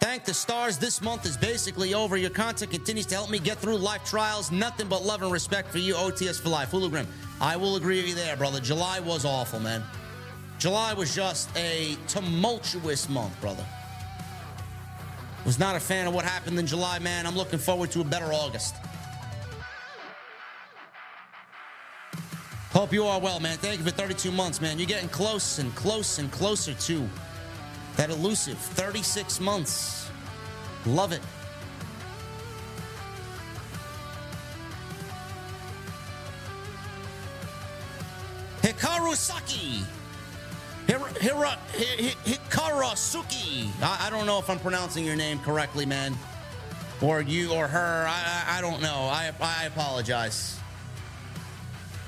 Thank 0.01 0.25
the 0.25 0.35
stars. 0.35 0.77
This 0.77 1.01
month 1.03 1.25
is 1.25 1.37
basically 1.37 1.95
over. 1.95 2.17
Your 2.17 2.31
content 2.31 2.71
continues 2.73 3.07
to 3.07 3.15
help 3.15 3.31
me 3.31 3.39
get 3.39 3.59
through 3.59 3.77
life 3.77 4.05
trials. 4.05 4.51
Nothing 4.51 4.89
but 4.89 5.05
love 5.05 5.23
and 5.23 5.31
respect 5.31 5.71
for 5.71 5.79
you, 5.79 5.95
OTS 5.95 6.41
for 6.41 6.49
life. 6.49 6.73
Hologram, 6.73 7.07
I 7.41 7.57
will 7.57 7.77
agree 7.77 7.99
with 7.99 8.09
you 8.09 8.15
there, 8.15 8.37
brother. 8.37 8.61
July 8.61 8.99
was 8.99 9.25
awful, 9.25 9.61
man. 9.61 9.85
July 10.59 10.95
was 10.95 11.15
just 11.15 11.49
a 11.57 11.97
tumultuous 12.09 13.09
month, 13.09 13.39
brother. 13.41 13.65
Was 15.45 15.59
not 15.59 15.77
a 15.77 15.81
fan 15.81 16.07
of 16.07 16.15
what 16.15 16.25
happened 16.25 16.59
in 16.59 16.67
July, 16.67 16.99
man. 16.99 17.27
I'm 17.27 17.37
looking 17.37 17.59
forward 17.59 17.91
to 17.93 18.01
a 18.01 18.05
better 18.05 18.33
August. 18.33 18.75
Hope 22.73 22.93
you 22.93 23.05
are 23.05 23.19
well, 23.19 23.41
man. 23.41 23.59
Thank 23.59 23.79
you 23.79 23.85
for 23.85 23.91
32 23.91 24.31
months, 24.31 24.61
man. 24.61 24.79
You're 24.79 24.87
getting 24.87 25.09
close 25.09 25.59
and 25.59 25.75
close 25.75 26.21
and 26.21 26.31
closer 26.31 26.73
to 26.73 27.09
that 27.97 28.11
elusive 28.11 28.57
36 28.59 29.41
months. 29.41 30.09
Love 30.87 31.11
it. 31.11 31.21
Hikaru 38.63 39.17
Saki. 39.17 39.83
Hira, 40.87 41.09
Hira, 41.21 41.59
Hikarasuki. 42.25 43.69
I, 43.83 44.07
I 44.07 44.11
don't 44.11 44.27
know 44.27 44.39
if 44.39 44.49
I'm 44.49 44.61
pronouncing 44.61 45.05
your 45.05 45.17
name 45.17 45.41
correctly, 45.41 45.87
man. 45.87 46.17
Or 47.01 47.21
you 47.21 47.53
or 47.53 47.67
her. 47.67 48.07
I, 48.09 48.45
I, 48.47 48.59
I 48.59 48.61
don't 48.61 48.81
know. 48.81 49.09
I, 49.11 49.33
I 49.41 49.65
apologize. 49.65 50.60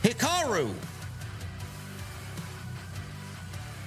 Hikaru. 0.02 0.74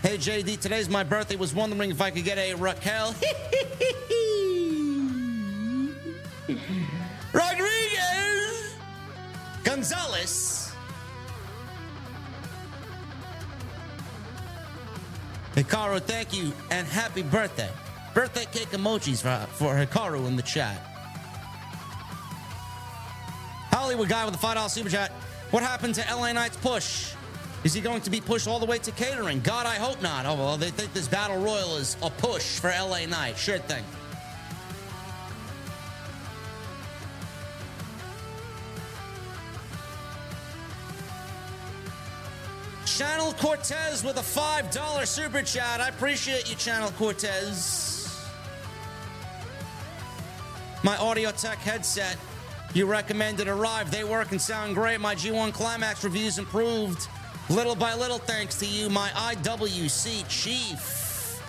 Hey 0.01 0.17
JD, 0.17 0.59
today's 0.59 0.87
my 0.87 1.03
birthday. 1.03 1.35
Was 1.35 1.53
wondering 1.53 1.91
if 1.91 1.99
I 1.99 2.09
could 2.09 2.23
get 2.23 2.37
a 2.37 2.53
Raquel 2.53 3.07
Rodriguez 7.33 8.75
Gonzalez. 9.63 10.71
Hikaru, 15.55 16.01
thank 16.01 16.33
you 16.33 16.53
and 16.71 16.87
happy 16.87 17.23
birthday. 17.23 17.69
Birthday 18.13 18.45
cake 18.45 18.69
emojis 18.69 19.21
for, 19.21 19.45
for 19.53 19.75
Hikaru 19.75 20.27
in 20.27 20.37
the 20.37 20.43
chat. 20.43 20.77
Hollywood 23.71 24.07
guy 24.07 24.23
with 24.23 24.39
the 24.39 24.47
$5 24.47 24.69
super 24.69 24.89
chat. 24.89 25.11
What 25.55 25.63
happened 25.63 25.95
to 25.95 26.03
LA 26.13 26.33
Knight's 26.33 26.57
push? 26.57 27.13
Is 27.63 27.73
he 27.73 27.79
going 27.79 28.01
to 28.01 28.09
be 28.09 28.19
pushed 28.19 28.45
all 28.45 28.59
the 28.59 28.65
way 28.65 28.77
to 28.79 28.91
catering? 28.91 29.39
God, 29.39 29.65
I 29.65 29.75
hope 29.75 30.01
not. 30.01 30.25
Oh, 30.25 30.35
well, 30.35 30.57
they 30.57 30.69
think 30.69 30.91
this 30.91 31.07
battle 31.07 31.37
royal 31.37 31.77
is 31.77 31.95
a 32.03 32.09
push 32.09 32.59
for 32.59 32.71
LA 32.71 33.05
Knight. 33.05 33.37
Sure 33.37 33.59
thing. 33.59 33.85
Channel 42.85 43.31
Cortez 43.39 44.03
with 44.03 44.17
a 44.17 44.19
$5 44.19 45.07
super 45.07 45.41
chat. 45.41 45.79
I 45.79 45.87
appreciate 45.87 46.49
you, 46.49 46.57
Channel 46.57 46.91
Cortez. 46.97 48.27
My 50.83 50.97
Audio 50.97 51.31
Tech 51.31 51.59
headset 51.59 52.17
you 52.75 52.85
recommended 52.85 53.47
arrived. 53.47 53.91
They 53.91 54.03
work 54.03 54.31
and 54.31 54.41
sound 54.41 54.75
great. 54.75 54.99
My 54.99 55.15
G1 55.15 55.53
Climax 55.53 56.03
reviews 56.03 56.37
improved 56.37 57.07
little 57.49 57.75
by 57.75 57.95
little 57.95 58.17
thanks 58.17 58.59
to 58.59 58.65
you, 58.65 58.89
my 58.89 59.07
IWC 59.09 60.27
chief. 60.27 61.41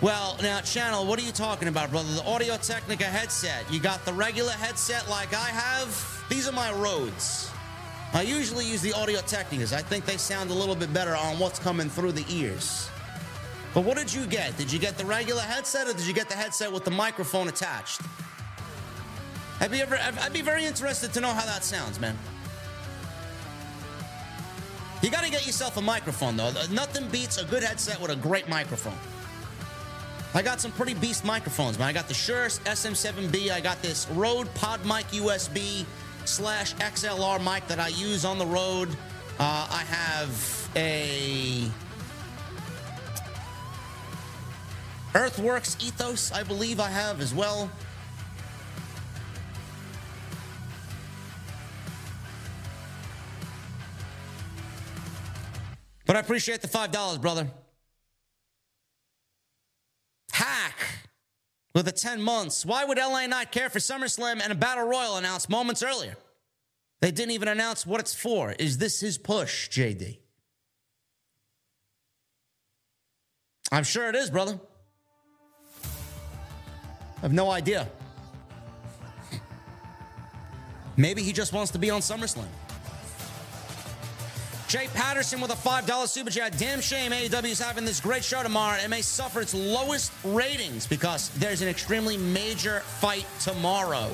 Well, 0.00 0.36
now, 0.40 0.60
Channel, 0.60 1.04
what 1.06 1.18
are 1.18 1.24
you 1.24 1.32
talking 1.32 1.66
about, 1.66 1.90
brother? 1.90 2.08
The 2.14 2.24
Audio 2.24 2.56
Technica 2.56 3.04
headset. 3.04 3.64
You 3.72 3.80
got 3.80 4.04
the 4.04 4.12
regular 4.12 4.52
headset 4.52 5.10
like 5.10 5.34
I 5.34 5.48
have? 5.48 6.24
These 6.28 6.48
are 6.48 6.52
my 6.52 6.72
Rodes. 6.72 7.50
I 8.12 8.22
usually 8.22 8.64
use 8.64 8.80
the 8.80 8.92
Audio 8.92 9.18
Technicas. 9.18 9.72
I 9.72 9.82
think 9.82 10.06
they 10.06 10.16
sound 10.16 10.50
a 10.50 10.54
little 10.54 10.76
bit 10.76 10.92
better 10.94 11.16
on 11.16 11.40
what's 11.40 11.58
coming 11.58 11.90
through 11.90 12.12
the 12.12 12.24
ears. 12.32 12.88
But 13.74 13.82
what 13.82 13.96
did 13.96 14.14
you 14.14 14.26
get? 14.26 14.56
Did 14.56 14.72
you 14.72 14.78
get 14.78 14.96
the 14.96 15.04
regular 15.04 15.42
headset 15.42 15.88
or 15.88 15.92
did 15.92 16.06
you 16.06 16.14
get 16.14 16.28
the 16.28 16.36
headset 16.36 16.72
with 16.72 16.84
the 16.84 16.92
microphone 16.92 17.48
attached? 17.48 18.00
Have 19.58 19.74
you 19.74 19.82
ever? 19.82 19.98
I'd 20.20 20.32
be 20.32 20.42
very 20.42 20.64
interested 20.64 21.12
to 21.14 21.20
know 21.20 21.32
how 21.32 21.44
that 21.44 21.64
sounds, 21.64 21.98
man. 21.98 22.16
You 25.02 25.10
got 25.10 25.24
to 25.24 25.30
get 25.30 25.46
yourself 25.46 25.76
a 25.76 25.82
microphone, 25.82 26.36
though. 26.36 26.52
Nothing 26.70 27.08
beats 27.08 27.38
a 27.38 27.44
good 27.44 27.62
headset 27.62 28.00
with 28.00 28.10
a 28.10 28.16
great 28.16 28.48
microphone. 28.48 28.98
I 30.34 30.42
got 30.42 30.60
some 30.60 30.72
pretty 30.72 30.94
beast 30.94 31.24
microphones, 31.24 31.78
man. 31.78 31.88
I 31.88 31.92
got 31.92 32.06
the 32.06 32.14
Shure 32.14 32.46
SM7B. 32.46 33.50
I 33.50 33.60
got 33.60 33.80
this 33.82 34.08
Rode 34.10 34.52
PodMic 34.54 35.04
USB 35.20 35.84
slash 36.24 36.74
XLR 36.76 37.42
mic 37.42 37.66
that 37.68 37.80
I 37.80 37.88
use 37.88 38.24
on 38.24 38.38
the 38.38 38.46
road. 38.46 38.90
Uh, 39.40 39.66
I 39.70 39.84
have 39.84 40.70
a 40.76 41.68
Earthworks 45.14 45.76
Ethos, 45.80 46.30
I 46.32 46.42
believe 46.42 46.78
I 46.80 46.88
have 46.88 47.20
as 47.20 47.34
well. 47.34 47.70
But 56.08 56.16
I 56.16 56.20
appreciate 56.20 56.62
the 56.62 56.68
$5, 56.68 57.20
brother. 57.20 57.48
Hack 60.32 60.74
with 61.74 61.84
the 61.84 61.92
10 61.92 62.22
months. 62.22 62.64
Why 62.64 62.82
would 62.86 62.96
LA 62.96 63.26
not 63.26 63.52
care 63.52 63.68
for 63.68 63.78
SummerSlam 63.78 64.40
and 64.42 64.50
a 64.50 64.54
Battle 64.54 64.88
Royal 64.88 65.18
announced 65.18 65.50
moments 65.50 65.82
earlier? 65.82 66.16
They 67.02 67.10
didn't 67.10 67.32
even 67.32 67.48
announce 67.48 67.86
what 67.86 68.00
it's 68.00 68.14
for. 68.14 68.52
Is 68.52 68.78
this 68.78 69.00
his 69.00 69.18
push, 69.18 69.68
JD? 69.68 70.16
I'm 73.70 73.84
sure 73.84 74.08
it 74.08 74.16
is, 74.16 74.30
brother. 74.30 74.58
I 77.18 77.20
have 77.20 77.34
no 77.34 77.50
idea. 77.50 77.86
Maybe 80.96 81.22
he 81.22 81.34
just 81.34 81.52
wants 81.52 81.70
to 81.72 81.78
be 81.78 81.90
on 81.90 82.00
SummerSlam. 82.00 82.46
Jay 84.68 84.86
Patterson 84.92 85.40
with 85.40 85.50
a 85.50 85.54
$5 85.54 86.08
super 86.08 86.28
chat. 86.28 86.58
Damn 86.58 86.82
shame 86.82 87.10
AEW 87.10 87.44
is 87.44 87.58
having 87.58 87.86
this 87.86 88.00
great 88.00 88.22
show 88.22 88.42
tomorrow. 88.42 88.76
It 88.76 88.88
may 88.90 89.00
suffer 89.00 89.40
its 89.40 89.54
lowest 89.54 90.12
ratings 90.22 90.86
because 90.86 91.30
there's 91.30 91.62
an 91.62 91.68
extremely 91.68 92.18
major 92.18 92.80
fight 92.80 93.24
tomorrow. 93.40 94.10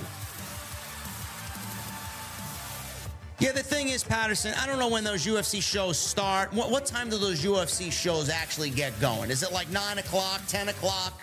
Yeah, 3.40 3.50
the 3.50 3.64
thing 3.64 3.88
is, 3.88 4.04
Patterson, 4.04 4.54
I 4.56 4.66
don't 4.66 4.78
know 4.78 4.88
when 4.88 5.02
those 5.02 5.26
UFC 5.26 5.60
shows 5.60 5.98
start. 5.98 6.52
What, 6.52 6.70
what 6.70 6.86
time 6.86 7.10
do 7.10 7.18
those 7.18 7.42
UFC 7.44 7.90
shows 7.90 8.30
actually 8.30 8.70
get 8.70 8.98
going? 9.00 9.32
Is 9.32 9.42
it 9.42 9.50
like 9.50 9.68
9 9.70 9.98
o'clock, 9.98 10.40
10 10.46 10.68
o'clock? 10.68 11.20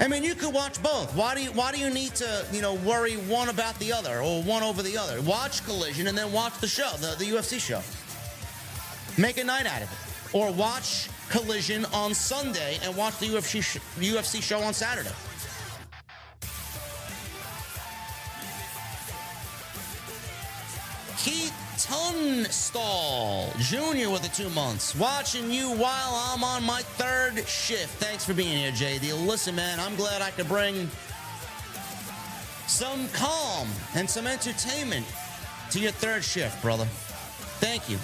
I 0.00 0.08
mean, 0.08 0.24
you 0.24 0.34
could 0.34 0.52
watch 0.52 0.82
both. 0.82 1.14
Why 1.14 1.34
do 1.34 1.42
you 1.42 1.52
why 1.52 1.72
do 1.72 1.78
you 1.78 1.88
need 1.88 2.14
to, 2.16 2.44
you 2.52 2.60
know, 2.60 2.74
worry 2.74 3.14
one 3.14 3.48
about 3.48 3.78
the 3.78 3.92
other 3.92 4.20
or 4.20 4.42
one 4.42 4.62
over 4.62 4.82
the 4.82 4.98
other? 4.98 5.20
Watch 5.22 5.64
Collision 5.64 6.08
and 6.08 6.18
then 6.18 6.32
watch 6.32 6.58
the 6.58 6.66
show, 6.66 6.90
the, 6.98 7.14
the 7.18 7.24
UFC 7.24 7.60
show. 7.60 7.80
Make 9.20 9.38
a 9.38 9.44
night 9.44 9.66
out 9.66 9.82
of 9.82 9.92
it. 9.92 10.34
Or 10.34 10.52
watch 10.52 11.08
Collision 11.30 11.84
on 11.86 12.12
Sunday 12.12 12.78
and 12.82 12.96
watch 12.96 13.18
the 13.18 13.26
UFC 13.26 13.62
sh- 13.62 13.78
UFC 13.98 14.42
show 14.42 14.60
on 14.60 14.74
Saturday. 14.74 15.10
Keith 21.18 21.54
Tunstall 21.84 23.52
Jr. 23.58 24.08
with 24.10 24.22
the 24.22 24.30
two 24.34 24.48
months. 24.50 24.94
Watching 24.96 25.50
you 25.50 25.68
while 25.68 26.14
I'm 26.32 26.42
on 26.42 26.64
my 26.64 26.80
third 26.80 27.46
shift. 27.46 28.02
Thanks 28.02 28.24
for 28.24 28.32
being 28.32 28.56
here, 28.56 28.72
JD. 28.72 29.26
Listen, 29.26 29.54
man, 29.54 29.78
I'm 29.78 29.94
glad 29.94 30.22
I 30.22 30.30
could 30.30 30.48
bring 30.48 30.88
some 32.66 33.06
calm 33.12 33.68
and 33.94 34.08
some 34.08 34.26
entertainment 34.26 35.04
to 35.72 35.78
your 35.78 35.92
third 35.92 36.24
shift, 36.24 36.62
brother. 36.62 36.86
Thank 37.60 37.90
you. 37.90 37.98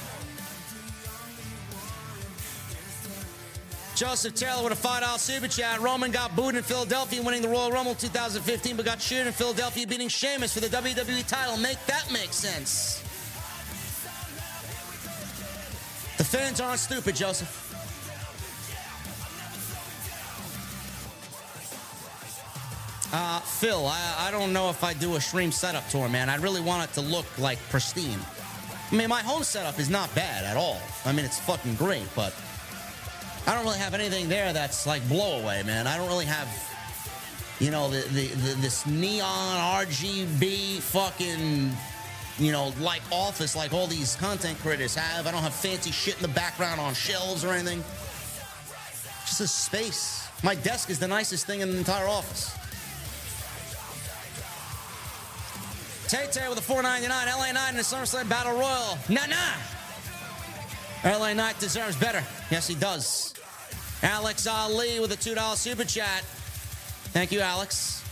Joseph 3.95 4.35
Taylor 4.35 4.63
with 4.63 4.73
a 4.73 4.89
$5 4.89 5.19
super 5.19 5.49
chat. 5.49 5.81
Roman 5.81 6.11
got 6.11 6.37
booed 6.37 6.55
in 6.55 6.63
Philadelphia 6.63 7.23
winning 7.23 7.41
the 7.41 7.49
Royal 7.49 7.71
Rumble 7.73 7.95
2015, 7.95 8.77
but 8.77 8.85
got 8.85 8.99
cheered 8.99 9.27
in 9.27 9.33
Philadelphia 9.33 9.87
beating 9.87 10.09
Sheamus 10.09 10.53
for 10.53 10.61
the 10.61 10.69
WWE 10.69 11.27
title. 11.27 11.57
Make 11.57 11.79
that 11.87 12.11
make 12.13 12.33
sense. 12.35 13.03
The 16.21 16.25
fans 16.25 16.61
aren't 16.61 16.79
stupid, 16.79 17.17
Joseph. 17.17 17.49
Uh, 23.11 23.41
Phil, 23.41 23.87
I, 23.87 24.27
I 24.29 24.31
don't 24.31 24.53
know 24.53 24.69
if 24.69 24.85
I 24.85 24.93
do 24.93 25.17
a 25.17 25.21
stream 25.23 25.51
setup 25.51 25.89
tour, 25.89 26.11
man. 26.11 26.29
I 26.29 26.37
really 26.37 26.61
want 26.61 26.85
it 26.85 26.93
to 26.97 27.01
look 27.01 27.25
like 27.39 27.59
pristine. 27.71 28.19
I 28.93 28.95
mean, 28.95 29.09
my 29.09 29.23
home 29.23 29.43
setup 29.43 29.79
is 29.79 29.89
not 29.89 30.15
bad 30.15 30.45
at 30.45 30.59
all. 30.59 30.83
I 31.07 31.13
mean, 31.13 31.25
it's 31.25 31.41
fucking 31.41 31.77
great, 31.77 32.07
but 32.15 32.35
I 33.47 33.55
don't 33.55 33.65
really 33.65 33.79
have 33.79 33.95
anything 33.95 34.29
there 34.29 34.53
that's 34.53 34.87
like 34.87 35.09
blow 35.09 35.41
away, 35.41 35.63
man. 35.63 35.87
I 35.87 35.97
don't 35.97 36.09
really 36.09 36.27
have, 36.27 36.49
you 37.61 37.71
know, 37.71 37.89
the, 37.89 38.07
the, 38.09 38.27
the 38.27 38.61
this 38.61 38.87
neon 38.87 39.87
RGB 39.87 40.81
fucking 40.81 41.71
you 42.39 42.53
know, 42.53 42.73
like 42.81 43.03
office, 43.11 43.55
like 43.57 43.73
all 43.73 43.87
these 43.87 44.17
content 44.17 44.59
creators 44.61 44.95
have. 44.95 45.27
I 45.27 45.31
don't 45.31 45.43
have 45.43 45.55
fancy 45.55 45.91
shit 45.91 46.17
in 46.17 46.23
the 46.23 46.29
background 46.29 46.81
on 46.81 46.95
shelves 46.95 47.45
or 47.45 47.53
anything. 47.53 47.83
Just 49.27 49.41
a 49.41 49.49
space. 49.49 50.29
My 50.43 50.55
desk 50.55 50.91
is 50.91 50.99
the 50.99 51.09
nicest 51.09 51.47
thing 51.47 51.61
in 51.61 51.71
the 51.71 51.79
entire 51.79 52.09
office. 52.09 52.57
Tay 56.09 56.27
Tay 56.33 56.49
with 56.49 56.59
a 56.59 56.63
499, 56.63 57.39
LA 57.39 57.53
Knight 57.53 57.71
in 57.71 57.77
the 57.77 57.83
SummerSlam 57.83 58.29
Battle 58.29 58.55
Royal. 58.55 58.99
Nah, 59.09 59.27
nah. 59.27 59.55
LA 61.05 61.35
Knight 61.35 61.59
deserves 61.61 61.95
better. 61.97 62.25
Yes, 62.51 62.67
he 62.67 62.75
does. 62.75 63.35
Alex 64.03 64.47
Ali 64.47 64.99
with 64.99 65.13
a 65.13 65.17
$2 65.17 65.57
super 65.57 65.85
chat. 65.85 66.23
Thank 67.13 67.31
you, 67.31 67.41
Alex. 67.41 68.03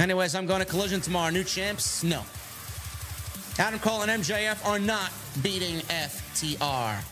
Anyways, 0.00 0.34
I'm 0.34 0.46
going 0.46 0.60
to 0.60 0.66
Collision 0.66 1.00
tomorrow. 1.00 1.30
New 1.30 1.44
champs? 1.44 2.02
No. 2.02 2.22
Adam 3.58 3.80
Cole 3.80 4.02
and 4.02 4.22
MJF 4.22 4.66
are 4.66 4.78
not 4.78 5.10
beating 5.42 5.76
FTR. 5.88 7.02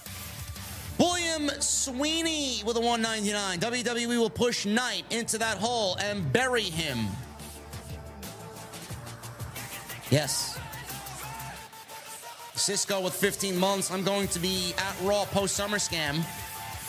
William 0.99 1.49
Sweeney 1.61 2.63
with 2.67 2.77
a 2.77 2.81
199. 2.81 3.59
WWE 3.61 4.19
will 4.19 4.29
push 4.29 4.67
Knight 4.67 5.05
into 5.11 5.39
that 5.39 5.57
hole 5.57 5.97
and 6.01 6.31
bury 6.33 6.63
him. 6.63 6.99
Yes. 10.11 10.59
Cisco 12.55 13.01
with 13.01 13.15
15 13.15 13.57
months. 13.57 13.91
I'm 13.91 14.05
going 14.05 14.29
to 14.29 14.39
be 14.39 14.75
at 14.77 14.97
Raw 15.03 15.25
post 15.25 15.57
Summer 15.57 15.79
Scam. 15.79 16.23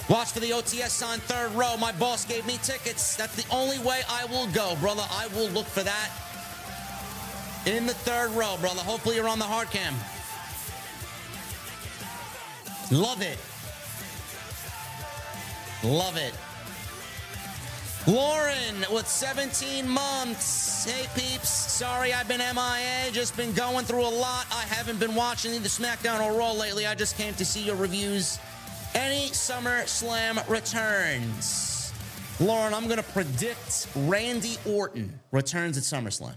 Watch 0.09 0.33
for 0.33 0.39
the 0.41 0.51
OTS 0.51 1.01
on 1.01 1.19
third 1.19 1.51
row. 1.53 1.77
My 1.77 1.93
boss 1.93 2.25
gave 2.25 2.45
me 2.45 2.59
tickets. 2.61 3.15
That's 3.15 3.35
the 3.41 3.55
only 3.55 3.79
way 3.79 4.01
I 4.09 4.25
will 4.25 4.47
go, 4.47 4.75
brother. 4.81 5.03
I 5.09 5.27
will 5.27 5.49
look 5.49 5.65
for 5.65 5.81
that 5.81 6.11
in 7.65 7.85
the 7.85 7.93
third 7.93 8.31
row, 8.31 8.57
brother. 8.59 8.81
Hopefully 8.81 9.15
you're 9.15 9.27
on 9.27 9.39
the 9.39 9.45
hard 9.45 9.69
cam. 9.71 9.93
Love 12.91 13.21
it. 13.21 13.39
Love 15.83 16.17
it. 16.17 16.33
Lauren 18.07 18.85
with 18.93 19.07
17 19.07 19.87
months. 19.89 20.85
Hey 20.85 21.07
peeps, 21.15 21.49
sorry 21.49 22.13
I've 22.13 22.27
been 22.27 22.37
MIA, 22.37 23.11
just 23.11 23.35
been 23.35 23.51
going 23.53 23.85
through 23.85 24.05
a 24.05 24.07
lot. 24.07 24.45
I 24.51 24.61
haven't 24.61 24.99
been 24.99 25.15
watching 25.15 25.55
either 25.55 25.67
SmackDown 25.67 26.21
or 26.23 26.37
Raw 26.37 26.51
lately. 26.51 26.85
I 26.85 26.93
just 26.93 27.17
came 27.17 27.33
to 27.33 27.45
see 27.45 27.61
your 27.61 27.75
reviews. 27.75 28.37
Any 28.93 29.27
Summer 29.29 29.87
Slam 29.87 30.39
returns? 30.47 31.91
Lauren, 32.39 32.73
I'm 32.73 32.85
going 32.85 32.97
to 32.97 33.03
predict 33.03 33.87
Randy 33.95 34.57
Orton 34.67 35.19
returns 35.31 35.77
at 35.77 35.83
SummerSlam. 35.83 36.35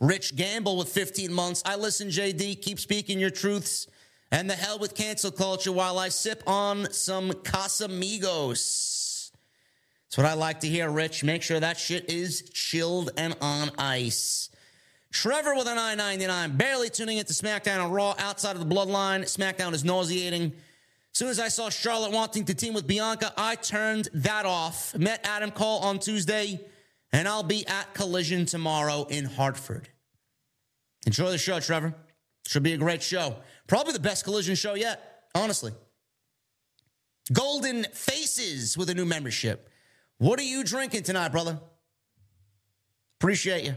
Rich 0.00 0.36
Gamble 0.36 0.76
with 0.76 0.88
15 0.88 1.32
months. 1.32 1.62
I 1.64 1.76
listen, 1.76 2.08
JD. 2.08 2.62
Keep 2.62 2.78
speaking 2.78 3.18
your 3.18 3.30
truths. 3.30 3.86
And 4.30 4.50
the 4.50 4.54
hell 4.54 4.78
with 4.78 4.94
cancel 4.94 5.30
culture 5.30 5.70
while 5.70 5.98
I 5.98 6.08
sip 6.08 6.42
on 6.46 6.92
some 6.92 7.30
Casamigos. 7.30 9.30
That's 10.06 10.18
what 10.18 10.26
I 10.26 10.34
like 10.34 10.60
to 10.60 10.68
hear, 10.68 10.90
Rich. 10.90 11.24
Make 11.24 11.42
sure 11.42 11.60
that 11.60 11.78
shit 11.78 12.10
is 12.10 12.50
chilled 12.50 13.10
and 13.16 13.36
on 13.40 13.70
ice. 13.78 14.50
Trevor 15.12 15.54
with 15.54 15.68
an 15.68 15.78
a 15.78 15.94
999, 15.94 16.56
barely 16.56 16.90
tuning 16.90 17.18
into 17.18 17.32
SmackDown 17.32 17.84
and 17.84 17.94
Raw 17.94 18.16
outside 18.18 18.56
of 18.56 18.68
the 18.68 18.74
bloodline. 18.74 19.22
SmackDown 19.22 19.72
is 19.72 19.84
nauseating. 19.84 20.52
As 21.12 21.18
soon 21.18 21.28
as 21.28 21.38
I 21.38 21.46
saw 21.46 21.70
Charlotte 21.70 22.10
wanting 22.10 22.44
to 22.46 22.54
team 22.54 22.74
with 22.74 22.88
Bianca, 22.88 23.32
I 23.36 23.54
turned 23.54 24.08
that 24.14 24.46
off. 24.46 24.96
Met 24.98 25.20
Adam 25.22 25.52
Cole 25.52 25.78
on 25.78 26.00
Tuesday, 26.00 26.58
and 27.14 27.28
I'll 27.28 27.44
be 27.44 27.64
at 27.68 27.94
Collision 27.94 28.44
tomorrow 28.44 29.06
in 29.08 29.24
Hartford. 29.24 29.88
Enjoy 31.06 31.30
the 31.30 31.38
show, 31.38 31.60
Trevor. 31.60 31.94
Should 32.44 32.64
be 32.64 32.72
a 32.72 32.76
great 32.76 33.04
show. 33.04 33.36
Probably 33.68 33.92
the 33.92 34.00
best 34.00 34.24
collision 34.24 34.56
show 34.56 34.74
yet, 34.74 35.22
honestly. 35.32 35.72
Golden 37.32 37.84
Faces 37.84 38.76
with 38.76 38.90
a 38.90 38.94
new 38.94 39.04
membership. 39.04 39.70
What 40.18 40.40
are 40.40 40.44
you 40.44 40.64
drinking 40.64 41.04
tonight, 41.04 41.28
brother? 41.30 41.60
Appreciate 43.20 43.64
you. 43.64 43.76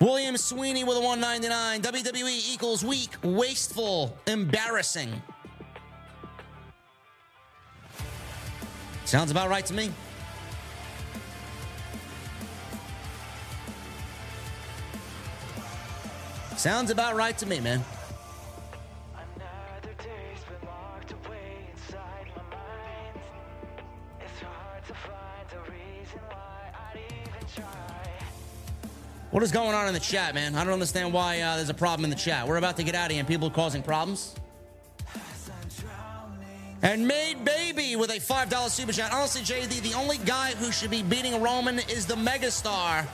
William 0.00 0.36
Sweeney 0.36 0.84
with 0.84 0.96
a 0.96 1.00
199. 1.00 1.82
WWE 1.82 2.54
equals 2.54 2.84
weak, 2.84 3.10
wasteful, 3.24 4.16
embarrassing. 4.28 5.20
Sounds 9.04 9.32
about 9.32 9.48
right 9.48 9.66
to 9.66 9.74
me. 9.74 9.90
Sounds 16.56 16.90
about 16.90 17.16
right 17.16 17.36
to 17.36 17.46
me, 17.46 17.60
man. 17.60 17.84
Another 19.14 19.94
day's 19.98 20.42
been 20.48 20.66
locked 20.66 21.12
away 21.12 21.68
inside 21.70 22.26
my 22.34 22.56
mind. 22.56 23.20
It's 24.20 24.40
hard 24.40 24.86
to 24.86 24.94
find 24.94 25.52
a 25.52 25.70
reason 25.70 26.18
why 26.30 26.72
I'd 26.92 26.98
even 26.98 27.48
try. 27.54 27.66
What 29.32 29.42
is 29.42 29.52
going 29.52 29.74
on 29.74 29.86
in 29.86 29.92
the 29.92 30.00
chat, 30.00 30.34
man? 30.34 30.54
I 30.54 30.64
don't 30.64 30.72
understand 30.72 31.12
why 31.12 31.40
uh, 31.40 31.56
there's 31.56 31.68
a 31.68 31.74
problem 31.74 32.04
in 32.04 32.10
the 32.10 32.16
chat. 32.16 32.48
We're 32.48 32.56
about 32.56 32.78
to 32.78 32.84
get 32.84 32.94
out 32.94 33.06
of 33.06 33.10
here 33.12 33.20
and 33.20 33.28
people 33.28 33.48
are 33.48 33.54
causing 33.54 33.82
problems. 33.82 34.34
And 36.82 37.06
Made 37.06 37.44
Baby 37.44 37.96
with 37.96 38.10
a 38.10 38.20
$5 38.20 38.70
super 38.70 38.92
chat. 38.92 39.12
Honestly, 39.12 39.42
JD, 39.42 39.82
the 39.82 39.94
only 39.94 40.18
guy 40.18 40.52
who 40.52 40.72
should 40.72 40.90
be 40.90 41.02
beating 41.02 41.42
Roman 41.42 41.80
is 41.80 42.06
the 42.06 42.14
megastar. 42.14 43.06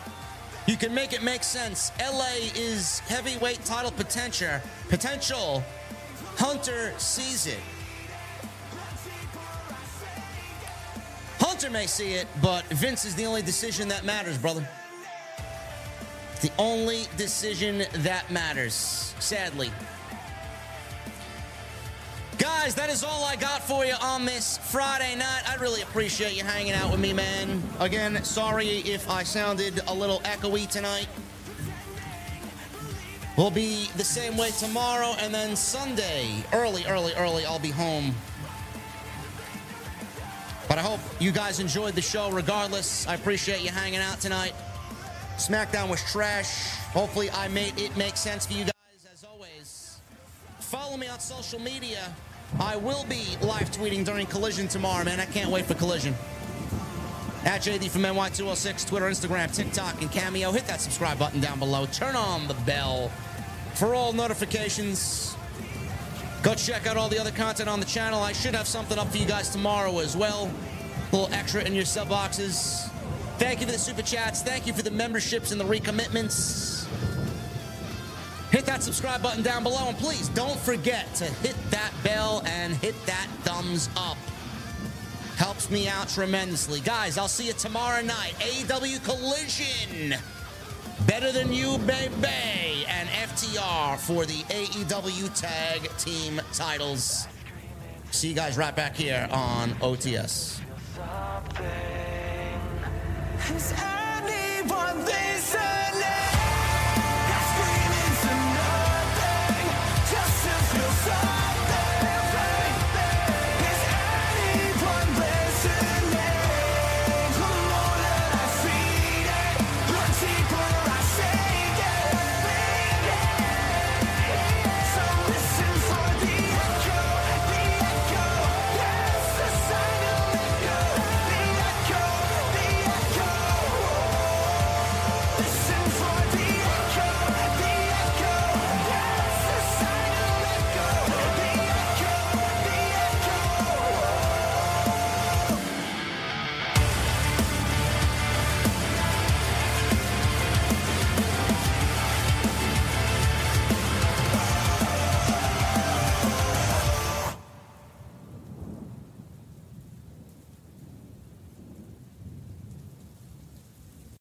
You 0.73 0.79
can 0.79 0.95
make 0.95 1.13
it 1.13 1.23
make 1.23 1.43
sense. 1.43 1.93
LA 2.01 2.49
is 2.57 3.01
heavyweight 3.01 3.63
title 3.67 3.91
potential. 3.91 4.59
Potential. 4.89 5.63
Hunter 6.39 6.95
sees 6.97 7.47
it. 7.47 7.59
Hunter 11.39 11.69
may 11.69 11.87
see 11.87 12.15
it, 12.15 12.27
but 12.41 12.65
Vince 12.69 13.05
is 13.05 13.15
the 13.15 13.27
only 13.27 13.43
decision 13.43 13.87
that 13.89 14.07
matters, 14.07 14.39
brother. 14.39 14.67
The 16.41 16.51
only 16.57 17.05
decision 17.19 17.85
that 17.97 18.31
matters, 18.31 19.15
sadly. 19.19 19.71
Guys, 22.61 22.75
that 22.77 22.91
is 22.91 23.03
all 23.03 23.25
I 23.25 23.35
got 23.35 23.61
for 23.63 23.85
you 23.85 23.95
on 24.01 24.25
this 24.25 24.59
Friday 24.59 25.17
night. 25.17 25.43
I 25.49 25.57
really 25.57 25.83
appreciate 25.83 26.37
you 26.37 26.45
hanging 26.45 26.75
out 26.75 26.93
with 26.93 27.01
me, 27.01 27.13
man. 27.13 27.61
Again, 27.81 28.23
sorry 28.23 28.69
if 28.69 29.09
I 29.11 29.25
sounded 29.25 29.81
a 29.89 29.95
little 29.95 30.21
echoey 30.21 30.69
tonight. 30.69 31.09
We'll 33.37 33.51
be 33.51 33.89
the 33.97 34.05
same 34.05 34.37
way 34.37 34.51
tomorrow, 34.51 35.17
and 35.19 35.35
then 35.35 35.57
Sunday, 35.57 36.45
early, 36.53 36.85
early, 36.87 37.15
early, 37.15 37.45
I'll 37.47 37.59
be 37.59 37.71
home. 37.71 38.15
But 40.69 40.79
I 40.79 40.83
hope 40.83 41.01
you 41.19 41.33
guys 41.33 41.59
enjoyed 41.59 41.95
the 41.95 42.03
show 42.03 42.31
regardless. 42.31 43.09
I 43.09 43.15
appreciate 43.15 43.63
you 43.63 43.71
hanging 43.71 44.01
out 44.01 44.21
tonight. 44.21 44.53
SmackDown 45.37 45.89
was 45.89 46.03
trash. 46.13 46.77
Hopefully, 46.93 47.29
I 47.31 47.49
made 47.49 47.81
it 47.81 47.97
make 47.97 48.17
sense 48.17 48.47
for 48.47 48.53
you 48.53 48.65
guys 48.65 49.07
as 49.11 49.25
always. 49.25 50.01
Follow 50.61 50.97
me 50.97 51.09
on 51.09 51.19
social 51.19 51.59
media. 51.59 52.13
I 52.61 52.77
will 52.77 53.05
be 53.05 53.37
live 53.41 53.71
tweeting 53.71 54.05
during 54.05 54.27
Collision 54.27 54.69
tomorrow, 54.69 55.05
man. 55.05 55.21
I 55.21 55.27
can't 55.27 55.51
wait 55.51 55.65
for 55.65 55.75
Collision. 55.75 56.15
At 57.45 57.63
JD 57.63 57.91
from 57.91 58.03
NY206, 58.03 58.87
Twitter, 58.87 59.07
Instagram, 59.07 59.55
TikTok, 59.55 60.01
and 60.01 60.11
Cameo. 60.13 60.53
Hit 60.53 60.67
that 60.67 60.81
subscribe 60.81 61.19
button 61.19 61.41
down 61.41 61.59
below. 61.59 61.87
Turn 61.87 62.15
on 62.15 62.47
the 62.47 62.55
bell 62.55 63.11
for 63.75 63.95
all 63.95 64.13
notifications. 64.13 65.35
Go 66.43 66.55
check 66.55 66.87
out 66.87 66.97
all 66.97 67.09
the 67.09 67.19
other 67.19 67.31
content 67.31 67.69
on 67.69 67.81
the 67.81 67.87
channel. 67.87 68.23
I 68.23 68.33
should 68.33 68.55
have 68.55 68.67
something 68.67 68.99
up 68.99 69.09
for 69.09 69.17
you 69.17 69.27
guys 69.27 69.49
tomorrow 69.49 69.99
as 69.99 70.17
well. 70.17 70.51
A 71.13 71.17
little 71.17 71.35
extra 71.35 71.63
in 71.63 71.75
your 71.75 71.85
sub 71.85 72.09
boxes. 72.09 72.89
Thank 73.39 73.61
you 73.61 73.67
for 73.67 73.73
the 73.73 73.79
super 73.79 74.03
chats. 74.03 74.43
Thank 74.43 74.67
you 74.67 74.73
for 74.73 74.83
the 74.83 74.91
memberships 74.91 75.53
and 75.53 75.61
the 75.61 75.65
recommitments. 75.65 76.87
Hit 78.53 78.67
that 78.67 78.83
subscribe 78.83 79.23
button 79.23 79.43
down 79.43 79.63
below, 79.63 79.89
and 79.89 79.97
please 79.97 80.29
don't 80.29 80.59
forget 80.61 81.15
to 81.15 81.25
hit 81.25 81.57
that 81.71 81.91
bell 82.05 82.43
and 82.45 82.75
hit 82.75 82.95
that 83.07 83.27
thumbs 83.45 83.89
up. 83.97 84.19
Helps 85.37 85.71
me 85.71 85.89
out 85.89 86.11
tremendously. 86.11 86.81
Guys, 86.81 87.17
I'll 87.17 87.29
see 87.29 87.47
you 87.47 87.55
tomorrow 87.55 88.03
night. 88.03 88.35
AEW 88.41 89.03
Collision. 89.05 90.21
Better 91.07 91.33
Than 91.33 91.51
You, 91.51 91.79
baby. 91.79 92.85
And 92.89 93.09
FTR 93.09 93.97
for 93.97 94.27
the 94.27 94.43
AEW 94.51 95.35
Tag 95.35 95.89
Team 95.97 96.39
titles. 96.53 97.27
See 98.11 98.29
you 98.29 98.35
guys 98.35 98.59
right 98.59 98.77
back 98.77 98.95
here 98.95 99.27
on 99.31 99.71
OTS. 99.81 100.61